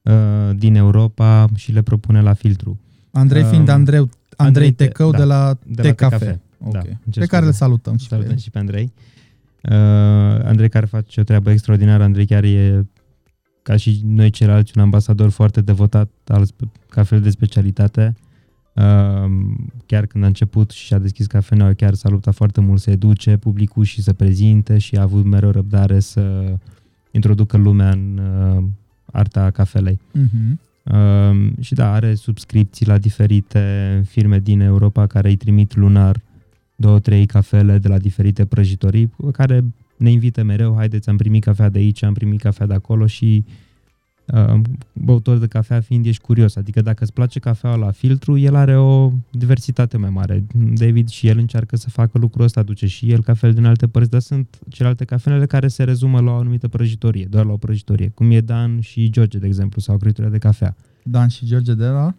uh, 0.02 0.14
din 0.56 0.76
Europa 0.76 1.48
și 1.56 1.72
le 1.72 1.82
propune 1.82 2.22
la 2.22 2.34
filtru. 2.34 2.80
Andrei 3.12 3.42
Um, 3.44 3.50
fiind 3.50 3.70
Andrei, 3.70 3.98
Andrei 4.00 4.16
Andrei 4.38 4.72
Te- 4.72 4.86
Tecău 4.86 5.12
da, 5.12 5.18
de 5.18 5.24
la 5.24 5.58
de 5.66 5.82
la 5.82 5.88
Tecafe. 5.90 6.18
Tecafe. 6.18 6.42
Ok. 6.64 6.72
Da, 6.74 6.80
îmi 6.80 6.98
cer 7.12 7.22
Pe 7.22 7.28
care 7.30 7.46
le 7.46 7.52
scuze. 7.52 7.64
salutăm 7.64 7.98
și 7.98 8.04
pe 8.08 8.10
Salutăm 8.10 8.34
ei. 8.34 8.40
și 8.40 8.50
pe 8.50 8.60
Andrei. 8.60 8.94
Uh, 9.62 9.72
Andrei 10.46 10.70
care 10.70 10.86
face 10.86 11.20
o 11.20 11.24
treabă 11.24 11.52
extraordinară. 11.52 12.04
Andrei 12.04 12.26
chiar 12.26 12.44
e, 12.44 12.86
ca 13.62 13.76
și 13.76 14.02
noi 14.04 14.30
ceilalți, 14.30 14.72
un 14.76 14.82
ambasador 14.82 15.30
foarte 15.30 15.62
devotat 15.62 16.10
al 16.28 16.46
spe- 16.46 16.72
cafelei 16.90 17.24
de 17.24 17.30
specialitate. 17.30 18.16
Uh, 18.76 19.32
chiar 19.86 20.06
când 20.06 20.24
a 20.24 20.28
început 20.28 20.72
și 20.72 20.94
a 20.94 20.98
deschis 20.98 21.28
cafeneaua, 21.28 21.74
chiar 21.74 21.94
s-a 21.94 22.10
luptat 22.10 22.34
foarte 22.34 22.62
mult 22.62 22.80
să 22.80 22.92
educe 22.92 23.38
publicul 23.38 23.84
și 23.84 24.02
să 24.02 24.14
prezinte 24.14 24.78
și 24.78 24.96
a 24.96 25.02
avut 25.02 25.26
mereu 25.26 25.50
răbdare 25.52 26.00
să 26.00 26.54
introducă 27.12 27.58
lumea 27.58 27.90
în 27.90 28.18
uh, 28.18 28.64
arta 29.12 29.52
cafelei. 29.52 30.00
Mhm. 30.12 30.60
Um, 30.96 31.56
și 31.62 31.74
da, 31.74 31.94
are 31.94 32.16
subscripții 32.16 32.86
la 32.86 32.98
diferite 32.98 34.02
firme 34.08 34.40
din 34.40 34.60
Europa 34.60 35.08
care 35.08 35.30
îi 35.30 35.36
trimit 35.36 35.76
lunar 35.76 36.22
două, 36.76 37.00
trei 37.00 37.26
cafele 37.26 37.78
de 37.78 37.88
la 37.88 37.98
diferite 37.98 38.46
prăjitorii 38.46 39.14
care 39.32 39.64
ne 39.98 40.12
invită 40.12 40.44
mereu, 40.44 40.76
haideți, 40.76 41.10
am 41.10 41.18
primit 41.18 41.44
cafea 41.44 41.70
de 41.70 41.80
aici, 41.80 42.04
am 42.04 42.14
primit 42.14 42.42
cafea 42.42 42.66
de 42.66 42.74
acolo 42.74 43.08
și 43.08 43.46
uh, 43.48 43.54
băutor 44.94 45.38
de 45.38 45.48
cafea 45.48 45.82
fiind 45.82 46.06
ești 46.06 46.22
curios, 46.22 46.56
adică 46.56 46.82
dacă 46.82 47.04
îți 47.04 47.14
place 47.14 47.40
cafeaua 47.40 47.76
la 47.76 47.92
filtru, 47.92 48.38
el 48.38 48.56
are 48.56 48.78
o 48.78 49.12
diversitate 49.32 49.98
mai 49.98 50.10
mare. 50.10 50.46
David 50.74 51.10
și 51.10 51.28
el 51.28 51.38
încearcă 51.38 51.76
să 51.76 51.90
facă 51.90 52.18
lucrul 52.18 52.44
ăsta, 52.44 52.60
aduce 52.60 52.88
și 52.88 53.12
el 53.12 53.24
cafele 53.24 53.54
din 53.54 53.66
alte 53.66 53.88
părți, 53.88 54.10
dar 54.10 54.22
sunt 54.22 54.60
celelalte 54.70 55.06
cafenele 55.06 55.46
care 55.46 55.68
se 55.68 55.84
rezumă 55.84 56.20
la 56.20 56.32
o 56.32 56.36
anumită 56.36 56.68
prăjitorie, 56.68 57.28
doar 57.30 57.46
la 57.46 57.52
o 57.52 57.58
prăjitorie, 57.58 58.12
cum 58.16 58.32
e 58.32 58.42
Dan 58.42 58.80
și 58.80 59.10
George, 59.10 59.38
de 59.38 59.48
exemplu, 59.48 59.82
sau 59.82 59.98
Criturile 59.98 60.32
de 60.32 60.38
cafea. 60.38 60.76
Dan 61.04 61.28
și 61.28 61.46
George 61.46 61.74
de 61.74 61.86
la... 61.86 62.16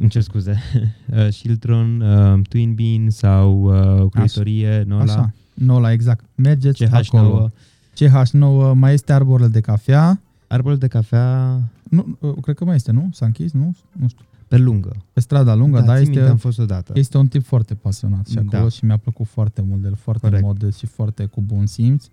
Îmi 0.00 0.08
cer 0.08 0.22
scuze. 0.22 0.58
Uh, 1.14 1.28
Shiltron, 1.30 2.00
uh, 2.00 2.40
Twin 2.48 2.74
Bean 2.74 3.10
sau 3.10 3.62
uh, 3.62 4.10
Croitorie, 4.10 4.84
Nola, 4.86 5.02
Așa, 5.02 5.32
Nola, 5.54 5.92
exact. 5.92 6.24
Mergeți 6.34 6.84
CH9. 6.84 6.88
acolo. 6.90 7.50
CH9, 7.94 8.72
mai 8.74 8.92
este 8.92 9.12
arborele 9.12 9.48
de 9.48 9.60
cafea. 9.60 10.20
Arbol 10.48 10.76
de 10.76 10.86
cafea 10.88 11.60
Nu, 11.90 12.16
uh, 12.20 12.34
cred 12.42 12.56
că 12.56 12.64
mai 12.64 12.74
este, 12.74 12.92
nu? 12.92 13.08
S-a 13.12 13.26
închis, 13.26 13.52
nu? 13.52 13.74
Nu 13.92 14.08
știu. 14.08 14.24
pe 14.48 14.56
lungă. 14.56 14.96
Pe 15.12 15.20
strada 15.20 15.54
lungă, 15.54 15.80
da, 15.80 15.94
țin 15.94 16.02
minte, 16.02 16.18
este, 16.18 16.30
am 16.30 16.36
fost 16.36 16.58
odată. 16.58 16.92
este 16.96 17.18
un 17.18 17.26
tip 17.26 17.44
foarte 17.44 17.74
pasionat 17.74 18.26
și 18.26 18.38
acolo 18.38 18.62
Da. 18.62 18.68
și 18.68 18.84
mi-a 18.84 18.96
plăcut 18.96 19.26
foarte 19.26 19.62
mult 19.62 19.80
de 19.80 19.88
el, 19.88 19.94
foarte 19.94 20.26
Corect. 20.26 20.44
modest 20.44 20.78
și 20.78 20.86
foarte 20.86 21.24
cu 21.24 21.40
bun 21.40 21.66
simț. 21.66 22.06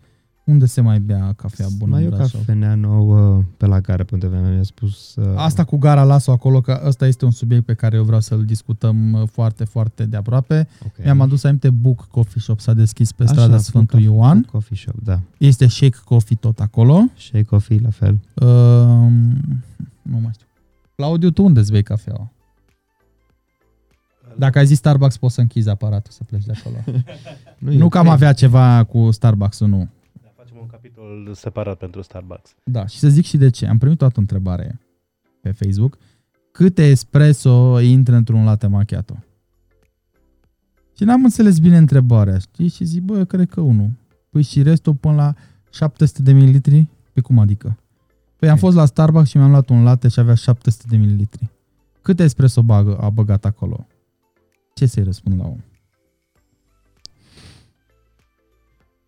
Unde 0.44 0.66
se 0.66 0.82
mai 0.82 1.00
bea 1.00 1.34
cafea 1.36 1.68
bună 1.78 1.92
mai 1.92 2.04
e 2.04 2.06
în 2.08 2.14
o 2.14 2.16
Brașov? 2.16 2.40
cafenea 2.40 2.76
nouă 2.76 3.44
pe 3.58 3.66
la 3.66 3.82
care 3.82 4.04
pe 4.04 4.10
undeva 4.14 4.38
mi-a 4.40 4.64
spus 4.64 5.16
uh, 5.16 5.34
Asta 5.36 5.64
cu 5.64 5.78
gara 5.78 6.04
lasă 6.04 6.32
acolo, 6.32 6.62
că 6.62 6.82
ăsta 6.86 7.08
este 7.08 7.26
un 7.26 7.32
subiect 7.32 7.66
pe 7.66 7.74
care 7.74 7.96
eu 7.96 8.04
vreau 8.04 8.20
să-l 8.20 8.46
discutăm 8.46 9.14
uh, 9.14 9.28
foarte, 9.32 9.64
foarte 9.64 10.06
de 10.06 10.18
aproape. 10.18 10.68
okay. 10.86 11.06
Mi-am 11.06 11.22
adus 11.22 11.44
aminte 11.44 11.70
Book 11.70 12.08
Coffee 12.12 12.42
Shop, 12.42 12.60
s-a 12.60 12.74
deschis 12.74 13.12
pe 13.12 13.26
strada 13.26 13.54
Așa, 13.54 13.58
Sfântul 13.58 14.00
Food 14.02 14.14
Ioan. 14.14 14.34
Food 14.34 14.46
Coffee 14.46 14.78
Shop, 14.78 14.96
da. 15.04 15.20
Este 15.38 15.68
Shake 15.68 15.98
Coffee 16.06 16.38
tot 16.40 16.60
acolo. 16.60 17.04
Shake 17.18 17.44
Coffee, 17.44 17.80
la 17.80 17.90
fel. 17.90 18.20
Um, 18.34 19.38
nu 20.02 20.18
mai 20.20 20.32
știu. 20.34 20.46
Claudiu, 20.96 21.32
tu 21.32 21.44
unde 21.44 21.60
îți 21.60 21.72
bei 21.72 21.84
cafeaua? 21.84 22.32
Dacă 24.38 24.58
ai 24.60 24.66
zis 24.66 24.78
Starbucks, 24.78 25.18
poți 25.18 25.34
să 25.34 25.42
închizi 25.42 25.70
aparatul 25.70 26.12
să 26.12 26.24
pleci 26.24 26.44
de 26.46 26.54
acolo. 26.60 26.76
Nu, 27.58 27.72
e 27.72 27.78
nu 27.78 27.86
ok. 27.86 27.92
că 27.92 27.98
am 27.98 28.08
avea 28.08 28.34
ceva 28.34 28.84
cu 28.84 29.12
Starbucks-ul, 29.12 29.68
nu. 29.68 29.90
Da, 31.02 31.08
facem 31.08 31.18
un 31.18 31.24
capitol 31.24 31.34
separat 31.34 31.78
pentru 31.78 32.02
Starbucks. 32.02 32.56
Da, 32.64 32.86
și 32.86 32.98
să 33.00 33.10
zic 33.10 33.26
și 33.26 33.38
de 33.38 33.50
ce. 33.50 33.68
Am 33.68 33.78
primit 33.78 34.02
o 34.02 34.06
altă 34.06 34.20
întrebare 34.20 34.80
pe 35.42 35.52
Facebook. 35.52 35.98
Câte 36.52 36.84
espresso 36.90 37.80
intră 37.80 38.16
într-un 38.16 38.44
latte 38.44 38.68
macchiato? 38.68 39.24
Și 40.98 41.04
n-am 41.04 41.24
înțeles 41.24 41.60
bine 41.60 41.78
întrebarea, 41.78 42.38
știi? 42.38 42.68
Și 42.68 42.84
zic, 42.84 43.02
bă, 43.02 43.18
eu 43.18 43.26
cred 43.26 43.50
că 43.50 43.62
unul. 43.62 43.90
Păi 44.30 44.42
și 44.42 44.62
restul 44.62 44.96
până 44.96 45.16
la 45.16 45.34
700 45.72 46.22
de 46.22 46.32
mililitri? 46.32 46.88
Pe 47.14 47.22
cum 47.22 47.40
adică? 47.40 47.78
Păi 48.36 48.48
am 48.50 48.54
Ok. 48.54 48.60
fost 48.62 48.76
la 48.76 48.86
Starbucks 48.86 49.30
și 49.30 49.38
mi-am 49.38 49.50
luat 49.50 49.70
un 49.70 49.84
latte 49.84 50.08
și 50.08 50.20
avea 50.20 50.36
700 50.36 50.86
de 50.90 50.98
mililitri. 50.98 51.50
Câte 52.02 52.24
espresso 52.24 52.64
bagă, 52.64 52.98
a 52.98 53.10
băgat 53.10 53.46
acolo? 53.46 53.88
Ce 54.74 54.86
să-i 54.86 55.04
răspund 55.04 55.40
la 55.40 55.46
om? 55.48 55.58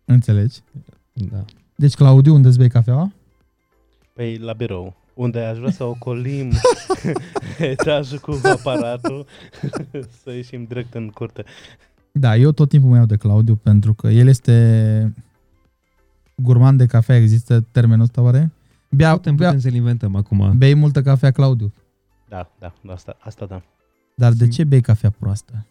Înțelegi? 0.04 0.60
Da. 1.12 1.44
Deci, 1.76 1.94
Claudiu, 1.94 2.34
unde 2.34 2.48
îți 2.48 2.58
bei 2.58 2.68
cafeaua? 2.68 3.12
Păi 4.12 4.38
la 4.38 4.52
birou, 4.52 4.94
unde 5.14 5.40
aș 5.40 5.58
vrea 5.58 5.70
să 5.70 5.84
ocolim 5.84 6.50
etajul 7.58 8.18
cu 8.18 8.40
aparatul, 8.42 9.26
să 10.22 10.30
ieșim 10.32 10.64
direct 10.64 10.94
în 10.94 11.08
curte. 11.08 11.44
Da, 12.12 12.36
eu 12.36 12.52
tot 12.52 12.68
timpul 12.68 12.90
mă 12.90 12.96
iau 12.96 13.04
de 13.06 13.16
Claudiu 13.16 13.54
pentru 13.54 13.94
că 13.94 14.08
el 14.08 14.26
este 14.28 15.14
gurman 16.34 16.76
de 16.76 16.86
cafea. 16.86 17.16
Există 17.16 17.60
termenul 17.70 18.04
ăsta 18.04 18.20
oare? 18.22 18.52
Bea, 18.90 19.12
Putem, 19.12 19.36
bea, 19.36 19.46
putem 19.46 19.62
să-l 19.62 19.74
inventăm 19.74 20.16
acum. 20.16 20.52
bei 20.58 20.74
multă 20.74 21.02
cafea, 21.02 21.30
Claudiu. 21.30 21.72
Da, 22.28 22.50
da, 22.58 22.72
asta, 22.92 23.16
asta 23.20 23.46
da. 23.46 23.62
Dar 24.14 24.32
de 24.32 24.42
Sim. 24.44 24.50
ce 24.52 24.64
bei 24.64 24.80
cafea 24.80 25.10
proastă? 25.10 25.66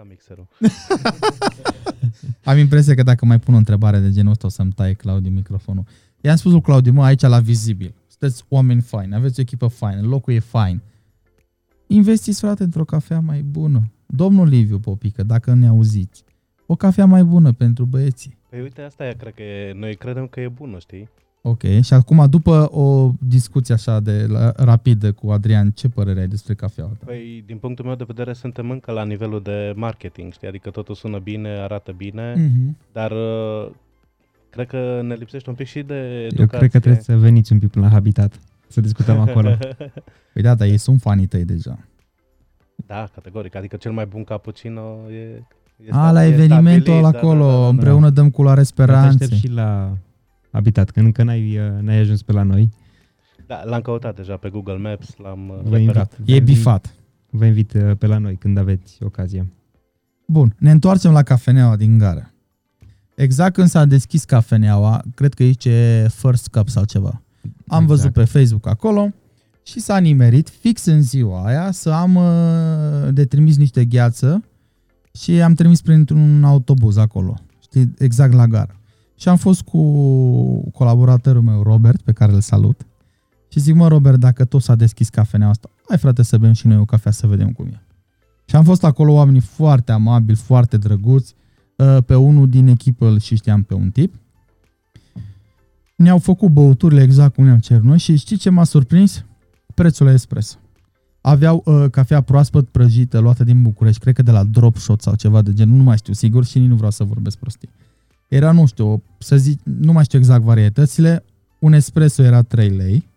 Stricat 0.00 0.06
stricat 0.06 0.06
mixerul. 0.08 0.48
Am 2.44 2.58
impresia 2.58 2.94
că 2.94 3.02
dacă 3.02 3.24
mai 3.24 3.38
pun 3.38 3.54
o 3.54 3.56
întrebare 3.56 3.98
de 3.98 4.10
genul 4.10 4.30
ăsta 4.30 4.46
o 4.46 4.50
să-mi 4.50 4.72
taie 4.72 4.92
Claudiu 4.92 5.30
microfonul. 5.30 5.84
I-am 6.20 6.36
spus 6.36 6.52
lui 6.52 6.60
Claudiu, 6.60 6.92
mă, 6.92 7.04
aici 7.04 7.20
la 7.20 7.40
vizibil. 7.40 7.94
Sunteți 8.08 8.44
oameni 8.48 8.80
faini, 8.80 9.14
aveți 9.14 9.38
o 9.38 9.42
echipă 9.42 9.66
faină, 9.66 10.06
locul 10.06 10.32
e 10.32 10.38
fain. 10.38 10.80
Investiți, 11.86 12.40
frate, 12.40 12.62
într-o 12.62 12.84
cafea 12.84 13.20
mai 13.20 13.42
bună. 13.42 13.92
Domnul 14.06 14.48
Liviu 14.48 14.78
Popică, 14.78 15.22
dacă 15.22 15.54
ne 15.54 15.66
auziți, 15.66 16.24
o 16.66 16.76
cafea 16.76 17.06
mai 17.06 17.24
bună 17.24 17.52
pentru 17.52 17.84
băieții. 17.84 18.38
Păi 18.48 18.60
uite, 18.60 18.82
asta 18.82 19.08
e, 19.08 19.12
cred 19.12 19.34
că 19.34 19.42
e, 19.42 19.72
noi 19.72 19.94
credem 19.96 20.26
că 20.26 20.40
e 20.40 20.48
bună, 20.48 20.78
știi? 20.78 21.08
Ok, 21.42 21.62
și 21.82 21.92
acum 21.94 22.26
după 22.30 22.68
o 22.72 23.10
discuție 23.18 23.74
așa 23.74 24.00
de 24.00 24.26
la, 24.28 24.52
rapidă 24.56 25.12
cu 25.12 25.30
Adrian, 25.30 25.70
ce 25.70 25.88
părere 25.88 26.20
ai 26.20 26.28
despre 26.28 26.54
cafeaua 26.54 26.90
ta? 26.98 27.04
Păi, 27.06 27.42
din 27.46 27.56
punctul 27.56 27.84
meu 27.84 27.94
de 27.94 28.04
vedere, 28.06 28.32
suntem 28.32 28.70
încă 28.70 28.92
la 28.92 29.04
nivelul 29.04 29.42
de 29.42 29.72
marketing, 29.76 30.32
știi? 30.32 30.48
Adică 30.48 30.70
totul 30.70 30.94
sună 30.94 31.18
bine, 31.18 31.48
arată 31.48 31.92
bine, 31.96 32.32
Mm-hmm. 32.34 32.92
dar 32.92 33.10
uh, 33.10 33.70
cred 34.50 34.66
că 34.66 35.00
ne 35.02 35.14
lipsește 35.14 35.50
un 35.50 35.56
pic 35.56 35.66
și 35.66 35.82
de 35.82 35.94
educație. 35.94 36.40
Eu 36.40 36.46
cred 36.58 36.70
că 36.70 36.78
trebuie 36.78 37.02
să 37.02 37.16
veniți 37.16 37.52
un 37.52 37.58
pic 37.58 37.74
la 37.74 37.88
Habitat, 37.88 38.40
să 38.68 38.80
discutăm 38.80 39.18
acolo. 39.28 39.56
Păi 40.32 40.42
da, 40.42 40.54
dar 40.54 40.66
ei 40.68 40.76
sunt 40.78 41.00
fanii 41.00 41.26
tăi 41.26 41.44
deja. 41.44 41.78
Da, 42.86 43.08
categoric. 43.14 43.54
Adică 43.54 43.76
cel 43.76 43.92
mai 43.92 44.06
bun 44.06 44.24
cappuccino 44.24 44.80
e... 45.10 45.42
e 45.86 45.88
A, 45.90 46.10
la 46.10 46.24
e 46.24 46.28
evenimentul 46.28 46.80
stabilit, 46.80 46.88
ăla 46.88 47.10
da, 47.10 47.18
acolo, 47.18 47.44
da, 47.46 47.54
da, 47.54 47.60
da. 47.60 47.68
împreună 47.68 48.10
dăm 48.10 48.30
culoare 48.30 48.62
Te 48.62 48.82
aștept 48.82 48.90
speranței. 48.90 49.38
și 49.38 49.48
la 49.48 49.96
Habitat, 50.52 50.90
că 50.90 51.00
încă 51.00 51.22
n-ai, 51.22 51.58
uh, 51.58 51.80
n-ai 51.80 51.96
ajuns 51.98 52.22
pe 52.22 52.32
la 52.32 52.42
noi. 52.42 52.70
Da, 53.46 53.62
l-am 53.64 53.80
căutat 53.80 54.16
deja 54.16 54.36
pe 54.36 54.48
Google 54.48 54.76
Maps, 54.76 55.14
l-am 55.22 55.48
uh, 55.48 55.54
Vă 55.62 55.76
invit. 55.78 55.86
reperat. 55.86 56.18
E 56.24 56.40
bifat. 56.40 56.94
Vă 57.30 57.44
invit 57.44 57.72
uh, 57.72 57.90
pe 57.98 58.06
la 58.06 58.18
noi 58.18 58.36
când 58.36 58.58
aveți 58.58 59.02
ocazia. 59.02 59.46
Bun, 60.26 60.54
ne 60.58 60.70
întoarcem 60.70 61.12
la 61.12 61.22
cafeneaua 61.22 61.76
din 61.76 61.98
gară. 61.98 62.30
Exact 63.14 63.54
când 63.54 63.68
s-a 63.68 63.84
deschis 63.84 64.24
cafeneaua, 64.24 65.02
cred 65.14 65.34
că 65.34 65.42
aici 65.42 65.64
e 65.64 66.06
First 66.08 66.48
Cup 66.48 66.68
sau 66.68 66.84
ceva. 66.84 67.22
Am 67.42 67.82
Exact. 67.82 67.86
văzut 67.86 68.12
pe 68.12 68.24
Facebook 68.24 68.66
acolo 68.66 69.08
și 69.62 69.80
s-a 69.80 69.98
nimerit 69.98 70.48
fix 70.48 70.84
în 70.84 71.02
ziua 71.02 71.44
aia 71.46 71.70
să 71.70 71.90
am 71.90 72.14
uh, 72.14 73.08
de 73.14 73.24
trimis 73.24 73.56
niște 73.56 73.84
gheață 73.84 74.44
și 75.12 75.42
am 75.42 75.54
trimis 75.54 75.80
printr-un 75.80 76.44
autobuz 76.44 76.96
acolo, 76.96 77.34
știi, 77.62 77.92
exact 77.98 78.32
la 78.32 78.46
gară. 78.46 78.79
Și 79.20 79.28
am 79.28 79.36
fost 79.36 79.62
cu 79.62 79.80
colaboratorul 80.70 81.42
meu, 81.42 81.62
Robert, 81.62 82.02
pe 82.02 82.12
care 82.12 82.32
îl 82.32 82.40
salut. 82.40 82.86
Și 83.48 83.60
zic, 83.60 83.74
mă, 83.74 83.88
Robert, 83.88 84.18
dacă 84.18 84.44
tot 84.44 84.62
s-a 84.62 84.74
deschis 84.74 85.08
cafeneaua 85.08 85.52
asta, 85.52 85.70
hai 85.88 85.98
frate 85.98 86.22
să 86.22 86.38
bem 86.38 86.52
și 86.52 86.66
noi 86.66 86.76
o 86.76 86.84
cafea 86.84 87.10
să 87.10 87.26
vedem 87.26 87.52
cum 87.52 87.66
e. 87.66 87.82
Și 88.44 88.56
am 88.56 88.64
fost 88.64 88.84
acolo 88.84 89.12
oamenii 89.12 89.40
foarte 89.40 89.92
amabili, 89.92 90.36
foarte 90.36 90.76
drăguți. 90.76 91.34
Uh, 91.76 91.96
Pe 92.06 92.14
unul 92.14 92.48
din 92.48 92.66
echipă 92.66 93.06
îl 93.06 93.18
și 93.18 93.36
știam 93.36 93.62
pe 93.62 93.74
un 93.74 93.90
tip. 93.90 94.14
Ne-au 95.96 96.18
făcut 96.18 96.50
băuturile 96.50 97.02
exact 97.02 97.34
cum 97.34 97.44
ne-am 97.44 97.58
cerut 97.58 97.84
noi 97.84 97.98
și 97.98 98.16
știți 98.16 98.40
ce 98.40 98.50
m-a 98.50 98.64
surprins? 98.64 99.24
Prețul 99.74 100.06
la 100.06 100.12
espresso. 100.12 100.56
Aveau 101.20 101.62
uh, 101.64 101.90
cafea 101.90 102.20
proaspăt 102.20 102.68
prăjită 102.68 103.18
luată 103.18 103.44
din 103.44 103.62
București, 103.62 104.00
cred 104.00 104.14
că 104.14 104.22
de 104.22 104.30
la 104.30 104.44
Drop 104.44 104.76
Shot 104.76 105.02
sau 105.02 105.14
ceva 105.14 105.42
de 105.42 105.52
genul, 105.52 105.76
nu 105.76 105.82
mai 105.82 105.96
știu 105.96 106.12
sigur 106.12 106.44
și 106.44 106.58
nici 106.58 106.68
nu 106.68 106.74
vreau 106.74 106.90
să 106.90 107.04
vorbesc 107.04 107.38
prostii. 107.38 107.68
Era, 108.30 108.52
nu 108.52 108.66
știu, 108.66 108.86
o- 108.92 109.00
să 109.18 109.36
zic, 109.36 109.60
nu 109.64 109.92
mai 109.92 110.04
știu 110.04 110.18
exact 110.18 110.42
varietățile, 110.42 111.24
un 111.58 111.72
espresso 111.72 112.22
era 112.22 112.42
3 112.42 112.68
lei 112.68 113.08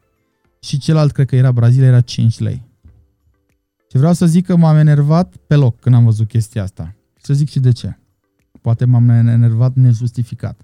și 0.59 0.77
celălalt, 0.77 1.11
cred 1.11 1.27
că 1.27 1.35
era 1.35 1.51
Brazilia, 1.51 1.87
era 1.87 2.01
5 2.01 2.39
lei. 2.39 2.63
Și 3.91 3.97
vreau 3.97 4.13
să 4.13 4.25
zic 4.25 4.45
că 4.45 4.55
m-am 4.55 4.75
enervat 4.77 5.35
pe 5.47 5.55
loc 5.55 5.79
când 5.79 5.95
am 5.95 6.03
văzut 6.03 6.27
chestia 6.27 6.63
asta. 6.63 6.95
Să 7.21 7.33
zic 7.33 7.49
și 7.49 7.59
de 7.59 7.71
ce. 7.71 7.97
Poate 8.61 8.85
m-am 8.85 9.09
enervat 9.09 9.75
nejustificat. 9.75 10.61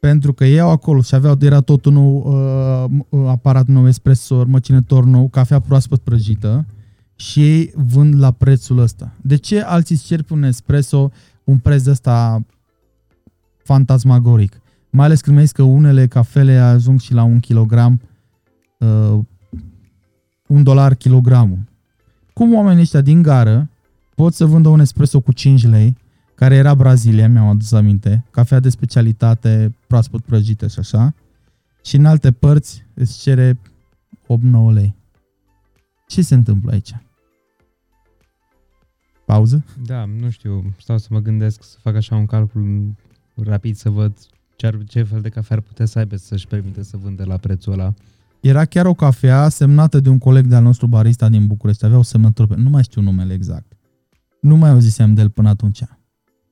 Pentru 0.00 0.32
că 0.32 0.44
ei 0.44 0.60
au 0.60 0.70
acolo 0.70 1.00
și 1.00 1.14
aveau, 1.14 1.36
era 1.40 1.60
tot 1.60 1.84
un 1.84 1.92
nou 1.92 2.16
uh, 2.16 3.00
uh, 3.08 3.28
aparat 3.28 3.66
nou, 3.66 3.88
espresor, 3.88 4.46
măcinător 4.46 5.04
nou, 5.04 5.28
cafea 5.28 5.58
proaspăt 5.58 6.00
prăjită 6.00 6.66
și 7.14 7.42
ei 7.42 7.72
vând 7.74 8.18
la 8.18 8.30
prețul 8.30 8.78
ăsta. 8.78 9.12
De 9.20 9.36
ce 9.36 9.60
alții 9.60 9.94
îți 9.94 10.04
cer 10.04 10.22
pe 10.22 10.32
un 10.32 10.42
espresso 10.42 11.10
un 11.44 11.58
preț 11.58 11.86
ăsta 11.86 12.44
fantasmagoric? 13.62 14.60
Mai 14.90 15.04
ales 15.04 15.20
când 15.20 15.38
mi 15.38 15.48
că 15.48 15.62
unele 15.62 16.06
cafele 16.06 16.58
ajung 16.58 17.00
și 17.00 17.12
la 17.12 17.22
un 17.22 17.40
kilogram, 17.40 18.00
uh, 18.78 19.18
un 20.46 20.62
dolar 20.62 20.94
kilogramul. 20.94 21.58
Cum 22.32 22.54
oamenii 22.54 22.82
ăștia 22.82 23.00
din 23.00 23.22
gară 23.22 23.70
pot 24.14 24.34
să 24.34 24.44
vândă 24.44 24.68
un 24.68 24.80
espresso 24.80 25.20
cu 25.20 25.32
5 25.32 25.66
lei, 25.66 25.96
care 26.34 26.54
era 26.54 26.74
Brazilia, 26.74 27.28
mi-am 27.28 27.48
adus 27.48 27.72
aminte, 27.72 28.24
cafea 28.30 28.60
de 28.60 28.68
specialitate, 28.68 29.76
proaspăt 29.86 30.20
prăjită 30.20 30.66
și 30.66 30.78
așa, 30.78 31.14
și 31.84 31.96
în 31.96 32.04
alte 32.04 32.32
părți 32.32 32.86
îți 32.94 33.18
cere 33.18 33.58
8-9 34.26 34.72
lei. 34.72 34.94
Ce 36.06 36.22
se 36.22 36.34
întâmplă 36.34 36.72
aici? 36.72 36.94
Pauză? 39.24 39.64
Da, 39.84 40.04
nu 40.04 40.30
știu, 40.30 40.74
stau 40.78 40.98
să 40.98 41.06
mă 41.10 41.18
gândesc 41.18 41.62
să 41.62 41.76
fac 41.80 41.94
așa 41.94 42.16
un 42.16 42.26
calcul 42.26 42.94
rapid 43.34 43.76
să 43.76 43.90
văd 43.90 44.12
ce, 44.56 44.66
ar, 44.66 44.78
ce 44.86 45.02
fel 45.02 45.20
de 45.20 45.28
cafea 45.28 45.56
ar 45.56 45.62
putea 45.62 45.86
să 45.86 45.98
aibă 45.98 46.16
să-și 46.16 46.46
permite 46.46 46.82
să 46.82 46.96
vândă 46.96 47.24
la 47.24 47.36
prețul 47.36 47.72
ăla. 47.72 47.94
Era 48.40 48.64
chiar 48.64 48.86
o 48.86 48.94
cafea 48.94 49.48
semnată 49.48 50.00
de 50.00 50.08
un 50.08 50.18
coleg 50.18 50.46
de-al 50.46 50.62
nostru 50.62 50.86
barista 50.86 51.28
din 51.28 51.46
București. 51.46 51.84
Avea 51.84 51.98
o 51.98 52.02
semnătură 52.02 52.46
pe... 52.46 52.54
Nu 52.56 52.68
mai 52.68 52.82
știu 52.82 53.00
numele 53.00 53.32
exact. 53.32 53.72
Nu 54.40 54.56
mai 54.56 54.70
auzisem 54.70 55.14
de 55.14 55.20
el 55.20 55.30
până 55.30 55.48
atunci. 55.48 55.82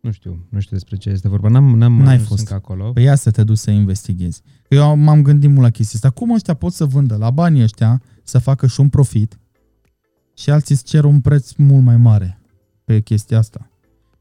Nu 0.00 0.10
știu, 0.10 0.46
nu 0.48 0.60
știu 0.60 0.76
despre 0.76 0.96
ce 0.96 1.10
este 1.10 1.28
vorba. 1.28 1.48
N-am, 1.48 1.78
n-am 1.78 1.96
N-ai 1.96 2.12
ajuns 2.12 2.28
fost. 2.28 2.40
încă 2.40 2.54
acolo. 2.54 2.90
Păi 2.92 3.02
ia 3.02 3.14
să 3.14 3.30
te 3.30 3.44
duci 3.44 3.58
să 3.58 3.70
investighezi. 3.70 4.42
Eu 4.68 4.96
m-am 4.96 5.22
gândit 5.22 5.48
mult 5.50 5.62
la 5.62 5.70
chestia 5.70 5.98
asta. 6.02 6.10
Cum 6.20 6.30
ăștia 6.30 6.54
pot 6.54 6.72
să 6.72 6.84
vândă 6.84 7.16
la 7.16 7.30
banii 7.30 7.62
ăștia 7.62 8.02
să 8.22 8.38
facă 8.38 8.66
și 8.66 8.80
un 8.80 8.88
profit 8.88 9.38
și 10.34 10.50
alții 10.50 10.74
îți 10.74 10.84
cer 10.84 11.04
un 11.04 11.20
preț 11.20 11.52
mult 11.52 11.84
mai 11.84 11.96
mare 11.96 12.40
pe 12.84 13.00
chestia 13.00 13.38
asta. 13.38 13.69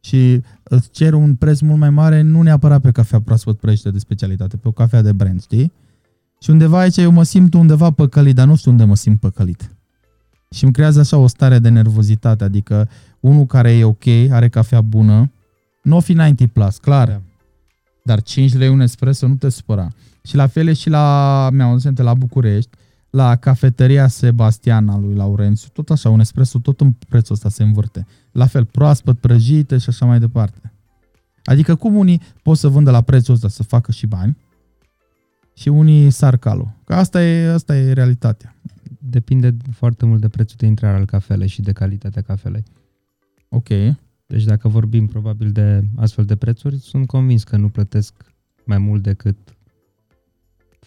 Și 0.01 0.41
îți 0.63 0.89
cer 0.91 1.13
un 1.13 1.35
preț 1.35 1.59
mult 1.59 1.79
mai 1.79 1.89
mare 1.89 2.21
nu 2.21 2.41
neapărat 2.41 2.81
pe 2.81 2.91
cafea 2.91 3.21
proaspăt 3.21 3.59
prăjită 3.59 3.91
de 3.91 3.99
specialitate, 3.99 4.57
pe 4.57 4.67
o 4.67 4.71
cafea 4.71 5.01
de 5.01 5.11
brand, 5.11 5.41
știi? 5.41 5.71
Și 6.41 6.49
undeva 6.49 6.79
aici 6.79 6.97
eu 6.97 7.11
mă 7.11 7.23
simt 7.23 7.53
undeva 7.53 7.91
păcălit, 7.91 8.35
dar 8.35 8.47
nu 8.47 8.55
știu 8.55 8.71
unde 8.71 8.83
mă 8.83 8.95
simt 8.95 9.19
păcălit. 9.19 9.75
Și 10.51 10.63
îmi 10.63 10.73
creează 10.73 10.99
așa 10.99 11.17
o 11.17 11.27
stare 11.27 11.59
de 11.59 11.69
nervozitate, 11.69 12.43
adică 12.43 12.89
unul 13.19 13.45
care 13.45 13.71
e 13.71 13.83
ok, 13.83 14.05
are 14.29 14.49
cafea 14.49 14.81
bună, 14.81 15.31
nu 15.83 15.95
o 15.95 15.99
fi 15.99 16.13
90 16.13 16.49
plus, 16.53 16.77
clar, 16.77 17.07
Da. 17.07 17.21
dar 18.03 18.21
5 18.21 18.53
lei 18.53 18.69
un 18.69 18.79
espresso 18.79 19.27
nu 19.27 19.35
te 19.35 19.49
supăra. 19.49 19.87
Și 20.23 20.35
la 20.35 20.47
fel 20.47 20.67
e 20.67 20.73
și 20.73 20.89
la, 20.89 21.49
mi-am 21.51 21.69
adus 21.69 21.83
aminte, 21.83 22.03
la 22.03 22.13
București, 22.13 22.69
la 23.09 23.35
cafeteria 23.35 24.07
Sebastian 24.07 24.89
al 24.89 25.01
lui 25.01 25.15
Laurențiu, 25.15 25.69
tot 25.73 25.89
așa, 25.89 26.09
un 26.09 26.19
espresso 26.19 26.59
tot 26.59 26.81
în 26.81 26.91
prețul 26.91 27.35
ăsta 27.35 27.49
se 27.49 27.63
învârte. 27.63 28.05
La 28.31 28.45
fel, 28.45 28.65
proaspăt, 28.65 29.19
prăjite 29.19 29.77
și 29.77 29.89
așa 29.89 30.05
mai 30.05 30.19
departe. 30.19 30.73
Adică 31.43 31.75
cum 31.75 31.95
unii 31.95 32.21
pot 32.43 32.57
să 32.57 32.67
vândă 32.67 32.91
la 32.91 33.01
prețul 33.01 33.33
ăsta 33.33 33.47
să 33.47 33.63
facă 33.63 33.91
și 33.91 34.07
bani 34.07 34.37
și 35.53 35.69
unii 35.69 36.09
sar 36.09 36.37
calul. 36.37 36.71
Că 36.83 36.93
asta 36.93 37.23
e, 37.23 37.47
asta 37.47 37.77
e 37.77 37.93
realitatea. 37.93 38.55
Depinde 38.99 39.57
foarte 39.71 40.05
mult 40.05 40.21
de 40.21 40.29
prețul 40.29 40.55
de 40.59 40.65
intrare 40.65 40.97
al 40.97 41.05
cafelei 41.05 41.47
și 41.47 41.61
de 41.61 41.71
calitatea 41.71 42.21
cafelei. 42.21 42.63
Ok. 43.49 43.67
Deci 44.25 44.43
dacă 44.43 44.67
vorbim 44.67 45.07
probabil 45.07 45.51
de 45.51 45.83
astfel 45.95 46.25
de 46.25 46.35
prețuri, 46.35 46.77
sunt 46.77 47.07
convins 47.07 47.43
că 47.43 47.57
nu 47.57 47.69
plătesc 47.69 48.13
mai 48.65 48.77
mult 48.77 49.03
decât 49.03 49.37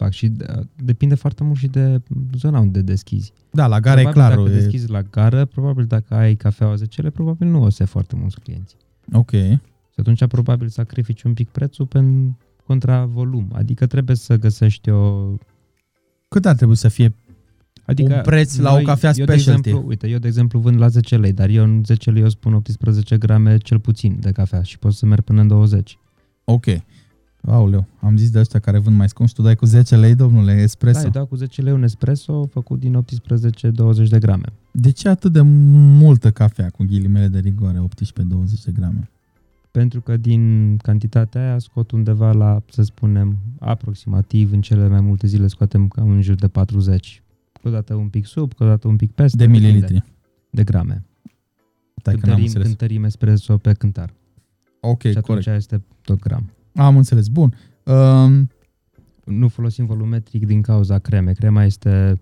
fac 0.02 0.12
și 0.12 0.28
de- 0.28 0.66
depinde 0.76 1.14
foarte 1.14 1.44
mult 1.44 1.58
și 1.58 1.66
de 1.66 2.00
zona 2.36 2.58
unde 2.58 2.80
deschizi. 2.82 3.32
Da, 3.50 3.66
la 3.66 3.80
gara 3.80 4.00
e 4.00 4.02
probabil 4.02 4.22
clar. 4.36 4.36
dacă 4.38 4.56
E... 4.56 4.60
deschizi 4.60 4.90
la 4.90 5.02
gară, 5.02 5.44
probabil 5.44 5.84
dacă 5.84 6.14
ai 6.14 6.34
cafeaua 6.34 6.74
10 6.74 7.02
lei, 7.02 7.10
probabil 7.10 7.48
nu 7.48 7.62
o 7.62 7.68
să 7.68 7.76
ai 7.80 7.88
foarte 7.88 8.16
mulți 8.16 8.40
clienți. 8.40 8.76
Ok. 9.12 9.30
Și 9.30 9.98
atunci 9.98 10.26
probabil 10.26 10.68
sacrifici 10.68 11.22
un 11.22 11.32
pic 11.34 11.48
prețul 11.48 11.86
pentru 11.86 12.36
contra 12.66 13.04
volum. 13.04 13.48
Adică 13.52 13.86
trebuie 13.86 14.16
să 14.16 14.36
găsești 14.36 14.90
o... 14.90 15.30
Cât 16.28 16.46
ar 16.46 16.54
trebui 16.54 16.76
să 16.76 16.88
fie 16.88 17.14
Adică 17.84 18.14
Un 18.14 18.20
preț 18.22 18.56
la 18.56 18.72
o 18.74 18.78
cafea 18.82 19.12
eu 19.16 19.24
de 19.24 19.32
specialty. 19.32 19.68
exemplu, 19.68 19.88
uite, 19.88 20.08
eu 20.08 20.18
de 20.18 20.26
exemplu 20.26 20.58
vând 20.58 20.78
la 20.78 20.88
10 20.88 21.16
lei, 21.16 21.32
dar 21.32 21.48
eu 21.48 21.64
în 21.64 21.82
10 21.84 22.10
lei 22.10 22.22
eu 22.22 22.28
spun 22.28 22.54
18 22.54 23.16
grame 23.18 23.56
cel 23.58 23.78
puțin 23.80 24.16
de 24.20 24.30
cafea 24.32 24.62
și 24.62 24.78
pot 24.78 24.92
să 24.92 25.06
merg 25.06 25.22
până 25.22 25.40
în 25.40 25.46
20. 25.48 25.98
Ok. 26.44 26.64
Aoleu, 27.47 27.86
am 28.01 28.16
zis 28.16 28.31
de 28.31 28.39
ăștia 28.39 28.60
care 28.60 28.78
vând 28.78 28.97
mai 28.97 29.09
scump 29.09 29.28
și 29.28 29.35
tu 29.35 29.43
dai 29.43 29.55
cu 29.56 29.64
10 29.64 29.97
lei, 29.97 30.14
domnule, 30.14 30.55
Da, 30.55 30.60
espresso. 30.60 31.05
eu 31.05 31.10
dau 31.10 31.27
cu 31.27 31.35
10 31.35 31.62
lei 31.62 31.73
un 31.73 31.82
espresso 31.82 32.47
făcut 32.47 32.78
din 32.81 33.05
18-20 33.05 34.09
de 34.09 34.19
grame. 34.19 34.47
De 34.70 34.90
ce 34.90 35.09
atât 35.09 35.32
de 35.32 35.40
multă 35.40 36.31
cafea 36.31 36.70
cu 36.70 36.85
ghilimele 36.85 37.28
de 37.28 37.39
rigoare, 37.39 37.78
18-20 37.78 38.64
de 38.64 38.73
grame? 38.73 39.10
Pentru 39.70 40.01
că 40.01 40.16
din 40.16 40.77
cantitatea 40.77 41.40
aia 41.40 41.59
scot 41.59 41.90
undeva 41.90 42.32
la, 42.32 42.62
să 42.70 42.82
spunem, 42.82 43.39
aproximativ 43.59 44.52
în 44.52 44.60
cele 44.60 44.89
mai 44.89 45.01
multe 45.01 45.27
zile 45.27 45.47
scoatem 45.47 45.89
cam 45.89 46.10
în 46.10 46.23
jur 46.23 46.35
de 46.35 46.48
40. 46.48 47.23
Câteodată 47.52 47.94
un 47.94 48.09
pic 48.09 48.27
sub, 48.27 48.51
câteodată 48.51 48.89
un 48.89 48.97
pic 48.97 49.10
peste. 49.12 49.36
De 49.36 49.47
depinde. 49.47 49.66
mililitri. 49.66 50.05
De 50.51 50.64
grame. 50.64 51.05
Stai 51.97 52.14
că 52.14 52.27
n-am 52.27 52.36
cântărim, 52.36 52.43
înțeles. 52.44 52.66
cântărim 52.66 53.05
espresso 53.05 53.56
pe 53.56 53.73
cântar. 53.73 54.14
Ok, 54.81 55.01
și 55.01 55.06
atunci 55.09 55.24
corect. 55.27 55.47
este 55.47 55.82
tot 56.02 56.19
gram. 56.19 56.51
Am 56.74 56.96
înțeles. 56.96 57.28
Bun. 57.28 57.54
Um, 57.84 58.50
Nu 59.24 59.48
folosim 59.48 59.86
volumetric 59.86 60.46
din 60.46 60.62
cauza 60.62 60.98
creme. 60.98 61.32
Crema 61.32 61.64
este 61.64 62.20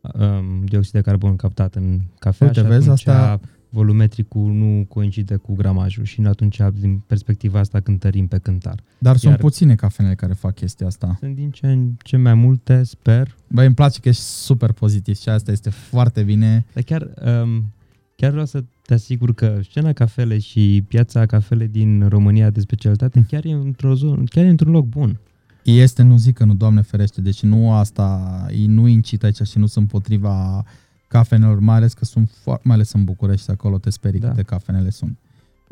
um, 0.00 0.64
dioxid 0.64 0.92
de 0.92 1.00
carbon 1.00 1.36
captat 1.36 1.74
în 1.74 2.00
cafea 2.18 2.46
Uite, 2.46 2.60
și 2.60 2.66
vezi, 2.66 2.82
atunci 2.82 3.06
asta- 3.06 3.40
volumetricul 3.70 4.52
nu 4.52 4.84
coincide 4.88 5.36
cu 5.36 5.54
gramajul 5.54 6.04
și 6.04 6.20
atunci, 6.20 6.60
din 6.74 6.98
perspectiva 7.06 7.58
asta, 7.58 7.80
cântărim 7.80 8.26
pe 8.26 8.38
cântar. 8.38 8.80
dar 8.98 9.16
sunt 9.16 9.32
Iar- 9.32 9.40
puține 9.40 9.74
cafenele 9.74 10.14
care 10.14 10.32
fac 10.32 10.54
chestia 10.54 10.86
asta. 10.86 11.16
Sunt 11.18 11.34
din 11.34 11.50
ce 11.50 11.66
în 11.66 11.92
ce 12.02 12.16
mai 12.16 12.34
multe, 12.34 12.82
sper. 12.82 13.34
Băi, 13.48 13.66
îmi 13.66 13.74
place 13.74 14.00
că 14.00 14.08
ești 14.08 14.22
super 14.22 14.72
pozitiv 14.72 15.16
și 15.16 15.28
asta 15.28 15.50
este 15.50 15.70
foarte 15.70 16.22
bine. 16.22 16.66
Dar 16.72 16.82
chiar, 16.82 17.10
um, 17.42 17.72
chiar 18.16 18.30
vreau 18.30 18.46
să 18.46 18.64
te 18.88 18.94
asigur 18.94 19.34
că 19.34 19.60
scena 19.62 19.92
cafele 19.92 20.38
și 20.38 20.84
piața 20.88 21.26
cafele 21.26 21.66
din 21.66 22.08
România 22.08 22.50
de 22.50 22.60
specialitate 22.60 23.24
chiar 23.28 23.44
e 23.44 23.52
într-o 23.52 23.94
zonă, 23.94 24.22
chiar 24.24 24.44
e 24.44 24.48
într-un 24.48 24.72
loc 24.72 24.86
bun. 24.86 25.18
Este, 25.64 26.02
nu 26.02 26.16
zic 26.16 26.34
că 26.34 26.44
nu, 26.44 26.54
Doamne 26.54 26.80
ferește, 26.80 27.20
deci 27.20 27.42
nu 27.42 27.72
asta, 27.72 28.46
ei 28.50 28.66
nu 28.66 28.86
incit 28.86 29.22
aici 29.22 29.42
și 29.42 29.58
nu 29.58 29.66
sunt 29.66 29.76
împotriva 29.76 30.64
cafenelor, 31.08 31.58
mai 31.60 31.76
ales 31.76 31.92
că 31.92 32.04
sunt 32.04 32.30
foarte, 32.42 32.62
mai 32.64 32.74
ales 32.74 32.92
în 32.92 33.04
București, 33.04 33.50
acolo 33.50 33.78
te 33.78 33.90
sperii 33.90 34.20
Da. 34.20 34.28
câte 34.28 34.42
cafenele 34.42 34.90
sunt. 34.90 35.18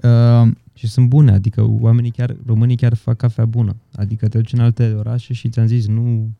Uh, 0.02 0.48
Și 0.74 0.86
sunt 0.86 1.09
bune, 1.09 1.32
adică 1.32 1.62
oamenii 1.80 2.10
chiar, 2.10 2.36
românii 2.47 2.76
chiar 2.76 2.94
fac 2.94 3.16
cafea 3.16 3.44
bună. 3.44 3.76
Adică 3.94 4.28
te 4.28 4.38
duci 4.38 4.52
în 4.52 4.60
alte 4.60 4.93
orașe 4.93 5.32
și 5.32 5.48
ți-am 5.48 5.66
zis, 5.66 5.86
nu 5.86 6.30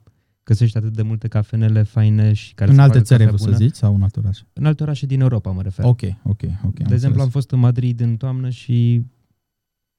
găsești 0.47 0.77
atât 0.77 0.93
de 0.93 1.03
multe 1.03 1.29
cafenele 1.29 1.83
faine 1.83 2.33
și 2.33 2.55
care 2.55 2.71
în 2.71 2.77
să 2.77 2.83
alte 2.83 2.93
facă 2.95 3.07
țări, 3.07 3.23
ai 3.23 3.29
cafea 3.29 3.37
vrut 3.45 3.53
să 3.53 3.57
bună. 3.59 3.69
zici, 3.71 3.79
sau 3.79 3.95
în 3.95 4.03
alte 4.03 4.19
orașe? 4.19 4.43
În 4.53 4.65
alte 4.67 4.83
orașe 4.83 5.07
din 5.07 5.21
Europa, 5.21 5.51
mă 5.51 5.63
refer. 5.63 5.85
Ok, 5.85 6.01
ok, 6.03 6.43
ok. 6.65 6.75
de 6.75 6.95
exemplu, 6.95 6.95
am 6.95 7.03
înțeles. 7.09 7.33
fost 7.33 7.51
în 7.51 7.59
Madrid 7.59 8.01
în 8.01 8.17
toamnă 8.17 8.49
și, 8.51 9.03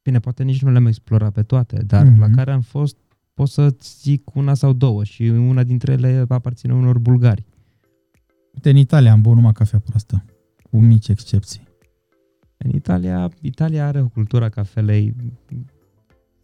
bine, 0.04 0.20
poate 0.20 0.44
nici 0.44 0.62
nu 0.62 0.72
le-am 0.72 0.86
explorat 0.86 1.32
pe 1.34 1.44
toate, 1.44 1.84
dar 1.86 2.06
Mhm. 2.06 2.20
la 2.20 2.30
care 2.30 2.52
am 2.52 2.62
fost, 2.62 2.98
pot 3.34 3.48
să-ți 3.48 4.00
zic 4.02 4.36
una 4.36 4.54
sau 4.54 4.74
două 4.74 5.04
și 5.04 5.24
una 5.24 5.64
dintre 5.64 5.92
ele 5.92 6.26
aparține 6.28 6.74
unor 6.74 7.00
bulgari. 7.00 7.46
Uite, 8.54 8.70
în 8.70 8.76
Italia 8.76 9.12
am 9.12 9.22
băut 9.22 9.36
numai 9.36 9.52
cafea 9.52 9.80
proastă, 9.80 10.26
cu 10.70 10.80
mici 10.80 11.08
excepții. 11.08 11.66
În 12.58 12.70
Italia, 12.70 13.30
Italia 13.42 13.88
are 13.88 14.02
o 14.02 14.08
cultură 14.08 14.46
a 14.46 14.50
cafelei 14.50 15.16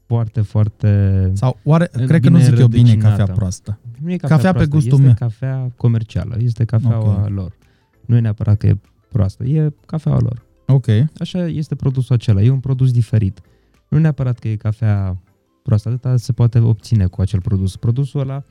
foarte, 0.05 0.41
foarte... 0.41 1.31
Sau 1.33 1.59
oare, 1.63 1.89
Bine 1.93 2.05
cred 2.05 2.21
că 2.21 2.29
nu 2.29 2.37
zic 2.39 2.57
eu 2.57 2.67
bine 2.67 2.81
rădăcinată. 2.89 3.17
cafea 3.17 3.33
proastă. 3.35 3.79
Nu 4.01 4.11
e 4.11 4.17
Cafea 4.17 4.37
pe 4.37 4.41
proastă, 4.51 4.67
gustul 4.69 4.91
este 4.93 5.03
meu. 5.05 5.13
cafea 5.19 5.71
comercială, 5.77 6.35
este 6.39 6.65
cafeaua 6.65 7.21
Ok. 7.21 7.29
lor. 7.29 7.57
Nu 8.05 8.15
e 8.15 8.19
neapărat 8.19 8.57
că 8.57 8.67
e 8.67 8.77
proastă, 9.11 9.43
e 9.43 9.73
cafeaua 9.85 10.19
lor. 10.19 10.45
Ok, 10.67 10.85
Așa 11.19 11.45
este 11.47 11.75
produsul 11.75 12.15
acela, 12.15 12.41
e 12.41 12.49
un 12.49 12.59
produs 12.59 12.91
diferit. 12.91 13.41
Nu 13.87 13.97
neapărat 13.99 14.39
că 14.39 14.47
e 14.47 14.55
cafea 14.55 15.17
proastă, 15.63 15.89
atâta 15.89 16.17
se 16.17 16.31
poate 16.31 16.59
obține 16.59 17.05
cu 17.05 17.21
acel 17.21 17.41
produs. 17.41 17.75
Produsul 17.75 18.19
ăla 18.19 18.43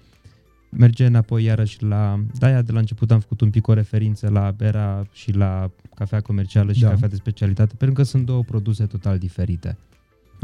merge 0.71 1.07
înapoi 1.07 1.45
iarăși 1.45 1.83
la... 1.83 2.25
De-aia 2.39 2.63
de 2.63 2.73
la 2.73 2.79
început 2.79 3.11
am 3.11 3.21
făcut 3.21 3.41
un 3.41 3.51
pic 3.51 3.67
o 3.67 3.73
referință 3.73 4.29
la 4.29 4.51
bera 4.57 5.07
și 5.13 5.33
la 5.33 5.71
cafea 5.95 6.21
comercială 6.21 6.73
și 6.73 6.81
Da. 6.81 6.89
cafea 6.89 7.09
de 7.09 7.15
specialitate, 7.17 7.75
pentru 7.79 7.97
că 7.97 8.03
sunt 8.03 8.27
două 8.27 8.43
produse 8.43 8.85
total 8.87 9.19
diferite. 9.19 9.79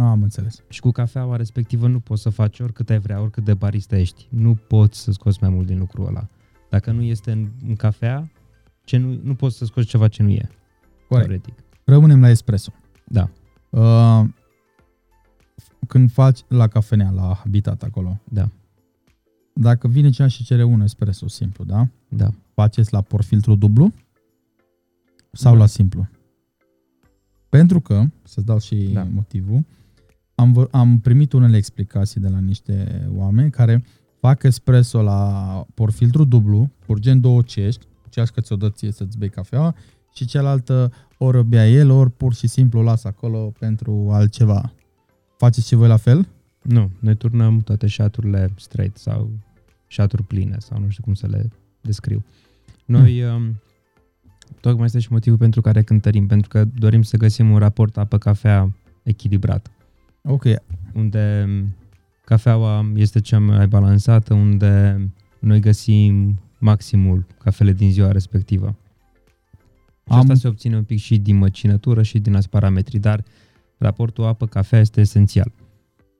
Am 0.06 0.22
înțeles. 0.22 0.62
Și 0.68 0.80
cu 0.80 0.90
cafeaua 0.90 1.36
respectivă 1.36 1.88
nu 1.88 2.00
poți 2.00 2.22
să 2.22 2.30
faci 2.30 2.60
oricât 2.60 2.90
ai 2.90 2.98
vrea, 2.98 3.20
oricât 3.20 3.44
de 3.44 3.54
barista 3.54 3.96
ești. 3.96 4.26
Nu 4.30 4.54
poți 4.54 5.00
să 5.00 5.12
scoți 5.12 5.38
mai 5.40 5.50
mult 5.50 5.66
din 5.66 5.78
lucrul 5.78 6.06
ăla. 6.06 6.28
Dacă 6.70 6.90
nu 6.90 7.02
este 7.02 7.32
în, 7.32 7.48
în 7.68 7.76
cafea, 7.76 8.30
ce 8.84 8.96
nu, 8.96 9.18
nu 9.22 9.34
poți 9.34 9.56
să 9.56 9.64
scoți 9.64 9.86
ceva 9.86 10.08
ce 10.08 10.22
nu 10.22 10.28
e. 10.30 10.48
Corect. 11.08 11.26
Teoretic. 11.26 11.54
Rămânem 11.84 12.20
la 12.20 12.28
espresso. 12.28 12.72
Da, 13.06 13.30
Uh, 13.70 14.24
când 15.88 16.10
faci 16.10 16.40
la 16.48 16.66
cafenea, 16.68 17.10
la 17.10 17.34
Habitat 17.42 17.82
acolo, 17.82 18.20
da, 18.24 18.48
dacă 19.52 19.88
vine 19.88 20.10
cineva 20.10 20.32
și 20.32 20.44
cere 20.44 20.64
un 20.64 20.80
espresso 20.80 21.28
simplu, 21.28 21.64
da? 21.64 21.88
da. 22.08 22.30
Faceți 22.54 22.92
la 22.92 23.00
porfiltru 23.00 23.54
dublu 23.54 23.92
sau 25.32 25.52
Da. 25.52 25.58
la 25.58 25.66
simplu? 25.66 26.08
Pentru 27.48 27.80
că, 27.80 28.04
să-ți 28.22 28.46
dau 28.46 28.58
și 28.58 28.74
Da. 28.92 29.02
motivul, 29.04 29.64
am, 30.38 30.52
vă- 30.52 30.68
am 30.70 31.00
primit 31.00 31.32
unele 31.32 31.56
explicații 31.56 32.20
de 32.20 32.28
la 32.28 32.38
niște 32.38 33.06
oameni 33.14 33.50
care 33.50 33.84
fac 34.20 34.42
espresso 34.42 35.02
la 35.02 35.64
porfiltru 35.74 36.24
dublu, 36.24 36.70
urgent 36.86 37.22
două 37.22 37.42
cești, 37.42 37.86
ceașcă 38.08 38.40
ți-o 38.40 38.56
dă 38.56 38.70
ție 38.70 38.92
să-ți 38.92 39.18
bei 39.18 39.28
cafeaua 39.28 39.74
și 40.14 40.24
cealaltă 40.26 40.92
ori 41.18 41.38
o 41.38 41.42
bea 41.42 41.68
el, 41.68 41.90
ori 41.90 42.10
pur 42.10 42.34
și 42.34 42.46
simplu 42.46 42.78
o 42.78 42.82
lasă 42.82 43.08
acolo 43.08 43.52
pentru 43.58 44.08
altceva. 44.10 44.72
Faceți 45.36 45.66
și 45.66 45.74
voi 45.74 45.88
la 45.88 45.96
fel? 45.96 46.28
Nu, 46.62 46.90
noi 47.00 47.16
turnăm 47.16 47.60
toate 47.60 47.86
șaturile 47.86 48.48
straight 48.56 48.96
sau 48.96 49.30
șaturi 49.86 50.22
pline 50.22 50.56
sau 50.58 50.80
nu 50.80 50.88
știu 50.88 51.02
cum 51.02 51.14
să 51.14 51.26
le 51.26 51.48
descriu. 51.80 52.24
Noi, 52.84 53.22
um, 53.22 53.60
tocmai 54.60 54.84
este 54.84 54.98
și 54.98 55.12
motivul 55.12 55.38
pentru 55.38 55.60
care 55.60 55.82
cântărim, 55.82 56.26
pentru 56.26 56.48
că 56.48 56.64
dorim 56.64 57.02
să 57.02 57.16
găsim 57.16 57.50
un 57.50 57.58
raport 57.58 57.96
apă-cafea 57.96 58.72
echilibrat. 59.02 59.70
Ok, 60.30 60.44
unde 60.94 61.48
cafeaua 62.24 62.90
este 62.94 63.20
cea 63.20 63.38
mai 63.38 63.66
balansată, 63.66 64.34
unde 64.34 65.00
noi 65.38 65.60
găsim 65.60 66.40
maximul 66.58 67.26
cafele 67.38 67.72
din 67.72 67.90
ziua 67.90 68.12
respectivă. 68.12 68.76
Și 70.06 70.12
Am- 70.14 70.18
asta 70.18 70.34
se 70.34 70.48
obține 70.48 70.76
un 70.76 70.84
pic 70.84 70.98
și 70.98 71.18
din 71.18 71.36
măcinătură 71.36 72.02
și 72.02 72.18
din 72.18 72.34
alți 72.34 72.48
parametri, 72.48 72.98
dar 72.98 73.24
raportul 73.78 74.24
apă-cafea 74.24 74.78
este 74.80 75.00
esențial. 75.00 75.52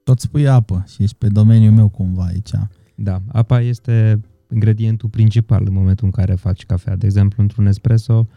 tot 0.03 0.19
spui 0.19 0.47
apă 0.47 0.83
și 0.87 1.03
ești 1.03 1.15
pe 1.15 1.27
domeniul 1.27 1.73
meu 1.73 1.87
cumva 1.89 2.23
aici. 2.23 2.49
Da, 2.95 3.21
apa 3.27 3.61
este 3.61 4.19
ingredientul 4.53 5.09
principal 5.09 5.63
în 5.65 5.73
momentul 5.73 6.05
în 6.05 6.11
care 6.11 6.33
faci 6.35 6.65
cafea. 6.65 6.95
De 6.95 7.05
exemplu, 7.05 7.41
într-un 7.41 7.65
espresso, 7.65 8.27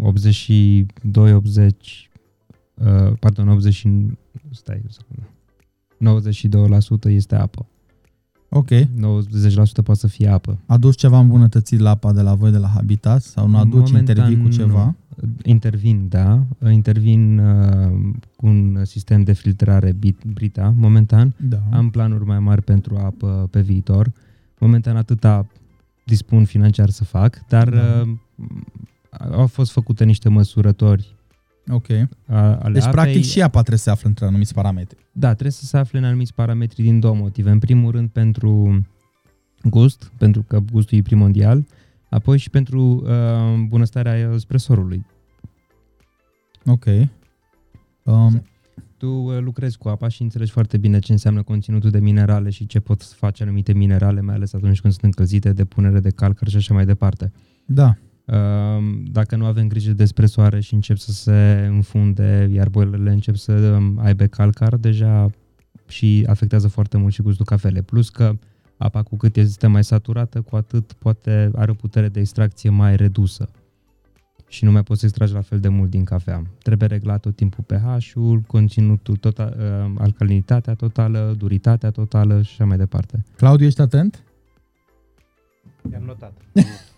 82, 0.00 1.32
80, 1.32 2.07
uh, 2.84 3.12
pardon, 3.20 3.48
80, 3.48 3.74
și- 3.74 4.06
stai 4.50 4.82
o 4.86 4.90
secundă. 4.90 5.28
92% 7.08 7.10
este 7.10 7.34
apă. 7.36 7.66
Ok, 8.50 8.68
90% 8.70 9.82
poate 9.84 10.00
să 10.00 10.06
fie 10.06 10.28
apă. 10.28 10.58
adus 10.66 10.96
ceva 10.96 11.18
îmbunătățit 11.18 11.78
la 11.78 11.90
apa 11.90 12.12
de 12.12 12.20
la 12.22 12.34
voi 12.34 12.50
de 12.50 12.58
la 12.58 12.68
Habitat 12.68 13.22
sau 13.22 13.48
nu 13.48 13.56
aduci, 13.58 13.72
Momentan 13.90 13.98
intervii 14.16 14.42
cu 14.42 14.48
ceva? 14.48 14.84
nu. 14.84 14.94
Intervin, 15.44 16.08
da. 16.08 16.42
Intervin 16.70 17.38
uh, 17.38 18.14
cu 18.36 18.46
un 18.46 18.78
sistem 18.84 19.22
de 19.22 19.32
filtrare 19.32 19.92
bit- 19.92 20.24
Brita, 20.32 20.74
momentan. 20.76 21.34
Da. 21.48 21.62
Am 21.72 21.90
planuri 21.90 22.24
mai 22.24 22.38
mari 22.38 22.62
pentru 22.62 22.96
apă 22.96 23.48
pe 23.50 23.60
viitor. 23.60 24.12
Momentan 24.58 24.96
atâta 24.96 25.46
dispun 26.04 26.44
financiar 26.44 26.88
să 26.90 27.04
fac, 27.04 27.46
dar 27.48 27.68
Da. 27.70 28.02
uh, 28.06 28.08
au 29.32 29.46
fost 29.46 29.70
făcute 29.70 30.04
niște 30.04 30.28
măsurători 30.28 31.16
Ok. 31.70 31.86
a- 32.26 32.56
ale 32.56 32.72
Deci, 32.72 32.82
apei. 32.82 32.92
practic, 32.92 33.22
și 33.24 33.42
apa 33.42 33.58
trebuie 33.58 33.78
să 33.78 33.84
se 33.84 33.90
afle 33.90 34.08
între 34.08 34.26
anumiți 34.26 34.54
parametri. 34.54 34.96
Da, 35.12 35.28
trebuie 35.28 35.52
să 35.52 35.64
se 35.64 35.76
afle 35.78 35.98
în 35.98 36.04
anumiți 36.04 36.34
parametri 36.34 36.82
din 36.82 37.00
două 37.00 37.14
motive. 37.14 37.50
În 37.50 37.58
primul 37.58 37.90
rând 37.92 38.08
pentru 38.08 38.80
gust, 39.62 40.12
pentru 40.18 40.42
că 40.42 40.58
gustul 40.72 40.98
e 40.98 41.02
primordial, 41.02 41.66
apoi 42.08 42.38
și 42.38 42.50
pentru 42.50 42.80
uh, 43.04 43.64
bunăstarea 43.68 44.30
espresorului. 44.34 45.06
Ok. 46.66 46.84
Um, 48.02 48.42
Tu 48.96 49.06
uh, 49.10 49.38
lucrezi 49.40 49.78
cu 49.78 49.88
apa 49.88 50.08
și 50.08 50.22
înțelegi 50.22 50.50
foarte 50.50 50.76
bine 50.78 50.98
ce 50.98 51.12
înseamnă 51.12 51.42
conținutul 51.42 51.90
de 51.90 51.98
minerale 52.00 52.50
și 52.50 52.66
ce 52.66 52.80
pot 52.80 53.02
face 53.02 53.42
anumite 53.42 53.72
minerale, 53.72 54.20
mai 54.20 54.34
ales 54.34 54.52
atunci 54.52 54.80
când 54.80 54.92
sunt 54.92 55.04
încălzite, 55.04 55.52
depunere 55.52 56.00
de 56.00 56.10
calcar 56.10 56.48
și 56.48 56.56
așa 56.56 56.74
mai 56.74 56.84
departe. 56.86 57.32
da. 57.64 57.96
Uh, 58.32 59.00
Dacă 59.10 59.36
nu 59.36 59.44
avem 59.44 59.68
grijă 59.68 59.92
de 59.92 60.02
espresoare 60.02 60.60
și 60.60 60.74
încep 60.74 60.96
să 60.96 61.12
se 61.12 61.66
înfunde, 61.70 62.48
iar 62.52 62.68
boilele 62.68 63.10
încep 63.10 63.34
să 63.34 63.52
um, 63.52 63.98
aibă 63.98 64.24
calcar, 64.24 64.76
deja 64.76 65.30
și 65.86 66.24
afectează 66.28 66.68
foarte 66.68 66.96
mult 66.96 67.12
și 67.12 67.22
gustul 67.22 67.44
cafele. 67.44 67.82
Plus 67.82 68.08
că 68.08 68.38
apa 68.76 69.02
cu 69.02 69.16
cât 69.16 69.36
este 69.36 69.66
mai 69.66 69.84
saturată, 69.84 70.40
cu 70.40 70.56
atât 70.56 70.92
poate 70.92 71.50
are 71.54 71.70
o 71.70 71.74
putere 71.74 72.08
de 72.08 72.20
extracție 72.20 72.70
mai 72.70 72.96
redusă. 72.96 73.48
Și 74.48 74.64
nu 74.64 74.70
mai 74.72 74.82
poți 74.82 75.00
să 75.00 75.06
extragi 75.06 75.32
la 75.32 75.40
fel 75.40 75.60
de 75.60 75.68
mult 75.68 75.90
din 75.90 76.04
cafea. 76.04 76.42
Trebuie 76.62 76.88
reglat 76.88 77.20
tot 77.20 77.36
timpul 77.36 77.64
pH-ul, 77.64 78.40
conținutul 78.40 79.16
total, 79.16 79.56
uh, 79.58 79.94
alcalinitatea 79.98 80.74
totală, 80.74 81.34
duritatea 81.38 81.90
totală 81.90 82.42
și 82.42 82.50
așa 82.52 82.64
mai 82.64 82.76
departe. 82.76 83.24
Claudiu, 83.36 83.66
ești 83.66 83.80
atent? 83.80 84.22
I-am 85.92 86.02
notat. 86.02 86.32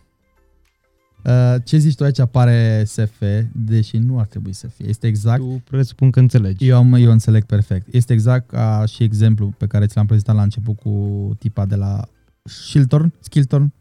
Uh, 1.27 1.55
ce 1.65 1.77
zici 1.79 1.95
tu 1.95 2.05
aici 2.05 2.19
apare 2.19 2.83
SF, 2.87 3.23
deși 3.53 3.97
nu 3.97 4.19
ar 4.19 4.27
trebui 4.27 4.53
să 4.53 4.67
fie. 4.67 4.89
Este 4.89 5.07
exact 5.07 5.41
Tu 5.41 5.63
presupun 5.71 6.11
că 6.11 6.21
înțelegi. 6.21 6.69
Eu, 6.69 6.77
am- 6.77 6.95
eu 6.95 7.11
înțeleg 7.11 7.45
perfect. 7.45 7.95
Este 7.95 8.13
exact 8.13 8.49
ca 8.49 8.85
și 8.87 9.03
exemplu 9.03 9.55
pe 9.59 9.67
care 9.67 9.87
ți 9.87 9.97
l-am 9.97 10.07
prezentat 10.07 10.35
la 10.35 10.43
început 10.43 10.77
cu 10.77 10.91
tipa 11.39 11.67
de 11.67 11.75
la 11.75 12.09
Shiltorn, 12.43 13.13
Skiltorn, 13.21 13.73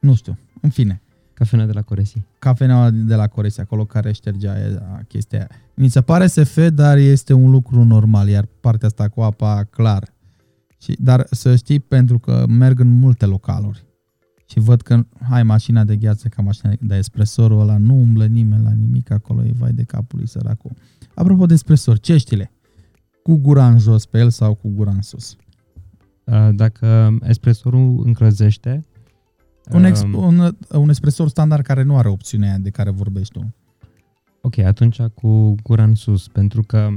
nu 0.00 0.14
știu, 0.14 0.38
în 0.60 0.70
fine. 0.70 1.02
Cafenea 1.34 1.66
de 1.66 1.72
la 1.72 1.82
Coresi. 1.82 2.22
Cafeneaua 2.38 2.90
de 2.90 3.14
la 3.14 3.26
Coresi, 3.26 3.60
acolo 3.60 3.84
care 3.84 4.12
ștergea 4.12 4.52
aia, 4.52 5.04
chestia 5.08 5.38
aia. 5.38 5.48
Mi 5.74 5.88
se 5.88 6.00
pare 6.00 6.26
SF, 6.26 6.58
dar 6.72 6.96
este 6.96 7.32
un 7.32 7.50
lucru 7.50 7.84
normal, 7.84 8.28
iar 8.28 8.48
partea 8.60 8.86
asta 8.88 9.08
cu 9.08 9.20
apa, 9.20 9.64
clar. 9.70 10.12
Și, 10.82 10.96
dar 11.00 11.26
să 11.30 11.56
știi, 11.56 11.80
pentru 11.80 12.18
că 12.18 12.44
merg 12.48 12.80
în 12.80 12.88
multe 12.98 13.26
localuri 13.26 13.84
și 14.50 14.58
văd 14.60 14.80
că 14.82 15.04
hai 15.28 15.42
mașina 15.42 15.84
de 15.84 15.96
gheață 15.96 16.28
ca 16.28 16.42
mașina 16.42 16.72
de 16.80 16.96
espresorul 16.96 17.60
ăla, 17.60 17.76
nu 17.76 17.94
umblă 17.94 18.26
nimeni 18.26 18.62
la 18.64 18.70
nimic 18.72 19.10
acolo, 19.10 19.44
e 19.44 19.52
vai 19.58 19.72
de 19.72 19.82
capul 19.82 20.18
lui 20.18 20.28
săracul. 20.28 20.70
Apropo 21.14 21.46
de 21.46 21.54
espresor, 21.54 21.98
ceștile, 21.98 22.52
cu 23.22 23.36
gura 23.36 23.68
în 23.68 23.78
jos 23.78 24.06
pe 24.06 24.18
el 24.18 24.30
sau 24.30 24.54
cu 24.54 24.68
gura 24.68 24.90
în 24.90 25.02
sus? 25.02 25.36
Uh, 26.24 26.48
Dacă 26.54 27.18
espresorul 27.22 28.02
încălzește, 28.04 28.84
Un, 29.72 29.84
ex, 29.84 30.02
um, 30.02 30.14
un, 30.14 30.56
un 30.72 30.88
espresor 30.88 31.28
standard 31.28 31.62
care 31.64 31.82
nu 31.82 31.96
are 31.96 32.08
opțiunea 32.08 32.48
aia 32.48 32.58
de 32.58 32.70
care 32.70 32.90
vorbești 32.90 33.32
tu. 33.38 33.54
ok, 34.40 34.58
atunci 34.58 35.00
cu 35.00 35.54
gura 35.62 35.82
în 35.82 35.94
sus, 35.94 36.28
pentru 36.28 36.62
că 36.62 36.88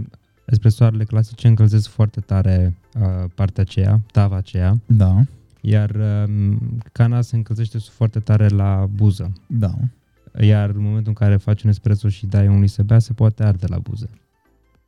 espresoarele 0.46 1.04
clasice 1.04 1.48
încălzesc 1.48 1.90
foarte 1.90 2.20
tare 2.20 2.78
uh, 2.96 3.30
partea 3.36 3.64
aceea, 3.64 4.02
tava 4.12 4.36
aceea, 4.36 4.80
Da, 4.86 5.22
iar 5.62 5.90
uh, 5.90 6.56
cana 6.92 7.22
se 7.22 7.36
încălzește 7.36 7.78
foarte 7.78 8.20
tare 8.20 8.48
la 8.48 8.88
buză. 8.96 9.34
da. 9.48 9.74
Iar 10.40 10.70
în 10.70 10.82
momentul 10.82 11.08
în 11.08 11.14
care 11.14 11.38
faci 11.38 11.64
un 11.64 11.70
espresso 11.70 12.10
și 12.10 12.26
dai 12.26 12.48
unui 12.48 12.68
să 12.68 12.84
bea, 12.84 13.00
se 13.00 13.14
poate 13.14 13.44
arde 13.44 13.66
la 13.70 13.80
buze. 13.80 14.10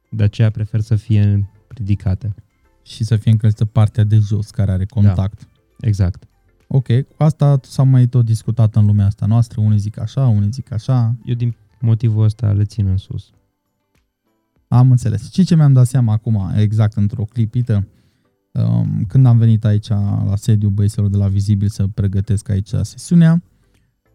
De 0.09 0.23
aceea 0.23 0.49
prefer 0.49 0.79
să 0.79 0.95
fie 0.95 1.49
ridicate. 1.67 2.35
Și 2.83 3.03
să 3.03 3.15
fie 3.15 3.31
încălzită 3.31 3.65
partea 3.65 4.03
de 4.03 4.17
jos 4.17 4.49
care 4.49 4.71
are 4.71 4.85
contact. 4.85 5.47
Exact. 5.79 6.23
Ok, 6.67 6.87
cu 6.87 7.23
asta 7.23 7.59
s-a 7.63 7.83
mai 7.83 8.07
tot 8.07 8.25
discutat 8.25 8.75
în 8.75 8.85
lumea 8.85 9.05
asta 9.05 9.25
noastră. 9.25 9.61
Unii 9.61 9.77
zic 9.77 9.99
așa, 9.99 10.27
unii 10.27 10.51
zic 10.51 10.71
așa. 10.71 11.15
Eu 11.25 11.35
din 11.35 11.55
motivul 11.79 12.23
ăsta 12.23 12.51
le 12.51 12.63
țin 12.63 12.87
în 12.87 12.97
sus. 12.97 13.31
Am 14.67 14.91
înțeles. 14.91 15.31
Și 15.31 15.43
ce 15.43 15.55
mi-am 15.55 15.73
dat 15.73 15.87
seama 15.87 16.13
acum, 16.13 16.51
exact 16.55 16.95
într-o 16.95 17.23
clipită, 17.23 17.87
um, 18.53 19.03
când 19.07 19.25
am 19.25 19.37
venit 19.37 19.65
aici 19.65 19.87
la 19.87 20.33
sediu 20.35 20.69
băieților 20.69 21.09
de 21.09 21.17
la 21.17 21.27
Vizibil 21.27 21.67
să 21.67 21.87
pregătesc 21.93 22.49
aici 22.49 22.69
sesiunea, 22.81 23.41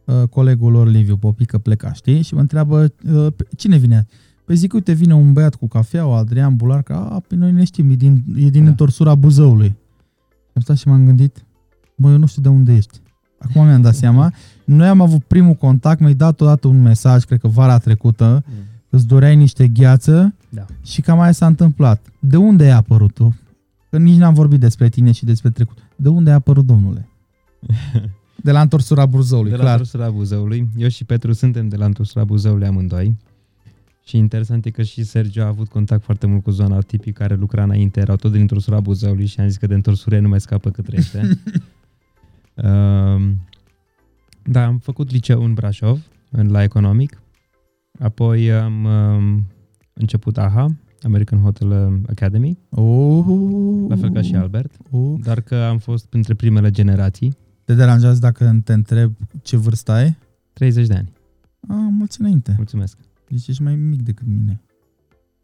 uh, 0.05 0.23
colegul 0.31 0.73
lor 0.73 0.89
Liviu 0.89 1.17
Popică 1.17 1.59
pleca, 1.59 1.93
știi? 1.93 2.23
Și 2.23 2.35
mă 2.35 2.41
întreabă, 2.41 2.93
uh, 3.13 3.27
pe- 3.37 3.47
cine 3.57 3.77
vine? 3.77 4.07
Păi 4.45 4.57
zic, 4.57 4.73
uite, 4.73 4.93
vine 4.93 5.15
un 5.15 5.33
băiat 5.33 5.55
cu 5.55 5.69
cafea, 5.69 6.05
Adrian 6.05 6.57
Bular, 6.57 6.83
că, 6.83 6.93
a, 6.93 7.23
pe 7.29 7.35
noi 7.35 7.53
ne 7.53 7.65
știm, 7.65 7.91
e 7.91 7.95
din, 7.95 8.25
e 8.37 8.49
din 8.49 8.63
Da. 8.65 8.69
întorsura 8.69 9.15
Buzăului. 9.15 9.77
Am 10.55 10.63
stat 10.63 10.77
și 10.77 10.89
m-am 10.89 11.05
gândit, 11.05 11.45
bă, 11.97 12.11
eu 12.11 12.17
nu 12.19 12.27
știu 12.27 12.43
de 12.43 12.49
unde 12.49 12.75
ești. 12.75 13.01
Acum 13.39 13.65
mi-am 13.67 13.81
dat 13.81 13.95
seama. 13.95 14.33
Noi 14.65 14.87
am 14.89 15.01
avut 15.01 15.25
primul 15.25 15.55
contact, 15.55 16.01
mi-ai 16.01 16.15
dat 16.15 16.41
odată 16.41 16.69
un 16.69 16.83
mesaj, 16.83 17.25
cred 17.25 17.41
că 17.41 17.49
vara 17.49 17.79
trecută, 17.79 18.45
îți 18.91 19.07
doreai 19.07 19.37
niște 19.37 19.69
gheață 19.69 20.35
Da. 20.49 20.65
și 20.85 21.01
cam 21.01 21.21
aia 21.21 21.33
s-a 21.33 21.47
întâmplat. 21.47 22.07
De 22.21 22.37
unde 22.37 22.65
ai 22.65 22.71
apărut 22.71 23.13
tu? 23.15 23.37
Că 23.91 23.99
nici 23.99 24.17
n-am 24.17 24.35
vorbit 24.35 24.61
despre 24.61 24.89
tine 24.89 25.13
și 25.13 25.25
despre 25.25 25.51
trecut. 25.51 25.79
De 25.97 26.09
unde 26.09 26.31
ai 26.31 26.37
apărut, 26.37 26.67
domnule? 26.67 27.09
De 28.43 28.51
la 28.53 28.61
întorsura 28.61 29.07
Buzăului, 29.07 29.51
De 29.51 29.57
la 29.57 29.63
clar. 29.63 29.73
întorsura 29.73 30.11
Buzăului. 30.11 30.69
Eu 30.77 30.89
și 30.89 31.05
Petru 31.05 31.33
suntem 31.33 31.69
de 31.69 31.77
la 31.77 31.85
întorsura 31.85 32.25
Buzăului 32.25 32.67
amândoi. 32.67 33.17
Și 34.05 34.17
interesant 34.17 34.65
e 34.65 34.71
că 34.71 34.83
și 34.83 35.05
Sergio 35.05 35.43
a 35.43 35.47
avut 35.47 35.69
contact 35.69 36.03
foarte 36.03 36.27
mult 36.27 36.43
cu 36.43 36.51
zona 36.51 36.81
tipii 36.81 37.13
care 37.13 37.35
lucra 37.35 37.63
înainte, 37.63 38.01
erau 38.01 38.17
tot 38.17 38.33
din 38.33 38.41
întorsura 38.41 38.81
Buzăului 38.81 39.27
și 39.27 39.41
am 39.41 39.49
zis 39.49 39.57
că 39.57 39.67
de 39.67 39.75
întorsure 39.75 40.19
nu 40.19 40.29
mai 40.29 40.41
scapă 40.41 40.71
cât 40.71 40.85
trăiește. 40.85 41.41
Um, 42.55 43.47
da, 44.55 44.67
am 44.67 44.79
făcut 44.79 45.11
liceu 45.11 45.45
în 45.45 45.55
Brașov, 45.55 46.01
în, 46.31 46.51
la 46.51 46.63
economic. 46.63 47.23
Apoi 47.99 48.53
am 48.53 48.85
um, 48.85 49.47
început 49.93 50.39
AHA, 50.39 50.75
American 51.03 51.41
Hotel 51.41 52.01
Academy, 52.11 52.59
Oh, 52.71 53.25
la 53.89 53.97
fel 53.97 54.11
ca 54.13 54.23
și 54.23 54.35
Albert, 54.35 54.77
Oh. 54.91 55.15
dar 55.23 55.41
că 55.41 55.55
am 55.55 55.79
fost 55.79 56.07
printre 56.07 56.35
primele 56.35 56.71
generații, 56.71 57.37
Te 57.65 57.75
deranjează 57.75 58.21
dacă 58.21 58.61
te 58.65 58.73
întreb 58.73 59.13
ce 59.43 59.57
vârstă 59.57 59.93
ai? 59.93 60.17
30 60.53 60.87
de 60.87 60.95
ani. 60.95 61.13
Ah, 61.69 61.87
mulți 61.91 62.21
înainte. 62.21 62.55
Mulțumesc. 62.57 62.99
Deci 63.29 63.47
ești 63.47 63.63
mai 63.63 63.77
mic 63.77 64.03
decât 64.03 64.27
mine. 64.27 64.61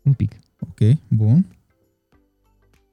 Un 0.02 0.12
pic. 0.12 0.32
Ok, 0.60 0.96
bun. 1.08 1.46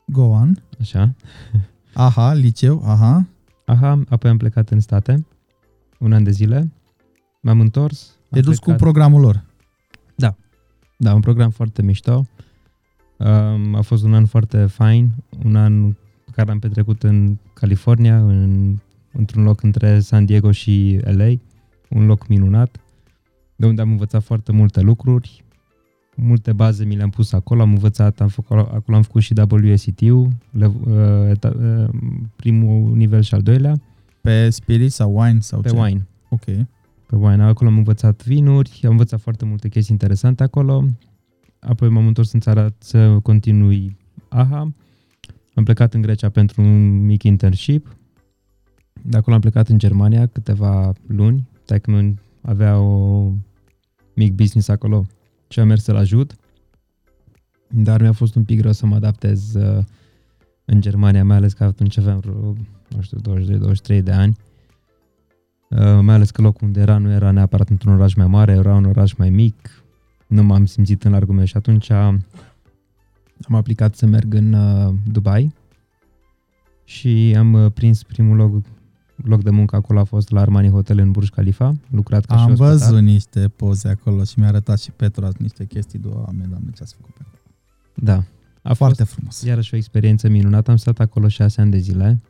Go 0.08 0.22
on. 0.24 0.58
Așa. 0.80 1.14
Aha, 1.94 2.34
liceu, 2.34 2.82
aha. 2.86 3.26
Aha, 3.66 4.04
apoi 4.10 4.30
am 4.30 4.38
plecat 4.38 4.70
în 4.70 4.80
state, 4.80 5.26
un 6.00 6.14
an 6.14 6.24
de 6.24 6.32
zile, 6.32 6.72
m-am 7.42 7.60
întors. 7.60 8.10
am 8.10 8.28
Te 8.30 8.40
dus 8.40 8.58
cu 8.58 8.64
plecat- 8.64 8.78
programul 8.82 9.22
lor. 9.22 9.44
Da, 10.98 11.14
un 11.14 11.20
program 11.22 11.50
foarte 11.50 11.82
mișto. 11.82 12.26
Um, 13.26 13.76
a 13.76 13.82
fost 13.82 14.04
un 14.04 14.14
an 14.14 14.26
foarte 14.26 14.66
fain, 14.66 15.10
un 15.46 15.56
an 15.56 15.92
pe 16.26 16.32
care 16.36 16.48
l-am 16.48 16.60
petrecut 16.60 17.04
în 17.04 17.38
California, 17.54 18.18
în, 18.18 18.76
într-un 19.12 19.44
loc 19.44 19.64
între 19.64 20.00
San 20.00 20.26
Diego 20.26 20.52
și 20.52 21.00
LA, 21.04 21.32
un 21.90 22.06
loc 22.06 22.28
minunat, 22.28 22.80
de 23.56 23.66
unde 23.66 23.82
am 23.82 23.90
învățat 23.92 24.24
foarte 24.24 24.52
multe 24.52 24.82
lucruri, 24.82 25.44
multe 26.16 26.54
baze 26.54 26.86
mi 26.86 26.96
le-am 26.96 27.10
pus 27.10 27.34
acolo, 27.34 27.62
am 27.62 27.72
învățat, 27.72 28.22
am 28.22 28.28
făcut, 28.28 28.58
acolo 28.58 28.98
am 28.98 29.02
făcut 29.02 29.22
și 29.22 29.34
WSET-ul, 29.52 30.28
le, 30.52 30.66
uh, 30.66 31.30
eta, 31.30 31.54
uh, 31.60 31.90
primul 32.36 32.96
nivel 32.96 33.22
și 33.22 33.34
al 33.34 33.42
doilea, 33.42 33.76
Pe 34.22 34.50
spirit 34.50 34.92
sau 34.92 35.20
wine 35.20 35.40
sau 35.40 35.62
pe 35.62 35.70
ce? 35.70 35.76
wine. 35.80 36.08
Ok. 36.30 36.44
pe 37.08 37.16
wine. 37.16 37.44
Acolo 37.44 37.70
am 37.70 37.78
învățat 37.78 38.26
vinuri, 38.26 38.80
am 38.84 38.92
învățat 38.92 39.20
foarte 39.20 39.46
multe 39.46 39.70
chestii 39.70 39.94
interesante 39.94 40.44
acolo. 40.44 40.86
Apoi 41.62 41.90
m-am 41.90 42.08
întors 42.08 42.32
în 42.32 42.40
țară 42.40 42.76
să 42.78 43.20
continui 43.20 43.98
AHA. 44.30 44.74
Am 45.54 45.64
plecat 45.64 45.94
în 45.94 46.02
Grecia 46.02 46.30
pentru 46.30 46.62
un 46.62 47.06
mic 47.06 47.24
internship. 47.24 47.98
De 49.02 49.18
acolo 49.18 49.36
am 49.36 49.42
plecat 49.42 49.68
în 49.68 49.78
Germania 49.78 50.28
câteva 50.28 50.94
luni. 51.08 51.50
Taică 51.66 52.16
avea 52.42 52.78
o 52.80 53.32
mic 54.14 54.34
business 54.34 54.68
acolo 54.68 55.06
și 55.48 55.60
am 55.60 55.68
mers 55.68 55.84
să-l 55.84 55.96
ajut. 55.96 56.36
Dar 57.68 58.02
mi-a 58.02 58.12
fost 58.12 58.36
un 58.36 58.44
pic 58.44 58.60
greu 58.60 58.72
să 58.72 58.86
mă 58.86 58.96
adaptez 58.96 59.54
uh, 59.54 59.84
în 60.66 60.82
Germania, 60.82 61.24
mai 61.24 61.36
ales 61.36 61.54
că 61.54 61.64
atunci 61.64 61.98
aveam 61.98 62.20
vreo, 62.20 62.56
nu 62.88 63.02
știu, 63.02 63.18
22-23 64.00 64.04
de 64.04 64.12
ani. 64.12 64.38
Uh, 65.70 66.00
mai 66.02 66.16
ales 66.16 66.32
că 66.32 66.42
locul 66.42 66.68
unde 66.68 66.80
era 66.80 66.98
nu 66.98 67.12
era 67.12 67.32
neapărat 67.32 67.70
într-un 67.70 67.94
oraș 67.94 68.14
mai 68.14 68.28
mare, 68.28 68.52
era 68.52 68.76
un 68.76 68.86
oraș 68.86 69.14
mai 69.14 69.30
mic, 69.30 69.81
nu 70.32 70.44
m-am 70.44 70.66
simțit 70.66 71.04
în 71.04 71.12
largul 71.12 71.36
meu 71.36 71.46
și 71.46 71.58
atunci 71.58 71.90
am 71.90 72.26
aplicat 73.50 73.96
să 73.96 74.06
merg 74.06 74.34
în 74.34 74.54
uh, 74.54 74.94
Dubai 75.12 75.54
și 76.84 77.36
am 77.38 77.54
uh, 77.54 77.72
prins 77.72 78.04
primul 78.04 78.36
loc, 78.36 78.66
loc 79.16 79.44
de 79.44 79.50
muncă 79.50 79.76
acolo 79.76 80.00
a 80.00 80.04
fost 80.04 80.30
la 80.32 80.42
Armani 80.42 80.70
Hotel 80.70 81.00
în 81.00 81.12
Burj 81.12 81.30
Khalifa, 81.30 81.74
lucrat 81.90 82.26
ca 82.26 82.36
și 82.38 82.44
Am 82.44 82.52
ospătar. 82.52 82.74
văzut 82.74 83.02
niște 83.02 83.48
poze 83.56 83.88
acolo 83.88 84.24
și 84.24 84.40
mi-a 84.40 84.48
arătat 84.48 84.80
și 84.80 84.92
Petru 84.92 85.26
azi 85.26 85.42
niște 85.42 85.66
chestii, 85.66 86.00
doamne, 86.00 86.46
doamne, 86.50 86.70
ce 86.76 86.84
ați 86.84 86.96
făcut 86.96 87.14
pe 87.14 87.22
acolo. 87.28 87.42
Da. 87.94 88.24
A 88.70 88.74
Foarte 88.74 89.04
fost 89.04 89.16
frumos. 89.16 89.42
iarăși 89.44 89.74
o 89.74 89.78
experiență 89.78 90.30
minunată, 90.30 90.72
am 90.72 90.78
stat 90.78 91.00
acolo 91.00 91.28
șase 91.28 91.62
ani 91.62 91.72
de 91.72 91.78
zile, 91.78 92.22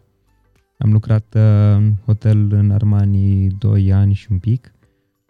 am 0.77 0.91
lucrat 0.91 1.33
uh, 1.35 1.41
în 1.75 1.93
hotel 2.05 2.51
în 2.53 2.71
Armani 2.71 3.47
2 3.47 3.93
ani 3.93 4.13
și 4.13 4.27
un 4.31 4.37
pic, 4.39 4.73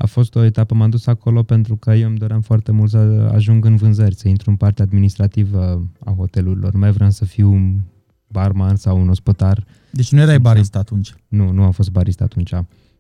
a 0.02 0.06
fost 0.06 0.36
o 0.36 0.44
etapă, 0.44 0.74
m-am 0.74 0.90
dus 0.90 1.08
acolo 1.08 1.44
pentru 1.44 1.76
că 1.76 1.92
eu 1.92 2.08
îmi 2.08 2.18
doream 2.18 2.42
foarte 2.42 2.72
mult 2.72 2.90
să 2.90 3.30
ajung 3.34 3.66
în 3.66 3.76
vânzări, 3.76 4.16
să 4.16 4.28
intru 4.28 4.50
în 4.50 4.56
partea 4.56 4.86
administrativă 4.86 5.88
a 6.06 6.12
hotelurilor. 6.12 6.74
Nu 6.74 6.80
mai 6.80 6.92
vreau 6.92 7.10
să 7.10 7.26
fiu 7.26 7.52
un 7.52 7.80
barman 8.28 8.76
sau 8.76 9.02
un 9.02 9.10
ospătar. 9.10 9.66
Deci 9.92 10.12
nu 10.12 10.20
erai 10.20 10.34
Simțeam. 10.34 10.54
barista 10.54 10.80
atunci. 10.80 11.16
Nu, 11.28 11.52
nu 11.52 11.64
am 11.64 11.72
fost 11.72 11.92
barista 11.92 12.24
atunci. 12.24 12.54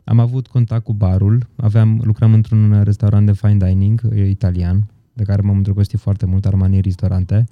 Am 0.03 0.19
avut 0.19 0.48
contact 0.48 0.84
cu 0.84 0.94
barul, 0.94 1.48
aveam, 1.56 2.02
lucram 2.03 2.34
într-un 2.34 2.84
restaurant 2.84 3.26
de 3.26 3.34
fine 3.34 3.57
dining 3.57 4.02
e, 4.14 4.30
italian, 4.30 4.91
de 5.14 5.23
care 5.23 5.41
m-am 5.41 5.56
îndrăgostit 5.56 5.99
foarte 5.99 6.26
mult, 6.26 6.45
Armani 6.45 6.80
Ristorante. 6.80 7.45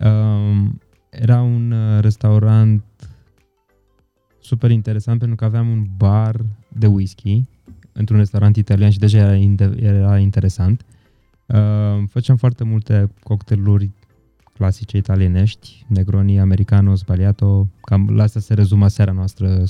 Um, 0.00 0.80
era 1.10 1.42
un 1.42 1.70
uh, 1.70 2.00
restaurant 2.00 2.82
super 4.40 4.70
interesant 4.70 5.18
pentru 5.18 5.36
că 5.36 5.44
aveam 5.44 5.68
un 5.68 5.86
bar 5.96 6.44
de 6.68 6.86
whisky 6.86 7.44
într-un 7.96 8.18
restaurant 8.18 8.56
italian 8.56 8.90
și 8.90 8.98
deja 8.98 9.18
era, 9.18 9.34
inde- 9.34 9.74
era 9.80 10.18
interesant. 10.18 10.84
Uh, 11.46 12.02
făceam 12.10 12.36
foarte 12.36 12.64
multe 12.64 13.10
cocktailuri 13.22 13.90
clasice 14.52 14.96
italienești, 14.96 15.84
Negroni, 15.88 16.40
Americano, 16.40 16.94
Sbagliato, 16.94 17.68
cam 17.80 18.08
la 18.16 18.22
asta 18.22 18.40
se 18.40 18.54
rezuma 18.54 18.88
seara 18.88 19.12
noastră, 19.12 19.64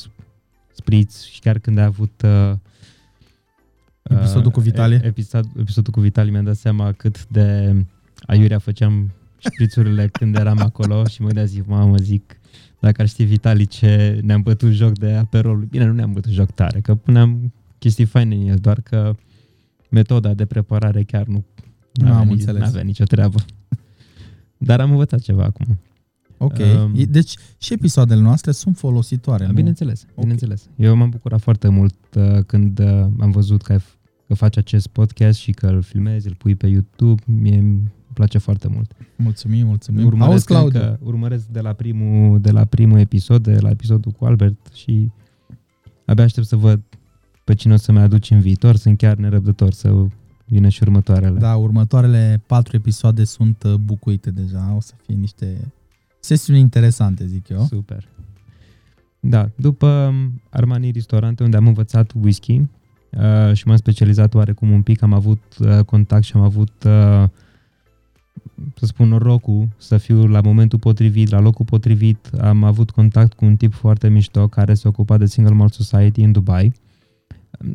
spritz 0.72 1.24
și 1.24 1.40
chiar 1.40 1.58
când 1.58 1.78
a 1.78 1.84
avut 1.84 2.22
uh, 2.24 2.52
Episodul 4.02 4.50
cu 4.50 4.60
Vitali. 4.60 4.94
e- 4.94 5.00
Episod, 5.04 5.46
episodul 5.58 5.92
cu 5.92 6.00
Vitali 6.00 6.30
mi-am 6.30 6.44
dat 6.44 6.56
seama 6.56 6.92
cât 6.92 7.26
de 7.26 7.74
aiurea 8.26 8.58
făceam 8.58 9.10
șprițurile 9.38 10.06
când 10.18 10.36
eram 10.36 10.58
acolo 10.58 11.04
și 11.04 11.22
mă 11.22 11.32
dea 11.32 11.44
zic, 11.44 11.66
mamă, 11.66 11.96
zic, 11.96 12.38
dacă 12.80 13.00
ar 13.02 13.08
ști 13.08 13.24
Vitali 13.24 13.66
ce 13.66 14.20
ne-am 14.22 14.42
bătut 14.42 14.70
joc 14.70 14.98
de 14.98 15.12
aperol, 15.12 15.56
bine, 15.56 15.84
nu 15.84 15.92
ne-am 15.92 16.12
bătut 16.12 16.30
joc 16.32 16.50
tare, 16.50 16.80
că 16.80 16.94
puneam 16.94 17.52
chestii 17.78 18.04
faine 18.04 18.34
în 18.34 18.46
el, 18.48 18.56
doar 18.56 18.80
că 18.80 19.14
metoda 19.90 20.34
de 20.34 20.44
preparare 20.46 21.02
chiar 21.02 21.26
nu 21.26 21.44
Nu 21.92 22.06
avea 22.06 22.18
am 22.18 22.26
nici, 22.28 22.38
înțeles. 22.38 22.60
n-avea 22.62 22.82
nicio 22.82 23.04
treabă. 23.04 23.38
Dar 24.58 24.80
am 24.80 24.90
învățat 24.90 25.20
ceva 25.20 25.44
acum. 25.44 25.78
Ok. 26.38 26.56
Um, 26.58 26.92
E- 26.96 27.04
deci 27.04 27.34
și 27.58 27.72
episoadele 27.72 28.20
noastre 28.20 28.52
sunt 28.52 28.76
folositoare, 28.76 29.46
nu? 29.46 29.52
Bineînțeles, 29.52 30.06
bineînțeles. 30.18 30.68
Eu 30.76 30.96
m-am 30.96 31.10
bucurat 31.10 31.40
foarte 31.40 31.68
mult 31.68 31.94
uh, 32.14 32.38
când 32.46 32.78
uh, 32.78 32.86
am 33.20 33.30
văzut 33.30 33.62
că, 33.62 33.72
ai 33.72 33.78
f- 33.78 33.96
că 34.26 34.34
faci 34.34 34.56
acest 34.56 34.86
podcast 34.86 35.38
și 35.38 35.50
că 35.52 35.66
îl 35.66 35.82
filmezi, 35.82 36.26
îl 36.26 36.34
pui 36.34 36.54
pe 36.54 36.66
YouTube. 36.66 37.22
Mie 37.26 37.58
îmi 37.58 37.92
place 38.12 38.38
foarte 38.38 38.68
mult. 38.68 38.92
Mulțumim, 39.16 39.66
mulțumim. 39.66 40.00
Auzi, 40.00 40.12
Urmăresc, 40.14 40.46
Claudiu, 40.46 40.80
încă, 40.80 40.98
urmăresc 41.02 41.46
de 41.46 41.60
la, 41.60 41.72
primul, 41.72 42.40
de 42.40 42.50
la 42.50 42.64
primul 42.64 42.98
episod, 42.98 43.42
de 43.42 43.58
la 43.60 43.70
episodul 43.70 44.12
cu 44.12 44.24
Albert 44.24 44.66
și 44.74 45.10
abia 46.04 46.24
aștept 46.24 46.46
să 46.46 46.56
văd 46.56 46.80
pe 47.46 47.54
cine 47.54 47.72
o 47.72 47.76
să 47.76 47.92
mai 47.92 48.02
aduci 48.02 48.30
în 48.30 48.40
viitor. 48.40 48.76
Sunt 48.76 48.98
chiar 48.98 49.16
nerăbdător 49.16 49.72
să 49.72 50.06
vină 50.44 50.68
și 50.68 50.82
următoarele. 50.82 51.38
da, 51.38 51.56
următoarele 51.56 52.42
patru 52.46 52.76
episoade 52.76 53.24
sunt 53.24 53.62
uh, 53.62 53.74
bucuite 53.74 54.30
deja. 54.30 54.72
O 54.76 54.80
să 54.80 54.92
fie 55.06 55.14
niște 55.14 55.72
sesiuni 56.20 56.58
interesante, 56.60 57.26
zic 57.26 57.48
eu. 57.48 57.64
Super. 57.64 58.08
Da, 59.20 59.50
după 59.56 60.14
Armani 60.50 60.90
Restaurante, 60.90 61.42
unde 61.42 61.56
am 61.56 61.66
învățat 61.66 62.12
whisky 62.20 62.52
uh, 62.52 63.52
și 63.52 63.66
m-am 63.66 63.76
specializat 63.76 64.34
oarecum 64.34 64.70
un 64.70 64.82
pic, 64.82 65.02
am 65.02 65.12
avut 65.12 65.42
uh, 65.58 65.80
contact 65.84 66.24
și 66.24 66.32
am 66.34 66.42
avut, 66.42 66.72
uh, 66.84 67.24
să 68.74 68.86
spun, 68.86 69.08
norocul 69.08 69.68
să 69.76 69.96
fiu 69.96 70.26
la 70.26 70.40
momentul 70.40 70.78
potrivit, 70.78 71.30
la 71.30 71.40
locul 71.40 71.64
potrivit. 71.64 72.30
Am 72.40 72.64
avut 72.64 72.90
contact 72.90 73.32
cu 73.32 73.44
un 73.44 73.56
tip 73.56 73.72
foarte 73.72 74.08
mișto 74.08 74.48
care 74.48 74.74
se 74.74 74.88
ocupa 74.88 75.16
de 75.16 75.26
Single 75.26 75.54
Malt 75.54 75.72
Society 75.72 76.20
în 76.20 76.32
Dubai. 76.32 76.72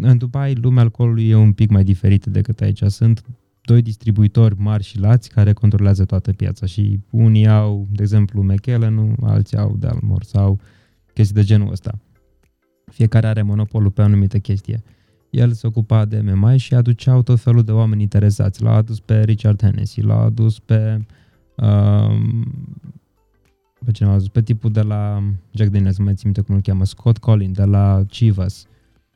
În 0.02 0.18
Dubai, 0.18 0.54
lumea 0.54 0.84
alcoolului 0.84 1.30
e 1.30 1.36
un 1.36 1.54
pic 1.54 1.70
mai 1.70 1.84
diferită 1.84 2.30
decât 2.30 2.62
aici. 2.62 2.84
Sunt 2.84 3.24
doi 3.62 3.82
distribuitori 3.82 4.56
mari 4.58 4.84
și 4.84 5.00
lați 5.00 5.30
care 5.30 5.54
controlează 5.54 6.06
toată 6.06 6.34
piața 6.34 6.66
și 6.66 7.00
unii 7.10 7.48
au, 7.48 7.88
de 7.92 8.02
exemplu, 8.02 8.44
McKellen, 8.44 9.16
alții 9.22 9.58
au 9.58 9.76
Dalmor 9.80 10.24
sau 10.24 10.60
chestii 11.14 11.36
de 11.36 11.44
genul 11.44 11.72
ăsta. 11.72 12.00
Fiecare 12.86 13.28
are 13.28 13.42
monopolul 13.42 13.92
pe 13.92 14.02
o 14.02 14.04
anumită 14.04 14.38
chestie. 14.40 14.84
El 15.30 15.52
se 15.52 15.68
ocupa 15.68 16.06
de 16.06 16.22
MMI 16.22 16.58
și 16.58 16.74
aduceau 16.74 17.22
tot 17.22 17.40
felul 17.40 17.64
de 17.64 17.72
oameni 17.72 18.02
interesați. 18.02 18.64
L-a 18.64 18.76
adus 18.76 19.00
pe 19.00 19.24
Richard 19.24 19.62
Hennessy, 19.62 20.02
l-a 20.02 20.22
adus 20.22 20.60
pe 20.60 21.06
um, 21.56 22.46
pe 23.86 23.92
cine 23.92 24.08
l-a 24.08 24.14
adus? 24.14 24.28
Pe 24.28 24.42
tipul 24.42 24.72
de 24.72 24.82
la 24.82 25.24
Jack 25.52 25.70
Daniels, 25.70 25.98
nu 25.98 26.04
mai 26.04 26.14
țin 26.14 26.24
minte 26.24 26.42
cum 26.42 26.56
îl 26.56 26.62
cheamă, 26.62 26.86
Scott 26.86 27.18
Collin 27.18 27.54
de 27.54 27.64
la 27.64 28.04
Chivas. 28.08 28.66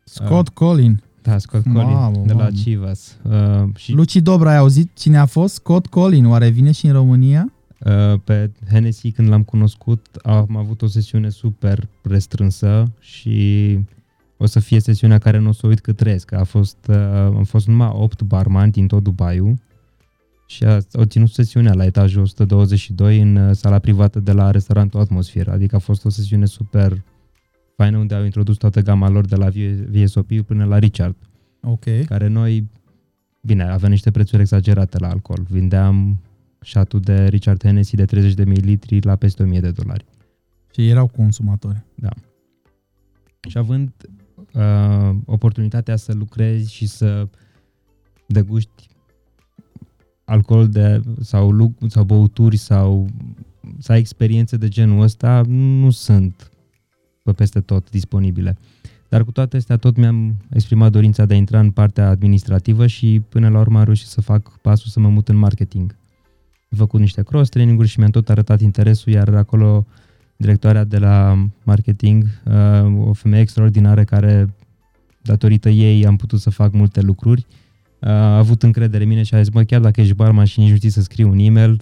Scott 0.10 0.49
Collin. 0.49 1.02
Da, 1.22 1.38
Scott 1.38 1.64
Collin 1.64 1.91
Mamă, 1.94 2.23
de 2.26 2.34
la 2.34 2.38
mamă. 2.38 2.49
Chivas. 2.49 3.18
Uh, 3.22 3.76
și 3.76 3.91
Luci 3.91 4.15
Dobra, 4.15 4.49
ai 4.49 4.57
auzit 4.57 4.90
cine 4.94 5.18
a 5.18 5.26
fost? 5.26 5.53
Scott 5.53 5.88
Collin. 5.88 6.26
Oare 6.26 6.49
vine 6.49 6.72
și 6.72 6.86
în 6.86 6.94
România? 6.94 7.53
Uh, 7.80 8.19
pe 8.23 8.52
Hennessy 8.69 9.11
când 9.11 9.30
l-am 9.30 9.44
cunoscut 9.44 10.06
am 10.23 10.57
avut 10.57 10.82
o 10.82 10.88
sesiune 10.88 11.30
super 11.30 11.88
restrânsă 12.02 12.91
și 12.99 13.80
o 14.38 14.45
să 14.45 14.60
fie 14.60 14.80
sesiunea 14.80 15.18
care 15.18 15.38
nu 15.38 15.49
o 15.49 15.52
să 15.52 15.68
uit 15.68 15.80
cât 15.80 15.95
trăiesc. 15.98 16.32
A 16.32 16.44
fost, 16.44 16.77
uh, 16.90 16.95
am 17.36 17.44
fost 17.44 17.68
numai 17.68 17.91
8 17.94 18.22
barman 18.22 18.69
din 18.69 18.88
tot 18.88 19.03
Dubaiul 19.03 19.53
și 20.48 20.64
a, 20.64 20.80
au 20.94 21.03
ținut 21.03 21.30
sesiunea 21.30 21.73
la 21.73 21.86
etajul 21.86 22.22
122 22.22 23.22
în 23.22 23.36
uh, 23.36 23.56
sala 23.56 23.80
privată 23.80 24.19
de 24.19 24.32
la 24.32 24.52
restaurantul 24.52 24.99
Atmosfera. 24.99 25.52
Adică 25.52 25.76
a 25.76 25.80
fost 25.80 26.06
o 26.06 26.10
sesiune 26.10 26.45
super 26.45 27.03
faină 27.76 27.98
unde 27.98 28.16
au 28.16 28.24
introdus 28.24 28.58
toată 28.58 28.82
gama 28.82 29.10
lor 29.10 29.26
de 29.26 29.36
la 29.36 29.50
VSOP 29.90 30.32
până 30.46 30.66
la 30.66 30.80
Richard 30.80 31.16
Ok. 31.62 31.84
care 32.06 32.28
noi, 32.28 32.70
bine, 33.42 33.64
aveam 33.64 33.92
niște 33.92 34.12
prețuri 34.12 34.42
exagerate 34.42 35.00
la 35.00 35.10
alcool. 35.10 35.46
Vindeam 35.50 36.18
șatul 36.62 37.00
de 37.00 37.28
Richard 37.28 37.62
Hennessy 37.64 37.96
de 37.96 38.06
30 38.06 38.34
de 38.34 38.44
mililitri 38.44 39.02
la 39.02 39.16
peste 39.16 39.44
1000 39.44 39.60
de 39.60 39.72
dolari. 39.72 40.06
Și 40.74 40.90
erau 40.90 41.08
consumatori. 41.08 41.84
Și 43.50 43.58
având 43.58 43.92
uh, 44.54 45.10
oportunitatea 45.26 45.96
să 45.96 46.14
lucrezi 46.14 46.74
și 46.74 46.88
să 46.88 47.28
deguști 48.28 48.88
alcool 50.24 50.70
de, 50.70 51.02
sau, 51.22 51.52
lu- 51.52 51.76
sau 51.88 52.04
băuturi 52.04 52.58
sau 52.58 53.08
să 53.80 53.92
ai 53.92 54.00
experiențe 54.00 54.58
de 54.58 54.68
genul 54.68 55.02
ăsta, 55.02 55.42
nu 55.48 55.90
sunt 55.90 56.52
pe 57.26 57.32
peste 57.32 57.60
tot 57.60 57.90
disponibile. 57.90 58.58
Dar 59.10 59.24
cu 59.24 59.32
toate 59.32 59.58
astea 59.58 59.78
tot 59.78 59.96
mi-am 59.96 60.36
exprimat 60.50 60.92
dorința 60.92 61.26
de 61.26 61.34
a 61.34 61.38
intra 61.38 61.60
în 61.60 61.72
partea 61.72 62.10
administrativă 62.10 62.88
și 62.88 63.22
până 63.30 63.50
la 63.50 63.60
urmă 63.60 63.78
am 63.78 63.84
reușit 63.84 64.08
să 64.08 64.22
fac 64.22 64.60
pasul 64.62 64.90
să 64.90 65.00
mă 65.00 65.10
mut 65.10 65.30
în 65.30 65.36
marketing. 65.36 65.96
Am 66.72 66.78
făcut 66.78 67.00
niște 67.00 67.24
cross 67.24 67.50
training-uri 67.50 67.88
și 67.88 68.00
mi-am 68.00 68.12
tot 68.12 68.30
arătat 68.30 68.62
interesul, 68.62 69.12
iar 69.14 69.36
acolo 69.36 69.86
directoarea 70.38 70.84
de 70.84 70.98
la 70.98 71.48
marketing, 71.64 72.24
uh, 72.46 73.08
o 73.08 73.14
femeie 73.14 73.42
extraordinară 73.42 74.04
care, 74.04 74.54
datorită 75.22 75.70
ei, 75.70 76.06
am 76.06 76.16
putut 76.16 76.40
să 76.40 76.50
fac 76.50 76.74
multe 76.74 77.02
lucruri. 77.02 77.46
Uh, 78.00 78.10
a 78.10 78.38
avut 78.38 78.64
încredere 78.64 79.04
în 79.04 79.10
mine 79.10 79.24
și 79.24 79.36
a 79.36 79.42
zis, 79.42 79.54
mă, 79.54 79.64
chiar 79.64 79.82
dacă 79.82 80.02
ești 80.02 80.14
barman 80.14 80.46
și 80.46 80.60
nici 80.60 80.70
nu 80.70 80.76
știi 80.76 80.90
să 80.90 81.02
scrii 81.02 81.26
un 81.26 81.38
e-mail, 81.38 81.82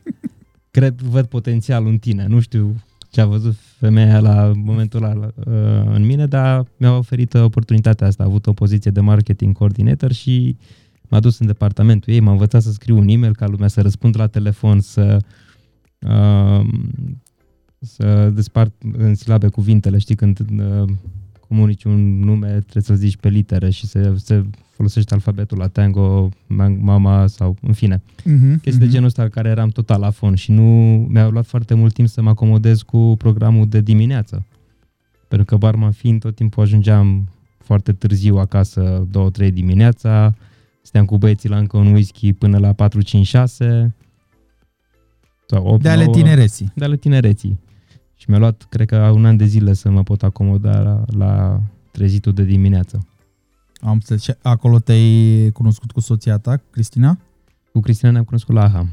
cred, 0.76 1.00
văd 1.00 1.26
potențial 1.26 1.86
în 1.86 1.98
tine. 1.98 2.26
Nu 2.26 2.40
știu 2.40 2.74
ce 3.14 3.20
a 3.20 3.26
văzut 3.26 3.54
femeia 3.78 4.20
la 4.20 4.52
momentul 4.54 5.02
ăla 5.02 5.32
uh, 5.34 5.94
în 5.94 6.04
mine, 6.06 6.26
dar 6.26 6.66
mi-a 6.76 6.96
oferit 6.96 7.34
oportunitatea 7.34 8.06
asta. 8.06 8.22
A 8.22 8.26
avut 8.26 8.46
o 8.46 8.52
poziție 8.52 8.90
de 8.90 9.00
marketing 9.00 9.56
coordinator 9.56 10.12
și 10.12 10.56
m-a 11.08 11.20
dus 11.20 11.38
în 11.38 11.46
departamentul 11.46 12.12
ei, 12.12 12.20
m-a 12.20 12.30
învățat 12.30 12.62
să 12.62 12.72
scriu 12.72 12.96
un 12.96 13.08
e-mail 13.08 13.34
ca 13.34 13.46
lumea 13.46 13.68
să 13.68 13.80
răspund 13.80 14.18
la 14.18 14.26
telefon, 14.26 14.80
să 14.80 15.16
uh, 15.98 16.66
să 17.78 18.30
despart 18.30 18.72
în 18.92 19.14
silabe 19.14 19.48
cuvintele, 19.48 19.98
știi, 19.98 20.14
când 20.14 20.38
uh, 20.38 20.88
comunici 21.48 21.84
un 21.84 22.18
nume, 22.18 22.48
trebuie 22.48 22.82
să-l 22.82 22.96
zici 22.96 23.16
pe 23.16 23.28
litere 23.28 23.70
și 23.70 23.86
se, 23.86 24.14
se 24.16 24.44
folosește 24.76 25.14
alfabetul 25.14 25.58
la 25.58 25.66
tango, 25.68 26.28
ma- 26.28 26.78
mama 26.78 27.26
sau, 27.26 27.56
în 27.62 27.72
fine, 27.72 28.02
Mm-hmm. 28.20 28.60
chestii 28.62 28.86
de 28.86 28.88
genul 28.88 29.06
ăsta 29.06 29.22
în 29.22 29.28
care 29.28 29.48
eram 29.48 29.68
total 29.68 30.00
la 30.00 30.10
fond 30.10 30.36
și 30.36 30.50
nu 30.52 30.62
mi-a 31.10 31.28
luat 31.28 31.46
foarte 31.46 31.74
mult 31.74 31.92
timp 31.94 32.08
să 32.08 32.22
mă 32.22 32.28
acomodez 32.28 32.82
cu 32.82 33.14
programul 33.18 33.68
de 33.68 33.80
dimineață. 33.80 34.46
Pentru 35.28 35.46
că 35.46 35.56
barman 35.56 35.90
fiind, 35.90 36.20
tot 36.20 36.34
timpul 36.34 36.62
ajungeam 36.62 37.28
foarte 37.58 37.92
târziu 37.92 38.36
acasă, 38.36 39.06
2-3 39.48 39.50
dimineața, 39.52 40.34
stăteam 40.82 41.04
cu 41.04 41.18
băieții 41.18 41.48
la 41.48 41.56
încă 41.58 41.76
un 41.76 41.92
whisky 41.92 42.32
până 42.32 42.58
la 42.58 42.72
4-5-6 42.72 43.86
sau 45.46 45.66
8 45.66 45.82
De 45.82 45.88
ale 45.88 46.06
tinereții. 46.06 46.72
de 46.74 46.84
ale 46.84 46.96
tinereții. 46.96 47.58
Și 48.16 48.24
mi-a 48.30 48.38
luat, 48.38 48.66
cred 48.68 48.86
că, 48.86 48.96
un 48.96 49.24
an 49.24 49.36
de 49.36 49.44
zile 49.44 49.72
să 49.72 49.90
mă 49.90 50.02
pot 50.02 50.22
acomoda 50.22 50.78
la, 50.80 51.02
la 51.06 51.60
trezitul 51.90 52.32
de 52.32 52.44
dimineață. 52.44 53.06
Am 53.84 53.92
înțeles. 53.92 54.22
Și 54.22 54.34
acolo 54.42 54.78
te-ai 54.78 55.50
cunoscut 55.52 55.92
cu 55.92 56.00
soția 56.00 56.38
ta, 56.38 56.56
Cristina? 56.70 57.18
Cu 57.72 57.80
Cristina 57.80 58.10
ne-am 58.10 58.24
cunoscut 58.24 58.54
la 58.54 58.62
AHA. 58.62 58.86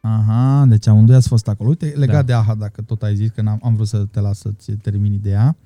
Aha, 0.00 0.64
deci 0.68 0.86
amândoi 0.86 1.14
ați 1.16 1.28
fost 1.28 1.48
acolo. 1.48 1.68
Uite, 1.68 1.86
legat 1.96 2.14
Da. 2.14 2.22
de 2.22 2.32
AHA, 2.32 2.54
dacă 2.54 2.82
tot 2.82 3.02
ai 3.02 3.16
zis, 3.16 3.30
că 3.30 3.42
n-am, 3.42 3.58
am 3.62 3.74
vrut 3.74 3.86
să 3.86 4.04
te 4.04 4.20
las 4.20 4.38
să-ți 4.38 4.72
termini 4.72 5.14
ideea. 5.14 5.56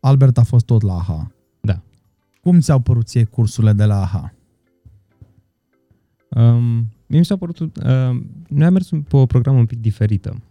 Albert 0.00 0.38
a 0.38 0.42
fost 0.42 0.64
tot 0.64 0.82
la 0.82 0.92
AHA. 0.94 1.30
Da. 1.60 1.80
Cum 2.42 2.60
ți-au 2.60 2.78
părut 2.80 3.06
ție 3.06 3.24
cursurile 3.24 3.72
de 3.72 3.84
la 3.84 4.00
AHA? 4.00 4.32
Um, 6.28 6.88
mie 7.06 7.18
mi 7.18 7.24
s-a 7.24 7.36
părut... 7.36 7.58
Uh, 7.58 7.68
noi 8.48 8.66
am 8.66 8.72
mers 8.72 8.88
pe 8.88 9.16
o 9.16 9.26
programă 9.26 9.58
un 9.58 9.66
pic 9.66 9.80
diferită. 9.80 10.42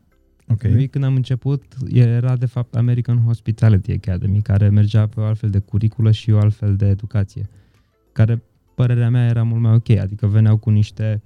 Ok. 0.50 0.64
Noi 0.64 0.88
când 0.88 1.04
am 1.04 1.16
început 1.16 1.64
era 1.90 2.36
de 2.36 2.46
fapt 2.46 2.76
American 2.76 3.24
Hospitality 3.24 3.92
Academy, 3.92 4.42
care 4.42 4.70
mergea 4.70 5.08
pe 5.08 5.20
o 5.20 5.24
altfel 5.24 5.50
de 5.50 5.60
curiculă 5.60 6.12
și 6.12 6.32
o 6.32 6.40
altfel 6.40 6.76
de 6.76 6.88
educație, 6.88 7.50
care 8.12 8.44
părerea 8.76 9.10
mea 9.10 9.26
era 9.26 9.44
mult 9.44 9.62
mai 9.62 9.74
ok, 9.74 9.90
adică 9.90 10.28
veneau 10.28 10.58
cu 10.58 10.70
niște 10.70 11.22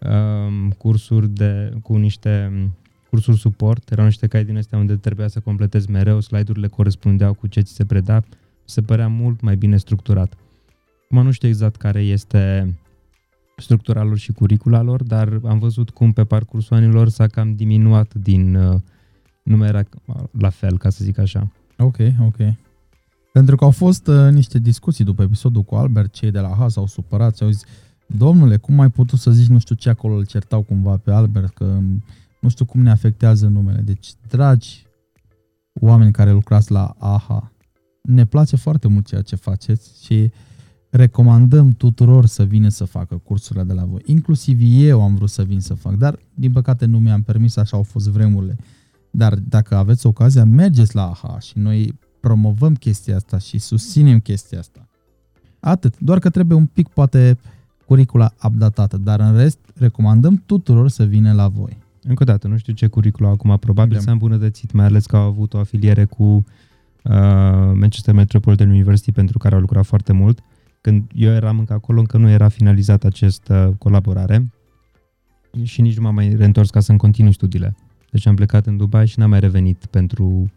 um, 0.00 0.70
cursuri 0.70 1.28
de, 1.28 1.72
cu 1.82 1.96
niște 1.96 2.50
um, 2.52 2.76
cursuri 3.10 3.38
suport, 3.38 3.90
erau 3.90 4.04
niște 4.04 4.26
cai 4.26 4.44
din 4.44 4.56
astea 4.56 4.78
unde 4.78 4.96
trebuia 4.96 5.28
să 5.28 5.40
completezi 5.40 5.90
mereu, 5.90 6.20
slide-urile 6.20 6.66
corespundeau 6.66 7.34
cu 7.34 7.46
ce 7.46 7.60
ți 7.60 7.74
se 7.74 7.84
preda, 7.84 8.22
se 8.64 8.80
părea 8.80 9.08
mult 9.08 9.40
mai 9.40 9.56
bine 9.56 9.76
structurat. 9.76 10.36
Acum 11.04 11.24
nu 11.24 11.30
știu 11.30 11.48
exact 11.48 11.76
care 11.76 12.00
este 12.00 12.74
structura 13.62 14.02
lor 14.02 14.18
și 14.18 14.32
curicula 14.32 14.82
lor, 14.82 15.02
dar 15.02 15.40
am 15.44 15.58
văzut 15.58 15.90
cum 15.90 16.12
pe 16.12 16.24
parcursul 16.24 16.76
anilor 16.76 17.08
s-a 17.08 17.26
cam 17.26 17.54
diminuat 17.54 18.14
din 18.14 18.54
uh, 18.54 18.80
nu 19.42 19.56
mai 19.56 19.68
era 19.68 19.82
la 20.38 20.48
fel, 20.48 20.78
ca 20.78 20.90
să 20.90 21.04
zic 21.04 21.18
așa. 21.18 21.52
Ok, 21.78 21.96
ok. 22.20 22.36
Pentru 23.32 23.56
că 23.56 23.64
au 23.64 23.70
fost 23.70 24.06
uh, 24.06 24.30
niște 24.30 24.58
discuții 24.58 25.04
după 25.04 25.22
episodul 25.22 25.62
cu 25.62 25.74
Albert, 25.74 26.12
cei 26.12 26.30
de 26.30 26.40
la 26.40 26.48
AHA 26.48 26.68
s-au 26.68 26.86
supărat 26.86 27.36
și 27.36 27.42
au 27.42 27.50
zis 27.50 27.64
Domnule, 28.06 28.56
cum 28.56 28.80
ai 28.80 28.90
putut 28.90 29.18
să 29.18 29.30
zici 29.30 29.46
nu 29.46 29.58
știu 29.58 29.74
ce 29.74 29.88
acolo, 29.88 30.14
îl 30.14 30.26
certau 30.26 30.62
cumva 30.62 30.96
pe 30.96 31.12
Albert, 31.12 31.54
că 31.54 31.64
um, 31.64 32.02
nu 32.40 32.48
știu 32.48 32.64
cum 32.64 32.80
ne 32.80 32.90
afectează 32.90 33.46
numele. 33.46 33.80
Deci, 33.80 34.12
dragi 34.28 34.86
oameni 35.80 36.12
care 36.12 36.32
lucrați 36.32 36.70
la 36.70 36.94
AHA, 36.98 37.52
ne 38.02 38.24
place 38.24 38.56
foarte 38.56 38.88
mult 38.88 39.06
ceea 39.06 39.22
ce 39.22 39.36
faceți 39.36 40.04
și 40.04 40.30
recomandăm 40.94 41.70
tuturor 41.70 42.26
să 42.26 42.42
vină 42.42 42.68
să 42.68 42.84
facă 42.84 43.20
cursurile 43.24 43.64
de 43.64 43.72
la 43.72 43.84
voi. 43.84 44.02
Inclusiv 44.04 44.58
eu 44.62 45.02
am 45.02 45.14
vrut 45.14 45.30
să 45.30 45.42
vin 45.42 45.60
să 45.60 45.74
fac, 45.74 45.94
dar 45.94 46.18
din 46.34 46.52
păcate 46.52 46.84
nu 46.84 46.98
mi-am 46.98 47.22
permis, 47.22 47.56
așa 47.56 47.76
au 47.76 47.82
fost 47.82 48.08
vremurile. 48.08 48.56
Dar 49.10 49.34
dacă 49.34 49.76
aveți 49.76 50.06
ocazia, 50.06 50.44
mergeți 50.44 50.94
la 50.94 51.06
AHA 51.06 51.38
și 51.38 51.58
noi 51.58 51.98
promovăm 52.20 52.74
chestia 52.74 53.16
asta 53.16 53.38
și 53.38 53.58
susținem 53.58 54.18
chestia 54.18 54.58
asta. 54.58 54.88
Atât, 55.60 55.98
doar 55.98 56.18
că 56.18 56.30
trebuie 56.30 56.56
un 56.58 56.66
pic 56.66 56.88
poate 56.88 57.38
curicula 57.86 58.32
updatată, 58.44 58.96
dar 58.96 59.20
în 59.20 59.36
rest 59.36 59.58
recomandăm 59.74 60.42
tuturor 60.46 60.88
să 60.88 61.04
vină 61.04 61.32
la 61.32 61.48
voi. 61.48 61.78
Încă 62.02 62.22
o 62.22 62.26
dată, 62.26 62.48
nu 62.48 62.56
știu 62.56 62.72
ce 62.72 62.86
curriculum 62.86 63.30
acum, 63.30 63.56
probabil 63.56 63.94
Da. 63.94 64.00
s-a 64.00 64.10
îmbunătățit, 64.10 64.72
mai 64.72 64.84
ales 64.84 65.06
că 65.06 65.16
au 65.16 65.26
avut 65.26 65.54
o 65.54 65.58
afiliere 65.58 66.04
cu 66.04 66.22
uh, 66.24 66.42
Manchester 67.74 68.14
Metropolitan 68.14 68.68
University 68.68 69.12
pentru 69.12 69.38
care 69.38 69.54
au 69.54 69.60
lucrat 69.60 69.84
foarte 69.84 70.12
mult. 70.12 70.42
Când 70.82 71.10
eu 71.14 71.32
eram 71.32 71.58
încă 71.58 71.72
acolo, 71.72 72.00
încă 72.00 72.16
nu 72.18 72.28
era 72.28 72.48
finalizat 72.48 73.04
această 73.04 73.74
colaborare 73.78 74.52
și 75.62 75.80
nici 75.80 75.96
nu 75.96 76.02
m-am 76.02 76.14
mai 76.14 76.34
reîntors 76.34 76.70
ca 76.70 76.80
să-mi 76.80 76.98
continui 76.98 77.32
studiile. 77.32 77.74
Deci 78.10 78.26
am 78.26 78.34
plecat 78.34 78.66
în 78.66 78.76
Dubai 78.76 79.06
și 79.06 79.18
n-am 79.18 79.30
mai 79.30 79.40
revenit 79.40 79.86
pentru 79.86 80.50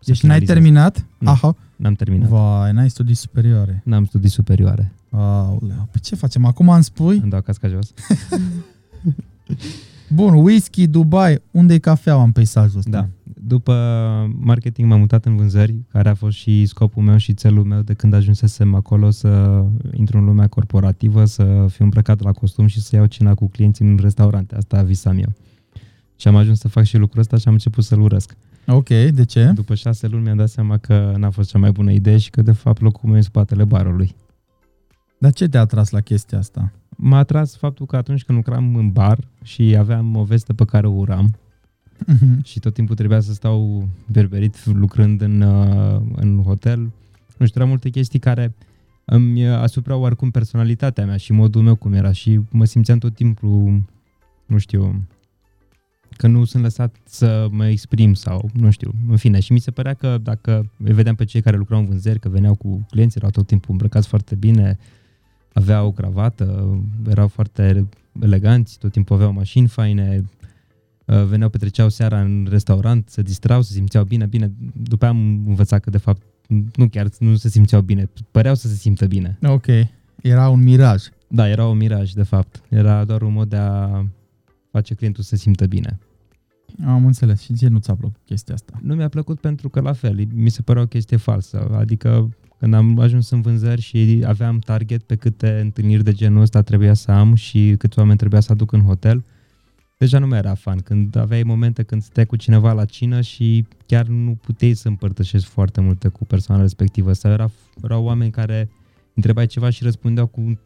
să 0.00 0.12
Deci 0.12 0.22
n-ai 0.22 0.40
finalizez. 0.40 0.54
terminat? 0.54 1.06
Nu. 1.18 1.30
Aha. 1.30 1.56
N-am 1.76 1.94
terminat. 1.94 2.28
Vai, 2.28 2.72
n-ai 2.72 2.90
studii 2.90 3.14
superioare. 3.14 3.82
N-am 3.84 4.04
studii 4.04 4.28
superioare. 4.28 4.92
Aoleu, 5.10 5.88
pe 5.90 5.98
ce 5.98 6.14
facem? 6.14 6.44
Acum 6.44 6.68
îmi 6.68 6.84
spui? 6.84 7.18
Îmi 7.18 7.30
dau 7.30 7.40
casca 7.40 7.68
jos. 7.68 7.92
Bun, 10.08 10.34
whisky, 10.34 10.86
Dubai, 10.86 11.42
unde-i 11.50 11.80
cafeaua 11.80 12.22
în 12.22 12.32
peisajul 12.32 12.78
ăsta? 12.78 12.90
Da. 12.90 13.08
După 13.48 13.72
marketing 14.40 14.88
m-am 14.88 14.98
mutat 14.98 15.24
în 15.24 15.36
vânzări, 15.36 15.74
care 15.88 16.08
a 16.08 16.14
fost 16.14 16.36
și 16.36 16.66
scopul 16.66 17.02
meu 17.02 17.16
și 17.16 17.34
țelul 17.34 17.64
meu 17.64 17.80
de 17.80 17.94
când 17.94 18.12
ajunsesem 18.12 18.74
acolo 18.74 19.10
să 19.10 19.64
intru 19.92 20.18
în 20.18 20.24
lumea 20.24 20.46
corporativă, 20.46 21.24
să 21.24 21.66
fiu 21.68 21.84
îmbrăcat 21.84 22.22
la 22.22 22.32
costum 22.32 22.66
și 22.66 22.80
să 22.80 22.96
iau 22.96 23.06
cina 23.06 23.34
cu 23.34 23.48
clienții 23.48 23.86
în 23.86 23.98
restaurante. 24.00 24.54
Asta 24.54 24.82
visam 24.82 25.16
eu. 25.16 25.32
Și 26.16 26.28
am 26.28 26.36
ajuns 26.36 26.58
să 26.58 26.68
fac 26.68 26.84
și 26.84 26.96
lucrul 26.96 27.20
ăsta 27.20 27.36
și 27.36 27.48
am 27.48 27.52
început 27.52 27.84
să-l 27.84 28.00
urăsc. 28.00 28.36
Ok, 28.66 28.88
de 28.88 29.24
ce? 29.24 29.44
După 29.54 29.74
șase 29.74 30.06
luni 30.06 30.22
mi-am 30.22 30.36
dat 30.36 30.48
seama 30.48 30.76
că 30.76 31.14
n-a 31.16 31.30
fost 31.30 31.50
cea 31.50 31.58
mai 31.58 31.72
bună 31.72 31.92
idee 31.92 32.18
și 32.18 32.30
că 32.30 32.42
de 32.42 32.52
fapt 32.52 32.80
locul 32.80 33.02
meu 33.04 33.14
e 33.14 33.18
în 33.18 33.24
spatele 33.24 33.64
barului. 33.64 34.14
Dar 35.18 35.32
ce 35.32 35.48
te-a 35.48 35.60
atras 35.60 35.90
la 35.90 36.00
chestia 36.00 36.38
asta? 36.38 36.72
M-a 36.88 37.18
atras 37.18 37.56
faptul 37.56 37.86
că 37.86 37.96
atunci 37.96 38.24
când 38.24 38.38
lucram 38.38 38.76
în 38.76 38.90
bar 38.90 39.18
și 39.42 39.76
aveam 39.78 40.16
o 40.16 40.24
veste 40.24 40.52
pe 40.52 40.64
care 40.64 40.86
o 40.86 40.92
uram, 40.92 41.34
și 42.44 42.60
tot 42.60 42.74
timpul 42.74 42.94
trebuia 42.94 43.20
să 43.20 43.32
stau 43.32 43.88
berberit 44.12 44.66
lucrând 44.66 45.20
în, 45.20 45.40
uh, 45.40 46.00
în 46.14 46.42
hotel. 46.42 46.80
Nu 47.36 47.46
știu, 47.46 47.60
erau 47.60 47.68
multe 47.68 47.88
chestii 47.88 48.18
care 48.18 48.54
îmi 49.04 49.48
asuprau 49.48 50.02
oricum 50.02 50.30
personalitatea 50.30 51.06
mea 51.06 51.16
și 51.16 51.32
modul 51.32 51.62
meu 51.62 51.74
cum 51.74 51.92
era 51.92 52.12
și 52.12 52.40
mă 52.50 52.64
simțeam 52.64 52.98
tot 52.98 53.14
timpul, 53.14 53.82
nu 54.46 54.58
știu, 54.58 55.02
că 56.16 56.26
nu 56.26 56.44
sunt 56.44 56.62
lăsat 56.62 56.96
să 57.04 57.48
mă 57.50 57.66
exprim 57.66 58.14
sau, 58.14 58.50
nu 58.52 58.70
știu, 58.70 58.94
în 59.08 59.16
fine. 59.16 59.40
Și 59.40 59.52
mi 59.52 59.58
se 59.58 59.70
părea 59.70 59.94
că 59.94 60.18
dacă 60.22 60.70
îi 60.84 60.92
vedeam 60.92 61.14
pe 61.14 61.24
cei 61.24 61.40
care 61.40 61.56
lucrau 61.56 61.78
în 61.78 61.86
vânzări, 61.86 62.18
că 62.18 62.28
veneau 62.28 62.54
cu 62.54 62.86
clienți, 62.90 63.16
erau 63.16 63.30
tot 63.30 63.46
timpul 63.46 63.70
îmbrăcați 63.70 64.08
foarte 64.08 64.34
bine, 64.34 64.78
aveau 65.52 65.86
o 65.86 65.92
cravată, 65.92 66.78
erau 67.08 67.28
foarte 67.28 67.86
eleganți, 68.20 68.78
tot 68.78 68.92
timpul 68.92 69.16
aveau 69.16 69.32
mașini 69.32 69.68
faine, 69.68 70.24
Uh, 70.24 70.35
veneau, 71.06 71.48
petreceau 71.48 71.88
seara 71.88 72.20
în 72.20 72.46
restaurant, 72.50 73.08
se 73.08 73.22
distrau, 73.22 73.62
se 73.62 73.72
simțeau 73.72 74.04
bine, 74.04 74.26
bine. 74.26 74.52
După 74.74 75.04
aia 75.04 75.14
am 75.14 75.42
învățat 75.46 75.80
că 75.80 75.90
de 75.90 75.98
fapt 75.98 76.22
nu 76.74 76.88
chiar 76.88 77.08
nu 77.18 77.36
se 77.36 77.48
simțeau 77.48 77.80
bine, 77.80 78.10
păreau 78.30 78.54
să 78.54 78.68
se 78.68 78.74
simtă 78.74 79.06
bine. 79.06 79.38
Ok, 79.42 79.66
era 80.22 80.48
un 80.48 80.62
miraj. 80.62 81.02
Da, 81.28 81.48
era 81.48 81.66
o 81.66 81.72
miraj 81.72 82.12
de 82.12 82.22
fapt. 82.22 82.62
Era 82.68 83.04
doar 83.04 83.22
un 83.22 83.32
mod 83.32 83.48
de 83.48 83.56
a 83.56 84.04
face 84.70 84.94
clientul 84.94 85.22
să 85.22 85.28
se 85.28 85.42
simtă 85.42 85.66
bine. 85.66 85.98
Am 86.86 87.06
înțeles. 87.06 87.40
Și 87.40 87.52
ție 87.52 87.68
nu 87.68 87.78
ți-a 87.78 87.94
plăcut 87.94 88.20
chestia 88.24 88.54
asta? 88.54 88.78
Nu 88.82 88.94
mi-a 88.94 89.08
plăcut 89.08 89.40
pentru 89.40 89.68
că 89.68 89.80
la 89.80 89.92
fel, 89.92 90.26
mi 90.34 90.48
se 90.48 90.62
părea 90.62 90.82
o 90.82 90.86
chestie 90.86 91.16
falsă. 91.16 91.76
Adică 91.78 92.30
când 92.58 92.74
am 92.74 92.98
ajuns 92.98 93.30
în 93.30 93.40
vânzări 93.40 93.80
și 93.80 94.22
aveam 94.26 94.58
target 94.58 95.02
pe 95.02 95.16
câte 95.16 95.58
întâlniri 95.62 96.04
de 96.04 96.12
genul 96.12 96.40
ăsta 96.40 96.62
trebuia 96.62 96.94
să 96.94 97.10
am 97.10 97.34
și 97.34 97.74
câți 97.78 97.98
oameni 97.98 98.18
trebuia 98.18 98.40
să 98.40 98.52
aduc 98.52 98.72
în 98.72 98.82
hotel, 98.82 99.24
deja 99.96 100.18
nu 100.18 100.26
mai 100.26 100.38
era 100.38 100.54
fan. 100.54 100.78
Când 100.78 101.16
aveai 101.16 101.42
momente 101.42 101.82
când 101.82 102.02
stăteai 102.02 102.26
cu 102.26 102.36
cineva 102.36 102.72
la 102.72 102.84
cină 102.84 103.20
și 103.20 103.66
chiar 103.86 104.06
nu 104.06 104.34
puteai 104.34 104.74
să 104.74 104.88
împărtășești 104.88 105.48
foarte 105.48 105.80
multe 105.80 106.08
cu 106.08 106.24
persoana 106.24 106.62
respectivă. 106.62 107.12
Sau 107.12 107.30
era, 107.30 107.50
erau 107.82 108.04
oameni 108.04 108.30
care 108.30 108.68
întrebai 109.14 109.46
ceva 109.46 109.70
și 109.70 109.82
răspundeau 109.82 110.26
cu, 110.26 110.58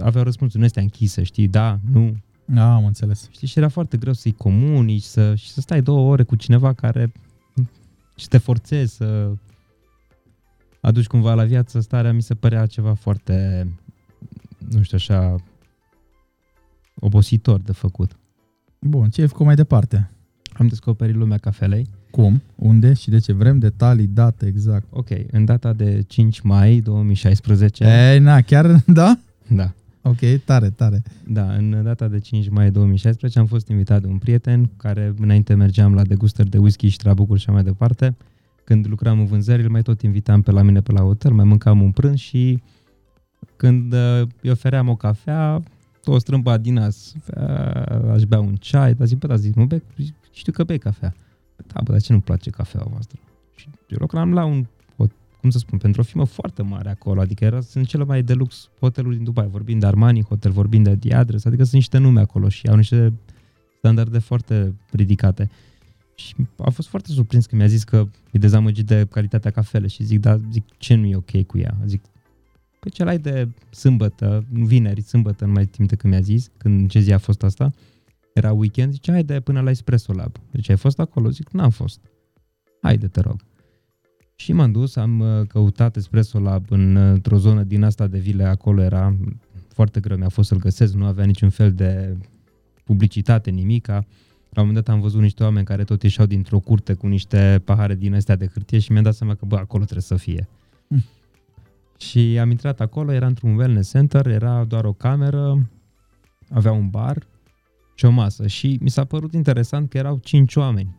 aveau 0.00 0.24
răspunsuri 0.24 0.60
nu 0.60 0.66
astea 0.66 0.82
închise, 0.82 1.22
știi, 1.22 1.48
da, 1.48 1.78
nu, 1.90 2.16
Da, 2.44 2.74
am 2.74 2.84
înțeles. 2.84 3.28
Știi, 3.30 3.46
și 3.46 3.58
era 3.58 3.68
foarte 3.68 3.96
greu 3.96 4.12
să-i 4.12 4.32
comunici 4.32 5.02
să, 5.02 5.34
și 5.34 5.48
să 5.50 5.60
stai 5.60 5.82
două 5.82 6.10
ore 6.10 6.22
cu 6.22 6.36
cineva 6.36 6.72
care 6.72 7.12
și 8.16 8.28
te 8.28 8.38
forțezi 8.38 8.94
să 8.94 9.32
aduci 10.80 11.06
cumva 11.06 11.34
la 11.34 11.44
viață 11.44 11.80
starea, 11.80 12.12
mi 12.12 12.22
se 12.22 12.34
părea 12.34 12.66
ceva 12.66 12.94
foarte, 12.94 13.66
nu 14.70 14.82
știu 14.82 14.96
așa, 14.96 15.36
obositor 17.00 17.60
de 17.60 17.72
făcut. 17.72 18.16
Bun, 18.86 19.08
ce 19.08 19.20
ai 19.20 19.28
făcut 19.28 19.46
mai 19.46 19.54
departe? 19.54 20.10
Am 20.52 20.66
descoperit 20.66 21.14
lumea 21.14 21.38
cafelei. 21.38 21.86
Cum? 22.10 22.42
Unde 22.54 22.92
și 22.92 23.10
de 23.10 23.18
ce? 23.18 23.32
Vrem 23.32 23.58
detalii, 23.58 24.06
date, 24.06 24.46
exact. 24.46 24.86
Ok, 24.90 25.08
în 25.30 25.44
data 25.44 25.72
de 25.72 26.02
5 26.06 26.40
mai 26.40 26.80
2016, 26.80 27.84
Ei, 27.84 28.18
na, 28.18 28.40
chiar, 28.40 28.66
da? 28.86 29.18
da, 29.48 29.72
Ok, 30.02 30.18
tare, 30.44 30.70
tare. 30.70 31.02
Da, 31.26 31.52
în 31.52 31.80
data 31.84 32.08
de 32.08 32.18
5 32.18 32.48
mai 32.48 32.70
2016 32.70 33.38
am 33.38 33.46
fost 33.46 33.68
invitat 33.68 34.00
de 34.00 34.06
un 34.06 34.18
prieten 34.18 34.70
care 34.76 35.14
înainte 35.18 35.54
mergeam 35.54 35.94
la 35.94 36.02
degustări 36.02 36.50
de 36.50 36.58
whisky 36.58 36.88
și 36.88 36.96
trabucuri 36.96 37.40
și 37.40 37.44
așa 37.48 37.54
mai 37.58 37.64
departe. 37.66 38.16
Când 38.64 38.86
lucram 38.88 39.18
în 39.18 39.26
vânzări, 39.26 39.62
îl 39.62 39.70
mai 39.70 39.82
tot 39.82 40.02
invitam 40.02 40.42
pe 40.42 40.50
la 40.50 40.62
mine 40.62 40.80
pe 40.80 40.92
la 40.92 41.00
hotel, 41.00 41.32
mai 41.32 41.44
mâncam 41.44 41.82
un 41.82 41.90
prânz 41.90 42.18
și 42.18 42.62
când 43.56 43.92
uh, 43.92 44.22
îi 44.42 44.50
ofeream 44.50 44.88
o 44.88 44.96
cafea, 44.96 45.62
o 46.10 46.18
strâmba 46.18 46.56
din 46.58 46.78
as, 46.78 47.14
"A, 47.34 47.42
aș 48.12 48.22
bea 48.22 48.40
un 48.40 48.54
ceai, 48.56 48.94
dar 48.94 49.06
zic, 49.06 49.18
bă, 49.18 49.26
dar 49.26 49.36
zic, 49.36 49.54
nu 49.54 49.66
bei, 49.66 49.82
știu 50.32 50.52
că 50.52 50.64
bei 50.64 50.78
cafea. 50.78 51.14
Da, 51.72 51.80
bă, 51.84 51.90
dar 51.92 52.00
ce 52.00 52.12
nu-mi 52.12 52.24
place 52.24 52.50
cafeaua 52.50 52.86
voastră? 52.90 53.18
Și 53.54 53.68
eu 53.88 53.96
lucram 54.00 54.32
la 54.32 54.44
un, 54.44 54.66
o- 54.96 55.06
cum 55.40 55.50
să 55.50 55.58
spun, 55.58 55.78
pentru 55.78 56.00
o 56.00 56.04
firmă 56.04 56.24
foarte 56.24 56.62
mare 56.62 56.90
acolo, 56.90 57.20
adică 57.20 57.44
era, 57.44 57.60
sunt 57.60 57.86
cele 57.86 58.04
mai 58.04 58.22
deluxe 58.22 58.66
hoteluri 58.80 59.14
din 59.14 59.24
Dubai, 59.24 59.46
vorbind 59.48 59.80
de 59.80 59.86
Armani 59.86 60.22
Hotel, 60.22 60.50
vorbind 60.50 60.84
de 60.84 60.94
Diadres, 60.94 61.44
adică 61.44 61.62
sunt 61.62 61.74
niște 61.74 61.98
nume 61.98 62.20
acolo 62.20 62.48
și 62.48 62.66
au 62.66 62.76
niște 62.76 63.12
standarde 63.78 64.18
foarte 64.18 64.74
ridicate. 64.90 65.50
Și 66.14 66.34
a 66.58 66.70
fost 66.70 66.88
foarte 66.88 67.12
surprins 67.12 67.46
când 67.46 67.60
mi-a 67.60 67.70
zis 67.70 67.84
că 67.84 68.06
e 68.32 68.38
dezamăgit 68.38 68.86
de 68.86 69.06
calitatea 69.10 69.50
cafelei 69.50 69.88
și 69.88 70.02
zic, 70.04 70.20
da, 70.20 70.36
zic, 70.50 70.64
ce 70.78 70.94
nu 70.94 71.06
e 71.06 71.16
ok 71.16 71.42
cu 71.46 71.58
ea? 71.58 71.76
Zic, 71.86 72.02
păi 72.86 72.94
ce 72.94 73.10
ai 73.10 73.18
de 73.18 73.48
sâmbătă, 73.70 74.44
vineri, 74.52 75.00
sâmbătă, 75.00 75.44
nu 75.44 75.52
mai 75.52 75.64
țin 75.64 75.74
minte 75.78 75.96
când 75.96 76.12
mi-a 76.12 76.22
zis, 76.22 76.50
când 76.56 76.90
ce 76.90 77.00
zi 77.00 77.12
a 77.12 77.18
fost 77.18 77.42
asta, 77.42 77.72
era 78.32 78.52
weekend, 78.52 78.92
zice, 78.92 79.10
hai 79.10 79.24
de 79.24 79.40
până 79.40 79.60
la 79.60 79.70
Espresso 79.70 80.12
Lab. 80.12 80.36
Deci 80.50 80.68
ai 80.68 80.76
fost 80.76 80.98
acolo? 80.98 81.30
Zic, 81.30 81.50
n-am 81.50 81.70
fost. 81.70 82.00
Haide, 82.82 83.08
te 83.08 83.20
rog. 83.20 83.40
Și 84.34 84.52
m-am 84.52 84.72
dus, 84.72 84.96
am 84.96 85.20
uh, 85.20 85.46
căutat 85.46 85.96
Espresso 85.96 86.38
Lab 86.38 86.64
în, 86.68 86.96
uh, 86.96 87.12
într-o 87.12 87.36
zonă 87.36 87.62
din 87.62 87.82
asta 87.82 88.06
de 88.06 88.18
vile, 88.18 88.44
acolo 88.44 88.82
era 88.82 89.16
foarte 89.68 90.00
greu, 90.00 90.16
mi-a 90.16 90.28
fost 90.28 90.48
să-l 90.48 90.58
găsesc, 90.58 90.94
nu 90.94 91.04
avea 91.04 91.24
niciun 91.24 91.50
fel 91.50 91.72
de 91.72 92.16
publicitate, 92.84 93.50
nimica. 93.50 93.92
La 94.50 94.62
un 94.62 94.66
moment 94.66 94.84
dat 94.84 94.94
am 94.94 95.00
văzut 95.00 95.20
niște 95.20 95.42
oameni 95.42 95.66
care 95.66 95.84
tot 95.84 96.02
ieșeau 96.02 96.26
dintr-o 96.26 96.58
curte 96.58 96.94
cu 96.94 97.06
niște 97.06 97.62
pahare 97.64 97.94
din 97.94 98.14
astea 98.14 98.36
de 98.36 98.46
hârtie 98.46 98.78
și 98.78 98.92
mi-am 98.92 99.04
dat 99.04 99.14
seama 99.14 99.34
că, 99.34 99.46
bă, 99.46 99.56
acolo 99.56 99.82
trebuie 99.82 100.02
să 100.02 100.16
fie. 100.16 100.48
Mm. 101.98 102.06
Și 102.06 102.38
am 102.38 102.50
intrat 102.50 102.80
acolo, 102.80 103.12
era 103.12 103.26
într-un 103.26 103.56
wellness 103.56 103.90
center, 103.90 104.26
era 104.26 104.64
doar 104.64 104.84
o 104.84 104.92
cameră, 104.92 105.68
avea 106.50 106.72
un 106.72 106.88
bar 106.88 107.26
și 107.94 108.04
o 108.04 108.10
masă. 108.10 108.46
Și 108.46 108.78
mi 108.80 108.90
s-a 108.90 109.04
părut 109.04 109.32
interesant 109.32 109.88
că 109.88 109.98
erau 109.98 110.18
cinci 110.24 110.56
oameni 110.56 110.96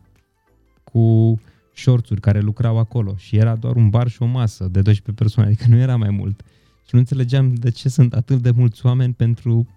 cu 0.84 1.34
șorțuri 1.72 2.20
care 2.20 2.40
lucrau 2.40 2.78
acolo 2.78 3.14
și 3.16 3.36
era 3.36 3.56
doar 3.56 3.76
un 3.76 3.88
bar 3.88 4.08
și 4.08 4.22
o 4.22 4.26
masă 4.26 4.64
de 4.64 4.82
12 4.82 5.22
persoane, 5.22 5.48
adică 5.48 5.64
nu 5.68 5.76
era 5.76 5.96
mai 5.96 6.10
mult. 6.10 6.40
Și 6.86 6.90
nu 6.94 6.98
înțelegeam 6.98 7.54
de 7.54 7.70
ce 7.70 7.88
sunt 7.88 8.14
atât 8.14 8.42
de 8.42 8.50
mulți 8.50 8.86
oameni 8.86 9.12
pentru 9.12 9.68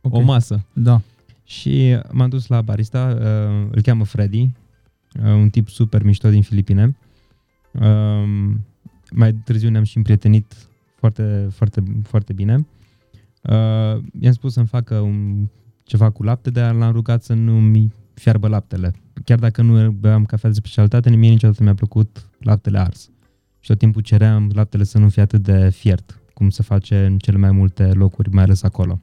Ok. 0.00 0.14
o 0.14 0.20
masă. 0.20 0.64
Da. 0.72 1.00
Și 1.44 1.98
m-am 2.10 2.28
dus 2.28 2.46
la 2.46 2.62
barista, 2.62 3.16
uh, 3.20 3.68
îl 3.70 3.82
cheamă 3.82 4.04
Freddy, 4.04 4.40
uh, 4.40 5.24
un 5.24 5.50
tip 5.50 5.68
super 5.68 6.02
mișto 6.02 6.30
din 6.30 6.42
Filipine. 6.42 6.96
Uh, 7.72 8.54
mai 9.12 9.32
târziu 9.32 9.70
ne-am 9.70 9.84
și 9.84 9.96
împrietenit 9.96 10.54
foarte, 10.96 11.48
foarte, 11.50 11.82
foarte 12.02 12.32
bine. 12.32 12.66
Uh, 13.42 14.02
i-am 14.20 14.32
spus 14.32 14.52
să-mi 14.52 14.66
facă 14.66 14.98
un, 14.98 15.46
ceva 15.82 16.10
cu 16.10 16.22
lapte, 16.22 16.50
dar 16.50 16.74
l-am 16.74 16.92
rugat 16.92 17.22
să 17.22 17.34
nu 17.34 17.60
mi 17.60 17.92
fiarbă 18.14 18.48
laptele. 18.48 18.94
Chiar 19.24 19.38
dacă 19.38 19.62
nu 19.62 19.90
beam 19.90 20.24
cafea 20.24 20.48
de 20.48 20.54
specialitate, 20.54 21.10
mie 21.10 21.30
niciodată 21.30 21.62
mi-a 21.62 21.74
plăcut 21.74 22.28
laptele 22.38 22.78
ars. 22.78 23.10
Și 23.60 23.68
tot 23.68 23.78
timpul 23.78 24.02
ceream 24.02 24.50
laptele 24.54 24.84
să 24.84 24.98
nu 24.98 25.08
fie 25.08 25.22
atât 25.22 25.42
de 25.42 25.70
fiert, 25.70 26.20
cum 26.34 26.50
se 26.50 26.62
face 26.62 27.04
în 27.04 27.18
cele 27.18 27.36
mai 27.36 27.50
multe 27.50 27.92
locuri, 27.92 28.30
mai 28.30 28.42
ales 28.42 28.62
acolo. 28.62 29.00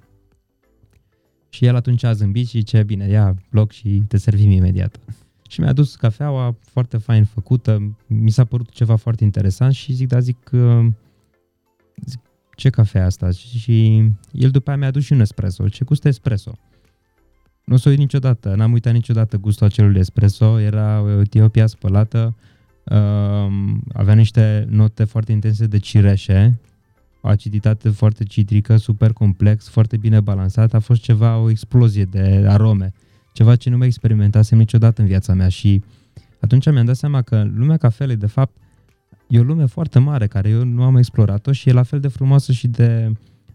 Și 1.49 1.65
el 1.65 1.75
atunci 1.75 2.03
a 2.03 2.13
zâmbit 2.13 2.47
și 2.47 2.57
zice, 2.57 2.83
bine, 2.83 3.07
ia 3.07 3.35
loc 3.49 3.71
și 3.71 4.03
te 4.07 4.17
servim 4.17 4.51
imediat. 4.51 4.99
Și 5.49 5.59
mi-a 5.59 5.73
dus 5.73 5.95
cafeaua 5.95 6.55
foarte 6.61 6.97
fain 6.97 7.23
făcută, 7.23 7.95
mi 8.07 8.29
s-a 8.29 8.45
părut 8.45 8.69
ceva 8.69 8.95
foarte 8.95 9.23
interesant 9.23 9.73
și 9.73 9.93
zic, 9.93 10.07
da, 10.07 10.19
zic, 10.19 10.49
uh, 10.51 10.85
zic 12.05 12.19
ce 12.55 12.69
cafea 12.69 13.05
asta? 13.05 13.31
Și 13.31 14.03
el 14.31 14.49
după 14.49 14.69
aia 14.69 14.77
mi-a 14.77 14.87
adus 14.87 15.03
și 15.03 15.13
un 15.13 15.19
espresso. 15.19 15.69
Ce 15.69 15.83
gustă 15.83 16.07
espresso? 16.07 16.57
Nu 17.65 17.73
o 17.73 17.77
să 17.77 17.89
uit 17.89 17.97
niciodată, 17.97 18.55
n-am 18.55 18.71
uitat 18.71 18.93
niciodată 18.93 19.37
gustul 19.37 19.65
acelui 19.65 19.99
espresso, 19.99 20.59
era 20.59 21.01
o 21.01 21.19
Etiopia 21.19 21.65
spălată, 21.65 22.35
uh, 22.83 23.47
avea 23.93 24.13
niște 24.13 24.65
note 24.69 25.03
foarte 25.03 25.31
intense 25.31 25.65
de 25.65 25.77
cireșe, 25.77 26.59
o 27.21 27.27
aciditate 27.27 27.89
foarte 27.89 28.23
citrică, 28.23 28.77
super 28.77 29.13
complex, 29.13 29.69
foarte 29.69 29.97
bine 29.97 30.19
balansat, 30.19 30.73
a 30.73 30.79
fost 30.79 31.01
ceva, 31.01 31.37
o 31.37 31.49
explozie 31.49 32.05
de 32.05 32.45
arome, 32.47 32.93
ceva 33.35 33.55
ce 33.55 33.69
nu 33.69 33.77
mai 33.77 33.87
experimentasem 33.87 34.57
niciodată 34.57 35.01
în 35.01 35.07
viața 35.07 35.33
mea 35.33 35.47
și 35.47 35.83
atunci 36.39 36.71
mi-am 36.71 36.85
dat 36.85 36.95
seama 36.95 37.21
că 37.21 37.47
lumea 37.55 37.77
cafelei, 37.77 38.15
de 38.15 38.25
fapt, 38.25 38.57
e 39.27 39.39
o 39.39 39.43
lume 39.43 39.65
foarte 39.65 39.99
mare 39.99 40.27
care 40.27 40.49
eu 40.49 40.63
nu 40.63 40.83
am 40.83 40.95
explorat-o 40.95 41.51
și 41.51 41.69
e 41.69 41.71
la 41.71 41.83
fel 41.83 41.99
de 41.99 42.07
frumoasă 42.07 42.51
și 42.51 42.67
de 42.67 43.11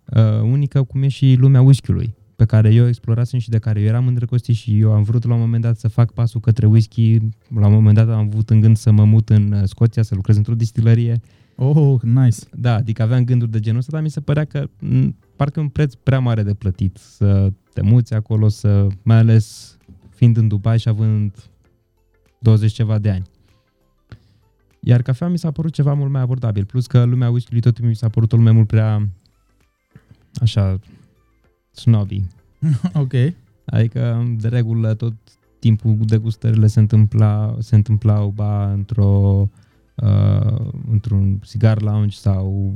uh, 0.07 0.41
unică 0.43 0.83
cum 0.83 1.03
e 1.03 1.09
și 1.09 1.37
lumea 1.39 1.61
whisky-ului 1.61 2.15
pe 2.37 2.45
care 2.45 2.75
eu 2.75 2.87
explorasem 2.89 3.39
și 3.39 3.49
de 3.49 3.59
care 3.59 3.81
eu 3.81 3.87
eram 3.87 4.07
îndrăgostit 4.07 4.55
și 4.55 4.79
eu 4.79 4.93
am 4.93 5.03
vrut 5.03 5.25
la 5.25 5.35
un 5.35 5.41
moment 5.41 5.63
dat 5.63 5.79
să 5.79 5.89
fac 5.89 6.13
pasul 6.13 6.41
către 6.41 6.67
whisky. 6.67 7.19
La 7.55 7.67
un 7.67 7.73
moment 7.73 7.95
dat 7.95 8.09
am 8.09 8.19
avut 8.33 8.51
în 8.51 8.61
gând 8.61 8.77
să 8.77 8.91
mă 8.91 9.05
mut 9.05 9.29
în 9.29 9.53
uh, 9.53 9.63
Scoția, 9.65 10.03
să 10.03 10.15
lucrez 10.15 10.37
într-o 10.37 10.55
distilărie. 10.55 11.21
Oh, 11.57 12.01
nice. 12.03 12.39
Da, 12.53 12.75
adică 12.75 13.03
aveam 13.03 13.25
gânduri 13.25 13.51
de 13.51 13.61
genul 13.61 13.79
ăsta, 13.79 13.93
dar 13.93 14.03
mi 14.03 14.11
se 14.11 14.21
părea 14.21 14.45
că 14.45 14.69
m, 14.79 15.17
parcă 15.37 15.61
un 15.61 15.69
preț 15.69 15.95
prea 15.95 16.19
mare 16.19 16.43
de 16.43 16.55
plătit 16.55 16.97
să 16.97 17.53
te 17.73 17.83
muți 17.83 18.15
acolo, 18.15 18.49
să 18.49 18.87
mai 19.03 19.17
ales 19.17 19.77
fiind 20.11 20.37
în 20.37 20.49
Dubai 20.49 20.79
și 20.79 20.89
având 20.89 21.51
20 22.39 22.73
ceva 22.73 22.99
de 22.99 23.11
ani. 23.11 23.27
Iar 24.81 25.03
cafea 25.03 25.29
mi 25.29 25.39
s-a 25.39 25.51
părut 25.51 25.73
ceva 25.73 25.95
mult 25.95 26.11
mai 26.11 26.21
abordabil, 26.21 26.65
plus 26.65 26.87
că 26.87 27.05
lumea 27.05 27.31
whisky-ului 27.31 27.63
tot 27.63 27.73
timpul 27.73 27.91
mi 27.91 27.97
s-a 27.97 28.09
părut 28.09 28.33
o 28.33 28.37
lume 28.37 28.51
mult 28.51 28.67
prea 28.67 29.09
așa 30.35 30.79
snobby. 31.71 32.25
ok. 33.03 33.13
Adică, 33.65 34.35
de 34.37 34.49
regulă, 34.49 34.95
tot 34.95 35.15
timpul 35.59 35.97
degustările 36.01 36.67
se, 36.67 36.81
întâmpla, 36.81 37.57
se 37.59 37.75
întâmplau 37.75 38.29
ba 38.29 38.73
într-o 38.73 39.49
uh, 39.95 40.71
într-un 40.91 41.39
cigar 41.39 41.83
lounge 41.83 42.17
sau 42.17 42.73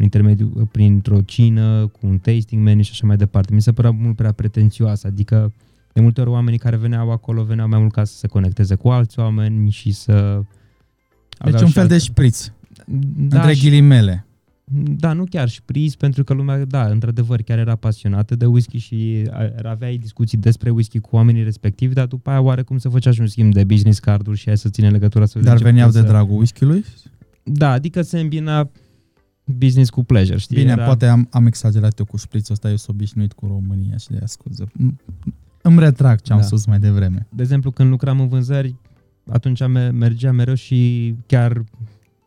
un 0.00 0.06
intermediu 0.06 0.68
printr-o 0.72 1.20
cină 1.20 1.86
cu 1.86 2.06
un 2.06 2.18
tasting 2.18 2.62
menu 2.62 2.82
și 2.82 2.90
așa 2.92 3.06
mai 3.06 3.16
departe. 3.16 3.54
Mi 3.54 3.62
se 3.62 3.72
părea 3.72 3.90
mult 3.90 4.16
prea 4.16 4.32
pretențioasă, 4.32 5.06
adică 5.06 5.52
de 5.92 6.00
multe 6.00 6.20
ori 6.20 6.30
oamenii 6.30 6.58
care 6.58 6.76
veneau 6.76 7.10
acolo 7.10 7.42
veneau 7.44 7.68
mai 7.68 7.78
mult 7.78 7.92
ca 7.92 8.04
să 8.04 8.16
se 8.16 8.26
conecteze 8.26 8.74
cu 8.74 8.88
alți 8.88 9.18
oameni 9.18 9.70
și 9.70 9.92
să... 9.92 10.40
Deci 11.44 11.60
un 11.60 11.68
fel 11.68 11.82
alte... 11.82 11.94
de 11.94 12.00
șpriț, 12.00 12.50
da, 13.16 13.36
între 13.36 13.54
și- 13.54 13.62
ghilimele. 13.62 14.24
Da, 14.96 15.12
nu 15.12 15.24
chiar 15.24 15.48
și 15.48 15.62
pris, 15.62 15.96
pentru 15.96 16.24
că 16.24 16.32
lumea, 16.32 16.64
da, 16.64 16.86
într-adevăr, 16.86 17.42
chiar 17.42 17.58
era 17.58 17.74
pasionată 17.76 18.36
de 18.36 18.46
whisky 18.46 18.78
și 18.78 19.28
a- 19.30 19.68
aveai 19.68 19.96
discuții 19.96 20.38
despre 20.38 20.70
whisky 20.70 20.98
cu 20.98 21.16
oamenii 21.16 21.42
respectivi, 21.42 21.94
dar 21.94 22.06
după 22.06 22.30
aia 22.30 22.40
oarecum 22.40 22.78
să 22.78 22.88
făcea 22.88 23.10
și 23.10 23.20
un 23.20 23.26
schimb 23.26 23.52
de 23.52 23.64
business 23.64 23.98
carduri 23.98 24.38
și 24.38 24.44
hai 24.46 24.56
să 24.56 24.68
ține 24.68 24.90
legătura 24.90 25.26
să 25.26 25.38
Dar 25.38 25.42
vedem 25.42 25.58
ce 25.58 25.64
veneau 25.64 25.90
de 25.90 25.92
putem 25.98 26.06
să... 26.06 26.12
dragul 26.12 26.36
whisky-ului? 26.38 26.84
Da, 27.42 27.70
adică 27.70 28.02
se 28.02 28.20
îmbina 28.20 28.70
business 29.58 29.90
cu 29.90 30.04
pleasure, 30.04 30.38
știi? 30.38 30.56
Bine, 30.56 30.70
era... 30.70 30.84
poate 30.84 31.06
am, 31.06 31.28
am 31.30 31.46
exagerat 31.46 31.98
eu 31.98 32.04
cu 32.04 32.16
șprițul 32.16 32.52
ăsta, 32.54 32.70
eu 32.70 32.76
sunt 32.76 32.96
obișnuit 32.96 33.32
cu 33.32 33.46
România 33.46 33.96
și 33.96 34.08
de 34.08 34.16
aia 34.16 34.26
scuze. 34.26 34.64
Îmi 35.62 35.78
retrag 35.78 36.20
ce 36.20 36.32
am 36.32 36.38
Da. 36.38 36.44
spus 36.44 36.66
mai 36.66 36.78
devreme. 36.78 37.26
De 37.28 37.42
exemplu, 37.42 37.70
când 37.70 37.90
lucram 37.90 38.20
în 38.20 38.28
vânzări, 38.28 38.74
atunci 39.30 39.66
me- 39.66 39.90
mergeam 39.90 40.34
mereu 40.34 40.54
și 40.54 41.14
chiar 41.26 41.64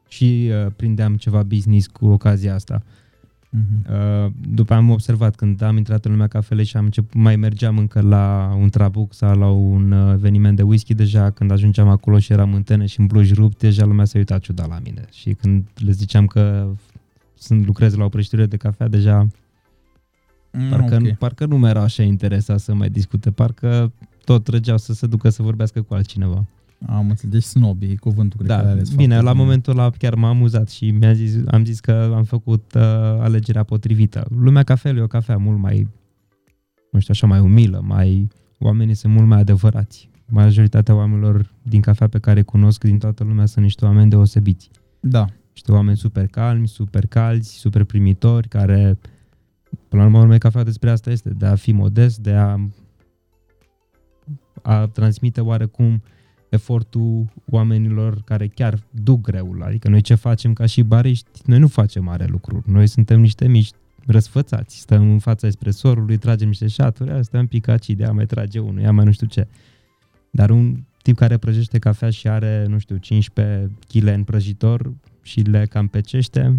și 0.07 0.49
uh, 0.65 0.71
prindeam 0.75 1.15
ceva 1.15 1.43
business 1.43 1.87
cu 1.87 2.05
ocazia 2.05 2.53
asta. 2.53 2.83
Mhm. 3.49 3.93
Uh, 4.25 4.31
după 4.53 4.73
am 4.73 4.89
observat 4.89 5.35
când 5.35 5.61
am 5.61 5.77
intrat 5.77 6.05
în 6.05 6.11
lumea 6.11 6.27
cafelei 6.27 6.65
și 6.65 6.77
am 6.77 6.83
început, 6.85 7.13
mai 7.13 7.35
mergeam 7.35 7.77
încă 7.77 8.01
la 8.01 8.55
un 8.59 8.69
trabuc 8.69 9.13
sau 9.13 9.37
la 9.37 9.49
un 9.49 9.91
uh, 9.91 10.13
eveniment 10.13 10.55
de 10.55 10.61
whisky, 10.61 10.93
deja 10.93 11.29
când 11.29 11.51
ajungeam 11.51 11.87
acolo 11.87 12.19
și 12.19 12.31
eram 12.33 12.53
în 12.53 12.63
tene 12.63 12.85
și 12.85 12.99
în 12.99 13.05
blugi 13.05 13.33
rupt, 13.33 13.59
deja 13.59 13.85
lumea 13.85 14.05
se 14.05 14.17
uita 14.17 14.37
ciudat 14.39 14.69
la 14.69 14.79
mine. 14.83 15.05
Și 15.11 15.33
când 15.33 15.63
le 15.75 15.91
ziceam 15.91 16.25
că 16.27 16.67
sunt 17.43 17.65
lucrez 17.65 17.95
la 17.95 18.03
o 18.03 18.09
prăjitură 18.09 18.45
de 18.45 18.57
cafea, 18.57 18.87
deja 18.87 19.27
parcă, 20.69 20.97
Mm, 20.99 21.05
ok. 21.07 21.17
parcă 21.17 21.45
nu 21.45 21.57
mai 21.57 21.69
erau 21.69 21.83
așa 21.83 22.03
interesat 22.03 22.59
să 22.59 22.73
mai 22.73 22.89
discute, 22.89 23.31
parcă 23.31 23.91
tot 24.25 24.43
trăgeau 24.43 24.77
să 24.77 24.93
se 24.93 25.07
ducă 25.07 25.29
să 25.29 25.41
vorbească 25.43 25.81
cu 25.81 25.93
altcineva. 25.93 26.45
Am 26.87 27.09
înțeles. 27.09 27.33
Deci 27.33 27.43
snobby, 27.43 27.85
e 27.85 27.95
cuvântul 27.95 28.39
cred 28.39 28.49
că 28.51 28.55
Da, 28.57 28.61
l-ai 28.63 28.71
ales 28.71 28.89
bine, 28.89 29.07
foarte 29.07 29.23
la 29.25 29.31
bine. 29.31 29.43
momentul 29.43 29.73
ăla 29.79 29.89
chiar 29.89 30.15
m-a 30.15 30.29
amuzat 30.29 30.69
și 30.69 30.91
mi-a 30.91 31.13
zis, 31.13 31.35
am 31.47 31.65
zis 31.65 31.79
că 31.79 32.11
am 32.15 32.23
făcut 32.23 32.73
uh, 32.75 32.81
alegerea 33.19 33.63
potrivită. 33.63 34.25
Lumea 34.39 34.63
cafelui 34.63 34.99
e 34.99 35.03
o 35.03 35.07
cafea 35.07 35.37
mult 35.37 35.57
mai, 35.59 35.87
nu 36.91 36.99
știu, 36.99 37.13
așa 37.13 37.27
mai 37.27 37.39
umilă, 37.39 37.81
mai, 37.87 38.27
oamenii 38.59 38.93
sunt 38.95 39.13
mult 39.13 39.27
mai 39.27 39.39
adevărați. 39.39 40.09
Majoritatea 40.29 40.95
oamenilor 40.95 41.51
din 41.61 41.81
cafea 41.81 42.07
pe 42.07 42.19
care 42.19 42.37
îi 42.37 42.45
cunosc 42.45 42.83
din 42.83 42.97
toată 42.97 43.23
lumea 43.23 43.45
sunt 43.45 43.63
niște 43.63 43.85
oameni 43.85 44.09
deosebiți. 44.09 44.69
Da. 44.99 45.25
Niște 45.53 45.71
oameni 45.71 45.97
super 45.97 46.27
calmi, 46.27 46.67
super 46.67 47.05
calzi, 47.05 47.53
super 47.53 47.83
primitori, 47.83 48.47
care, 48.47 48.97
până 49.87 50.01
la 50.01 50.07
urmă, 50.07 50.19
urmei, 50.19 50.39
cafea 50.39 50.63
despre 50.63 50.89
asta 50.89 51.11
este, 51.11 51.29
de 51.29 51.45
a 51.45 51.55
fi 51.55 51.71
modest, 51.71 52.17
de 52.17 52.33
a, 52.33 52.59
a 54.61 54.87
transmite 54.87 55.41
oarecum 55.41 56.01
efortul 56.49 57.25
oamenilor 57.49 58.21
care 58.21 58.47
chiar 58.47 58.79
duc 58.89 59.21
greul. 59.21 59.63
Adică 59.63 59.89
noi 59.89 60.01
ce 60.01 60.15
facem 60.15 60.53
ca 60.53 60.65
și 60.65 60.81
bariști, 60.81 61.41
noi 61.45 61.59
nu 61.59 61.67
facem 61.67 62.03
mare 62.03 62.25
lucruri. 62.25 62.69
Noi 62.69 62.87
suntem 62.87 63.19
niște 63.19 63.47
mici 63.47 63.71
răsfățați. 64.05 64.79
Stăm 64.79 65.11
în 65.11 65.19
fața 65.19 65.47
espresorului, 65.47 66.17
tragem 66.17 66.47
niște 66.47 66.67
șaturi, 66.67 67.11
aia 67.11 67.21
stăm 67.21 67.47
picaci, 67.47 67.89
de 67.89 68.05
a 68.05 68.11
mai 68.11 68.25
trage 68.25 68.59
unul, 68.59 68.81
ia 68.81 68.91
mai 68.91 69.05
nu 69.05 69.11
știu 69.11 69.27
ce. 69.27 69.47
Dar 70.31 70.49
un 70.49 70.83
tip 71.01 71.15
care 71.15 71.37
prăjește 71.37 71.79
cafea 71.79 72.09
și 72.09 72.27
are, 72.27 72.65
nu 72.67 72.77
știu, 72.77 72.97
15 72.97 73.71
kg 73.87 74.07
în 74.07 74.23
prăjitor 74.23 74.93
și 75.23 75.39
le 75.39 75.65
cam 75.65 75.87
pecește, 75.87 76.57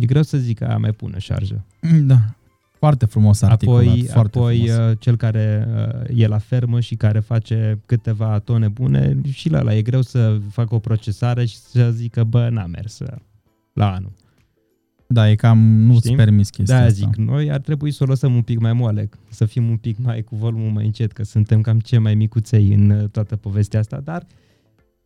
e 0.00 0.06
greu 0.06 0.22
să 0.22 0.38
zic 0.38 0.58
că 0.58 0.64
aia 0.64 0.78
mai 0.78 0.92
pune 0.92 1.18
șarjă. 1.18 1.64
Da. 2.02 2.18
Foarte 2.78 3.06
frumos 3.06 3.42
articulat. 3.42 3.86
Apoi, 3.86 4.02
foarte 4.02 4.38
apoi 4.38 4.68
frumos. 4.68 4.90
uh, 4.90 4.96
cel 4.98 5.16
care 5.16 5.68
uh, 6.08 6.18
e 6.18 6.26
la 6.26 6.38
fermă 6.38 6.80
și 6.80 6.94
care 6.94 7.18
face 7.18 7.80
câteva 7.86 8.38
tone 8.38 8.68
bune, 8.68 9.16
și 9.30 9.48
la 9.48 9.58
ăla 9.58 9.74
e 9.74 9.82
greu 9.82 10.02
să 10.02 10.38
facă 10.50 10.74
o 10.74 10.78
procesare 10.78 11.44
și 11.44 11.56
să 11.56 11.90
zică, 11.90 12.24
bă, 12.24 12.48
n-a 12.50 12.66
mers 12.66 12.98
uh, 12.98 13.08
la 13.72 13.92
anul. 13.92 14.12
Da, 15.06 15.30
e 15.30 15.34
cam 15.34 15.58
nu-ți 15.58 16.04
Știi? 16.04 16.16
permis 16.16 16.50
chestia 16.50 16.78
Da, 16.78 16.84
asta. 16.84 16.94
zic, 16.94 17.16
noi 17.16 17.50
ar 17.50 17.60
trebui 17.60 17.90
să 17.90 18.02
o 18.02 18.06
lăsăm 18.06 18.34
un 18.34 18.42
pic 18.42 18.58
mai 18.58 18.72
moale, 18.72 19.08
să 19.28 19.44
fim 19.44 19.68
un 19.68 19.76
pic 19.76 19.98
mai 19.98 20.22
cu 20.22 20.36
volumul 20.36 20.70
mai 20.70 20.84
încet, 20.84 21.12
că 21.12 21.22
suntem 21.22 21.60
cam 21.60 21.80
cei 21.80 21.98
mai 21.98 22.14
micuței 22.14 22.72
în 22.74 22.90
uh, 22.90 23.08
toată 23.08 23.36
povestea 23.36 23.80
asta, 23.80 24.00
dar, 24.00 24.26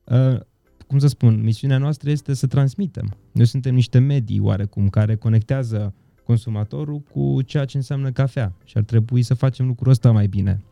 uh, 0.04 0.40
cum 0.88 0.98
să 0.98 1.06
spun, 1.06 1.42
misiunea 1.42 1.78
noastră 1.78 2.10
este 2.10 2.34
să 2.34 2.46
transmitem. 2.46 3.16
Noi 3.32 3.46
suntem 3.46 3.74
niște 3.74 3.98
medii 3.98 4.40
oarecum 4.40 4.88
care 4.88 5.14
conectează 5.14 5.94
consumatorul 6.24 7.00
cu 7.00 7.42
ceea 7.42 7.64
ce 7.64 7.76
înseamnă 7.76 8.10
cafea 8.10 8.52
și 8.64 8.76
ar 8.76 8.82
trebui 8.82 9.22
să 9.22 9.34
facem 9.34 9.66
lucrul 9.66 9.90
ăsta 9.90 10.10
mai 10.10 10.26
bine. 10.26 10.62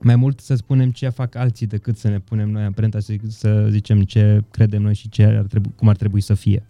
Mai 0.00 0.16
mult 0.16 0.40
să 0.40 0.54
spunem 0.54 0.90
ce 0.90 1.08
fac 1.08 1.34
alții 1.34 1.66
decât 1.66 1.96
să 1.96 2.08
ne 2.08 2.18
punem 2.18 2.50
noi 2.50 2.62
amprenta, 2.62 3.00
să, 3.00 3.14
să 3.28 3.66
zicem 3.70 4.02
ce 4.02 4.44
credem 4.50 4.82
noi 4.82 4.94
și 4.94 5.08
ce 5.08 5.24
ar 5.24 5.46
trebui, 5.46 5.72
cum 5.76 5.88
ar 5.88 5.96
trebui 5.96 6.20
să 6.20 6.34
fie. 6.34 6.66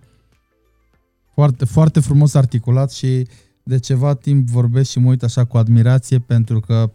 Foarte, 1.34 1.64
foarte 1.64 2.00
frumos 2.00 2.34
articulat 2.34 2.92
și 2.92 3.26
de 3.62 3.78
ceva 3.78 4.14
timp 4.14 4.48
vorbesc 4.48 4.90
și 4.90 4.98
mă 4.98 5.08
uit 5.08 5.22
așa 5.22 5.44
cu 5.44 5.56
admirație 5.56 6.18
pentru 6.18 6.60
că 6.60 6.90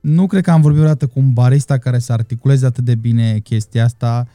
nu 0.00 0.26
cred 0.26 0.42
că 0.42 0.50
am 0.50 0.60
vorbit 0.60 0.78
vreodată 0.80 1.06
cu 1.06 1.18
un 1.18 1.32
barista 1.32 1.78
care 1.78 1.98
să 1.98 2.12
articuleze 2.12 2.66
atât 2.66 2.84
de 2.84 2.94
bine 2.94 3.38
chestia 3.38 3.84
asta 3.84 4.26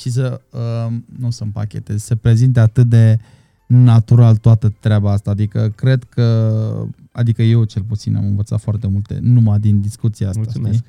și 0.00 0.10
să, 0.10 0.40
uh, 0.52 0.96
nu 1.18 1.30
să 1.30 1.42
împacheteze, 1.42 1.98
să 1.98 2.14
prezinte 2.14 2.60
atât 2.60 2.86
de 2.88 3.18
natural 3.66 4.36
toată 4.36 4.74
treaba 4.80 5.12
asta. 5.12 5.30
Adică 5.30 5.72
cred 5.76 6.04
că, 6.04 6.86
adică 7.12 7.42
eu 7.42 7.64
cel 7.64 7.82
puțin 7.82 8.16
am 8.16 8.24
învățat 8.24 8.60
foarte 8.60 8.86
multe 8.86 9.18
numai 9.22 9.58
din 9.58 9.80
discuția 9.80 10.28
asta. 10.28 10.40
Mulțumesc. 10.44 10.84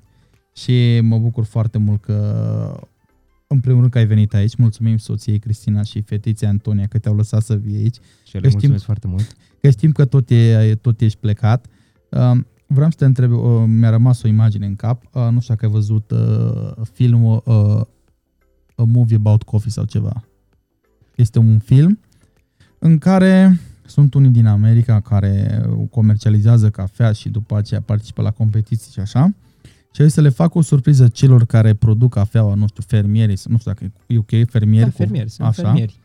Știi? 0.54 0.98
Și 0.98 1.00
mă 1.02 1.18
bucur 1.18 1.44
foarte 1.44 1.78
mult 1.78 2.02
că 2.02 2.86
în 3.48 3.60
primul 3.60 3.80
rând 3.80 3.92
că 3.92 3.98
ai 3.98 4.06
venit 4.06 4.34
aici. 4.34 4.56
Mulțumim 4.56 4.98
soției 4.98 5.40
Cristina 5.40 5.84
și 5.84 6.02
fetiței 6.02 6.48
Antonia 6.48 6.86
că 6.88 6.98
te-au 6.98 7.16
lăsat 7.16 7.42
să 7.44 7.56
vii 7.56 7.76
aici. 7.76 7.96
Și 8.26 8.34
le 8.36 8.40
Că 8.40 8.48
știm- 8.48 8.52
mulțumesc 8.52 8.84
foarte 8.84 9.08
mult. 9.08 9.34
Că 9.62 9.70
știm 9.70 9.92
că 9.92 10.06
tot, 10.06 10.30
e, 10.30 10.76
tot 10.82 11.02
ești 11.02 11.18
plecat. 11.20 11.66
Uh, 12.12 12.32
vreau 12.68 12.90
să 12.90 12.96
te 12.98 13.06
întreb, 13.06 13.32
uh, 13.32 13.64
mi-a 13.68 13.90
rămas 13.90 14.22
o 14.24 14.28
imagine 14.28 14.66
în 14.66 14.76
cap. 14.76 15.04
Uh, 15.14 15.28
nu 15.32 15.40
știu 15.40 15.54
dacă 15.54 15.66
ai 15.66 15.72
văzut 15.72 16.12
uh, 16.12 16.72
filmul 16.94 17.42
uh, 17.46 17.82
A 18.76 18.84
Movie 18.84 19.16
About 19.16 19.44
Coffee 19.44 19.72
sau 19.72 19.84
ceva. 19.84 20.24
Este 21.16 21.40
un 21.40 21.60
film 21.60 22.00
în 22.80 22.98
care 22.98 23.60
sunt 23.86 24.14
unii 24.14 24.30
din 24.30 24.46
America 24.46 25.00
care 25.00 25.66
comercializează 25.92 26.70
cafea 26.70 27.12
și 27.12 27.30
după 27.30 27.58
aceea 27.58 27.82
participă 27.82 28.22
la 28.22 28.32
competiții 28.32 28.92
și 28.92 29.00
așa. 29.00 29.34
Și 29.92 30.02
au 30.02 30.08
zis 30.08 30.14
să 30.14 30.22
le 30.22 30.30
fac 30.30 30.56
o 30.56 30.62
surpriză 30.62 31.08
celor 31.08 31.46
care 31.46 31.74
produc 31.74 32.14
cafeaua, 32.14 32.54
nu 32.54 32.68
știu, 32.68 32.84
fermierii, 32.88 33.38
nu 33.46 33.58
știu 33.58 33.72
dacă 33.72 33.92
e 34.08 34.18
ok, 34.18 34.50
fermieri. 34.50 34.86
Da, 34.86 34.92
fermieri, 34.92 35.30
sunt 35.30 35.48
așa. 35.48 35.62
fermieri. 35.62 36.00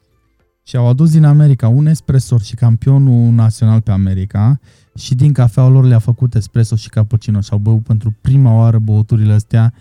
Și 0.63 0.77
au 0.77 0.87
adus 0.87 1.11
din 1.11 1.25
America 1.25 1.69
un 1.69 1.87
espresor 1.87 2.43
și 2.43 2.55
campionul 2.55 3.33
național 3.33 3.81
pe 3.81 3.91
America 3.91 4.61
și 4.95 5.15
din 5.15 5.33
cafeaua 5.33 5.69
lor 5.69 5.85
le-a 5.85 5.99
făcut 5.99 6.35
espresso 6.35 6.77
și 6.77 6.89
cappuccino 6.89 7.41
și 7.41 7.53
au 7.53 7.59
băut 7.59 7.83
pentru 7.83 8.17
prima 8.21 8.55
oară 8.55 8.79
băuturile 8.79 9.33
astea 9.33 9.75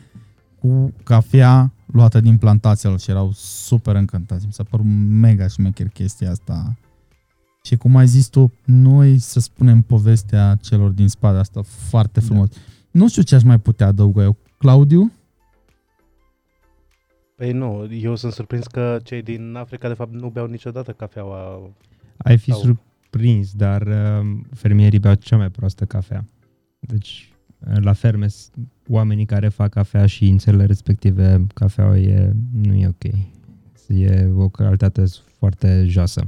cu 0.59 0.93
cafea 1.03 1.73
luată 1.91 2.19
din 2.19 2.37
plantația 2.37 2.89
lor 2.89 2.99
și 2.99 3.09
erau 3.09 3.31
super 3.33 3.95
încântați. 3.95 4.45
Mi 4.45 4.53
s-a 4.53 4.63
părut 4.63 4.85
mega 5.09 5.47
șmecher 5.47 5.87
chestia 5.87 6.29
asta. 6.29 6.77
Și 7.63 7.75
cum 7.75 7.95
ai 7.95 8.07
zis 8.07 8.27
tu, 8.27 8.53
noi 8.65 9.17
să 9.17 9.39
spunem 9.39 9.81
povestea 9.81 10.57
celor 10.61 10.89
din 10.89 11.07
spate, 11.07 11.37
asta 11.37 11.61
foarte 11.61 12.19
frumos. 12.19 12.49
Da. 12.49 12.55
Nu 12.91 13.09
știu 13.09 13.21
ce 13.21 13.35
aș 13.35 13.43
mai 13.43 13.59
putea 13.59 13.87
adăuga 13.87 14.21
eu. 14.23 14.37
Claudiu? 14.57 15.11
Păi 17.35 17.51
nu, 17.51 17.87
eu 17.91 18.15
sunt 18.15 18.33
surprins 18.33 18.67
că 18.67 18.99
cei 19.03 19.21
din 19.21 19.55
Africa 19.55 19.87
de 19.87 19.93
fapt 19.93 20.13
nu 20.13 20.29
beau 20.29 20.45
niciodată 20.47 20.91
cafeaua. 20.91 21.69
Ai 22.17 22.37
fi 22.37 22.51
Sau- 22.51 22.59
surprins, 22.59 23.53
dar 23.53 23.81
uh, 23.81 24.37
fermierii 24.53 24.99
beau 24.99 25.13
cea 25.13 25.37
mai 25.37 25.49
proastă 25.49 25.85
cafea. 25.85 26.25
Deci, 26.79 27.28
uh, 27.28 27.28
la 27.59 27.93
ferme, 27.93 28.27
s- 28.27 28.49
oamenii 28.87 29.25
care 29.25 29.47
fac 29.47 29.69
cafea 29.69 30.05
și 30.05 30.27
în 30.27 30.37
țările 30.37 30.65
respective, 30.65 31.45
cafeaua 31.53 31.97
e, 31.97 32.33
nu 32.61 32.73
e 32.73 32.87
ok. 32.87 33.03
E 33.87 34.29
o 34.35 34.47
calitate 34.49 35.03
foarte 35.37 35.85
joasă. 35.87 36.27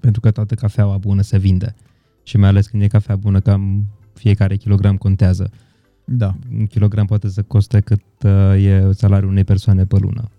Pentru 0.00 0.20
că 0.20 0.30
toată 0.30 0.54
cafeaua 0.54 0.96
bună 0.98 1.22
se 1.22 1.38
vinde. 1.38 1.74
Și 2.22 2.36
mai 2.36 2.48
ales 2.48 2.66
când 2.66 2.82
e 2.82 2.86
cafea 2.86 3.16
bună, 3.16 3.40
cam 3.40 3.84
fiecare 4.14 4.56
kilogram 4.56 4.96
contează. 4.96 5.50
Da. 6.04 6.34
Un 6.58 6.66
kilogram 6.66 7.06
poate 7.06 7.28
să 7.28 7.42
coste 7.42 7.80
cât 7.80 8.02
uh, 8.24 8.64
e 8.64 8.90
salariul 8.92 9.30
unei 9.30 9.44
persoane 9.44 9.84
pe 9.84 9.96
lună. 9.98 10.30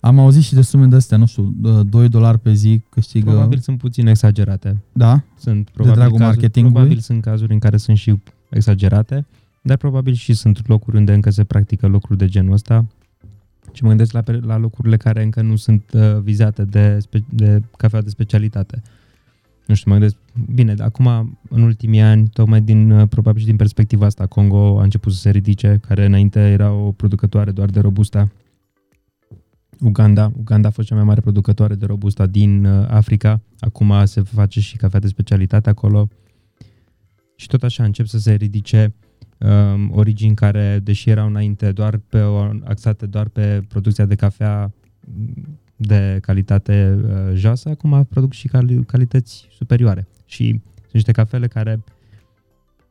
Am 0.00 0.18
auzit 0.18 0.42
și 0.42 0.54
de 0.54 0.62
sume 0.62 0.86
de 0.86 0.96
astea, 0.96 1.16
nu 1.16 1.26
știu, 1.26 1.54
2 1.86 2.08
dolari 2.08 2.38
pe 2.38 2.52
zi 2.52 2.82
câștigă... 2.88 3.30
Probabil 3.30 3.58
sunt 3.58 3.78
puțin 3.78 4.06
exagerate. 4.06 4.82
Da? 4.92 5.22
Sunt 5.38 5.70
probabil, 5.70 5.98
dragul 6.00 6.18
cazuri, 6.18 6.34
marketingului? 6.36 6.74
probabil 6.76 6.98
sunt 7.02 7.22
cazuri 7.22 7.52
în 7.52 7.58
care 7.58 7.76
sunt 7.76 7.96
și 7.96 8.18
exagerate, 8.50 9.26
dar 9.62 9.76
probabil 9.76 10.12
și 10.12 10.32
sunt 10.34 10.68
locuri 10.68 10.96
unde 10.96 11.12
încă 11.12 11.30
se 11.30 11.44
practică 11.44 11.86
lucruri 11.86 12.18
de 12.18 12.26
genul 12.26 12.52
ăsta. 12.52 12.86
Și 13.72 13.82
mă 13.82 13.88
gândesc 13.88 14.12
la, 14.12 14.20
pe- 14.20 14.40
la 14.40 14.56
locurile 14.56 14.96
care 14.96 15.22
încă 15.22 15.42
nu 15.42 15.56
sunt 15.56 15.90
uh, 15.92 16.18
vizate 16.18 16.64
de, 16.64 16.98
spe, 16.98 17.24
de 17.28 17.62
cafea 17.76 18.00
de 18.00 18.08
specialitate. 18.08 18.82
Nu 19.66 19.74
știu, 19.74 19.90
mă 19.90 19.96
gândesc, 19.96 20.16
bine, 20.54 20.74
acum, 20.78 21.38
în 21.48 21.62
ultimii 21.62 22.00
ani, 22.00 22.28
tocmai 22.28 22.60
din, 22.60 22.90
uh, 22.90 23.08
probabil 23.08 23.40
și 23.40 23.46
din 23.46 23.56
perspectiva 23.56 24.06
asta, 24.06 24.26
Congo 24.26 24.78
a 24.78 24.82
început 24.82 25.12
să 25.12 25.18
se 25.18 25.30
ridice, 25.30 25.80
care 25.86 26.04
înainte 26.04 26.40
era 26.40 26.72
o 26.72 26.92
producătoare 26.92 27.50
doar 27.50 27.70
de 27.70 27.80
robusta. 27.80 28.30
Uganda, 29.80 30.32
Uganda 30.36 30.68
a 30.68 30.70
fost 30.70 30.88
cea 30.88 30.94
mai 30.94 31.04
mare 31.04 31.20
producătoare 31.20 31.74
de 31.74 31.86
robusta 31.86 32.26
din 32.26 32.64
uh, 32.64 32.86
Africa, 32.88 33.40
acum 33.58 34.04
se 34.04 34.20
face 34.20 34.60
și 34.60 34.76
cafea 34.76 35.00
de 35.00 35.08
specialitate 35.08 35.68
acolo 35.68 36.08
și 37.36 37.46
tot 37.46 37.62
așa 37.62 37.84
încep 37.84 38.06
să 38.06 38.18
se 38.18 38.32
ridice 38.32 38.94
um, 39.44 39.90
origini 39.94 40.34
care, 40.34 40.80
deși 40.82 41.10
erau 41.10 41.26
înainte 41.26 41.72
doar 41.72 42.00
pe 42.08 42.20
o, 42.20 42.50
axate 42.64 43.06
doar 43.06 43.28
pe 43.28 43.62
producția 43.68 44.04
de 44.04 44.14
cafea 44.14 44.72
m, 45.00 45.58
de 45.76 46.18
calitate 46.22 46.98
uh, 47.04 47.34
joasă, 47.34 47.68
acum 47.68 48.06
produc 48.10 48.32
și 48.32 48.48
cali- 48.48 48.84
calități 48.86 49.48
superioare. 49.50 50.06
Și 50.26 50.48
sunt 50.74 50.92
niște 50.92 51.12
cafele 51.12 51.46
care 51.46 51.84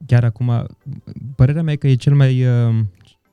chiar 0.06 0.24
acum, 0.24 0.68
părerea 1.36 1.64
mea 1.64 1.74
e 1.74 1.76
că 1.76 1.88
e 1.88 1.96
cel 1.96 2.16
mai, 2.16 2.46
uh, 2.46 2.86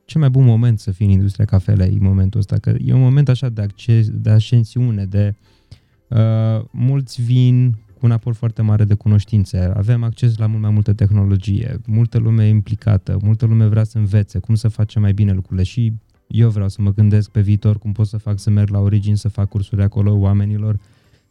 cel 0.04 0.20
mai 0.20 0.30
bun 0.30 0.44
moment 0.44 0.78
să 0.78 0.90
fii 0.90 1.06
în 1.06 1.12
industria 1.12 1.44
cafelei 1.44 1.92
în 1.92 2.02
momentul 2.02 2.40
ăsta, 2.40 2.58
că 2.58 2.74
e 2.84 2.92
un 2.92 3.00
moment 3.00 3.28
așa 3.28 3.48
de, 3.48 3.62
acces, 3.62 4.10
de 4.10 4.30
ascensiune, 4.30 5.04
de 5.04 5.34
uh, 6.08 6.64
mulți 6.70 7.22
vin 7.22 7.74
cu 7.87 7.87
un 8.02 8.10
aport 8.10 8.36
foarte 8.36 8.62
mare 8.62 8.84
de 8.84 8.94
cunoștințe, 8.94 9.72
avem 9.74 10.02
acces 10.02 10.36
la 10.36 10.46
mult 10.46 10.62
mai 10.62 10.70
multă 10.70 10.92
tehnologie, 10.92 11.80
multă 11.86 12.18
lume 12.18 12.46
e 12.46 12.48
implicată, 12.48 13.18
multă 13.22 13.46
lume 13.46 13.66
vrea 13.66 13.84
să 13.84 13.98
învețe 13.98 14.38
cum 14.38 14.54
să 14.54 14.68
facem 14.68 15.02
mai 15.02 15.12
bine 15.12 15.32
lucrurile 15.32 15.62
și 15.62 15.92
eu 16.26 16.50
vreau 16.50 16.68
să 16.68 16.82
mă 16.82 16.92
gândesc 16.92 17.30
pe 17.30 17.40
viitor 17.40 17.78
cum 17.78 17.92
pot 17.92 18.06
să 18.06 18.16
fac 18.16 18.38
să 18.38 18.50
merg 18.50 18.68
la 18.68 18.78
origini, 18.78 19.16
să 19.16 19.28
fac 19.28 19.48
cursuri 19.48 19.82
acolo 19.82 20.14
oamenilor, 20.14 20.78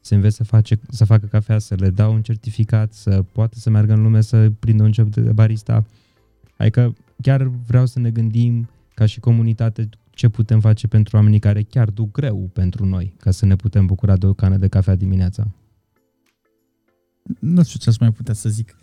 să 0.02 0.16
înveț 0.16 0.34
să, 0.34 0.44
face, 0.44 0.80
să 0.90 1.06
facă 1.06 1.26
cafea, 1.26 1.60
să 1.60 1.76
le 1.76 1.90
dau 1.90 2.14
un 2.14 2.22
certificat, 2.22 2.94
să 2.94 3.24
poată 3.32 3.58
să 3.60 3.70
meargă 3.70 3.94
în 3.94 4.02
lume 4.02 4.22
să 4.22 4.52
prindă 4.60 4.84
un 4.84 4.94
job 4.94 5.10
de 5.10 5.32
barista. 5.32 5.86
Adică 6.58 6.96
chiar 7.22 7.52
vreau 7.68 7.86
să 7.86 8.00
ne 8.00 8.10
gândim 8.10 8.70
ca 8.94 9.06
și 9.06 9.20
comunitate 9.20 9.90
ce 10.10 10.30
putem 10.30 10.60
face 10.60 10.88
pentru 10.88 11.18
oamenii 11.18 11.40
care 11.40 11.62
chiar 11.62 11.90
duc 11.90 12.12
greu 12.12 12.50
pentru 12.54 12.86
noi, 12.86 13.14
ca 13.20 13.32
să 13.32 13.46
ne 13.46 13.56
putem 13.56 13.86
bucura 13.86 14.18
de 14.18 14.26
o 14.26 14.34
cană 14.34 14.58
de 14.58 14.68
cafea 14.68 14.96
dimineața. 14.96 15.48
Nu 17.40 17.64
știu 17.64 17.80
ce 17.80 17.90
aș 17.90 17.98
mai 17.98 18.12
putea 18.12 18.34
să 18.34 18.50
zic. 18.50 18.76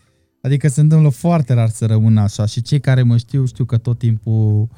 Adică 0.43 0.69
se 0.69 0.81
întâmplă 0.81 1.09
foarte 1.09 1.53
rar 1.53 1.69
să 1.69 1.87
rămână 1.87 2.21
așa 2.21 2.47
și 2.47 2.62
cei 2.62 2.81
care 2.81 3.03
mă 3.03 3.16
știu, 3.16 3.45
știu 3.45 3.65
că 3.65 3.77
tot 3.77 3.99
timpul 3.99 4.69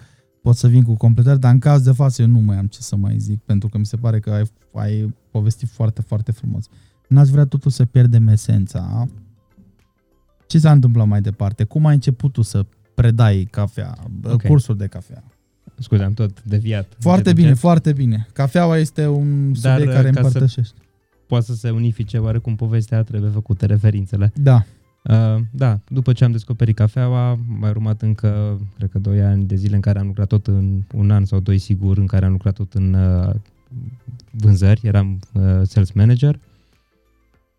pot 0.43 0.57
să 0.57 0.69
vin 0.69 0.83
cu 0.83 0.95
completări, 0.95 1.41
dar 1.41 1.53
în 1.53 1.59
caz 1.59 1.83
de 1.83 1.93
față 1.93 2.23
eu 2.23 2.29
nu 2.29 2.39
mai 2.39 2.57
am 2.57 2.67
ce 2.67 2.81
să 2.81 2.97
mai 2.97 3.19
zic, 3.19 3.41
pentru 3.43 3.69
că 3.69 3.79
mi 3.79 3.87
se 3.87 3.97
pare 3.97 4.21
că 4.21 4.31
ai, 4.31 4.51
ai 4.75 5.15
povestit 5.31 5.69
foarte, 5.69 6.03
foarte 6.03 6.33
frumos. 6.33 6.65
N-aș 7.09 7.29
vrea 7.29 7.45
totul 7.45 7.71
să 7.71 7.85
pierdem 7.85 8.27
esența. 8.29 9.09
Ce 10.47 10.59
s-a 10.59 10.73
întâmplat 10.73 11.07
mai 11.07 11.21
departe? 11.21 11.65
Cum 11.65 11.87
ai 11.87 11.95
început 11.95 12.33
tu 12.33 12.43
să 12.43 12.67
predai 12.95 13.49
cafea, 13.51 13.95
Ok. 14.25 14.33
okay. 14.33 14.51
cursuri 14.51 14.79
de 14.79 14.87
cafea? 14.87 15.25
Scuze, 15.79 16.03
am 16.03 16.13
tot 16.13 16.43
deviat. 16.43 16.97
Foarte 16.99 17.23
De 17.23 17.33
bine, 17.33 17.47
buget. 17.47 17.61
foarte 17.61 17.93
bine. 17.93 18.27
Cafeaua 18.33 18.79
este 18.79 19.07
un 19.07 19.53
Dar, 19.61 19.73
subiect 19.79 19.93
care 19.97 20.11
ca 20.11 20.21
să- 20.21 20.27
împărtășește. 20.27 20.79
Poate 21.27 21.45
să 21.45 21.55
se 21.55 21.71
unifice 21.71 22.19
oarecum 22.19 22.57
povestea, 22.57 23.03
trebuie 23.03 23.31
făcute 23.31 23.67
referințele. 23.67 24.33
Da, 24.35 24.65
Uh, 25.09 25.41
da, 25.51 25.81
după 25.89 26.13
ce 26.13 26.25
am 26.25 26.33
descoperit 26.33 26.77
cafeaua, 26.77 27.39
mai 27.59 27.71
urmat 27.71 28.03
încă, 28.03 28.61
cred 28.77 28.91
că 28.91 28.99
2 28.99 29.23
ani 29.23 29.45
de 29.45 29.55
zile 29.55 29.75
în 29.75 29.81
care 29.81 29.99
am 29.99 30.07
lucrat 30.07 30.27
tot 30.27 30.47
în 30.47 30.83
un 30.95 31.11
an 31.11 31.25
sau 31.25 31.41
doi 31.41 31.59
sigur, 31.59 31.99
în 31.99 32.07
care 32.07 32.25
am 32.25 32.31
lucrat 32.31 32.55
tot 32.55 32.73
în 32.73 32.95
uh, 32.95 33.35
vânzări, 34.31 34.81
eram 34.87 35.21
uh, 35.33 35.43
sales 35.63 35.93
manager. 35.93 36.39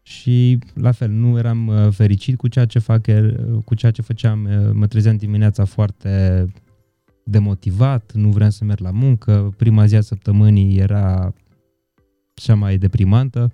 Și 0.02 0.60
la 0.73 0.91
fel, 0.91 1.10
nu 1.10 1.38
eram 1.38 1.68
uh, 1.68 1.88
fericit 1.91 2.38
cu 2.38 2.48
ceea 2.48 2.65
ce 2.65 2.80
fac, 2.80 3.06
uh, 3.07 3.34
cu 3.65 3.76
ceea 3.76 3.91
ce 3.91 4.02
făceam, 4.02 4.44
uh, 4.44 4.69
mă 4.73 4.88
trezeam 4.88 5.15
dimineața 5.15 5.65
foarte 5.65 6.45
demotivat, 7.23 8.11
nu 8.14 8.30
vreau 8.30 8.49
să 8.49 8.64
merg 8.64 8.80
la 8.80 8.91
muncă, 8.91 9.53
prima 9.57 9.85
zi 9.85 9.95
a 9.95 10.02
săptămânii 10.02 10.77
era 10.77 11.34
cea 12.42 12.56
mai 12.56 12.78
deprimantă 12.78 13.54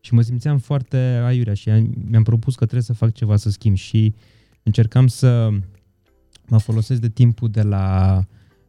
și 0.00 0.14
mă 0.14 0.22
simțeam 0.22 0.58
foarte 0.58 0.96
aiurea 1.24 1.54
și 1.54 1.70
am- 1.70 1.94
mi-am 2.10 2.22
propus 2.22 2.54
că 2.54 2.64
trebuie 2.64 2.82
să 2.82 2.92
fac 2.92 3.12
ceva 3.12 3.36
să 3.36 3.50
schimb 3.50 3.76
și 3.76 4.14
încercam 4.62 5.06
să 5.06 5.48
mă 6.48 6.58
folosesc 6.58 7.00
de 7.00 7.08
timpul 7.08 7.48
de 7.50 7.62
la 7.62 8.18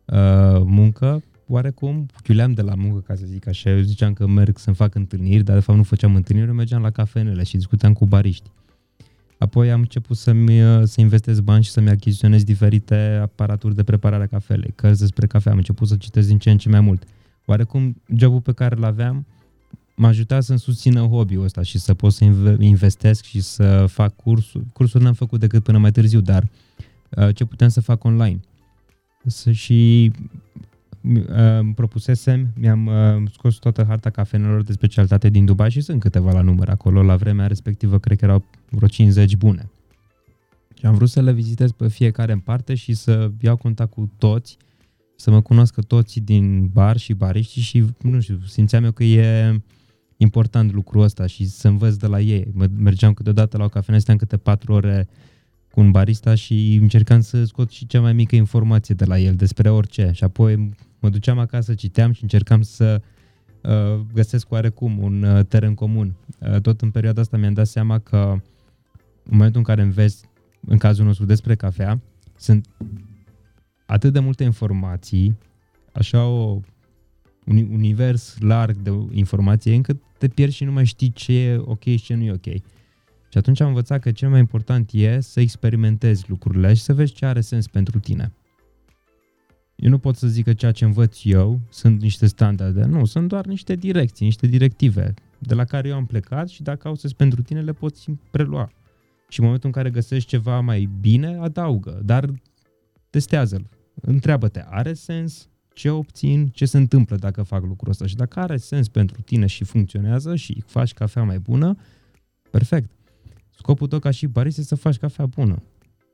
uh, 0.05 0.61
muncă, 0.65 1.23
oarecum, 1.47 2.05
chiuleam 2.23 2.53
de 2.53 2.61
la 2.61 2.75
muncă, 2.75 2.99
ca 2.99 3.15
să 3.15 3.23
zic 3.25 3.47
așa, 3.47 3.69
eu 3.69 3.79
ziceam 3.79 4.13
că 4.13 4.27
merg 4.27 4.57
să-mi 4.57 4.75
fac 4.75 4.95
întâlniri, 4.95 5.43
dar 5.43 5.55
de 5.55 5.61
fapt 5.61 5.77
nu 5.77 5.83
făceam 5.83 6.15
întâlniri, 6.15 6.47
eu 6.47 6.53
mergeam 6.53 6.81
la 6.81 6.91
cafenele 6.91 7.43
și 7.43 7.55
discutam 7.55 7.93
cu 7.93 8.05
bariști. 8.05 8.49
Apoi 9.37 9.71
am 9.71 9.79
început 9.79 10.17
să-mi, 10.17 10.63
uh, 10.63 10.81
să 10.83 11.01
investesc 11.01 11.41
bani 11.41 11.63
și 11.63 11.71
să-mi 11.71 11.89
achiziționez 11.89 12.43
diferite 12.43 13.19
aparaturi 13.21 13.75
de 13.75 13.83
preparare 13.83 14.23
a 14.23 14.27
cafelei, 14.27 14.71
cărți 14.75 14.99
despre 14.99 15.27
cafea, 15.27 15.51
am 15.51 15.57
început 15.57 15.87
să 15.87 15.95
citesc 15.95 16.27
din 16.27 16.37
ce 16.37 16.51
în 16.51 16.57
ce 16.57 16.69
mai 16.69 16.79
mult. 16.79 17.03
Oarecum, 17.45 18.01
jobul 18.15 18.41
pe 18.41 18.53
care 18.53 18.75
îl 18.75 18.83
aveam 18.83 19.25
m-a 19.99 20.07
ajutat 20.07 20.43
să-mi 20.43 20.59
susțină 20.59 21.01
hobby-ul 21.01 21.43
ăsta 21.43 21.61
și 21.61 21.79
să 21.79 21.93
pot 21.93 22.13
să 22.13 22.23
inve- 22.23 22.57
investesc 22.59 23.23
și 23.23 23.41
să 23.41 23.85
fac 23.85 24.15
cursuri. 24.15 24.65
Cursuri 24.73 25.03
n-am 25.03 25.13
făcut 25.13 25.39
decât 25.39 25.63
până 25.63 25.77
mai 25.77 25.91
târziu, 25.91 26.21
dar 26.21 26.49
uh, 27.09 27.35
ce 27.35 27.45
puteam 27.45 27.69
să 27.69 27.81
fac 27.81 28.03
online. 28.03 28.39
Să 29.25 29.51
și 29.51 30.11
uh, 31.01 31.57
îmi 31.59 31.73
propusesem, 31.73 32.47
mi-am 32.55 32.85
uh, 32.85 33.29
scos 33.31 33.55
toată 33.55 33.85
harta 33.87 34.09
cafenelor 34.09 34.63
de 34.63 34.71
specialitate 34.71 35.29
din 35.29 35.45
Dubai 35.45 35.71
și 35.71 35.81
sunt 35.81 35.99
câteva 35.99 36.31
la 36.31 36.41
număr 36.41 36.69
acolo. 36.69 37.03
La 37.03 37.15
vremea 37.15 37.47
respectivă 37.47 37.99
cred 37.99 38.17
că 38.17 38.25
erau 38.25 38.45
vreo 38.69 38.87
50 38.87 39.35
bune. 39.35 39.69
Și 40.77 40.85
am 40.85 40.95
vrut 40.95 41.09
să 41.09 41.21
le 41.21 41.31
vizitez 41.31 41.71
pe 41.71 41.87
fiecare 41.87 42.31
în 42.31 42.39
parte 42.39 42.75
și 42.75 42.93
să 42.93 43.31
iau 43.41 43.55
contact 43.55 43.91
cu 43.91 44.11
toți, 44.17 44.57
să 45.15 45.31
mă 45.31 45.41
cunoască 45.41 45.81
toți 45.81 46.19
din 46.19 46.67
bar 46.67 46.97
și 46.97 47.13
bariști 47.13 47.59
și, 47.59 47.85
nu 48.01 48.19
știu, 48.19 48.39
simțeam 48.45 48.83
eu 48.83 48.91
că 48.91 49.03
e 49.03 49.61
important 50.21 50.71
lucrul 50.73 51.01
ăsta 51.01 51.25
și 51.25 51.47
să 51.47 51.67
învăț 51.67 51.95
de 51.95 52.07
la 52.07 52.19
ei. 52.19 52.47
Mă- 52.53 52.69
Mergeam 52.77 53.13
câteodată 53.13 53.57
la 53.57 53.63
o 53.63 53.69
cafenea, 53.69 53.99
stăteam 53.99 54.17
câte 54.17 54.37
patru 54.37 54.73
ore 54.73 55.07
cu 55.71 55.79
un 55.79 55.91
barista 55.91 56.35
și 56.35 56.77
încercam 56.81 57.21
să 57.21 57.43
scot 57.45 57.69
și 57.69 57.87
cea 57.87 58.01
mai 58.01 58.13
mică 58.13 58.35
informație 58.35 58.95
de 58.95 59.05
la 59.05 59.19
el 59.19 59.35
despre 59.35 59.69
orice. 59.69 60.11
Și 60.13 60.23
apoi 60.23 60.73
mă 60.99 61.09
duceam 61.09 61.39
acasă, 61.39 61.73
citeam 61.73 62.11
și 62.11 62.21
încercam 62.21 62.61
să 62.61 63.01
uh, 63.63 63.99
găsesc 64.13 64.51
oarecum 64.51 64.97
un 65.03 65.23
uh, 65.23 65.45
teren 65.45 65.73
comun. 65.73 66.15
Uh, 66.39 66.61
tot 66.61 66.81
în 66.81 66.91
perioada 66.91 67.21
asta 67.21 67.37
mi-am 67.37 67.53
dat 67.53 67.67
seama 67.67 67.99
că 67.99 68.41
în 69.23 69.35
momentul 69.37 69.59
în 69.59 69.65
care 69.65 69.81
înveți, 69.81 70.25
în 70.67 70.77
cazul 70.77 71.05
nostru, 71.05 71.25
despre 71.25 71.55
cafea, 71.55 72.01
sunt 72.35 72.67
atât 73.85 74.13
de 74.13 74.19
multe 74.19 74.43
informații, 74.43 75.37
așa 75.93 76.25
o, 76.25 76.59
un 77.45 77.67
univers 77.71 78.35
larg 78.39 78.77
de 78.77 78.91
informație, 79.11 79.75
încât 79.75 80.01
te 80.19 80.27
pierzi 80.27 80.55
și 80.55 80.63
nu 80.63 80.71
mai 80.71 80.85
știi 80.85 81.11
ce 81.11 81.33
e 81.33 81.57
ok 81.57 81.83
și 81.83 82.01
ce 82.01 82.13
nu 82.13 82.23
e 82.23 82.31
ok. 82.31 82.45
Și 83.31 83.37
atunci 83.37 83.59
am 83.59 83.67
învățat 83.67 84.01
că 84.01 84.11
cel 84.11 84.29
mai 84.29 84.39
important 84.39 84.89
e 84.93 85.19
să 85.19 85.39
experimentezi 85.39 86.29
lucrurile 86.29 86.73
și 86.73 86.81
să 86.81 86.93
vezi 86.93 87.13
ce 87.13 87.25
are 87.25 87.41
sens 87.41 87.67
pentru 87.67 87.99
tine. 87.99 88.33
Eu 89.75 89.89
nu 89.89 89.97
pot 89.97 90.15
să 90.15 90.27
zic 90.27 90.45
că 90.45 90.53
ceea 90.53 90.71
ce 90.71 90.85
învăț 90.85 91.19
eu 91.23 91.59
sunt 91.69 92.01
niște 92.01 92.25
standarde, 92.25 92.83
nu, 92.83 93.05
sunt 93.05 93.27
doar 93.27 93.45
niște 93.45 93.75
direcții, 93.75 94.25
niște 94.25 94.47
directive 94.47 95.13
de 95.37 95.53
la 95.53 95.65
care 95.65 95.87
eu 95.87 95.95
am 95.95 96.05
plecat 96.05 96.49
și 96.49 96.63
dacă 96.63 96.87
au 96.87 96.95
sens 96.95 97.13
pentru 97.13 97.41
tine 97.41 97.61
le 97.61 97.73
poți 97.73 98.11
prelua. 98.31 98.71
Și 99.27 99.39
în 99.39 99.45
momentul 99.45 99.69
în 99.69 99.75
care 99.75 99.89
găsești 99.89 100.29
ceva 100.29 100.59
mai 100.59 100.89
bine, 101.01 101.37
adaugă, 101.41 102.01
dar 102.05 102.33
testează-l. 103.09 103.69
Întreabă-te, 104.01 104.63
are 104.69 104.93
sens? 104.93 105.49
Ce 105.79 105.89
obțin? 105.89 106.47
Ce 106.47 106.65
se 106.65 106.77
întâmplă 106.77 107.15
dacă 107.15 107.43
fac 107.43 107.61
lucrul 107.61 107.91
ăsta? 107.91 108.05
Și 108.05 108.15
dacă 108.15 108.39
are 108.39 108.57
sens 108.57 108.87
pentru 108.87 109.21
tine 109.21 109.45
și 109.45 109.63
funcționează 109.63 110.35
și 110.35 110.63
faci 110.65 110.93
cafea 110.93 111.23
mai 111.23 111.39
bună, 111.39 111.77
perfect. 112.51 112.89
Scopul 113.57 113.87
tău 113.87 113.99
ca 113.99 114.11
și 114.11 114.25
barista 114.25 114.61
să 114.61 114.75
faci 114.75 114.97
cafea 114.97 115.25
bună. 115.25 115.61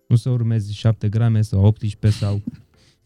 Nu 0.07 0.15
să 0.15 0.29
urmezi 0.29 0.73
7 0.73 1.09
grame 1.09 1.41
sau 1.41 1.63
18 1.63 2.23
sau... 2.23 2.41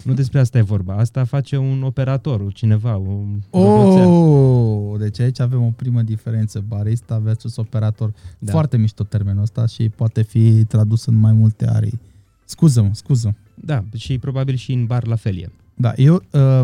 Nu 0.03 0.14
despre 0.14 0.40
asta 0.40 0.57
e 0.57 0.61
vorba. 0.61 0.95
Asta 0.95 1.23
face 1.23 1.57
un 1.57 1.84
operator, 1.84 2.53
cineva, 2.53 2.95
un 2.95 3.40
Oh, 3.49 4.99
deci 4.99 5.19
aici 5.19 5.40
avem 5.40 5.64
o 5.64 5.72
primă 5.76 6.02
diferență. 6.02 6.64
Barista 6.68 7.18
versus 7.18 7.56
operator. 7.56 8.14
Da. 8.40 8.52
Foarte 8.52 8.77
mișto 8.77 9.03
termenul 9.03 9.41
ăsta 9.41 9.65
și 9.65 9.90
poate 9.90 10.22
fi 10.22 10.64
tradus 10.64 11.06
în 11.06 11.15
mai 11.15 11.34
multe 11.34 11.68
arii. 11.68 11.99
Scuză-mă, 12.45 12.90
scuză 12.94 13.36
Da, 13.53 13.84
și 13.95 14.18
probabil 14.18 14.56
și 14.56 14.73
în 14.73 14.86
bar 14.86 15.07
la 15.07 15.15
fel 15.15 15.38
e. 15.38 15.52
Da, 15.82 15.94
eu 15.96 16.24
uh, 16.32 16.62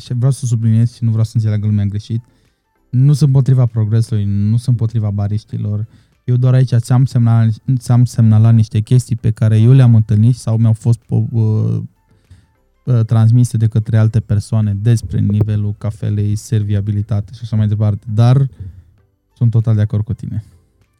și 0.00 0.14
vreau 0.14 0.30
să 0.30 0.46
subliniez 0.46 0.94
și 0.94 1.04
nu 1.04 1.08
vreau 1.08 1.24
să 1.24 1.32
înțeleagă 1.34 1.66
lumea 1.66 1.84
greșit. 1.84 2.22
Nu 2.90 3.12
sunt 3.12 3.28
împotriva 3.28 3.66
progresului, 3.66 4.24
nu 4.24 4.56
sunt 4.56 4.66
împotriva 4.66 5.10
bariștilor. 5.10 5.86
Eu 6.24 6.36
doar 6.36 6.54
aici 6.54 6.74
ți-am 6.74 7.04
semnalat, 7.04 7.48
ți-am 7.76 8.04
semnalat 8.04 8.54
niște 8.54 8.80
chestii 8.80 9.16
pe 9.16 9.30
care 9.30 9.58
eu 9.58 9.72
le-am 9.72 9.94
întâlnit 9.94 10.36
sau 10.36 10.56
mi-au 10.56 10.72
fost 10.72 11.00
uh, 11.08 11.22
uh, 12.84 13.04
transmise 13.06 13.56
de 13.56 13.66
către 13.66 13.96
alte 13.96 14.20
persoane 14.20 14.74
despre 14.74 15.20
nivelul 15.20 15.74
cafelei, 15.78 16.36
serviabilitate 16.36 17.32
și 17.34 17.40
așa 17.42 17.56
mai 17.56 17.68
departe, 17.68 18.06
dar 18.14 18.48
sunt 19.34 19.50
total 19.50 19.74
de 19.74 19.80
acord 19.80 20.04
cu 20.04 20.12
tine. 20.12 20.44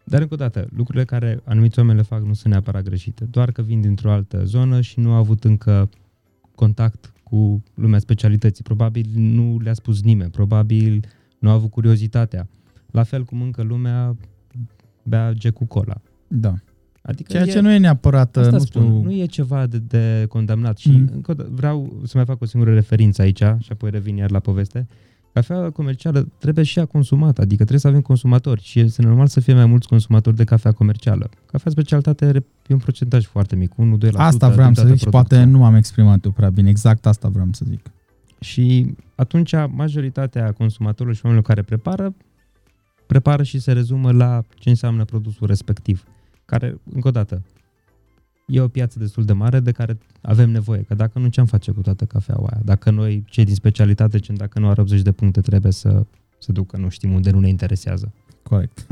Dar 0.04 0.20
încă 0.20 0.34
o 0.34 0.36
dată, 0.36 0.68
lucrurile 0.76 1.04
care 1.04 1.40
anumiți 1.44 1.78
oameni 1.78 1.98
le 1.98 2.04
fac 2.04 2.22
nu 2.22 2.34
sunt 2.34 2.52
neapărat 2.52 2.82
greșite, 2.82 3.24
doar 3.24 3.52
că 3.52 3.62
vin 3.62 3.80
dintr-o 3.80 4.10
altă 4.10 4.44
zonă 4.44 4.80
și 4.80 5.00
nu 5.00 5.12
au 5.12 5.18
avut 5.18 5.44
încă 5.44 5.88
contact 6.54 7.10
cu 7.30 7.62
lumea 7.74 7.98
specialității. 7.98 8.64
Probabil 8.64 9.06
nu 9.14 9.58
le-a 9.62 9.74
spus 9.74 10.02
nimeni, 10.02 10.30
probabil 10.30 11.04
nu 11.38 11.50
a 11.50 11.52
avut 11.52 11.70
curiozitatea. 11.70 12.48
La 12.90 13.02
fel 13.02 13.24
cum 13.24 13.42
încă 13.42 13.62
lumea 13.62 14.16
bea 15.02 15.34
cu 15.54 15.64
cola. 15.64 16.00
Da. 16.28 16.54
Adică 17.02 17.32
Ceea 17.32 17.44
e, 17.46 17.50
ce 17.50 17.60
nu 17.60 17.70
e 17.70 17.78
neapărat, 17.78 18.36
asta 18.36 18.50
nu 18.50 18.58
spun, 18.58 18.82
știu... 18.82 19.02
nu 19.02 19.12
e 19.12 19.26
ceva 19.26 19.66
de, 19.66 19.78
de 19.78 20.26
condamnat 20.28 20.78
și 20.78 20.90
mm. 20.90 21.08
încă 21.12 21.48
vreau 21.50 22.00
să 22.04 22.12
mai 22.16 22.24
fac 22.24 22.40
o 22.40 22.44
singură 22.44 22.74
referință 22.74 23.22
aici 23.22 23.42
și 23.58 23.68
apoi 23.72 23.90
revin 23.90 24.16
iar 24.16 24.30
la 24.30 24.38
poveste. 24.38 24.86
Cafea 25.36 25.70
comercială 25.70 26.28
trebuie 26.38 26.64
și 26.64 26.78
ea 26.78 26.84
consumată, 26.84 27.40
adică 27.40 27.56
trebuie 27.56 27.78
să 27.78 27.88
avem 27.88 28.00
consumatori 28.00 28.62
și 28.62 28.80
este 28.80 29.02
normal 29.02 29.26
să 29.26 29.40
fie 29.40 29.54
mai 29.54 29.66
mulți 29.66 29.88
consumatori 29.88 30.36
de 30.36 30.44
cafea 30.44 30.72
comercială. 30.72 31.30
Cafea 31.46 31.70
specialitate 31.70 32.44
e 32.66 32.74
un 32.74 32.78
procentaj 32.78 33.24
foarte 33.24 33.56
mic, 33.56 33.72
1-2%. 33.72 34.12
Asta 34.14 34.48
vreau 34.48 34.74
să 34.74 34.86
zic 34.86 34.96
și 34.96 35.08
poate 35.08 35.44
nu 35.44 35.58
m-am 35.58 35.74
exprimat 35.74 36.24
eu 36.24 36.30
prea 36.30 36.50
bine, 36.50 36.68
exact 36.68 37.06
asta 37.06 37.28
vreau 37.28 37.48
să 37.50 37.64
zic. 37.68 37.80
Și 38.40 38.94
atunci 39.14 39.52
majoritatea 39.68 40.52
consumatorilor 40.52 41.14
și 41.16 41.20
oamenilor 41.24 41.54
care 41.54 41.66
prepară, 41.66 42.14
prepară 43.06 43.42
și 43.42 43.58
se 43.58 43.72
rezumă 43.72 44.12
la 44.12 44.42
ce 44.54 44.68
înseamnă 44.68 45.04
produsul 45.04 45.46
respectiv 45.46 46.04
care, 46.44 46.80
încă 46.92 47.08
o 47.08 47.10
dată, 47.10 47.42
e 48.46 48.60
o 48.60 48.68
piață 48.68 48.98
destul 48.98 49.24
de 49.24 49.32
mare 49.32 49.60
de 49.60 49.72
care 49.72 49.98
avem 50.20 50.50
nevoie, 50.50 50.82
că 50.82 50.94
dacă 50.94 51.18
nu 51.18 51.28
ce-am 51.28 51.46
face 51.46 51.70
cu 51.70 51.80
toată 51.80 52.04
cafeaua 52.04 52.48
aia? 52.52 52.60
Dacă 52.64 52.90
noi, 52.90 53.24
cei 53.26 53.44
din 53.44 53.54
specialitate, 53.54 54.18
ce 54.18 54.32
dacă 54.32 54.58
nu 54.58 54.68
are 54.68 54.80
80 54.80 55.02
de 55.02 55.12
puncte, 55.12 55.40
trebuie 55.40 55.72
să 55.72 56.06
se 56.38 56.52
ducă, 56.52 56.76
nu 56.76 56.88
știm 56.88 57.12
unde, 57.12 57.30
nu 57.30 57.40
ne 57.40 57.48
interesează. 57.48 58.12
Corect. 58.42 58.86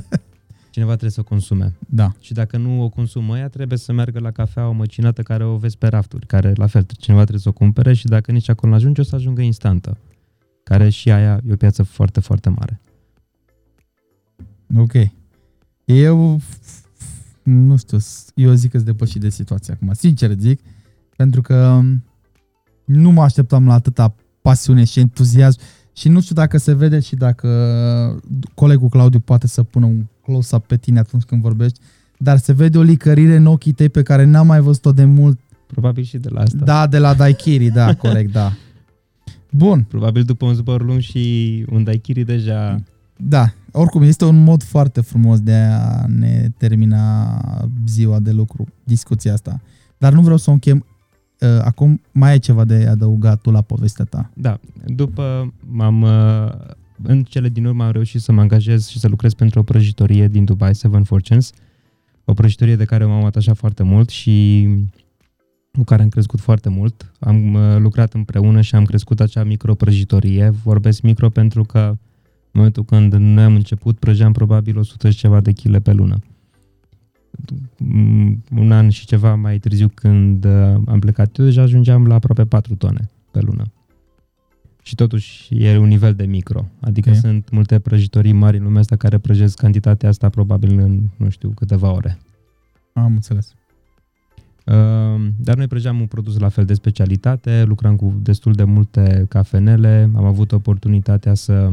Cineva 0.70 0.90
trebuie 0.90 1.10
să 1.10 1.20
o 1.20 1.28
consume. 1.28 1.74
Da. 1.88 2.12
Și 2.20 2.32
dacă 2.32 2.56
nu 2.56 2.82
o 2.82 2.88
consumă 2.88 3.38
ea, 3.38 3.48
trebuie 3.48 3.78
să 3.78 3.92
meargă 3.92 4.18
la 4.18 4.30
cafea 4.30 4.68
o 4.68 4.72
măcinată 4.72 5.22
care 5.22 5.44
o 5.44 5.56
vezi 5.56 5.78
pe 5.78 5.86
rafturi, 5.86 6.26
care 6.26 6.52
la 6.56 6.66
fel, 6.66 6.86
cineva 6.98 7.20
trebuie 7.20 7.42
să 7.42 7.48
o 7.48 7.52
cumpere 7.52 7.94
și 7.94 8.06
dacă 8.06 8.32
nici 8.32 8.48
acolo 8.48 8.70
nu 8.70 8.78
ajunge, 8.78 9.00
o 9.00 9.04
să 9.04 9.14
ajungă 9.14 9.42
instantă. 9.42 9.98
Care 10.62 10.88
și 10.88 11.10
aia 11.10 11.40
e 11.48 11.52
o 11.52 11.56
piață 11.56 11.82
foarte, 11.82 12.20
foarte 12.20 12.48
mare. 12.48 12.80
Ok. 14.76 14.92
Eu 15.84 16.40
nu 17.48 17.76
știu, 17.76 17.98
eu 18.34 18.52
zic 18.52 18.70
că 18.70 18.76
sunt 18.76 18.88
depășit 18.90 19.20
de 19.20 19.28
situație 19.28 19.72
acum, 19.72 19.92
sincer 19.92 20.30
zic, 20.38 20.60
pentru 21.16 21.40
că 21.40 21.80
nu 22.84 23.10
mă 23.10 23.22
așteptam 23.22 23.66
la 23.66 23.72
atâta 23.72 24.14
pasiune 24.42 24.84
și 24.84 25.00
entuziasm 25.00 25.60
și 25.92 26.08
nu 26.08 26.20
știu 26.20 26.34
dacă 26.34 26.58
se 26.58 26.74
vede 26.74 27.00
și 27.00 27.16
dacă 27.16 27.48
colegul 28.54 28.88
Claudiu 28.88 29.20
poate 29.20 29.46
să 29.46 29.62
pună 29.62 29.86
un 29.86 30.06
close-up 30.22 30.66
pe 30.66 30.76
tine 30.76 30.98
atunci 30.98 31.22
când 31.22 31.40
vorbești, 31.40 31.80
dar 32.18 32.38
se 32.38 32.52
vede 32.52 32.78
o 32.78 32.82
licărire 32.82 33.36
în 33.36 33.46
ochii 33.46 33.72
tăi 33.72 33.88
pe 33.88 34.02
care 34.02 34.24
n-am 34.24 34.46
mai 34.46 34.60
văzut-o 34.60 34.92
de 34.92 35.04
mult. 35.04 35.38
Probabil 35.66 36.04
și 36.04 36.18
de 36.18 36.28
la 36.28 36.40
asta. 36.40 36.64
Da, 36.64 36.86
de 36.86 36.98
la 36.98 37.14
Daikiri, 37.14 37.68
da, 37.68 37.94
corect, 38.04 38.32
da. 38.32 38.52
Bun. 39.50 39.82
Probabil 39.82 40.22
după 40.22 40.46
un 40.46 40.54
zbor 40.54 40.82
lung 40.82 41.00
și 41.00 41.64
un 41.70 41.84
Daikiri 41.84 42.24
deja... 42.24 42.82
Da, 43.20 43.52
oricum, 43.72 44.02
este 44.02 44.24
un 44.24 44.42
mod 44.42 44.62
foarte 44.62 45.00
frumos 45.00 45.40
de 45.40 45.54
a 45.54 46.06
ne 46.06 46.48
termina 46.56 47.40
ziua 47.86 48.18
de 48.18 48.32
lucru, 48.32 48.66
discuția 48.84 49.32
asta. 49.32 49.60
Dar 49.98 50.12
nu 50.12 50.20
vreau 50.20 50.36
să 50.36 50.50
o 50.50 50.52
închem. 50.52 50.84
Uh, 51.40 51.48
acum 51.64 52.00
mai 52.12 52.30
ai 52.30 52.38
ceva 52.38 52.64
de 52.64 52.86
adăugat 52.86 53.40
tu 53.40 53.50
la 53.50 53.60
povestea 53.60 54.04
ta. 54.04 54.30
Da, 54.34 54.60
după 54.86 55.54
m-am... 55.66 56.02
Uh, 56.02 56.52
în 57.02 57.22
cele 57.22 57.48
din 57.48 57.64
urmă 57.64 57.84
am 57.84 57.90
reușit 57.90 58.20
să 58.20 58.32
mă 58.32 58.40
angajez 58.40 58.86
și 58.86 58.98
să 58.98 59.08
lucrez 59.08 59.34
pentru 59.34 59.60
o 59.60 59.62
prăjitorie 59.62 60.28
din 60.28 60.44
Dubai, 60.44 60.74
Seven 60.74 61.04
Fortunes, 61.04 61.52
o 62.24 62.32
prăjitorie 62.32 62.76
de 62.76 62.84
care 62.84 63.04
m-am 63.04 63.24
atașat 63.24 63.56
foarte 63.56 63.82
mult 63.82 64.08
și 64.08 64.68
cu 65.72 65.84
care 65.84 66.02
am 66.02 66.08
crescut 66.08 66.40
foarte 66.40 66.68
mult. 66.68 67.12
Am 67.18 67.54
uh, 67.54 67.76
lucrat 67.78 68.14
împreună 68.14 68.60
și 68.60 68.74
am 68.74 68.84
crescut 68.84 69.20
acea 69.20 69.44
microprăjitorie. 69.44 70.50
Vorbesc 70.50 71.00
micro 71.00 71.28
pentru 71.28 71.62
că 71.62 71.78
în 71.78 71.96
momentul 72.58 72.84
când 72.84 73.12
noi 73.12 73.44
am 73.44 73.54
început, 73.54 73.98
prăjeam 73.98 74.32
probabil 74.32 74.78
100 74.78 75.10
și 75.10 75.16
ceva 75.16 75.40
de 75.40 75.52
kg 75.52 75.78
pe 75.78 75.92
lună. 75.92 76.18
Un 78.56 78.72
an 78.72 78.88
și 78.88 79.06
ceva 79.06 79.34
mai 79.34 79.58
târziu 79.58 79.88
când 79.94 80.44
uh, 80.44 80.74
am 80.86 80.98
plecat 80.98 81.36
eu, 81.38 81.44
deja 81.44 81.62
ajungeam 81.62 82.06
la 82.06 82.14
aproape 82.14 82.44
4 82.44 82.74
tone 82.74 83.10
pe 83.30 83.40
lună. 83.40 83.64
Și 84.82 84.94
totuși 84.94 85.54
e 85.64 85.76
un 85.76 85.88
nivel 85.88 86.14
de 86.14 86.24
micro. 86.24 86.68
Adică 86.80 87.08
okay. 87.08 87.20
sunt 87.20 87.50
multe 87.50 87.78
prăjitorii 87.78 88.32
mari 88.32 88.56
în 88.56 88.62
lumea 88.62 88.80
asta 88.80 88.96
care 88.96 89.18
prăjesc 89.18 89.58
cantitatea 89.58 90.08
asta 90.08 90.28
probabil 90.28 90.78
în, 90.78 91.00
nu 91.16 91.28
știu, 91.28 91.48
câteva 91.48 91.92
ore. 91.92 92.18
Am 92.92 93.12
înțeles. 93.12 93.54
Uh, 94.64 94.74
dar 95.36 95.56
noi 95.56 95.66
prăjeam 95.66 96.00
un 96.00 96.06
produs 96.06 96.38
la 96.38 96.48
fel 96.48 96.64
de 96.64 96.74
specialitate, 96.74 97.64
lucram 97.64 97.96
cu 97.96 98.14
destul 98.22 98.52
de 98.52 98.64
multe 98.64 99.26
cafenele, 99.28 100.10
am 100.14 100.24
avut 100.24 100.52
oportunitatea 100.52 101.34
să 101.34 101.70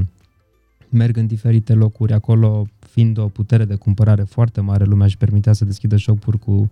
merg 0.96 1.18
în 1.18 1.28
diferite 1.28 1.74
locuri, 1.74 2.14
acolo 2.14 2.68
fiind 2.80 3.18
o 3.18 3.28
putere 3.28 3.66
de 3.66 3.76
cumpărare 3.76 4.24
foarte 4.24 4.62
mare, 4.62 4.84
lumea 4.84 5.06
își 5.06 5.18
permitea 5.18 5.54
să 5.54 5.66
deschidă 5.66 5.98
shop 5.98 6.36
cu 6.40 6.72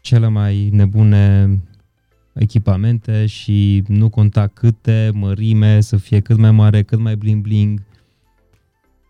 cele 0.00 0.28
mai 0.28 0.68
nebune 0.72 1.48
echipamente 2.32 3.26
și 3.26 3.82
nu 3.86 4.08
conta 4.08 4.46
câte, 4.46 5.10
mărime, 5.14 5.80
să 5.80 5.96
fie 5.96 6.20
cât 6.20 6.36
mai 6.36 6.50
mare, 6.50 6.82
cât 6.82 6.98
mai 6.98 7.16
bling-bling. 7.16 7.74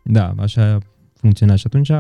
Da, 0.02 0.34
așa 0.38 0.78
funcționa 1.14 1.54
și 1.54 1.64
atunci 1.66 1.90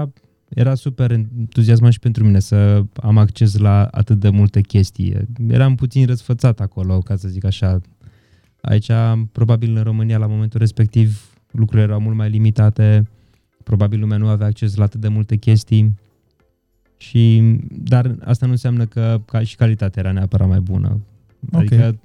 era 0.48 0.74
super 0.74 1.10
entuziasmant 1.10 1.92
și 1.92 1.98
pentru 1.98 2.24
mine 2.24 2.38
să 2.38 2.84
am 2.94 3.18
acces 3.18 3.56
la 3.56 3.84
atât 3.84 4.18
de 4.18 4.28
multe 4.28 4.60
chestii. 4.60 5.16
Eram 5.48 5.74
puțin 5.74 6.06
răsfățat 6.06 6.60
acolo, 6.60 6.98
ca 6.98 7.16
să 7.16 7.28
zic 7.28 7.44
așa. 7.44 7.80
Aici, 8.60 8.90
probabil 9.32 9.76
în 9.76 9.82
România, 9.82 10.18
la 10.18 10.26
momentul 10.26 10.60
respectiv, 10.60 11.35
lucrurile 11.56 11.86
erau 11.86 12.00
mult 12.00 12.16
mai 12.16 12.30
limitate, 12.30 13.08
probabil 13.62 14.00
lumea 14.00 14.16
nu 14.16 14.28
avea 14.28 14.46
acces 14.46 14.74
la 14.74 14.84
atât 14.84 15.00
de 15.00 15.08
multe 15.08 15.36
chestii, 15.36 15.94
și, 16.96 17.42
dar 17.70 18.16
asta 18.24 18.46
nu 18.46 18.52
înseamnă 18.52 18.84
că 18.84 19.20
ca 19.24 19.42
și 19.42 19.56
calitatea 19.56 20.02
era 20.02 20.12
neapărat 20.12 20.48
mai 20.48 20.60
bună. 20.60 21.00
Okay. 21.52 21.60
Adică 21.60 21.98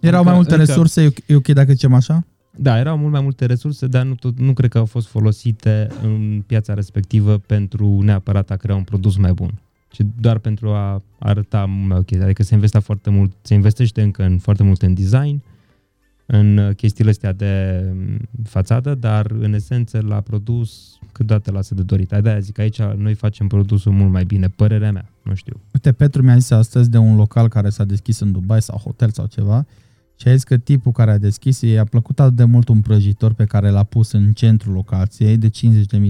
Erau 0.00 0.24
mai 0.24 0.34
multe 0.34 0.54
încă, 0.54 0.64
resurse, 0.64 1.12
e 1.26 1.34
ok 1.34 1.48
dacă 1.48 1.72
zicem 1.72 1.94
așa? 1.94 2.26
Da, 2.56 2.78
erau 2.78 2.96
mult 2.96 3.12
mai 3.12 3.20
multe 3.20 3.46
resurse, 3.46 3.86
dar 3.86 4.04
nu, 4.04 4.14
tot, 4.14 4.38
nu 4.38 4.52
cred 4.52 4.70
că 4.70 4.78
au 4.78 4.84
fost 4.84 5.06
folosite 5.06 5.88
în 6.02 6.42
piața 6.46 6.74
respectivă 6.74 7.38
pentru 7.38 8.00
neapărat 8.02 8.50
a 8.50 8.56
crea 8.56 8.74
un 8.74 8.82
produs 8.82 9.16
mai 9.16 9.32
bun, 9.32 9.60
ci 9.88 10.00
doar 10.20 10.38
pentru 10.38 10.68
a 10.68 11.02
arăta 11.18 11.64
mult 11.64 11.88
mai 11.88 11.98
ok. 11.98 12.22
Adică 12.22 12.42
se 12.42 12.54
investea 12.54 12.80
foarte 12.80 13.10
mult, 13.10 13.32
se 13.42 13.54
investește 13.54 14.02
încă 14.02 14.24
în 14.24 14.38
foarte 14.38 14.62
mult 14.62 14.82
în 14.82 14.94
design, 14.94 15.42
în 16.26 16.72
chestiile 16.76 17.10
astea 17.10 17.32
de 17.32 17.84
fațadă, 18.44 18.94
dar 18.94 19.30
în 19.30 19.52
esență 19.52 20.00
la 20.00 20.20
produs 20.20 20.98
câteodată 21.12 21.50
lasă 21.50 21.74
de 21.74 21.82
dorit. 21.82 22.08
De-aia 22.08 22.38
zic, 22.38 22.58
aici 22.58 22.82
noi 22.82 23.14
facem 23.14 23.46
produsul 23.46 23.92
mult 23.92 24.10
mai 24.12 24.24
bine, 24.24 24.48
părerea 24.48 24.92
mea, 24.92 25.08
nu 25.22 25.34
știu. 25.34 25.60
Uite, 25.72 25.92
Petru 25.92 26.22
mi-a 26.22 26.38
zis 26.38 26.50
astăzi 26.50 26.90
de 26.90 26.98
un 26.98 27.16
local 27.16 27.48
care 27.48 27.68
s-a 27.68 27.84
deschis 27.84 28.20
în 28.20 28.32
Dubai 28.32 28.62
sau 28.62 28.78
hotel 28.78 29.10
sau 29.10 29.26
ceva 29.26 29.66
și 30.16 30.28
a 30.28 30.32
zis 30.32 30.44
că 30.44 30.56
tipul 30.56 30.92
care 30.92 31.10
a 31.10 31.18
deschis 31.18 31.60
i-a 31.60 31.84
plăcut 31.84 32.20
atât 32.20 32.36
de 32.36 32.44
mult 32.44 32.68
un 32.68 32.80
prăjitor 32.80 33.32
pe 33.32 33.44
care 33.44 33.70
l-a 33.70 33.82
pus 33.82 34.12
în 34.12 34.32
centrul 34.32 34.72
locației 34.72 35.36
de 35.36 35.48
50.000 35.48 35.52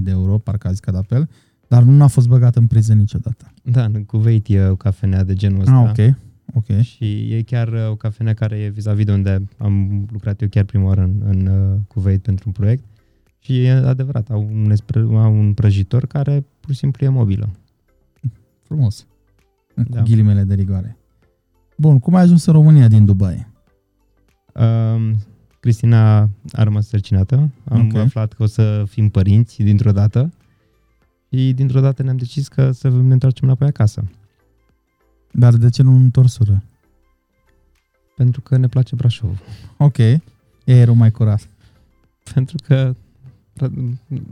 de 0.03 0.11
euro, 0.11 0.39
parcă 0.39 0.67
a 0.67 0.71
zis 0.71 0.81
că 0.81 0.91
de 0.91 0.97
apel, 0.97 1.29
dar 1.69 1.83
nu 1.83 2.03
a 2.03 2.07
fost 2.07 2.29
băgat 2.29 2.57
în 2.57 2.67
priză 2.67 2.93
niciodată. 2.93 3.53
Da, 3.63 3.85
în 3.85 4.05
Kuwait 4.05 4.47
e 4.49 4.65
o 4.65 4.77
cafenea 4.77 5.25
de 5.25 5.35
genul 5.35 5.61
ăsta. 5.61 5.77
Ah, 5.77 5.91
ok. 5.91 6.17
Ok. 6.55 6.81
Și 6.81 7.35
e 7.35 7.43
chiar 7.43 7.69
uh, 7.69 7.89
o 7.91 7.95
cafenea 7.97 8.35
care 8.35 8.57
e 8.59 8.69
vis-a-vis 8.69 9.05
de 9.05 9.13
unde 9.13 9.49
am 9.59 10.07
lucrat 10.13 10.43
eu 10.43 10.49
chiar 10.49 10.65
prima 10.65 10.85
oară 10.85 11.01
în, 11.03 11.23
în 11.25 11.47
uh, 11.47 11.79
Kuwait 11.89 12.23
pentru 12.23 12.45
un 12.47 12.53
proiect. 12.53 12.85
Și 13.39 13.65
e 13.65 13.71
adevărat, 13.71 14.31
au 14.31 14.49
un, 14.53 14.71
espre, 14.71 15.01
au 15.01 15.39
un 15.39 15.55
prăjitor 15.55 16.07
care 16.07 16.45
pur 16.61 16.73
și 16.73 16.79
simplu 16.79 17.07
e 17.07 17.09
mobilă. 17.09 17.51
Frumos. 18.63 19.07
Cu 19.75 19.83
Da. 19.89 20.03
ghilimele 20.03 20.43
de 20.43 20.55
rigoare. 20.55 20.97
Bun, 21.77 21.99
cum 21.99 22.15
ai 22.15 22.23
ajuns 22.23 22.45
în 22.47 22.53
România 22.53 22.89
din 22.89 23.05
Dubai? 23.05 23.47
Um, 24.55 25.17
Cristina 25.61 26.21
a 26.53 26.63
rămas 26.63 26.87
sărcinată. 26.89 27.51
Am 27.65 27.87
Ok. 27.87 27.95
aflat 27.95 28.33
că 28.33 28.43
o 28.43 28.47
să 28.47 28.85
fim 28.89 29.09
părinți 29.09 29.63
dintr-o 29.63 29.93
dată. 29.93 30.33
Și 31.31 31.53
dintr-o 31.53 31.81
dată 31.81 32.03
ne-am 32.03 32.17
decis 32.17 32.49
că 32.49 32.71
să 32.71 32.89
ne 32.89 33.13
întoarcem 33.13 33.47
înapoi 33.49 33.67
acasă. 33.69 34.05
Dar 35.33 35.55
de 35.55 35.71
ce 35.71 35.83
nu 35.83 35.95
în 35.95 36.03
întorsură? 36.03 36.63
Pentru 38.17 38.41
că 38.41 38.57
ne 38.57 38.69
place 38.69 38.95
Brașov. 38.95 39.41
Ok. 39.77 39.99
E 39.99 40.23
aerul 40.65 40.95
mai 40.95 41.11
curat. 41.11 41.49
Pentru 42.35 42.57
că 42.67 42.95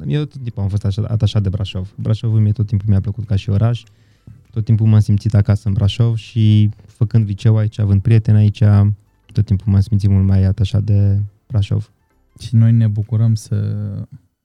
eu 0.07 0.25
tot 0.25 0.43
timpul 0.43 0.63
am 0.63 0.69
fost 0.69 0.85
așa, 0.85 1.03
atașat 1.09 1.43
de 1.43 1.49
Brașov. 1.49 1.93
Brașovul 1.97 2.41
mie 2.41 2.53
tot 2.53 2.67
timpul 2.67 2.89
mi-a 2.89 3.01
plăcut 3.01 3.27
ca 3.27 3.37
și 3.37 3.51
oraș. 3.51 3.83
Tot 4.51 4.65
timpul 4.65 4.87
m-am 4.87 5.01
simțit 5.01 5.35
acasă 5.35 5.69
în 5.69 5.75
Brașov 5.75 6.17
și 6.17 6.71
făcând 6.87 7.27
liceu 7.27 7.57
aici, 7.57 7.79
având 7.79 8.03
prieteni 8.03 8.37
aici, 8.37 8.63
tot 9.33 9.45
timpul 9.45 9.73
m-am 9.73 9.81
simțit 9.81 10.09
mult 10.09 10.27
mai 10.27 10.45
atașat 10.45 10.83
de 10.83 11.21
Brașov. 11.47 11.91
Și 12.39 12.55
noi 12.55 12.73
ne 12.73 12.87
bucurăm 12.87 13.35
să 13.35 13.57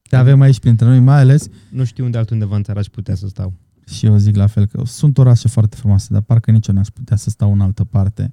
te 0.10 0.16
avem 0.16 0.42
aici 0.42 0.60
printre 0.60 0.86
noi, 0.86 1.00
mai 1.00 1.20
ales 1.20 1.50
Nu 1.70 1.84
știu 1.84 2.06
unde 2.06 2.18
altundeva 2.18 2.56
în 2.56 2.64
țară 2.64 2.80
aș 2.80 2.86
putea 2.86 3.16
să 3.16 3.28
stau. 3.28 3.54
Și 3.86 4.06
eu 4.06 4.18
zic 4.18 4.36
la 4.36 4.48
fel 4.48 4.66
că 4.66 4.86
sunt 4.86 5.18
orașe 5.18 5.48
foarte 5.48 5.76
frumoase, 5.76 6.08
dar 6.10 6.22
parcă 6.22 6.52
nici 6.52 6.68
eu 6.68 6.76
n-aș 6.76 6.88
putea 6.88 7.16
să 7.16 7.30
stau 7.30 7.52
în 7.52 7.62
altă 7.62 7.84
parte. 7.84 8.32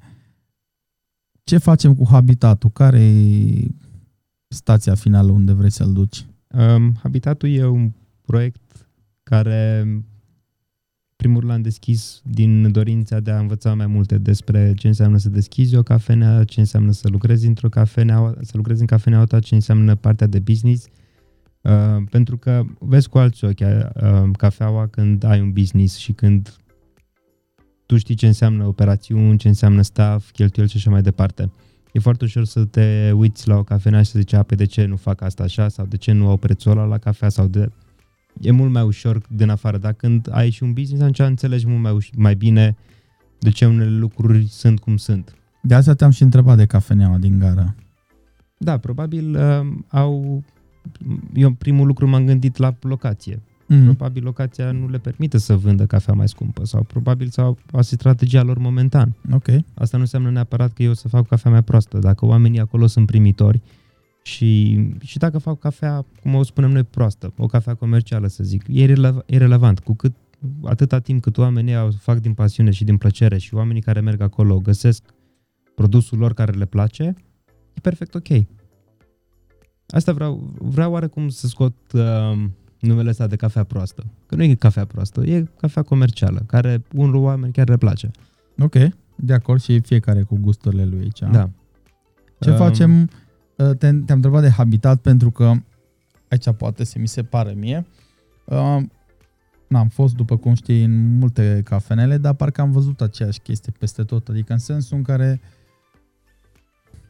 Ce 1.45 1.59
facem 1.59 1.95
cu 1.95 2.07
habitatul? 2.09 2.71
Care 2.71 3.01
e 3.01 3.67
stația 4.49 4.95
finală 4.95 5.31
unde 5.31 5.53
vrei 5.53 5.71
să-l 5.71 5.93
duci? 5.93 6.27
Um, 6.49 6.95
Habitatul 7.03 7.49
e 7.49 7.67
un 7.67 7.93
proiect 8.23 8.89
care 9.23 9.87
primul 11.17 11.41
rând 11.41 11.53
l-am 11.53 11.63
deschis 11.63 12.21
din 12.25 12.73
dorința 12.73 13.21
de 13.21 13.31
a 13.31 13.39
învăța 13.39 13.75
mai 13.75 13.87
multe 13.87 14.19
despre 14.19 14.75
ce 14.75 14.87
înseamnă 14.87 15.19
să 15.19 15.29
deschizi 15.29 15.77
o 15.77 15.83
cafenea, 15.83 16.45
ce 16.45 16.61
înseamnă 16.61 16.93
să 16.93 17.09
lucrezi 17.09 17.47
într-o 17.47 17.69
cafenea, 17.69 18.35
să 18.41 18.53
lucrezi 18.57 18.81
în 18.81 18.87
cafenea 18.87 19.25
ta, 19.25 19.41
ce 19.41 19.55
înseamnă 19.55 19.95
partea 19.95 20.27
de 20.27 20.39
business. 20.39 20.87
Uh, 21.63 22.03
pentru 22.11 22.37
că 22.37 22.63
vezi 22.79 23.09
cu 23.09 23.19
alți 23.19 23.45
ochi 23.45 23.61
uh, 23.61 24.31
cafeaua 24.37 24.87
când 24.87 25.25
ai 25.25 25.41
un 25.41 25.53
business 25.53 25.97
și 25.97 26.13
când 26.13 26.57
tu 27.87 27.97
știi 27.97 28.15
ce 28.15 28.27
înseamnă 28.27 28.67
operațiuni, 28.67 29.39
ce 29.39 29.49
înseamnă 29.49 29.83
staff, 29.83 30.31
cheltuieli 30.31 30.71
și 30.71 30.77
așa 30.77 30.91
mai 30.91 31.03
departe. 31.03 31.53
E 31.93 31.99
foarte 31.99 32.25
ușor 32.25 32.45
să 32.45 32.65
te 32.65 33.13
uiți 33.15 33.49
la 33.49 33.57
o 33.57 33.63
cafenea 33.63 34.03
și 34.03 34.11
să 34.11 34.19
zici, 34.19 34.33
a, 34.33 34.43
pe 34.43 34.55
de 34.55 34.65
ce 34.65 34.85
nu 34.85 34.97
fac 34.97 35.21
asta 35.21 35.43
așa 35.43 35.69
sau 35.69 35.87
de 35.87 35.97
ce 35.97 36.13
nu 36.13 36.29
au 36.29 36.37
prețul 36.37 36.71
ăla 36.71 36.85
la 36.85 36.99
cafea 36.99 37.29
sau 37.29 37.47
de... 37.47 37.71
E 38.41 38.51
mult 38.51 38.73
mai 38.73 38.83
ușor 38.83 39.21
din 39.29 39.49
afară, 39.49 39.79
dar 39.79 39.93
când 39.93 40.29
ai 40.31 40.51
și 40.51 40.63
un 40.63 40.73
business, 40.73 41.03
atunci 41.03 41.19
înțelegi 41.19 41.67
mult 41.67 41.83
mai, 41.83 41.97
uș- 42.03 42.17
mai 42.17 42.35
bine 42.35 42.77
de 43.39 43.51
ce 43.51 43.67
unele 43.67 43.91
lucruri 43.91 44.47
sunt 44.47 44.81
cum 44.81 44.97
sunt. 44.97 45.35
De 45.63 45.75
asta 45.75 45.95
te-am 45.95 46.11
și 46.11 46.23
întrebat 46.23 46.57
de 46.57 46.67
cafeneaua 46.67 47.19
din 47.19 47.39
gară. 47.39 47.75
Da, 48.59 48.79
probabil 48.79 49.37
uh, 49.37 49.61
au... 49.89 50.45
Eu 51.35 51.51
primul 51.51 51.87
lucru 51.87 52.09
m-am 52.09 52.27
gândit 52.27 52.57
la 52.57 52.75
locație. 52.81 53.43
Mm. 53.67 53.85
Probabil 53.85 54.25
locația 54.25 54.73
nu 54.73 54.89
le 54.89 54.99
permite 54.99 55.39
să 55.39 55.57
vândă 55.57 55.87
cafea 55.87 56.15
mai 56.15 56.29
scumpă 56.29 56.65
sau 56.65 56.83
probabil 56.83 57.29
sau 57.29 57.59
asta 57.71 57.91
e 57.95 57.97
strategia 57.97 58.43
lor 58.43 58.59
momentan. 58.59 59.15
Ok. 59.33 59.47
Asta 59.75 59.97
nu 59.97 60.03
înseamnă 60.03 60.31
neapărat 60.31 60.73
că 60.73 60.83
eu 60.83 60.91
o 60.91 60.95
să 60.95 61.09
fac 61.09 61.27
cafea 61.27 61.51
mai 61.51 61.63
proastă. 61.63 61.99
Dacă 61.99 62.27
oamenii 62.27 62.61
acolo 62.61 62.87
sunt 62.87 63.07
primitori 63.07 63.63
și, 64.23 64.81
și 65.01 65.19
dacă 65.19 65.39
fac 65.39 65.59
cafea, 65.59 66.05
cum 66.23 66.35
o 66.35 66.43
spunem 66.43 66.71
noi, 66.71 66.83
proastă, 66.83 67.33
o 67.37 67.47
cafea 67.47 67.75
comercială, 67.75 68.27
să 68.27 68.45
zic, 68.45 68.65
e 68.69 68.83
irele- 68.83 69.23
irelevant. 69.27 69.81
Cu 69.81 69.95
cât, 69.95 70.13
atâta 70.63 70.99
timp 70.99 71.23
cât 71.23 71.39
oamenii 71.39 71.77
o 71.77 71.91
fac 71.91 72.19
din 72.19 72.35
pasiune 72.35 72.71
și 72.71 72.85
din 72.85 72.97
plăcere 72.97 73.39
și 73.39 73.55
oamenii 73.55 73.83
care 73.83 74.01
merg 74.01 74.21
acolo 74.21 74.59
găsesc 74.59 75.03
produsul 75.75 76.19
lor 76.19 76.35
care 76.35 76.53
le 76.53 76.65
place, 76.65 77.15
e 77.75 77.81
perfect 77.83 78.15
ok. 78.15 78.29
Asta 79.89 80.13
vreau, 80.13 80.53
vreau 80.59 80.93
oarecum 80.93 81.29
să 81.29 81.47
scot 81.47 81.75
uh, 81.93 82.45
numele 82.81 83.09
ăsta 83.09 83.27
de 83.27 83.37
cafea 83.37 83.65
proastă. 83.65 84.05
Că 84.27 84.35
nu 84.35 84.43
e 84.43 84.55
cafea 84.55 84.85
proastă, 84.85 85.21
e 85.27 85.49
cafea 85.57 85.83
comercială, 85.83 86.43
care 86.47 86.83
unul 86.95 87.15
oameni 87.17 87.53
chiar 87.53 87.69
le 87.69 87.77
place. 87.77 88.11
Ok. 88.59 88.75
De 89.17 89.33
acord 89.33 89.61
și 89.61 89.81
fiecare 89.81 90.23
cu 90.23 90.37
gusturile 90.41 90.85
lui 90.85 90.99
aici. 91.01 91.19
Da. 91.19 91.51
Ce 92.41 92.51
Um, 92.51 92.57
facem? 92.57 93.11
Te, 93.57 93.75
te-am 93.77 94.05
întrebat 94.09 94.43
de 94.43 94.49
habitat 94.51 95.01
pentru 95.01 95.31
că 95.31 95.53
aici 96.29 96.51
poate 96.57 96.85
să 96.85 96.99
mi 96.99 97.09
se 97.09 97.23
pare 97.23 97.53
mie. 97.53 97.87
Uh, 98.45 98.83
N-am 99.69 99.89
fost, 99.89 100.15
după 100.15 100.37
cum 100.37 100.55
știi, 100.55 100.85
în 100.85 101.19
multe 101.19 101.61
cafenele, 101.65 102.17
dar 102.19 102.35
parcă 102.35 102.61
am 102.61 102.71
văzut 102.71 103.01
aceeași 103.01 103.41
chestie 103.41 103.73
peste 103.79 104.03
tot. 104.03 104.29
Adică 104.29 104.53
în 104.53 104.59
sensul 104.59 104.97
în 104.97 105.03
care 105.03 105.41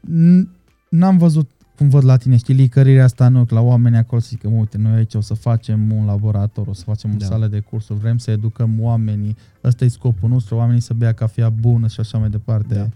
n- 0.01 0.49
n-am 0.89 1.19
văzut 1.19 1.51
cum 1.77 1.89
văd 1.89 2.05
la 2.05 2.17
tine, 2.17 2.37
știi, 2.37 2.55
licărirea 2.55 3.05
asta 3.05 3.27
în 3.27 3.37
ochi 3.37 3.51
la 3.51 3.61
oameni 3.61 3.97
acolo 3.97 4.21
să 4.21 4.27
zică, 4.31 4.49
mă, 4.49 4.57
uite, 4.59 4.79
noi 4.79 4.93
aici 4.93 5.15
o 5.15 5.21
să 5.21 5.35
facem 5.35 5.93
un 5.93 6.05
laborator, 6.05 6.67
o 6.67 6.73
să 6.73 6.83
facem 6.85 7.11
o 7.11 7.17
Da. 7.19 7.25
sală 7.27 7.47
de 7.47 7.61
cursuri, 7.61 7.99
vrem 7.99 8.19
să 8.19 8.31
educăm 8.31 8.81
oamenii, 8.81 9.37
ăsta 9.65 9.85
e 9.85 9.89
scopul 9.89 10.29
nostru, 10.29 10.57
oamenii 10.57 10.81
să 10.81 10.95
bea 10.95 11.13
cafea 11.13 11.49
bună 11.49 11.87
și 11.87 12.01
așa 12.01 12.19
mai 12.19 12.31
departe. 12.31 12.75
Da. 12.75 12.89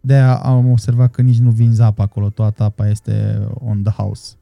De-aia 0.00 0.34
am 0.34 0.70
observat 0.70 1.10
că 1.10 1.22
nici 1.22 1.38
nu 1.38 1.50
vinzi 1.50 1.82
apa 1.82 2.02
acolo, 2.02 2.28
toată 2.28 2.62
apa 2.62 2.88
este 2.88 3.46
on 3.54 3.82
the 3.82 3.92
house. 3.92 4.34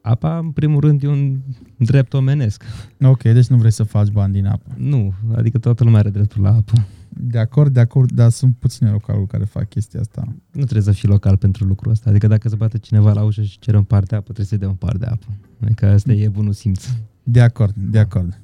Apa, 0.00 0.38
în 0.38 0.50
primul 0.50 0.80
rând, 0.80 1.02
e 1.02 1.08
un 1.08 1.38
drept 1.76 2.12
omenesc. 2.14 2.62
Ok, 3.02 3.22
deci 3.22 3.46
nu 3.46 3.56
vrei 3.56 3.70
să 3.70 3.82
faci 3.82 4.08
bani 4.08 4.32
din 4.32 4.46
apă. 4.46 4.70
Nu, 4.76 5.12
adică 5.36 5.58
toată 5.58 5.84
lumea 5.84 5.98
are 5.98 6.10
dreptul 6.10 6.42
la 6.42 6.54
apă. 6.54 6.72
De 7.14 7.38
acord, 7.38 7.72
de 7.72 7.80
acord, 7.80 8.12
dar 8.12 8.30
sunt 8.30 8.56
puține 8.58 8.90
localuri 8.90 9.26
care 9.26 9.44
fac 9.44 9.68
chestia 9.68 10.00
asta. 10.00 10.24
Nu 10.50 10.62
trebuie 10.62 10.82
să 10.82 10.92
fii 10.92 11.08
local 11.08 11.36
pentru 11.36 11.64
lucrul 11.64 11.92
ăsta. 11.92 12.10
Adică 12.10 12.26
dacă 12.26 12.48
se 12.48 12.56
bate 12.56 12.78
cineva 12.78 13.12
la 13.12 13.22
ușă 13.22 13.42
și 13.42 13.58
cere 13.58 13.76
un 13.76 13.82
par 13.82 14.02
de 14.02 14.14
apă, 14.14 14.24
trebuie 14.24 14.46
să-i 14.46 14.58
dea 14.58 14.68
un 14.68 14.74
par 14.74 14.96
de 14.96 15.06
apă. 15.06 15.26
Adică 15.60 15.86
asta 15.86 16.12
e 16.12 16.28
bunul 16.28 16.52
simț. 16.52 16.86
De 17.22 17.40
acord, 17.40 17.74
de 17.76 17.98
acord. 17.98 18.40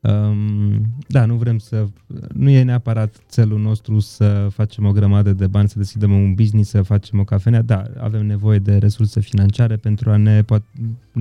Um, 0.00 0.94
da, 1.08 1.24
nu 1.24 1.34
vrem 1.34 1.58
să... 1.58 1.86
Nu 2.32 2.48
e 2.48 2.62
neapărat 2.62 3.22
țelul 3.28 3.60
nostru 3.60 3.98
să 3.98 4.48
facem 4.50 4.86
o 4.86 4.92
grămadă 4.92 5.32
de 5.32 5.46
bani, 5.46 5.68
să 5.68 5.78
deschidem 5.78 6.12
un 6.12 6.34
business, 6.34 6.70
să 6.70 6.82
facem 6.82 7.18
o 7.18 7.24
cafenea. 7.24 7.62
Da, 7.62 7.82
avem 7.98 8.26
nevoie 8.26 8.58
de 8.58 8.76
resurse 8.76 9.20
financiare 9.20 9.76
pentru 9.76 10.10
a 10.10 10.16
ne, 10.16 10.42
pot, 10.42 10.62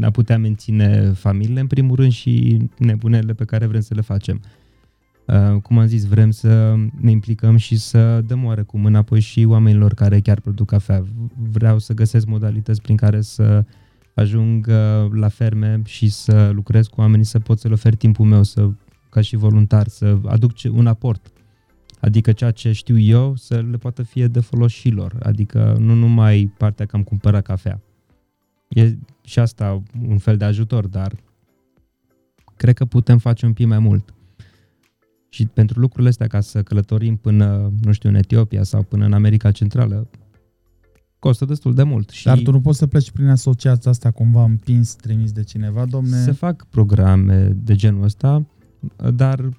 a 0.01 0.09
putea 0.09 0.37
menține 0.37 1.11
familiile, 1.11 1.59
în 1.59 1.67
primul 1.67 1.95
rând, 1.95 2.11
și 2.11 2.61
nebunele 2.77 3.33
pe 3.33 3.45
care 3.45 3.65
vrem 3.65 3.81
să 3.81 3.93
le 3.93 4.01
facem. 4.01 4.41
Uh, 4.43 4.62
cum 5.61 5.77
am 5.77 5.85
zis, 5.85 6.05
vrem 6.05 6.31
să 6.31 6.75
ne 6.99 7.11
implicăm 7.11 7.55
și 7.57 7.77
să 7.77 8.21
dăm 8.21 8.43
oarecum 8.43 8.85
înapoi 8.85 9.19
și 9.19 9.45
oamenilor 9.47 9.93
care 9.93 10.19
chiar 10.19 10.39
produc 10.39 10.67
cafea. 10.67 11.03
Vreau 11.51 11.79
să 11.79 11.93
găsesc 11.93 12.25
modalități 12.25 12.81
prin 12.81 12.95
care 12.95 13.21
să 13.21 13.65
ajung 14.15 14.67
uh, 14.69 15.11
la 15.11 15.27
ferme 15.27 15.81
și 15.85 16.09
să 16.09 16.51
lucrez 16.53 16.87
cu 16.87 17.01
oamenii, 17.01 17.25
să 17.25 17.39
pot 17.39 17.59
să 17.59 17.67
le 17.67 17.73
ofer 17.73 17.95
timpul 17.95 18.25
meu 18.25 18.43
să, 18.43 18.69
ca 19.09 19.21
și 19.21 19.35
voluntar, 19.35 19.87
să 19.87 20.17
aduc 20.25 20.53
ce- 20.53 20.69
un 20.69 20.87
aport. 20.87 21.31
Adică 21.99 22.31
ceea 22.31 22.51
ce 22.51 22.71
știu 22.71 22.99
eu 22.99 23.35
să 23.35 23.61
le 23.71 23.77
poată 23.77 24.03
fie 24.03 24.27
de 24.27 24.39
folos 24.39 24.71
și 24.71 24.89
lor. 24.89 25.15
Adică 25.21 25.75
nu 25.79 25.93
numai 25.93 26.53
partea 26.57 26.85
că 26.85 26.95
am 26.95 27.03
cumpărat 27.03 27.43
cafea. 27.43 27.81
E 28.67 28.97
și 29.23 29.39
asta 29.39 29.83
un 30.07 30.17
fel 30.17 30.37
de 30.37 30.45
ajutor, 30.45 30.87
dar 30.87 31.15
cred 32.57 32.75
că 32.75 32.85
putem 32.85 33.17
face 33.17 33.45
un 33.45 33.53
pic 33.53 33.67
mai 33.67 33.79
mult. 33.79 34.13
Și 35.33 35.45
pentru 35.45 35.79
lucrurile 35.79 36.09
astea, 36.09 36.27
ca 36.27 36.39
să 36.39 36.63
călătorim 36.63 37.15
până, 37.15 37.71
nu 37.81 37.91
știu, 37.91 38.09
în 38.09 38.15
Etiopia 38.15 38.63
sau 38.63 38.83
până 38.83 39.05
în 39.05 39.13
America 39.13 39.51
Centrală, 39.51 40.07
costă 41.19 41.45
destul 41.45 41.73
de 41.73 41.83
mult. 41.83 42.09
Și 42.09 42.25
Dar 42.25 42.39
tu 42.39 42.51
nu 42.51 42.61
poți 42.61 42.77
să 42.77 42.87
pleci 42.87 43.11
prin 43.11 43.27
asociația 43.27 43.91
asta 43.91 44.11
cumva 44.11 44.43
împins, 44.43 44.95
trimis 44.95 45.31
de 45.31 45.43
cineva, 45.43 45.85
domne? 45.85 46.17
Se 46.17 46.31
fac 46.31 46.65
programe 46.69 47.57
de 47.63 47.75
genul 47.75 48.03
ăsta, 48.03 48.45
dar 49.13 49.49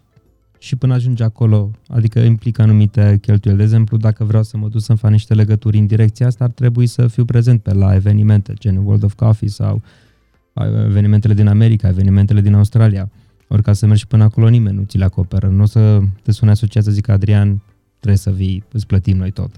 și 0.59 0.77
până 0.77 0.95
ajunge 0.95 1.25
acolo, 1.25 1.71
adică 1.89 2.19
implică 2.19 2.63
anumite 2.63 3.19
cheltuieli. 3.21 3.59
De 3.59 3.65
exemplu, 3.65 3.97
dacă 3.97 4.25
vreau 4.25 4.43
să 4.43 4.57
mă 4.57 4.69
duc 4.69 4.81
să-mi 4.81 4.99
fac 4.99 5.11
niște 5.11 5.35
legături 5.35 5.79
în 5.79 5.87
direcția 5.87 6.27
asta, 6.27 6.45
ar 6.45 6.51
trebui 6.51 6.87
să 6.87 7.07
fiu 7.07 7.25
prezent 7.25 7.63
pe 7.63 7.73
la 7.73 7.95
evenimente, 7.95 8.53
gen 8.59 8.77
World 8.77 9.03
of 9.03 9.15
Coffee 9.15 9.49
sau 9.49 9.83
evenimentele 10.87 11.35
din 11.35 11.47
America, 11.47 11.89
evenimentele 11.89 12.41
din 12.41 12.55
Australia. 12.55 13.11
Ori 13.49 13.63
ca 13.63 13.73
să 13.73 13.87
mergi 13.87 14.07
până 14.07 14.25
acolo, 14.25 14.49
nimeni 14.49 14.77
nu 14.77 14.83
ți 14.83 14.99
le 14.99 15.05
acoperă. 15.05 15.49
Nu 15.49 15.63
o 15.63 15.67
să 15.67 16.01
te 16.23 16.33
sune 16.33 16.51
asociația, 16.51 16.93
zic 16.93 17.09
Adrian, 17.09 17.63
trebuie 17.99 18.19
să 18.19 18.31
vii, 18.31 18.65
îți 18.73 18.87
plătim 18.87 19.17
noi 19.17 19.31
tot. 19.31 19.51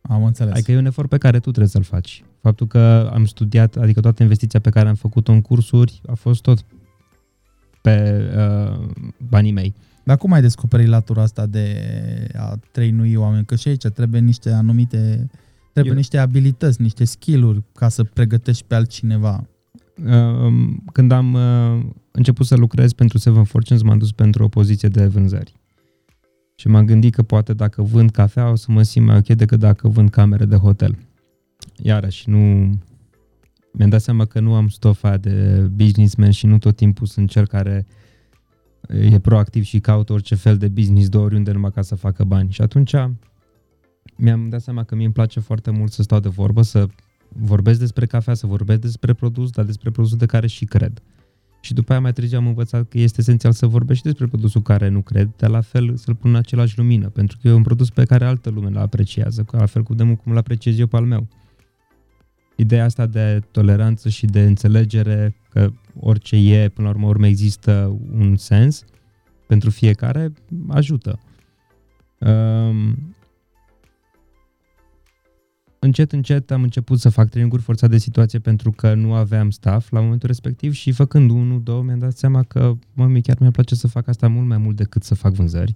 Am 0.00 0.24
înțeles. 0.24 0.52
Adică 0.52 0.72
e 0.72 0.76
un 0.76 0.86
efort 0.86 1.08
pe 1.08 1.18
care 1.18 1.36
tu 1.36 1.48
trebuie 1.48 1.68
să-l 1.68 1.82
faci. 1.82 2.24
Faptul 2.40 2.66
că 2.66 3.10
am 3.12 3.24
studiat, 3.24 3.76
adică 3.76 4.00
toată 4.00 4.22
investiția 4.22 4.60
pe 4.60 4.70
care 4.70 4.88
am 4.88 4.94
făcut-o 4.94 5.32
în 5.32 5.40
cursuri 5.40 6.00
a 6.06 6.14
fost 6.14 6.42
tot 6.42 6.64
pe 7.82 8.24
uh, 8.36 8.86
banii 9.28 9.52
mei. 9.52 9.74
Dar 10.04 10.16
cum 10.16 10.32
ai 10.32 10.40
descoperit 10.40 10.86
latura 10.86 11.22
asta 11.22 11.46
de 11.46 11.76
a 12.36 12.58
trăinui 12.72 13.14
oameni? 13.14 13.44
Că 13.44 13.54
și 13.54 13.68
aici 13.68 13.86
trebuie 13.86 14.20
niște 14.20 14.50
anumite, 14.50 15.30
trebuie 15.72 15.92
Eu... 15.92 15.98
niște 15.98 16.18
abilități, 16.18 16.82
niște 16.82 17.04
skill-uri 17.04 17.62
ca 17.74 17.88
să 17.88 18.04
pregătești 18.04 18.64
pe 18.66 18.74
altcineva. 18.74 19.46
Uh, 20.06 20.52
când 20.92 21.12
am 21.12 21.34
uh, 21.34 21.84
început 22.18 22.46
să 22.46 22.56
lucrez 22.56 22.92
pentru 22.92 23.18
Seven 23.18 23.44
Fortunes, 23.44 23.82
m-am 23.82 23.98
dus 23.98 24.12
pentru 24.12 24.44
o 24.44 24.48
poziție 24.48 24.88
de 24.88 25.06
vânzări. 25.06 25.56
Și 26.54 26.68
m-am 26.68 26.84
gândit 26.84 27.14
că 27.14 27.22
poate 27.22 27.54
dacă 27.54 27.82
vând 27.82 28.10
cafea 28.10 28.50
o 28.50 28.54
să 28.54 28.72
mă 28.72 28.82
simt 28.82 29.06
mai 29.06 29.16
ok 29.16 29.26
decât 29.26 29.58
dacă 29.58 29.88
vând 29.88 30.10
camere 30.10 30.44
de 30.44 30.56
hotel. 30.56 30.98
Iarăși, 31.76 32.30
nu... 32.30 32.38
Mi-am 33.72 33.90
dat 33.90 34.00
seama 34.00 34.24
că 34.24 34.40
nu 34.40 34.54
am 34.54 34.68
stofa 34.68 35.16
de 35.16 35.66
businessman 35.74 36.30
și 36.30 36.46
nu 36.46 36.58
tot 36.58 36.76
timpul 36.76 37.06
sunt 37.06 37.30
cel 37.30 37.46
care 37.46 37.86
e 38.88 39.18
proactiv 39.18 39.64
și 39.64 39.80
caută 39.80 40.12
orice 40.12 40.34
fel 40.34 40.56
de 40.56 40.68
business 40.68 41.08
de 41.08 41.16
oriunde 41.16 41.52
numai 41.52 41.70
ca 41.72 41.82
să 41.82 41.94
facă 41.94 42.24
bani. 42.24 42.50
Și 42.50 42.62
atunci 42.62 42.94
mi-am 44.16 44.48
dat 44.48 44.60
seama 44.60 44.84
că 44.84 44.94
mie 44.94 45.04
îmi 45.04 45.14
place 45.14 45.40
foarte 45.40 45.70
mult 45.70 45.92
să 45.92 46.02
stau 46.02 46.20
de 46.20 46.28
vorbă, 46.28 46.62
să 46.62 46.86
vorbesc 47.28 47.78
despre 47.78 48.06
cafea, 48.06 48.34
să 48.34 48.46
vorbesc 48.46 48.80
despre 48.80 49.12
produs, 49.12 49.50
dar 49.50 49.64
despre 49.64 49.90
produsul 49.90 50.18
de 50.18 50.26
care 50.26 50.46
și 50.46 50.64
cred. 50.64 51.02
Și 51.60 51.74
după 51.74 51.92
aia 51.92 52.00
mai 52.00 52.12
târziu 52.12 52.38
am 52.38 52.46
învățat 52.46 52.88
că 52.88 52.98
este 52.98 53.20
esențial 53.20 53.52
să 53.52 53.66
vorbești 53.66 54.04
despre 54.04 54.26
produsul 54.26 54.62
care 54.62 54.88
nu 54.88 55.00
cred, 55.00 55.30
dar 55.36 55.50
la 55.50 55.60
fel 55.60 55.96
să-l 55.96 56.14
pun 56.14 56.30
în 56.30 56.36
același 56.36 56.78
lumină, 56.78 57.08
pentru 57.08 57.38
că 57.42 57.48
e 57.48 57.52
un 57.52 57.62
produs 57.62 57.90
pe 57.90 58.04
care 58.04 58.24
altă 58.24 58.50
lume 58.50 58.68
îl 58.68 58.76
apreciază, 58.76 59.46
la 59.50 59.66
fel 59.66 59.82
cu 59.82 59.94
demul 59.94 60.16
cum 60.16 60.32
îl 60.32 60.38
apreciez 60.38 60.78
eu 60.78 60.86
pe 60.86 60.96
al 60.96 61.04
meu. 61.04 61.28
Ideea 62.56 62.84
asta 62.84 63.06
de 63.06 63.42
toleranță 63.50 64.08
și 64.08 64.26
de 64.26 64.42
înțelegere 64.42 65.36
că 65.50 65.72
orice 66.00 66.36
e, 66.36 66.68
până 66.68 66.88
la 66.88 66.94
urmă, 66.94 67.06
urmă 67.06 67.26
există 67.26 68.00
un 68.12 68.36
sens 68.36 68.84
pentru 69.46 69.70
fiecare, 69.70 70.32
ajută. 70.68 71.18
Um, 72.18 73.16
încet, 75.78 76.12
încet 76.12 76.50
am 76.50 76.62
început 76.62 77.00
să 77.00 77.08
fac 77.08 77.28
traininguri 77.28 77.62
forțat 77.62 77.90
de 77.90 77.98
situație 77.98 78.38
pentru 78.38 78.70
că 78.70 78.94
nu 78.94 79.14
aveam 79.14 79.50
staff 79.50 79.90
la 79.90 80.00
momentul 80.00 80.28
respectiv 80.28 80.72
și 80.72 80.92
făcând 80.92 81.30
unul, 81.30 81.62
două, 81.62 81.82
mi-am 81.82 81.98
dat 81.98 82.16
seama 82.16 82.42
că, 82.42 82.74
mă, 82.92 83.18
chiar 83.22 83.36
mi-ar 83.40 83.52
place 83.52 83.74
să 83.74 83.86
fac 83.86 84.08
asta 84.08 84.28
mult 84.28 84.46
mai 84.46 84.58
mult 84.58 84.76
decât 84.76 85.02
să 85.02 85.14
fac 85.14 85.32
vânzări. 85.32 85.74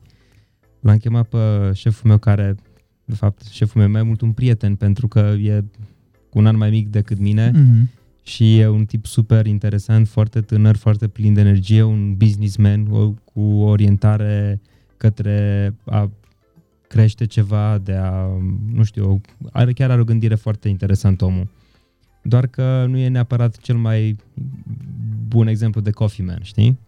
L-am 0.81 0.97
chemat 0.97 1.29
pe 1.29 1.39
șeful 1.75 2.09
meu 2.09 2.19
care, 2.19 2.55
de 3.05 3.15
fapt, 3.15 3.43
șeful 3.43 3.81
meu 3.81 3.91
mai 3.91 4.03
mult 4.03 4.21
un 4.21 4.33
prieten 4.33 4.75
pentru 4.75 5.09
că 5.09 5.19
e 5.43 5.65
cu 6.29 6.39
un 6.39 6.47
an 6.47 6.57
mai 6.57 6.71
mic 6.71 6.89
decât 6.89 7.19
mine 7.19 7.51
mm-hmm. 7.51 8.01
și 8.23 8.59
e 8.59 8.69
un 8.69 8.85
tip 8.85 9.07
super 9.07 9.47
interesant, 9.47 10.09
foarte 10.09 10.41
tânăr, 10.41 10.77
foarte 10.77 11.09
plin 11.09 11.35
de 11.35 11.41
energie, 11.41 11.83
un 11.83 12.15
businessman 12.17 12.85
cu 13.25 13.41
orientare 13.41 14.61
către 14.97 15.75
a 15.85 16.11
crește 16.93 17.27
ceva, 17.27 17.79
de 17.79 17.93
a, 17.93 18.27
nu 18.73 18.83
știu, 18.83 19.21
are 19.53 19.73
chiar 19.73 19.91
are 19.91 20.01
o 20.01 20.05
gândire 20.05 20.35
foarte 20.35 20.69
interesantă 20.69 21.25
omul. 21.25 21.49
Doar 22.23 22.47
că 22.47 22.85
nu 22.89 22.97
e 22.97 23.09
neapărat 23.09 23.57
cel 23.57 23.77
mai 23.77 24.17
bun 25.29 25.47
exemplu 25.47 25.81
de 25.81 25.91
coffee 25.91 26.25
man, 26.25 26.39
știi? 26.43 26.79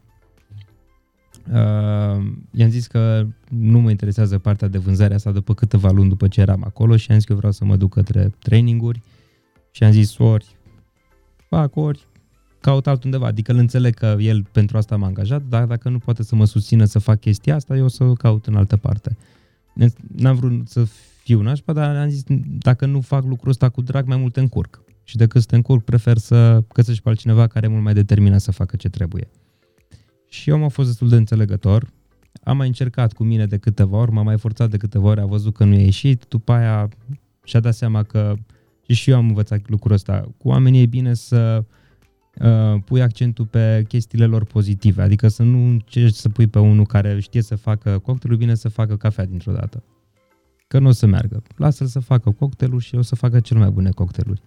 Uh, 1.52 2.24
i-am 2.50 2.70
zis 2.70 2.86
că 2.86 3.26
nu 3.48 3.80
mă 3.80 3.90
interesează 3.90 4.38
partea 4.38 4.68
de 4.68 4.78
vânzare 4.78 5.14
asta 5.14 5.30
după 5.30 5.54
câteva 5.54 5.90
luni 5.90 6.08
după 6.08 6.28
ce 6.28 6.40
eram 6.40 6.64
acolo 6.64 6.96
și 6.96 7.10
am 7.10 7.16
zis 7.16 7.26
că 7.26 7.34
vreau 7.34 7.52
să 7.52 7.64
mă 7.64 7.76
duc 7.76 7.94
către 7.94 8.34
traininguri 8.38 9.02
și 9.70 9.84
am 9.84 9.90
zis 9.90 10.18
ori 10.18 10.56
fac, 11.48 11.76
ori 11.76 12.06
caut 12.60 12.86
altundeva. 12.86 13.26
Adică 13.26 13.52
îl 13.52 13.58
înțeleg 13.58 13.94
că 13.94 14.16
el 14.18 14.46
pentru 14.52 14.76
asta 14.76 14.96
m-a 14.96 15.06
angajat, 15.06 15.42
dar 15.48 15.64
dacă 15.64 15.88
nu 15.88 15.98
poate 15.98 16.22
să 16.22 16.34
mă 16.34 16.44
susțină 16.44 16.84
să 16.84 16.98
fac 16.98 17.20
chestia 17.20 17.54
asta, 17.54 17.76
eu 17.76 17.84
o 17.84 17.88
să 17.88 18.12
caut 18.12 18.46
în 18.46 18.54
altă 18.54 18.76
parte. 18.76 19.16
N-am 20.16 20.36
vrut 20.36 20.68
să 20.68 20.84
fiu 21.22 21.40
nașpa, 21.40 21.72
dar 21.72 21.96
am 21.96 22.08
zis, 22.08 22.22
dacă 22.58 22.86
nu 22.86 23.00
fac 23.00 23.24
lucrul 23.24 23.50
ăsta 23.50 23.68
cu 23.68 23.82
drag, 23.82 24.06
mai 24.06 24.16
mult 24.16 24.32
te 24.32 24.40
încurc. 24.40 24.82
Și 25.02 25.16
decât 25.16 25.40
să 25.40 25.46
te 25.46 25.56
încurc, 25.56 25.84
prefer 25.84 26.18
să 26.18 26.64
găsești 26.72 27.02
pe 27.02 27.08
altcineva 27.08 27.46
care 27.46 27.66
e 27.66 27.68
mult 27.68 27.82
mai 27.82 27.94
determinat 27.94 28.40
să 28.40 28.52
facă 28.52 28.76
ce 28.76 28.88
trebuie. 28.88 29.28
Și 30.28 30.50
eu 30.50 30.62
am 30.62 30.68
fost 30.68 30.88
destul 30.88 31.08
de 31.08 31.16
înțelegător, 31.16 31.92
am 32.42 32.56
mai 32.56 32.66
încercat 32.66 33.12
cu 33.12 33.24
mine 33.24 33.46
de 33.46 33.56
câteva 33.56 33.96
ori, 33.96 34.10
m-am 34.10 34.24
mai 34.24 34.38
forțat 34.38 34.70
de 34.70 34.76
câteva 34.76 35.08
ori, 35.08 35.20
a 35.20 35.26
văzut 35.26 35.54
că 35.54 35.64
nu 35.64 35.74
e 35.74 35.84
ieșit, 35.84 36.24
după 36.28 36.52
aia 36.52 36.88
și-a 37.44 37.60
dat 37.60 37.74
seama 37.74 38.02
că 38.02 38.34
și, 38.88 38.94
și 38.94 39.10
eu 39.10 39.16
am 39.16 39.26
învățat 39.26 39.68
lucrul 39.68 39.92
ăsta. 39.92 40.28
Cu 40.36 40.48
oamenii 40.48 40.82
e 40.82 40.86
bine 40.86 41.14
să 41.14 41.58
uh, 41.58 41.64
pui 42.84 43.02
accentul 43.02 43.46
pe 43.46 43.84
chestiile 43.88 44.26
lor 44.26 44.44
pozitive, 44.44 45.02
adică 45.02 45.28
să 45.28 45.42
nu 45.42 45.68
încerci 45.68 46.14
să 46.14 46.28
pui 46.28 46.46
pe 46.46 46.58
unul 46.58 46.86
care 46.86 47.20
știe 47.20 47.42
să 47.42 47.56
facă 47.56 47.98
cocktailul, 47.98 48.38
bine 48.38 48.54
să 48.54 48.68
facă 48.68 48.96
cafea 48.96 49.24
dintr-o 49.24 49.52
dată. 49.52 49.82
Că 50.66 50.78
nu 50.78 50.88
o 50.88 50.92
să 50.92 51.06
meargă. 51.06 51.42
Lasă-l 51.56 51.86
să 51.86 52.00
facă 52.00 52.30
cocktailul 52.30 52.80
și 52.80 52.94
o 52.94 53.02
să 53.02 53.14
facă 53.14 53.40
cel 53.40 53.58
mai 53.58 53.70
bune 53.70 53.90
cocktailuri. 53.90 54.42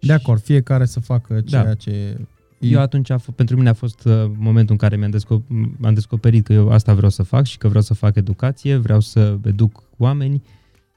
De 0.00 0.12
acord, 0.12 0.40
fiecare 0.40 0.84
să 0.84 1.00
facă 1.00 1.40
ceea 1.40 1.64
da. 1.64 1.74
ce... 1.74 2.16
Eu 2.58 2.80
atunci, 2.80 3.08
pentru 3.34 3.56
mine 3.56 3.68
a 3.68 3.72
fost 3.72 4.04
uh, 4.04 4.30
momentul 4.36 4.72
în 4.72 4.76
care 4.76 4.96
mi-am 4.96 5.10
descoperit, 5.10 5.74
am 5.82 5.94
descoperit 5.94 6.44
că 6.44 6.52
eu 6.52 6.70
asta 6.70 6.94
vreau 6.94 7.10
să 7.10 7.22
fac 7.22 7.44
și 7.44 7.58
că 7.58 7.68
vreau 7.68 7.82
să 7.82 7.94
fac 7.94 8.16
educație, 8.16 8.76
vreau 8.76 9.00
să 9.00 9.38
educ 9.44 9.82
oameni 9.96 10.42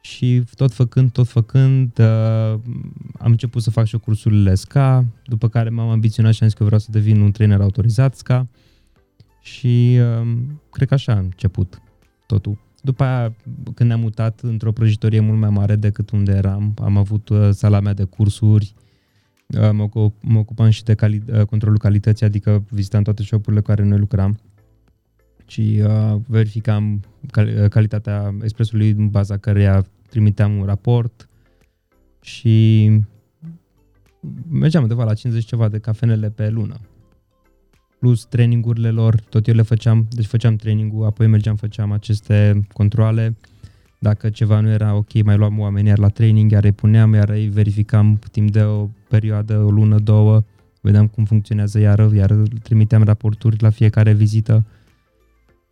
și 0.02 0.44
tot 0.56 0.74
făcând, 0.74 1.12
tot 1.12 1.28
făcând, 1.28 2.00
uh, 2.00 2.60
am 3.20 3.32
început 3.32 3.62
să 3.62 3.70
fac 3.70 3.86
și 3.86 3.98
cursurile 3.98 4.56
SCA, 4.56 5.06
după 5.26 5.48
care 5.48 5.70
m-am 5.70 5.90
ambiționat 5.90 6.34
și 6.34 6.42
am 6.42 6.48
zis 6.48 6.58
că 6.58 6.64
vreau 6.64 6.80
să 6.80 6.92
devin 6.92 7.20
un 7.20 7.32
trainer 7.32 7.62
autorizat 7.62 8.16
SCA 8.16 8.48
și 9.42 10.00
uh, 10.00 10.38
cred 10.72 10.88
că 10.88 10.94
așa 10.94 11.14
a 11.14 11.20
început 11.20 11.82
totul. 12.26 12.58
După 12.82 13.04
aia, 13.04 13.36
când 13.74 13.90
ne-am 13.90 14.00
mutat 14.00 14.40
într-o 14.40 14.72
prăjitorie 14.72 15.20
mult 15.20 15.40
mai 15.40 15.50
mare 15.50 15.76
decât 15.76 16.10
unde 16.10 16.32
eram, 16.32 16.74
am 16.82 16.98
avut 16.98 17.30
uh, 17.30 17.50
sala 17.52 17.80
mea 17.80 17.94
de 17.94 18.04
cursuri, 18.04 18.74
uh, 19.48 19.70
mă, 19.72 19.90
mă 20.22 20.40
ocupam 20.40 20.70
și 20.70 20.84
de 20.84 20.94
cali- 20.94 21.24
uh, 21.32 21.42
controlul 21.42 21.78
calității, 21.78 22.26
adică 22.26 22.64
vizitam 22.70 23.04
toate 23.04 23.24
shopurile 23.24 23.62
cu 23.62 23.68
care 23.68 23.84
noi 23.84 23.98
lucram 23.98 24.40
și 25.52 25.82
uh, 25.86 26.16
verificam 26.28 27.02
cal- 27.32 27.68
calitatea 27.68 28.36
expresului 28.42 28.90
în 28.90 29.10
baza 29.10 29.38
căreia 29.38 29.86
trimiteam 30.10 30.58
un 30.58 30.66
raport 30.66 31.30
și 32.22 32.90
mergeam 34.50 34.84
undeva 34.84 35.04
la 35.04 35.14
50 35.14 35.46
ceva 35.46 35.68
de 35.68 35.80
cafenele 35.80 36.30
pe 36.30 36.50
lună. 36.50 36.76
Plus 38.00 38.26
trainingurile 38.26 38.90
lor, 38.90 39.20
tot 39.20 39.48
eu 39.48 39.54
le 39.54 39.62
făceam, 39.62 40.08
deci 40.10 40.26
făceam 40.26 40.56
trainingul, 40.56 41.06
apoi 41.06 41.28
mergeam, 41.28 41.56
făceam 41.56 41.92
aceste 41.92 42.68
controle. 42.74 43.36
Dacă 44.00 44.30
ceva 44.30 44.60
nu 44.60 44.70
era 44.70 44.96
ok, 44.96 45.24
mai 45.24 45.38
luam 45.38 45.60
oamenii 45.60 45.90
iar 45.90 46.00
la 46.00 46.08
training, 46.08 46.52
iar 46.52 46.64
îi 46.64 46.72
puneam, 46.72 47.14
iar 47.14 47.30
îi 47.30 47.48
verificam 47.48 48.20
timp 48.32 48.52
de 48.52 48.62
o 48.62 48.88
perioadă, 49.08 49.58
o 49.58 49.70
lună, 49.70 50.00
două, 50.00 50.44
vedeam 50.82 51.08
cum 51.08 51.26
funcționează 51.26 51.80
iar, 51.80 52.12
iar 52.14 52.32
trimiteam 52.64 53.04
raporturi 53.04 53.62
la 53.62 53.70
fiecare 53.70 54.14
vizită 54.14 54.66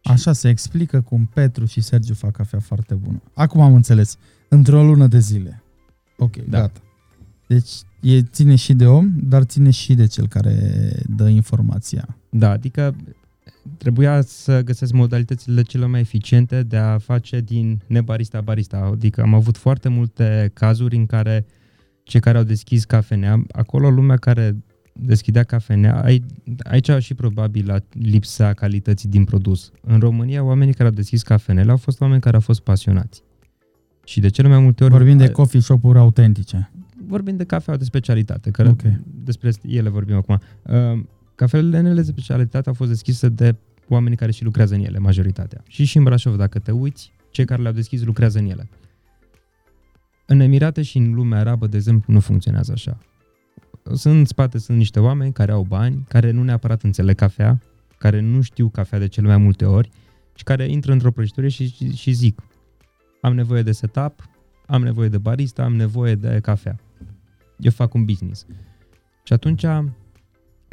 Așa 0.04 0.34
se 0.34 0.50
explică 0.50 1.02
cum 1.02 1.30
Petru 1.34 1.66
și 1.66 1.82
Sergiu 1.82 2.14
fac 2.14 2.32
cafea 2.32 2.60
foarte 2.60 2.94
bună. 2.94 3.22
Acum 3.34 3.62
am 3.62 3.74
înțeles. 3.74 4.18
Într-o 4.48 4.84
lună 4.84 5.08
de 5.08 5.20
zile. 5.20 5.64
Ok, 6.18 6.36
da. 6.36 6.60
gata. 6.60 6.80
Deci 7.48 7.72
e, 8.02 8.22
ține 8.22 8.56
și 8.56 8.74
de 8.74 8.86
om, 8.86 9.12
dar 9.16 9.44
ține 9.44 9.70
și 9.70 9.94
de 9.94 10.06
cel 10.06 10.28
care 10.28 10.90
dă 11.16 11.28
informația. 11.28 12.18
Da, 12.30 12.50
adică 12.50 12.96
trebuia 13.78 14.22
să 14.22 14.62
găsesc 14.64 14.92
modalitățile 14.92 15.62
cele 15.62 15.86
mai 15.86 16.00
eficiente 16.00 16.64
de 16.64 16.78
a 16.78 16.98
face 16.98 17.40
din 17.40 17.82
nebarista 17.88 18.42
barista. 18.42 18.78
Adică 18.78 19.22
am 19.22 19.34
avut 19.34 19.58
foarte 19.58 19.90
multe 19.90 20.52
cazuri 20.54 20.96
în 20.96 21.06
care 21.06 21.46
cei 22.04 22.20
care 22.20 22.38
au 22.38 22.44
deschis 22.44 22.86
cafenea, 22.86 23.44
acolo 23.52 23.90
lumea 23.90 24.18
care 24.18 24.56
deschidea 25.02 25.44
cafenea, 25.44 26.04
aici 26.64 26.90
și 27.00 27.14
probabil 27.14 27.66
la 27.68 27.80
lipsa 27.92 28.54
calității 28.54 29.10
din 29.10 29.24
produs. 29.24 29.72
În 29.82 30.00
România, 30.00 30.44
oamenii 30.44 30.74
care 30.74 30.90
au 30.90 30.94
deschis 30.96 31.24
cafenele 31.24 31.72
au 31.72 31.78
fost 31.78 32.02
oameni 32.02 32.22
care 32.22 32.36
au 32.36 32.42
fost 32.42 32.60
pasionați. 32.60 33.24
Și 34.04 34.20
de 34.20 34.28
cele 34.30 34.48
mai 34.48 34.60
multe 34.60 34.84
ori... 34.84 34.94
Vorbim 34.94 35.18
de 35.18 35.30
coffee 35.32 35.62
shop-uri 35.62 35.98
autentice. 35.98 36.72
vorbim 37.08 37.38
de 37.38 37.44
cafea 37.44 37.78
de 37.78 37.84
specialitate, 37.84 38.52
că 38.52 38.68
Ok. 38.68 38.82
despre 39.24 39.52
ele 39.68 39.90
vorbim 39.90 40.16
acum. 40.16 40.40
Uh, 40.64 41.02
Cafelele 41.36 41.94
de 41.94 42.02
specialitate 42.02 42.68
au 42.70 42.76
fost 42.76 42.90
deschise 42.90 43.30
de 43.30 43.56
oamenii 43.88 44.18
care 44.18 44.32
și 44.32 44.44
lucrează 44.44 44.76
în 44.76 44.84
ele, 44.84 44.98
majoritatea. 44.98 45.64
Și 45.68 45.84
și 45.84 45.98
în 45.98 46.04
Brașov, 46.04 46.36
dacă 46.36 46.60
te 46.60 46.72
uiți, 46.72 47.12
cei 47.32 47.46
care 47.46 47.62
le-au 47.62 47.74
deschis 47.74 48.04
lucrează 48.04 48.40
în 48.40 48.50
ele. 48.50 48.70
În 50.26 50.40
Emirate 50.40 50.82
și 50.82 50.98
în 50.98 51.14
lumea 51.14 51.40
arabă, 51.40 51.68
de 51.68 51.78
exemplu, 51.78 52.14
nu 52.14 52.20
funcționează 52.20 52.72
așa. 52.72 52.98
Sunt 53.84 54.16
în 54.16 54.26
spate 54.26 54.58
sunt 54.58 54.78
niște 54.78 55.00
oameni 55.00 55.34
care 55.34 55.52
au 55.52 55.64
bani, 55.64 56.06
care 56.08 56.32
nu 56.32 56.44
neapărat 56.44 56.84
înțeleg 56.84 57.16
cafea, 57.16 57.62
care 57.98 58.20
nu 58.20 58.42
știu 58.42 58.70
cafea 58.70 59.00
de 59.00 59.08
cele 59.08 59.28
mai 59.28 59.38
multe 59.38 59.66
ori 59.66 59.90
și 60.36 60.44
care 60.44 60.72
intră 60.72 60.92
într-o 60.92 61.12
prăjitorie 61.12 61.50
și, 61.50 61.74
și, 61.74 61.96
și 61.96 62.12
zic 62.12 62.42
am 63.22 63.36
nevoie 63.36 63.62
de 63.62 63.72
setup, 63.72 64.30
am 64.66 64.84
nevoie 64.84 65.10
de 65.10 65.18
barista, 65.18 65.64
am 65.64 65.76
nevoie 65.76 66.16
de 66.16 66.40
cafea. 66.42 66.80
Eu 67.58 67.72
fac 67.72 67.94
un 67.94 68.06
business. 68.06 68.46
Și 69.24 69.34
atunci 69.34 69.66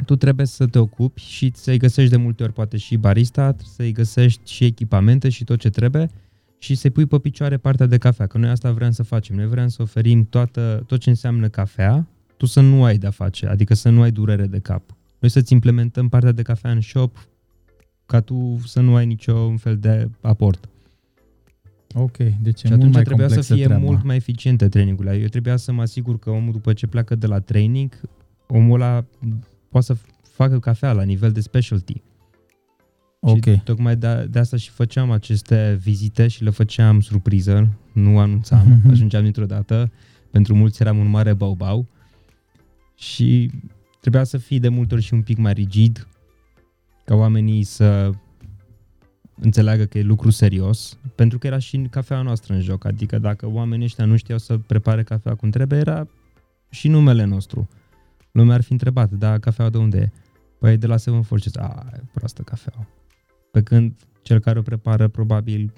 tu 0.05 0.15
trebuie 0.15 0.45
să 0.45 0.67
te 0.67 0.79
ocupi 0.79 1.21
și 1.21 1.51
să-i 1.55 1.77
găsești 1.77 2.11
de 2.11 2.17
multe 2.17 2.43
ori 2.43 2.53
poate 2.53 2.77
și 2.77 2.97
barista, 2.97 3.55
să-i 3.63 3.91
găsești 3.91 4.51
și 4.51 4.65
echipamente 4.65 5.29
și 5.29 5.43
tot 5.43 5.59
ce 5.59 5.69
trebuie 5.69 6.09
și 6.57 6.75
să-i 6.75 6.89
pui 6.89 7.05
pe 7.05 7.17
picioare 7.17 7.57
partea 7.57 7.85
de 7.85 7.97
cafea, 7.97 8.27
că 8.27 8.37
noi 8.37 8.49
asta 8.49 8.71
vrem 8.71 8.91
să 8.91 9.03
facem. 9.03 9.35
Noi 9.35 9.47
vrem 9.47 9.67
să 9.67 9.81
oferim 9.81 10.25
toată, 10.25 10.83
tot 10.87 10.99
ce 10.99 11.09
înseamnă 11.09 11.47
cafea, 11.47 12.07
tu 12.37 12.45
să 12.45 12.61
nu 12.61 12.83
ai 12.83 12.97
de-a 12.97 13.09
face, 13.11 13.47
adică 13.47 13.73
să 13.73 13.89
nu 13.89 14.01
ai 14.01 14.11
durere 14.11 14.45
de 14.47 14.59
cap. 14.59 14.83
Noi 15.19 15.29
să-ți 15.29 15.53
implementăm 15.53 16.09
partea 16.09 16.31
de 16.31 16.41
cafea 16.41 16.71
în 16.71 16.81
shop 16.81 17.27
ca 18.05 18.19
tu 18.21 18.59
să 18.65 18.79
nu 18.81 18.95
ai 18.95 19.05
niciun 19.05 19.57
fel 19.57 19.77
de 19.77 20.09
aport. 20.21 20.69
Ok, 21.93 22.17
deci 22.17 22.63
e 22.63 22.67
Și 22.67 22.67
mult 22.67 22.79
atunci 22.79 22.93
mai 22.93 23.03
trebuia 23.03 23.27
să 23.27 23.33
complexă 23.33 23.53
fie 23.53 23.63
treaba. 23.65 23.83
mult 23.83 24.03
mai 24.03 24.15
eficiente 24.15 24.67
trainingurile. 24.69 25.15
Eu 25.19 25.27
trebuia 25.27 25.55
să 25.55 25.71
mă 25.71 25.81
asigur 25.81 26.19
că 26.19 26.29
omul 26.29 26.51
după 26.51 26.73
ce 26.73 26.87
pleacă 26.87 27.15
de 27.15 27.27
la 27.27 27.39
training, 27.39 28.01
omul 28.47 28.81
ăla 28.81 29.05
poate 29.69 29.85
să 29.85 29.95
facă 30.21 30.59
cafea 30.59 30.91
la 30.91 31.03
nivel 31.03 31.31
de 31.31 31.39
specialty. 31.41 32.01
Ok. 33.19 33.43
Și 33.43 33.61
tocmai 33.63 33.95
de, 33.95 34.27
de 34.31 34.39
asta 34.39 34.57
și 34.57 34.69
făceam 34.69 35.11
aceste 35.11 35.77
vizite 35.81 36.27
și 36.27 36.43
le 36.43 36.49
făceam 36.49 36.99
surpriză, 37.01 37.67
nu 37.93 38.19
anunțam, 38.19 38.67
Mhm. 38.67 38.89
ajungeam 38.89 39.23
dintr-o 39.23 39.45
dată. 39.45 39.91
Pentru 40.31 40.55
mulți 40.55 40.81
eram 40.81 40.97
un 40.97 41.07
mare 41.07 41.33
bau-bau 41.33 41.87
și 42.97 43.51
trebuia 44.01 44.23
să 44.23 44.37
fii 44.37 44.59
de 44.59 44.69
multe 44.69 44.93
ori 44.93 45.03
și 45.03 45.13
un 45.13 45.21
pic 45.21 45.37
mai 45.37 45.53
rigid, 45.53 46.07
ca 47.05 47.15
oamenii 47.15 47.63
să 47.63 48.11
înțeleagă 49.39 49.85
că 49.85 49.97
e 49.97 50.01
lucru 50.01 50.29
serios, 50.29 50.97
pentru 51.15 51.37
că 51.37 51.47
era 51.47 51.57
și 51.57 51.87
cafea 51.89 52.21
noastră 52.21 52.53
în 52.53 52.61
joc, 52.61 52.85
adică 52.85 53.19
dacă 53.19 53.47
oamenii 53.47 53.85
ăștia 53.85 54.05
nu 54.05 54.17
știau 54.17 54.37
să 54.37 54.57
prepare 54.57 55.03
cafea 55.03 55.35
cum 55.35 55.49
trebuie, 55.49 55.79
era 55.79 56.07
și 56.69 56.87
numele 56.87 57.23
nostru. 57.23 57.69
Lumea 58.31 58.55
ar 58.55 58.61
fi 58.61 58.71
întrebat, 58.71 59.11
da, 59.11 59.39
cafeaua 59.39 59.69
de 59.69 59.77
unde 59.77 59.97
e? 59.97 60.11
Păi 60.59 60.77
de 60.77 60.87
la 60.87 60.97
Seven 60.97 61.21
Forces. 61.21 61.55
A, 61.55 61.85
e 61.93 62.01
proastă 62.13 62.41
cafea. 62.41 62.87
Pe 63.51 63.63
când 63.63 63.95
cel 64.21 64.39
care 64.39 64.59
o 64.59 64.61
prepară 64.61 65.07
probabil 65.07 65.73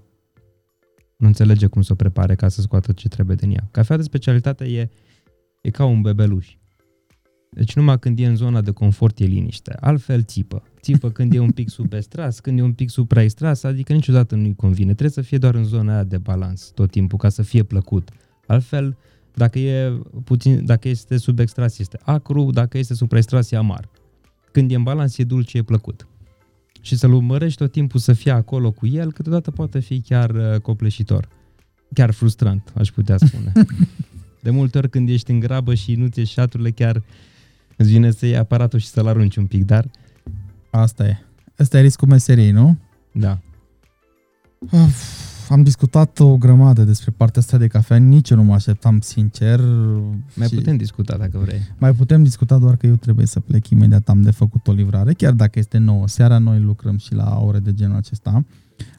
nu 1.18 1.28
înțelege 1.28 1.68
cum 1.68 1.82
să 1.82 1.92
o 1.92 1.96
prepare 1.96 2.36
ca 2.36 2.48
să 2.48 2.62
scoată 2.62 2.92
ce 2.92 3.08
trebuie 3.08 3.36
din 3.36 3.52
ea. 3.52 3.68
Cafea 3.72 3.98
de 3.98 4.04
specialitate 4.04 4.66
e, 4.66 4.90
e 5.62 5.70
ca 5.70 5.86
un 5.86 6.02
bebeluș. 6.02 6.59
Deci 7.60 7.76
numai 7.76 8.00
când 8.00 8.20
e 8.20 8.26
în 8.26 8.36
zona 8.36 8.62
de 8.62 8.72
confort 8.72 9.20
e 9.20 9.26
liniște. 9.26 9.76
Altfel 9.80 10.24
țipă. 10.24 10.64
Țipă 10.82 11.10
când 11.10 11.34
e 11.34 11.40
un 11.40 11.52
pic 11.52 11.70
subestras, 11.70 12.40
când 12.40 12.60
e 12.60 12.62
un 12.62 12.74
pic 12.74 12.90
supraextras, 12.90 13.64
adică 13.64 13.94
niciodată 13.94 14.36
nu-i 14.36 14.56
convine. 14.56 14.92
Trebuie 14.94 15.10
să 15.10 15.22
fie 15.22 15.38
doar 15.38 15.56
în 15.56 15.64
zona 15.64 15.94
aia 15.94 16.04
de 16.04 16.18
balans 16.18 16.72
tot 16.74 16.92
timpul 16.92 17.18
ca 17.18 17.30
să 17.30 17.42
fie 17.42 17.64
plăcut. 17.64 18.10
Altfel, 18.48 18.98
dacă, 19.34 19.60
e 19.60 20.00
puțin, 20.24 20.66
dacă 20.66 20.88
este 20.88 21.18
subextras 21.18 21.80
este 21.80 22.00
acru, 22.04 22.52
dacă 22.52 22.78
este 22.78 22.94
supraextras 22.94 23.52
e 23.52 23.56
amar. 23.56 23.90
Când 24.52 24.72
e 24.72 24.76
în 24.76 24.84
balans 24.84 25.18
e 25.18 25.24
dulce, 25.24 25.58
e 25.58 25.62
plăcut. 25.62 26.08
Și 26.82 26.96
să-l 26.96 27.14
urmărești 27.14 27.58
tot 27.58 27.72
timpul 27.72 28.00
să 28.00 28.14
fie 28.14 28.32
acolo 28.32 28.72
cu 28.72 28.88
el, 28.88 29.12
câteodată 29.12 29.52
poate 29.52 29.80
fi 29.80 30.02
chiar 30.02 30.30
uh, 30.30 30.60
copleșitor. 30.62 31.28
Chiar 31.94 32.12
frustrant, 32.12 32.74
aș 32.76 32.90
putea 32.90 33.18
spune. 33.18 33.52
De 34.44 34.50
multe 34.50 34.78
ori 34.78 34.90
când 34.90 35.10
ești 35.10 35.32
în 35.32 35.40
grabă 35.40 35.74
și 35.74 35.96
nu 35.96 36.08
ți 36.08 36.22
șaturile, 36.22 36.72
chiar 36.72 37.04
îți 37.80 37.90
vine 37.92 38.12
să 38.12 38.26
iei 38.26 38.38
aparatul 38.38 38.80
și 38.80 38.88
să-l 38.88 39.08
arunci 39.08 39.36
un 39.36 39.46
pic, 39.46 39.66
dar 39.66 39.86
Asta 40.72 41.06
e. 41.06 41.18
Asta 41.58 41.78
e 41.78 41.82
riscul 41.82 42.08
meseriei, 42.08 42.52
nu? 42.52 42.78
da. 43.12 43.40
Uf, 44.72 45.50
am 45.50 45.64
discutat 45.64 46.20
o 46.20 46.38
grămadă 46.38 46.84
despre 46.84 47.14
partea 47.18 47.42
asta 47.42 47.58
de 47.58 47.68
cafea, 47.68 47.98
nici 47.98 48.30
eu 48.30 48.38
nu 48.38 48.44
mă 48.44 48.54
așteptam, 48.54 49.00
sincer. 49.00 49.60
Mai 50.34 50.48
și 50.48 50.56
putem 50.56 50.78
discuta 50.78 51.18
dacă 51.18 51.38
vrei. 51.38 51.60
mai 51.78 51.94
putem 51.94 52.24
discuta 52.24 52.58
doar 52.58 52.76
că 52.76 52.88
eu 52.88 52.96
trebuie 52.96 53.26
să 53.26 53.40
plec 53.40 53.70
imediat, 53.70 54.10
am 54.10 54.22
de 54.22 54.32
făcut 54.32 54.68
o 54.68 54.72
livrare, 54.72 55.14
chiar 55.14 55.34
dacă 55.34 55.60
este 55.60 55.78
nouă. 55.78 56.08
Seara 56.08 56.38
noi 56.38 56.60
lucrăm 56.60 56.98
și 56.98 57.14
la 57.14 57.40
ore 57.40 57.60
de 57.60 57.74
genul 57.74 57.96
acesta. 57.96 58.46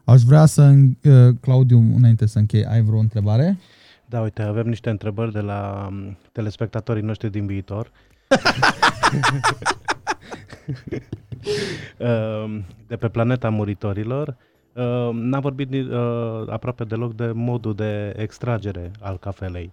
Aș 0.05 0.23
vrea 0.23 0.47
să, 0.47 0.75
uh, 1.03 1.35
Claudiu, 1.41 1.79
înainte 1.97 2.27
să 2.27 2.39
închei, 2.39 2.65
ai 2.65 2.83
vreo 2.83 2.99
întrebare? 2.99 3.59
Da, 4.07 4.21
uite, 4.21 4.43
avem 4.43 4.67
niște 4.67 4.91
întrebări 4.91 5.33
de 5.33 5.41
la 5.41 5.89
m, 5.91 6.17
telespectatorii 6.33 7.03
noștri 7.03 7.31
din 7.31 7.47
viitor. 7.47 7.91
Um, 11.99 12.65
de 12.87 12.97
pe 12.97 13.09
planeta 13.09 13.49
muritorilor. 13.49 14.37
Um, 14.75 15.17
N-am 15.17 15.41
vorbit 15.41 15.71
ni- 15.71 15.81
uh, 15.81 16.49
aproape 16.49 16.85
deloc 16.85 17.15
de 17.15 17.31
modul 17.35 17.75
de 17.75 18.15
extragere 18.17 18.91
al 19.01 19.19
cafelei. 19.19 19.71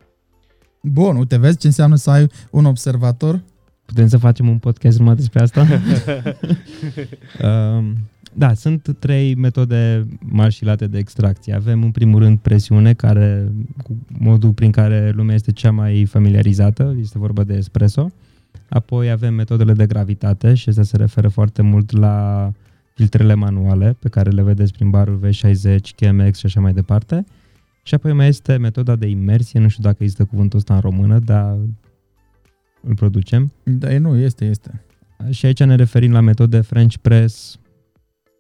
Bun, 0.82 1.16
uite, 1.16 1.38
vezi 1.38 1.58
ce 1.58 1.68
înseamnă 1.68 1.96
să 1.96 2.10
ai 2.10 2.28
un 2.52 2.66
observator? 2.66 3.42
Putem 3.86 4.08
să 4.08 4.18
facem 4.18 4.50
un 4.50 4.58
podcast 4.58 4.98
numai 5.00 5.16
despre 5.16 5.40
asta? 5.42 5.66
um, 7.44 7.96
da, 8.34 8.54
sunt 8.54 8.96
trei 9.00 9.36
metode 9.36 10.06
marșilate 10.20 10.88
de 10.88 10.98
extracție. 10.98 11.54
Avem 11.54 11.84
în 11.84 11.92
primul 11.92 12.20
rând 12.20 12.40
presiune, 12.40 12.94
care 12.94 13.52
cu 13.84 13.98
modul 14.08 14.52
prin 14.52 14.72
care 14.72 15.12
lumea 15.16 15.36
este 15.36 15.52
cea 15.52 15.72
mai 15.72 16.06
familiarizată, 16.06 16.96
este 17.00 17.18
vorba 17.18 17.44
de 17.44 17.54
espresso. 17.54 18.08
Apoi 18.70 19.10
avem 19.10 19.34
metodele 19.34 19.74
de 19.74 19.86
gravitate 19.86 20.54
și 20.54 20.70
astea 20.70 20.84
se 20.84 20.98
referă 20.98 21.28
foarte 21.28 21.62
mult 21.62 21.92
la 21.92 22.52
filtrele 22.94 23.34
manuale 23.34 23.96
pe 24.00 24.10
care 24.10 24.30
le 24.30 24.42
vedeți 24.42 24.74
prin 24.74 24.90
barul 24.90 25.20
V60, 25.26 25.78
Chemex 25.96 26.38
și 26.38 26.46
așa 26.46 26.60
mai 26.60 26.74
departe. 26.74 27.26
Și 27.84 27.94
apoi 27.94 28.14
mai 28.14 28.28
este 28.28 28.58
metoda 28.58 28.96
de 28.96 29.08
imersie, 29.08 29.60
nu 29.60 29.68
știu 29.68 29.84
dacă 29.84 29.98
există 30.00 30.26
cuvântul 30.26 30.58
ăsta 30.58 30.74
în 30.74 30.80
română, 30.80 31.20
dar 31.20 31.58
îl 32.82 32.96
producem. 32.96 33.52
Da, 33.64 33.94
e, 33.94 33.98
nu, 33.98 34.16
este, 34.16 34.46
este. 34.46 34.82
Și 35.30 35.46
aici 35.46 35.64
ne 35.64 35.76
referim 35.76 36.12
la 36.12 36.20
metode 36.20 36.62
French 36.62 36.96
Press, 37.02 37.60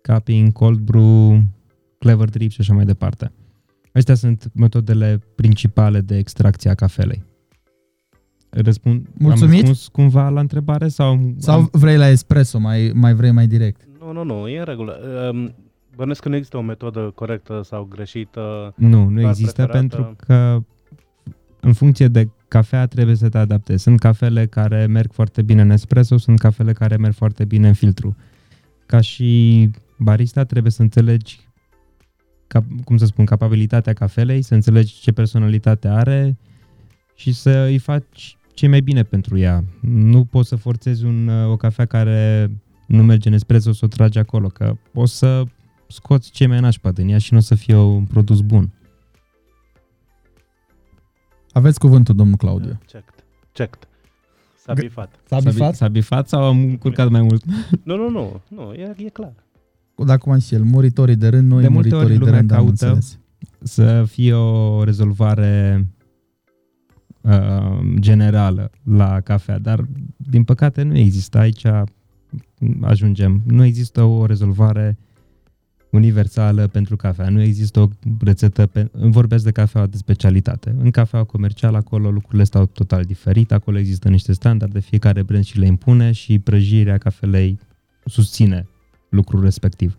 Cupping, 0.01 0.51
Cold 0.51 0.79
Brew, 0.79 1.43
Clever 1.99 2.29
Drip 2.29 2.51
și 2.51 2.61
așa 2.61 2.73
mai 2.73 2.85
departe. 2.85 3.31
Astea 3.93 4.15
sunt 4.15 4.51
metodele 4.53 5.19
principale 5.35 6.01
de 6.01 6.17
extracție 6.17 6.69
a 6.69 6.75
cafelei. 6.75 7.23
Răspund, 8.49 9.07
Mulțumit. 9.17 9.53
Am 9.53 9.59
răspuns 9.59 9.87
cumva 9.87 10.29
la 10.29 10.39
întrebare 10.39 10.87
sau... 10.87 11.33
Sau 11.37 11.59
am, 11.59 11.69
vrei 11.71 11.97
la 11.97 12.09
espresso, 12.09 12.59
mai, 12.59 12.91
mai 12.93 13.13
vrei 13.13 13.31
mai 13.31 13.47
direct? 13.47 13.87
Nu, 13.99 14.11
nu, 14.11 14.23
nu, 14.23 14.47
e 14.47 14.59
în 14.59 14.65
regulă. 14.65 14.99
Um, 15.31 15.55
Bănesc 15.95 16.21
că 16.21 16.29
nu 16.29 16.35
există 16.35 16.57
o 16.57 16.61
metodă 16.61 17.11
corectă 17.15 17.61
sau 17.63 17.83
greșită. 17.83 18.73
nu, 18.75 19.09
nu 19.09 19.19
doar 19.19 19.29
există 19.29 19.65
preferată? 19.65 19.77
pentru 19.77 20.15
că 20.25 20.63
în 21.59 21.73
funcție 21.73 22.07
de 22.07 22.29
cafea 22.47 22.85
trebuie 22.85 23.15
să 23.15 23.29
te 23.29 23.37
adaptezi. 23.37 23.83
Sunt 23.83 23.99
cafele 23.99 24.45
care 24.45 24.85
merg 24.85 25.11
foarte 25.11 25.41
bine 25.41 25.61
în 25.61 25.69
espresso, 25.69 26.17
sunt 26.17 26.39
cafele 26.39 26.73
care 26.73 26.95
merg 26.95 27.13
foarte 27.13 27.45
bine 27.45 27.67
în 27.67 27.73
filtru. 27.73 28.15
Ca 28.85 29.01
și 29.01 29.69
barista 29.97 30.43
trebuie 30.43 30.71
să 30.71 30.81
înțelegi 30.81 31.39
cap, 32.47 32.63
cum 32.83 32.97
să 32.97 33.05
spun, 33.05 33.25
capabilitatea 33.25 33.93
cafelei, 33.93 34.41
să 34.41 34.53
înțelegi 34.53 34.99
ce 35.01 35.11
personalitate 35.11 35.87
are 35.87 36.37
și 37.17 37.31
să 37.31 37.49
îi 37.49 37.77
faci 37.77 38.37
ce 38.53 38.67
mai 38.67 38.81
bine 38.81 39.03
pentru 39.03 39.37
ea. 39.37 39.63
Nu 39.81 40.25
poți 40.25 40.47
să 40.49 40.55
forțezi 40.55 41.05
un, 41.05 41.27
o 41.27 41.55
cafea 41.57 41.85
care 41.85 42.51
nu 42.87 43.03
merge 43.03 43.27
în 43.27 43.33
espresso 43.33 43.71
să 43.71 43.85
o 43.85 43.87
tragi 43.87 44.17
acolo, 44.17 44.47
că 44.47 44.73
o 44.93 45.05
să 45.05 45.43
scoți 45.87 46.31
ce 46.31 46.47
mai 46.47 46.59
nașpa 46.59 46.91
din 46.91 47.09
ea 47.09 47.17
și 47.17 47.33
nu 47.33 47.37
o 47.39 47.41
să 47.41 47.55
fie 47.55 47.75
un 47.75 48.05
produs 48.05 48.41
bun. 48.41 48.71
Aveți 51.51 51.79
cuvântul, 51.79 52.15
domnul 52.15 52.35
Claudiu. 52.37 52.79
Checked. 52.85 53.23
Checked. 53.51 53.87
S-a 54.57 54.73
G- 54.73 54.79
bifat. 54.79 55.19
S-a 55.25 55.39
S-a, 55.39 55.49
bifat? 55.49 55.69
bi- 55.71 55.75
s-a 55.77 55.87
bifat 55.87 56.27
sau 56.27 56.43
am 56.43 56.57
încurcat 56.59 57.09
mai 57.09 57.21
mult? 57.21 57.43
Nu, 57.83 57.95
nu, 57.95 58.09
nu, 58.09 58.41
nu, 58.47 58.73
e, 58.73 58.93
e 58.97 59.09
clar. 59.09 59.33
Da, 60.05 60.17
cum 60.17 60.31
am 60.31 60.39
și 60.39 60.53
el, 60.53 60.63
muritorii 60.63 61.15
de 61.15 61.27
rând, 61.27 61.51
noi 61.51 61.61
De 61.61 61.67
multe 61.67 61.95
ori 61.95 62.03
muritorii 62.03 62.17
de 62.17 62.23
lumea 62.23 62.39
rând, 62.39 62.51
am 62.51 62.57
caută 62.57 62.85
înțeles. 62.87 63.19
să 63.63 64.03
fie 64.07 64.33
o 64.33 64.83
rezolvare 64.83 65.85
uh, 67.27 67.79
generală 67.99 68.71
la 68.83 69.21
cafea, 69.21 69.59
dar 69.59 69.85
din 70.17 70.43
păcate 70.43 70.81
nu 70.81 70.97
există. 70.97 71.37
Aici 71.37 71.65
ajungem. 72.81 73.41
Nu 73.45 73.63
există 73.63 74.03
o 74.03 74.25
rezolvare 74.25 74.97
universală 75.91 76.67
pentru 76.67 76.95
cafea. 76.95 77.29
Nu 77.29 77.41
există 77.41 77.79
o 77.79 77.87
rețetă, 78.19 78.65
pe, 78.65 78.89
vorbesc 78.91 79.43
de 79.43 79.51
cafea 79.51 79.85
de 79.85 79.97
specialitate. 79.97 80.75
În 80.77 80.91
cafea 80.91 81.23
comercială 81.23 81.77
acolo 81.77 82.11
lucrurile 82.11 82.43
stau 82.43 82.65
total 82.65 83.03
diferit, 83.03 83.51
acolo 83.51 83.77
există 83.77 84.09
niște 84.09 84.33
standarde, 84.33 84.79
fiecare 84.79 85.23
brand 85.23 85.43
și 85.43 85.59
le 85.59 85.65
impune 85.65 86.11
și 86.11 86.39
prăjirea 86.39 86.97
cafelei 86.97 87.59
susține 88.05 88.67
lucrul 89.09 89.43
respectiv. 89.43 89.97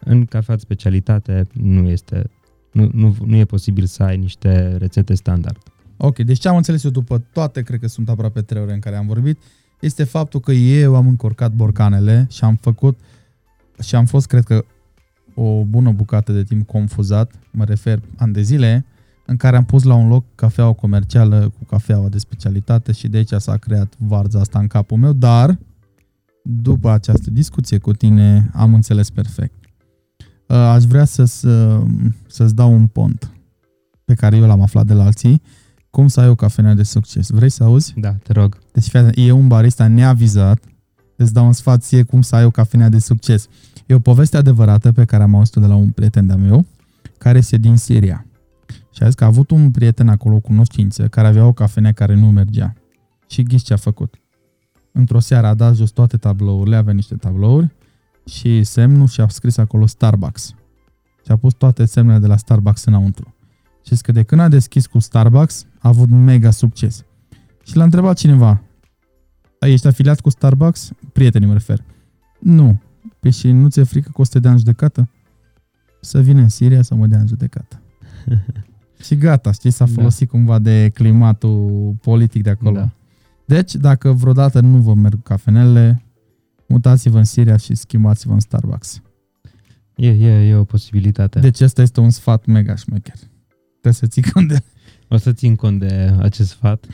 În 0.00 0.24
cafea 0.24 0.54
de 0.54 0.60
specialitate 0.60 1.46
nu 1.52 1.88
este, 1.88 2.30
nu, 2.72 2.90
nu, 2.92 3.16
nu 3.26 3.36
e 3.36 3.44
posibil 3.44 3.84
să 3.84 4.02
ai 4.02 4.16
niște 4.16 4.76
rețete 4.76 5.14
standard. 5.14 5.58
Ok, 5.98 6.18
deci 6.18 6.38
ce 6.38 6.48
am 6.48 6.56
înțeles 6.56 6.84
eu 6.84 6.90
după 6.90 7.22
toate, 7.32 7.62
cred 7.62 7.80
că 7.80 7.88
sunt 7.88 8.08
aproape 8.08 8.42
trei 8.42 8.62
ore 8.62 8.72
în 8.72 8.80
care 8.80 8.96
am 8.96 9.06
vorbit, 9.06 9.38
este 9.80 10.04
faptul 10.04 10.40
că 10.40 10.52
eu 10.52 10.96
am 10.96 11.06
încorcat 11.06 11.52
borcanele 11.52 12.26
și 12.30 12.44
am 12.44 12.56
făcut 12.56 12.98
și 13.82 13.94
am 13.94 14.04
fost, 14.04 14.26
cred 14.26 14.44
că, 14.44 14.64
o 15.34 15.64
bună 15.64 15.90
bucată 15.90 16.32
de 16.32 16.42
timp 16.42 16.66
confuzat, 16.66 17.32
mă 17.50 17.64
refer 17.64 18.00
ani 18.16 18.32
de 18.32 18.42
zile, 18.42 18.84
în 19.26 19.36
care 19.36 19.56
am 19.56 19.64
pus 19.64 19.82
la 19.82 19.94
un 19.94 20.08
loc 20.08 20.24
cafeaua 20.34 20.72
comercială 20.72 21.52
cu 21.58 21.64
cafeaua 21.64 22.08
de 22.08 22.18
specialitate 22.18 22.92
și 22.92 23.08
de 23.08 23.16
aici 23.16 23.32
s-a 23.36 23.56
creat 23.56 23.94
varza 23.98 24.40
asta 24.40 24.58
în 24.58 24.66
capul 24.66 24.96
meu, 24.96 25.12
dar 25.12 25.58
după 26.42 26.90
această 26.90 27.30
discuție 27.30 27.78
cu 27.78 27.92
tine 27.92 28.50
am 28.52 28.74
înțeles 28.74 29.10
perfect. 29.10 29.54
Uh, 30.46 30.56
aș 30.56 30.84
vrea 30.84 31.04
să, 31.04 31.24
să, 31.24 31.82
să-ți 32.26 32.54
dau 32.54 32.72
un 32.72 32.86
pont 32.86 33.30
pe 34.04 34.14
care 34.14 34.36
eu 34.36 34.46
l-am 34.46 34.60
aflat 34.60 34.86
de 34.86 34.94
la 34.94 35.04
alții, 35.04 35.42
cum 35.98 36.08
să 36.08 36.20
ai 36.20 36.28
o 36.28 36.34
cafenea 36.34 36.74
de 36.74 36.82
succes. 36.82 37.30
Vrei 37.30 37.48
să 37.48 37.64
auzi? 37.64 37.94
Da, 37.96 38.12
te 38.12 38.32
rog. 38.32 38.58
Deci 38.72 38.88
fii 38.88 39.26
e 39.26 39.30
un 39.30 39.48
barista 39.48 39.86
neavizat, 39.86 40.64
îți 41.16 41.32
dau 41.32 41.46
un 41.46 41.52
sfat 41.52 41.82
ție 41.82 42.02
cum 42.02 42.22
să 42.22 42.36
ai 42.36 42.44
o 42.44 42.50
cafenea 42.50 42.88
de 42.88 42.98
succes. 42.98 43.48
E 43.86 43.94
o 43.94 43.98
poveste 43.98 44.36
adevărată 44.36 44.92
pe 44.92 45.04
care 45.04 45.22
am 45.22 45.34
auzit-o 45.34 45.60
de 45.60 45.66
la 45.66 45.74
un 45.74 45.90
prieten 45.90 46.26
de-a 46.26 46.36
meu, 46.36 46.66
care 47.18 47.38
este 47.38 47.56
din 47.56 47.76
Siria. 47.76 48.26
Și 48.92 49.02
a 49.02 49.06
zis 49.06 49.14
că 49.14 49.24
a 49.24 49.26
avut 49.26 49.50
un 49.50 49.70
prieten 49.70 50.08
acolo, 50.08 50.34
o 50.34 50.40
cunoștință, 50.40 51.08
care 51.08 51.26
avea 51.26 51.46
o 51.46 51.52
cafenea 51.52 51.92
care 51.92 52.14
nu 52.14 52.30
mergea. 52.30 52.74
Și 53.28 53.42
ghiși 53.42 53.64
ce 53.64 53.72
a 53.72 53.76
făcut. 53.76 54.14
Într-o 54.92 55.20
seară 55.20 55.46
a 55.46 55.54
dat 55.54 55.74
jos 55.74 55.90
toate 55.90 56.16
tablourile, 56.16 56.76
avea 56.76 56.92
niște 56.92 57.14
tablouri 57.14 57.74
și 58.26 58.64
semnul 58.64 59.06
și 59.06 59.20
a 59.20 59.28
scris 59.28 59.56
acolo 59.56 59.86
Starbucks. 59.86 60.54
Și 61.24 61.30
a 61.30 61.36
pus 61.36 61.54
toate 61.54 61.84
semnele 61.84 62.18
de 62.18 62.26
la 62.26 62.36
Starbucks 62.36 62.84
înăuntru. 62.84 63.32
Și 63.84 64.02
că 64.02 64.12
de 64.12 64.22
când 64.22 64.40
a 64.40 64.48
deschis 64.48 64.86
cu 64.86 64.98
Starbucks, 64.98 65.66
a 65.78 65.88
avut 65.88 66.08
mega 66.08 66.50
succes. 66.50 67.04
Și 67.64 67.76
l-a 67.76 67.84
întrebat 67.84 68.16
cineva, 68.16 68.62
ești 69.60 69.86
afiliat 69.86 70.20
cu 70.20 70.30
Starbucks? 70.30 70.90
Prietenii 71.12 71.48
mă 71.48 71.52
refer. 71.52 71.84
Nu. 72.40 72.80
Păi 73.20 73.30
și 73.30 73.50
nu 73.50 73.68
ți-e 73.68 73.82
frică 73.82 74.10
că 74.14 74.20
o 74.20 74.24
să 74.24 74.30
te 74.32 74.38
dea 74.38 74.50
în 74.50 74.58
judecată? 74.58 75.08
Să 76.00 76.20
vină 76.20 76.40
în 76.40 76.48
Siria 76.48 76.82
să 76.82 76.94
mă 76.94 77.06
dea 77.06 77.18
în 77.18 77.26
judecată. 77.26 77.80
și 79.04 79.16
gata, 79.16 79.52
știi, 79.52 79.70
s-a 79.70 79.84
da. 79.84 79.92
folosit 79.94 80.26
da. 80.26 80.32
cumva 80.32 80.58
de 80.58 80.90
climatul 80.94 81.94
politic 82.00 82.42
de 82.42 82.50
acolo. 82.50 82.72
Da. 82.72 82.90
Deci, 83.44 83.74
dacă 83.74 84.12
vreodată 84.12 84.60
nu 84.60 84.78
vă 84.78 84.94
merg 84.94 85.22
cafenele, 85.22 86.02
mutați-vă 86.66 87.18
în 87.18 87.24
Siria 87.24 87.56
și 87.56 87.74
schimbați-vă 87.74 88.32
în 88.32 88.40
Starbucks. 88.40 89.02
E, 89.94 90.08
e, 90.08 90.48
e 90.48 90.54
o 90.54 90.64
posibilitate. 90.64 91.40
Deci 91.40 91.60
ăsta 91.60 91.82
este 91.82 92.00
un 92.00 92.10
sfat 92.10 92.46
mega 92.46 92.74
șmecher. 92.74 93.16
Trebuie 93.70 93.92
să 93.92 94.06
ții 94.06 94.22
cont 94.22 94.48
de... 94.48 94.62
O 95.08 95.16
să 95.16 95.32
țin 95.32 95.56
cont 95.56 95.80
de 95.80 96.14
acest 96.18 96.48
sfat. 96.48 96.86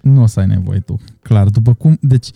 Nu 0.00 0.22
o 0.22 0.26
să 0.26 0.40
ai 0.40 0.46
nevoie 0.46 0.78
tu, 0.78 1.00
clar. 1.22 1.48
După 1.48 1.74
cum, 1.74 1.98
deci, 2.00 2.30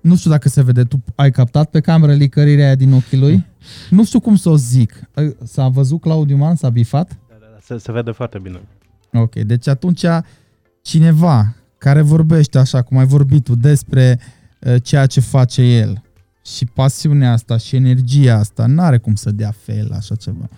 nu 0.00 0.16
știu 0.16 0.30
dacă 0.30 0.48
se 0.48 0.62
vede, 0.62 0.84
tu 0.84 1.02
ai 1.14 1.30
captat 1.30 1.70
pe 1.70 1.80
cameră 1.80 2.12
licărirea 2.12 2.64
aia 2.64 2.74
din 2.74 2.92
ochii 2.92 3.18
lui? 3.18 3.44
Nu 3.90 4.04
știu 4.04 4.20
cum 4.20 4.36
să 4.36 4.48
o 4.48 4.56
zic. 4.56 5.00
S-a 5.44 5.68
văzut 5.68 6.00
Claudiu 6.00 6.36
Man, 6.36 6.56
s-a 6.56 6.68
bifat? 6.68 7.08
Da, 7.08 7.34
da, 7.40 7.46
da, 7.52 7.58
se, 7.60 7.78
se 7.78 7.92
vede 7.92 8.10
foarte 8.10 8.38
bine. 8.38 8.60
Ok, 9.12 9.34
deci 9.34 9.68
atunci 9.68 10.04
cineva 10.82 11.54
care 11.78 12.00
vorbește 12.00 12.58
așa 12.58 12.82
cum 12.82 12.96
ai 12.96 13.06
vorbit 13.06 13.44
tu 13.44 13.54
despre 13.54 14.20
uh, 14.60 14.74
ceea 14.82 15.06
ce 15.06 15.20
face 15.20 15.62
el 15.62 16.02
și 16.44 16.64
pasiunea 16.64 17.32
asta 17.32 17.56
și 17.56 17.76
energia 17.76 18.38
asta, 18.38 18.66
n-are 18.66 18.98
cum 18.98 19.14
să 19.14 19.30
dea 19.30 19.50
fel 19.50 19.92
așa 19.92 20.14
ceva. 20.14 20.48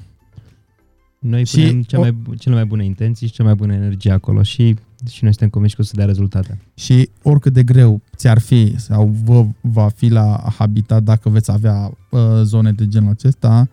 Noi 1.19 1.45
și 1.45 1.57
punem 1.57 1.82
cea 1.82 1.99
mai, 1.99 2.16
cele 2.39 2.55
mai 2.55 2.65
bune 2.65 2.85
intenții 2.85 3.27
și 3.27 3.32
cea 3.32 3.45
mai 3.45 3.55
bună 3.55 3.73
energie 3.73 4.11
acolo 4.11 4.43
și, 4.43 4.77
și 5.11 5.23
noi 5.23 5.32
suntem 5.32 5.49
convinși 5.49 5.74
că 5.74 5.81
o 5.81 5.85
să 5.85 5.93
dea 5.97 6.05
rezultate. 6.05 6.59
Și 6.74 7.09
oricât 7.23 7.53
de 7.53 7.62
greu 7.62 8.01
ți-ar 8.16 8.39
fi 8.39 8.74
sau 8.78 9.07
vă 9.24 9.47
va 9.61 9.89
fi 9.89 10.09
la 10.09 10.53
habitat 10.59 11.03
dacă 11.03 11.28
veți 11.28 11.51
avea 11.51 11.90
uh, 12.11 12.20
zone 12.43 12.73
de 12.73 12.89
genul 12.89 13.11
acesta, 13.11 13.69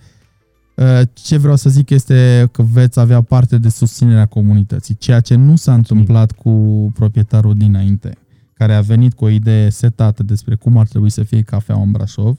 uh, 0.75 1.01
ce 1.13 1.37
vreau 1.37 1.55
să 1.55 1.69
zic 1.69 1.89
este 1.89 2.49
că 2.51 2.61
veți 2.61 2.99
avea 2.99 3.21
parte 3.21 3.57
de 3.57 3.69
susținerea 3.69 4.25
comunității, 4.25 4.95
ceea 4.95 5.19
ce 5.19 5.35
nu 5.35 5.55
s-a 5.55 5.73
întâmplat 5.73 6.31
cu 6.31 6.51
proprietarul 6.93 7.53
dinainte, 7.53 8.17
care 8.53 8.73
a 8.73 8.81
venit 8.81 9.13
cu 9.13 9.25
o 9.25 9.29
idee 9.29 9.69
setată 9.69 10.23
despre 10.23 10.55
cum 10.55 10.77
ar 10.77 10.87
trebui 10.87 11.09
să 11.09 11.23
fie 11.23 11.41
cafea 11.41 11.75
în 11.75 11.91
Brașov 11.91 12.37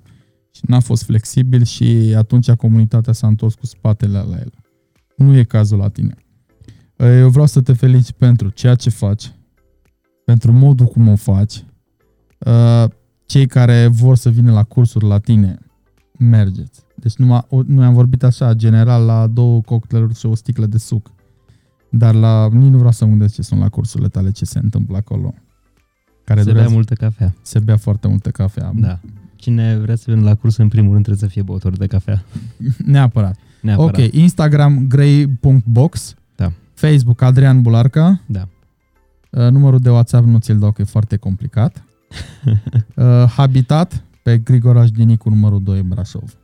și 0.51 0.62
n-a 0.66 0.81
fost 0.81 1.05
flexibil 1.05 1.65
și 1.65 2.15
atunci 2.16 2.51
comunitatea 2.51 3.12
s-a 3.12 3.27
întors 3.27 3.55
cu 3.55 3.66
spatele 3.66 4.19
la 4.19 4.37
el. 4.39 4.53
Nu 5.16 5.36
e 5.36 5.43
cazul 5.43 5.78
la 5.78 5.88
tine. 5.88 6.14
Eu 6.97 7.28
vreau 7.28 7.47
să 7.47 7.60
te 7.60 7.72
felicit 7.72 8.14
pentru 8.14 8.48
ceea 8.48 8.74
ce 8.74 8.90
faci, 8.90 9.32
pentru 10.24 10.52
modul 10.52 10.86
cum 10.86 11.09
o 11.09 11.16
faci. 11.16 11.64
Cei 13.26 13.47
care 13.47 13.86
vor 13.86 14.16
să 14.16 14.30
vină 14.30 14.52
la 14.52 14.62
cursuri 14.62 15.06
la 15.06 15.18
tine, 15.18 15.59
mergeți. 16.18 16.84
Deci 16.94 17.16
numai, 17.16 17.47
noi 17.66 17.84
am 17.84 17.94
vorbit 17.94 18.22
așa, 18.22 18.55
general, 18.55 19.05
la 19.05 19.26
două 19.26 19.60
cocktailuri 19.60 20.14
și 20.14 20.26
o 20.26 20.34
sticlă 20.34 20.66
de 20.66 20.78
suc. 20.78 21.10
Dar 21.90 22.14
la 22.14 22.48
nici 22.52 22.70
nu 22.70 22.76
vreau 22.76 22.93
să 22.93 23.05
gândesc 23.05 23.34
ce 23.34 23.43
sunt 23.43 23.60
la 23.60 23.68
cursurile 23.68 24.09
tale, 24.09 24.30
ce 24.30 24.44
se 24.44 24.59
întâmplă 24.59 24.97
acolo. 24.97 25.34
Care 26.24 26.43
se 26.43 26.52
bea 26.52 26.68
multă 26.68 26.94
cafea. 26.94 27.34
Se 27.43 27.59
bea 27.59 27.76
foarte 27.76 28.09
multă 28.09 28.30
cafea. 28.30 28.72
Da. 28.74 29.01
Cine 29.36 29.76
vrea 29.76 29.97
să 29.97 30.05
vină 30.06 30.22
la 30.22 30.34
curs, 30.34 30.56
în 30.56 30.68
primul 30.68 30.93
rând 30.93 31.05
trebuie 31.05 31.28
să 31.28 31.34
fie 31.34 31.43
băutor 31.43 31.76
de 31.76 31.86
cafea. 31.86 32.24
Neapărat. 32.84 33.38
Neapărat. 33.66 33.98
Ok, 33.98 34.12
Instagram 34.12 34.86
grey.box, 34.88 36.14
da. 36.36 36.52
Facebook 36.74 37.22
Adrian 37.22 37.62
Bularca, 37.62 38.20
da. 38.26 38.48
Uh, 39.30 39.51
numărul 39.51 39.78
de 39.78 39.90
WhatsApp 39.90 40.26
nu 40.26 40.38
ți-l 40.38 40.59
dau 40.59 40.72
că 40.72 40.82
e 40.82 40.84
foarte 40.84 41.16
complicat. 41.16 41.84
uh, 42.97 43.24
Habitat 43.36 44.05
pe 44.22 44.38
Grigoraș 44.38 44.86
Șdinicu 44.86 45.28
numărul 45.28 45.62
2 45.62 45.82
Brașov. 45.82 46.36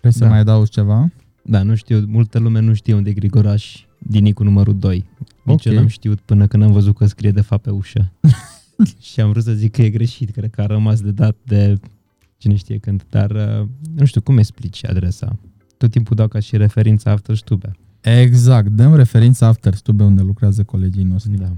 Vrei 0.00 0.12
să 0.12 0.24
da. 0.24 0.28
mai 0.28 0.38
adaugi 0.38 0.70
ceva? 0.70 1.10
Da, 1.42 1.62
nu 1.62 1.74
știu, 1.74 2.04
multă 2.08 2.38
lume 2.38 2.60
nu 2.60 2.74
știe 2.74 2.94
unde 2.94 3.10
e 3.10 3.12
Grigoraș 3.12 3.84
Șdinicu 4.06 4.42
numărul 4.42 4.78
2. 4.78 5.06
Nici 5.42 5.60
okay. 5.60 5.72
eu 5.72 5.78
n-am 5.78 5.88
știut 5.88 6.20
până 6.20 6.46
când 6.46 6.62
am 6.62 6.72
văzut 6.72 6.96
că 6.96 7.06
scrie 7.06 7.30
de 7.30 7.40
fapt 7.40 7.62
pe 7.62 7.70
ușă. 7.70 8.12
și 9.10 9.20
am 9.20 9.30
vrut 9.30 9.42
să 9.42 9.52
zic 9.52 9.72
că 9.72 9.82
e 9.82 9.90
greșit, 9.90 10.30
cred 10.30 10.50
că 10.50 10.60
a 10.60 10.66
rămas 10.66 11.00
de 11.00 11.10
dat 11.10 11.36
de 11.44 11.80
cine 12.36 12.54
știe 12.54 12.78
când, 12.78 13.04
dar 13.10 13.30
uh, 13.30 13.66
nu 13.94 14.04
știu 14.04 14.20
cum 14.20 14.38
explici 14.38 14.86
adresa 14.86 15.38
tot 15.82 15.90
timpul 15.90 16.16
dau 16.16 16.28
ca 16.28 16.38
și 16.38 16.56
referința 16.56 17.10
Afterstube. 17.10 17.70
Exact, 18.00 18.68
dăm 18.68 18.94
referința 18.94 19.46
Afterstube 19.46 20.04
unde 20.04 20.22
lucrează 20.22 20.62
colegii 20.62 21.02
noștri. 21.02 21.36
Da. 21.36 21.52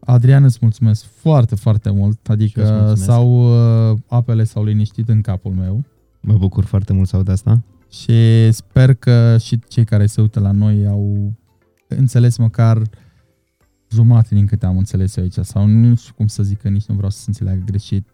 Adrian, 0.00 0.44
îți 0.44 0.58
mulțumesc 0.60 1.04
foarte, 1.04 1.54
foarte 1.54 1.90
mult, 1.90 2.28
adică 2.28 2.92
sau 2.96 3.52
uh, 3.92 3.98
apele 4.06 4.44
s-au 4.44 4.64
liniștit 4.64 5.08
în 5.08 5.20
capul 5.20 5.52
meu. 5.52 5.84
Mă 6.20 6.36
bucur 6.36 6.64
foarte 6.64 6.92
mult 6.92 7.08
să 7.08 7.16
aud 7.16 7.28
asta. 7.28 7.62
Și 7.90 8.52
sper 8.52 8.94
că 8.94 9.36
și 9.38 9.58
cei 9.68 9.84
care 9.84 10.06
se 10.06 10.20
uită 10.20 10.40
la 10.40 10.50
noi 10.50 10.86
au 10.86 11.32
înțeles 11.88 12.36
măcar 12.36 12.82
jumate 13.90 14.34
din 14.34 14.46
câte 14.46 14.66
am 14.66 14.78
înțeles 14.78 15.16
eu 15.16 15.22
aici, 15.22 15.38
sau 15.40 15.66
nu 15.66 15.94
știu 15.94 16.14
cum 16.14 16.26
să 16.26 16.42
zic, 16.42 16.60
că 16.60 16.68
nici 16.68 16.84
nu 16.84 16.94
vreau 16.94 17.10
să 17.10 17.18
se 17.18 17.24
înțeleagă 17.26 17.62
greșit. 17.64 18.08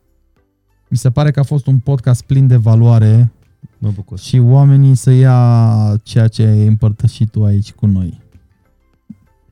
Mi 0.88 0.96
se 0.96 1.10
pare 1.10 1.30
că 1.30 1.40
a 1.40 1.42
fost 1.42 1.66
un 1.66 1.78
podcast 1.78 2.22
plin 2.22 2.46
de 2.46 2.56
valoare 2.56 3.32
Mă 3.78 3.90
bucur. 3.94 4.18
Și 4.18 4.38
oamenii 4.38 4.94
să 4.94 5.10
ia 5.10 5.96
ceea 6.02 6.28
ce 6.28 6.42
ai 6.42 6.66
împărtășit 6.66 7.30
tu 7.30 7.44
aici 7.44 7.72
cu 7.72 7.86
noi. 7.86 8.20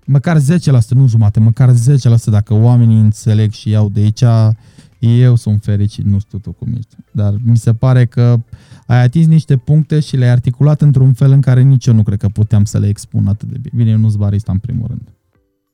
Măcar 0.06 0.38
10%, 0.38 0.40
nu 0.88 1.08
jumate, 1.08 1.40
măcar 1.40 1.72
10% 1.72 1.74
dacă 2.24 2.54
oamenii 2.54 3.00
înțeleg 3.00 3.52
și 3.52 3.68
iau 3.68 3.88
de 3.88 4.00
aici, 4.00 4.22
eu 4.98 5.36
sunt 5.36 5.62
fericit, 5.62 6.04
nu 6.04 6.18
știu 6.18 6.38
tu 6.38 6.52
cum 6.52 6.72
ești. 6.76 6.96
Dar 7.12 7.34
mi 7.44 7.56
se 7.56 7.74
pare 7.74 8.06
că 8.06 8.40
ai 8.86 9.02
atins 9.02 9.26
niște 9.26 9.56
puncte 9.56 10.00
și 10.00 10.16
le-ai 10.16 10.30
articulat 10.30 10.80
într-un 10.80 11.12
fel 11.12 11.30
în 11.30 11.40
care 11.40 11.62
nici 11.62 11.86
eu 11.86 11.94
nu 11.94 12.02
cred 12.02 12.18
că 12.18 12.28
puteam 12.28 12.64
să 12.64 12.78
le 12.78 12.88
expun 12.88 13.26
atât 13.26 13.48
de 13.48 13.58
bine. 13.58 13.74
Bine, 13.76 13.90
eu 13.90 13.98
nu 13.98 14.08
sunt 14.08 14.20
barista 14.20 14.52
în 14.52 14.58
primul 14.58 14.86
rând. 14.86 15.12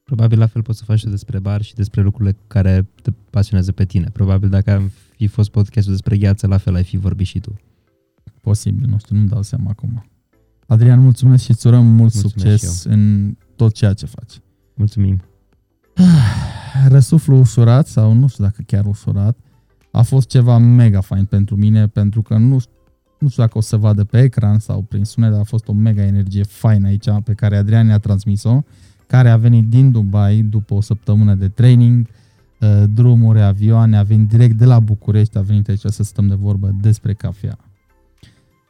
Probabil 0.05 0.39
la 0.39 0.47
fel 0.47 0.62
poți 0.62 0.78
să 0.78 0.85
faci 0.85 0.98
și 0.98 1.06
despre 1.06 1.39
bar 1.39 1.62
și 1.62 1.74
despre 1.74 2.02
lucrurile 2.02 2.36
care 2.47 2.89
te 3.02 3.11
pasionează 3.31 3.73
pe 3.73 3.85
tine. 3.85 4.09
Probabil 4.12 4.48
dacă 4.48 4.70
am 4.70 4.90
fi 5.16 5.27
fost 5.27 5.51
podcastul 5.51 5.93
despre 5.93 6.16
gheață, 6.16 6.47
la 6.47 6.56
fel 6.56 6.74
ai 6.74 6.85
fi 6.85 6.97
vorbit 6.97 7.27
și 7.27 7.39
tu. 7.39 7.59
Posibil, 8.44 8.88
nu 8.88 8.98
știu, 8.98 9.16
nu-mi 9.16 9.28
dau 9.28 9.42
seama 9.42 9.70
acum. 9.70 10.04
Adrian, 10.66 11.00
mulțumesc 11.00 11.42
și 11.44 11.50
îți 11.50 11.66
urăm 11.66 11.86
mult 11.86 11.96
mulțumesc 11.98 12.60
succes 12.60 12.84
în 12.84 13.34
tot 13.56 13.72
ceea 13.72 13.92
ce 13.92 14.06
faci. 14.06 14.40
Mulțumim. 14.74 15.22
Răsuflu 16.88 17.36
ușurat, 17.36 17.86
sau 17.86 18.12
nu 18.12 18.26
știu 18.26 18.44
dacă 18.44 18.62
chiar 18.66 18.84
ușurat, 18.86 19.38
a 19.90 20.02
fost 20.02 20.28
ceva 20.28 20.58
mega 20.58 21.00
fain 21.00 21.24
pentru 21.24 21.56
mine, 21.56 21.86
pentru 21.86 22.22
că 22.22 22.36
nu, 22.36 22.60
Nu 23.18 23.28
știu 23.28 23.42
dacă 23.42 23.58
o 23.58 23.60
să 23.60 23.76
vadă 23.76 24.04
pe 24.04 24.20
ecran 24.20 24.58
sau 24.58 24.82
prin 24.82 25.04
sunet, 25.04 25.30
dar 25.30 25.40
a 25.40 25.44
fost 25.44 25.68
o 25.68 25.72
mega 25.72 26.02
energie 26.02 26.42
faină 26.42 26.86
aici 26.86 27.08
pe 27.24 27.32
care 27.32 27.56
Adrian 27.56 27.86
ne-a 27.86 27.98
transmis-o, 27.98 28.62
care 29.06 29.30
a 29.30 29.36
venit 29.36 29.68
din 29.68 29.90
Dubai 29.90 30.42
după 30.42 30.74
o 30.74 30.80
săptămână 30.80 31.34
de 31.34 31.48
training, 31.48 32.06
uh, 32.60 32.84
drumuri, 32.94 33.42
avioane, 33.42 33.96
a 33.96 34.02
venit 34.02 34.28
direct 34.28 34.56
de 34.56 34.64
la 34.64 34.80
București, 34.80 35.38
a 35.38 35.40
venit 35.40 35.68
aici 35.68 35.84
să 35.84 36.02
stăm 36.02 36.26
de 36.28 36.34
vorbă 36.34 36.76
despre 36.80 37.12
cafea. 37.14 37.58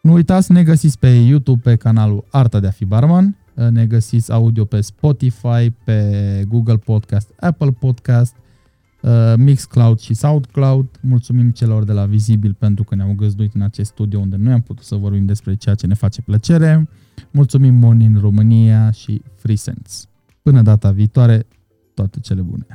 Nu 0.05 0.13
uitați, 0.13 0.53
ne 0.53 0.63
găsiți 0.63 0.99
pe 0.99 1.09
YouTube 1.09 1.61
pe 1.71 1.77
canalul 1.77 2.25
Arta 2.31 2.61
de 2.61 2.67
a 2.67 2.71
fi 2.71 2.85
barman, 2.85 3.37
uh, 3.55 3.69
ne 3.69 3.87
găsiți 3.87 4.33
audio 4.33 4.65
pe 4.65 4.81
Spotify, 4.81 5.71
pe 5.85 6.45
Google 6.49 6.77
Podcast, 6.77 7.31
Apple 7.41 7.71
Podcast, 7.71 8.35
uh, 9.01 9.11
Mixcloud 9.37 9.99
și 9.99 10.15
SoundCloud. 10.15 10.87
Mulțumim 11.01 11.51
celor 11.51 11.85
de 11.85 11.93
la 11.93 12.07
Vizibil 12.07 12.55
pentru 12.59 12.85
că 12.85 12.95
ne-au 12.95 13.15
găzduit 13.17 13.55
în 13.55 13.61
acest 13.61 13.91
studio 13.91 14.19
unde 14.19 14.37
noi 14.37 14.53
am 14.53 14.61
putut 14.61 14.85
să 14.85 14.95
vorbim 14.95 15.25
despre 15.25 15.55
ceea 15.55 15.75
ce 15.75 15.87
ne 15.87 15.95
face 15.95 16.23
plăcere. 16.23 16.89
Mulțumim 17.31 17.75
Monin 17.75 18.19
România 18.21 18.91
și 18.91 19.23
FreeSense. 19.37 20.07
Până 20.43 20.63
data 20.63 20.91
viitoare, 20.91 21.47
toate 21.95 22.21
cele 22.21 22.41
bune! 22.41 22.67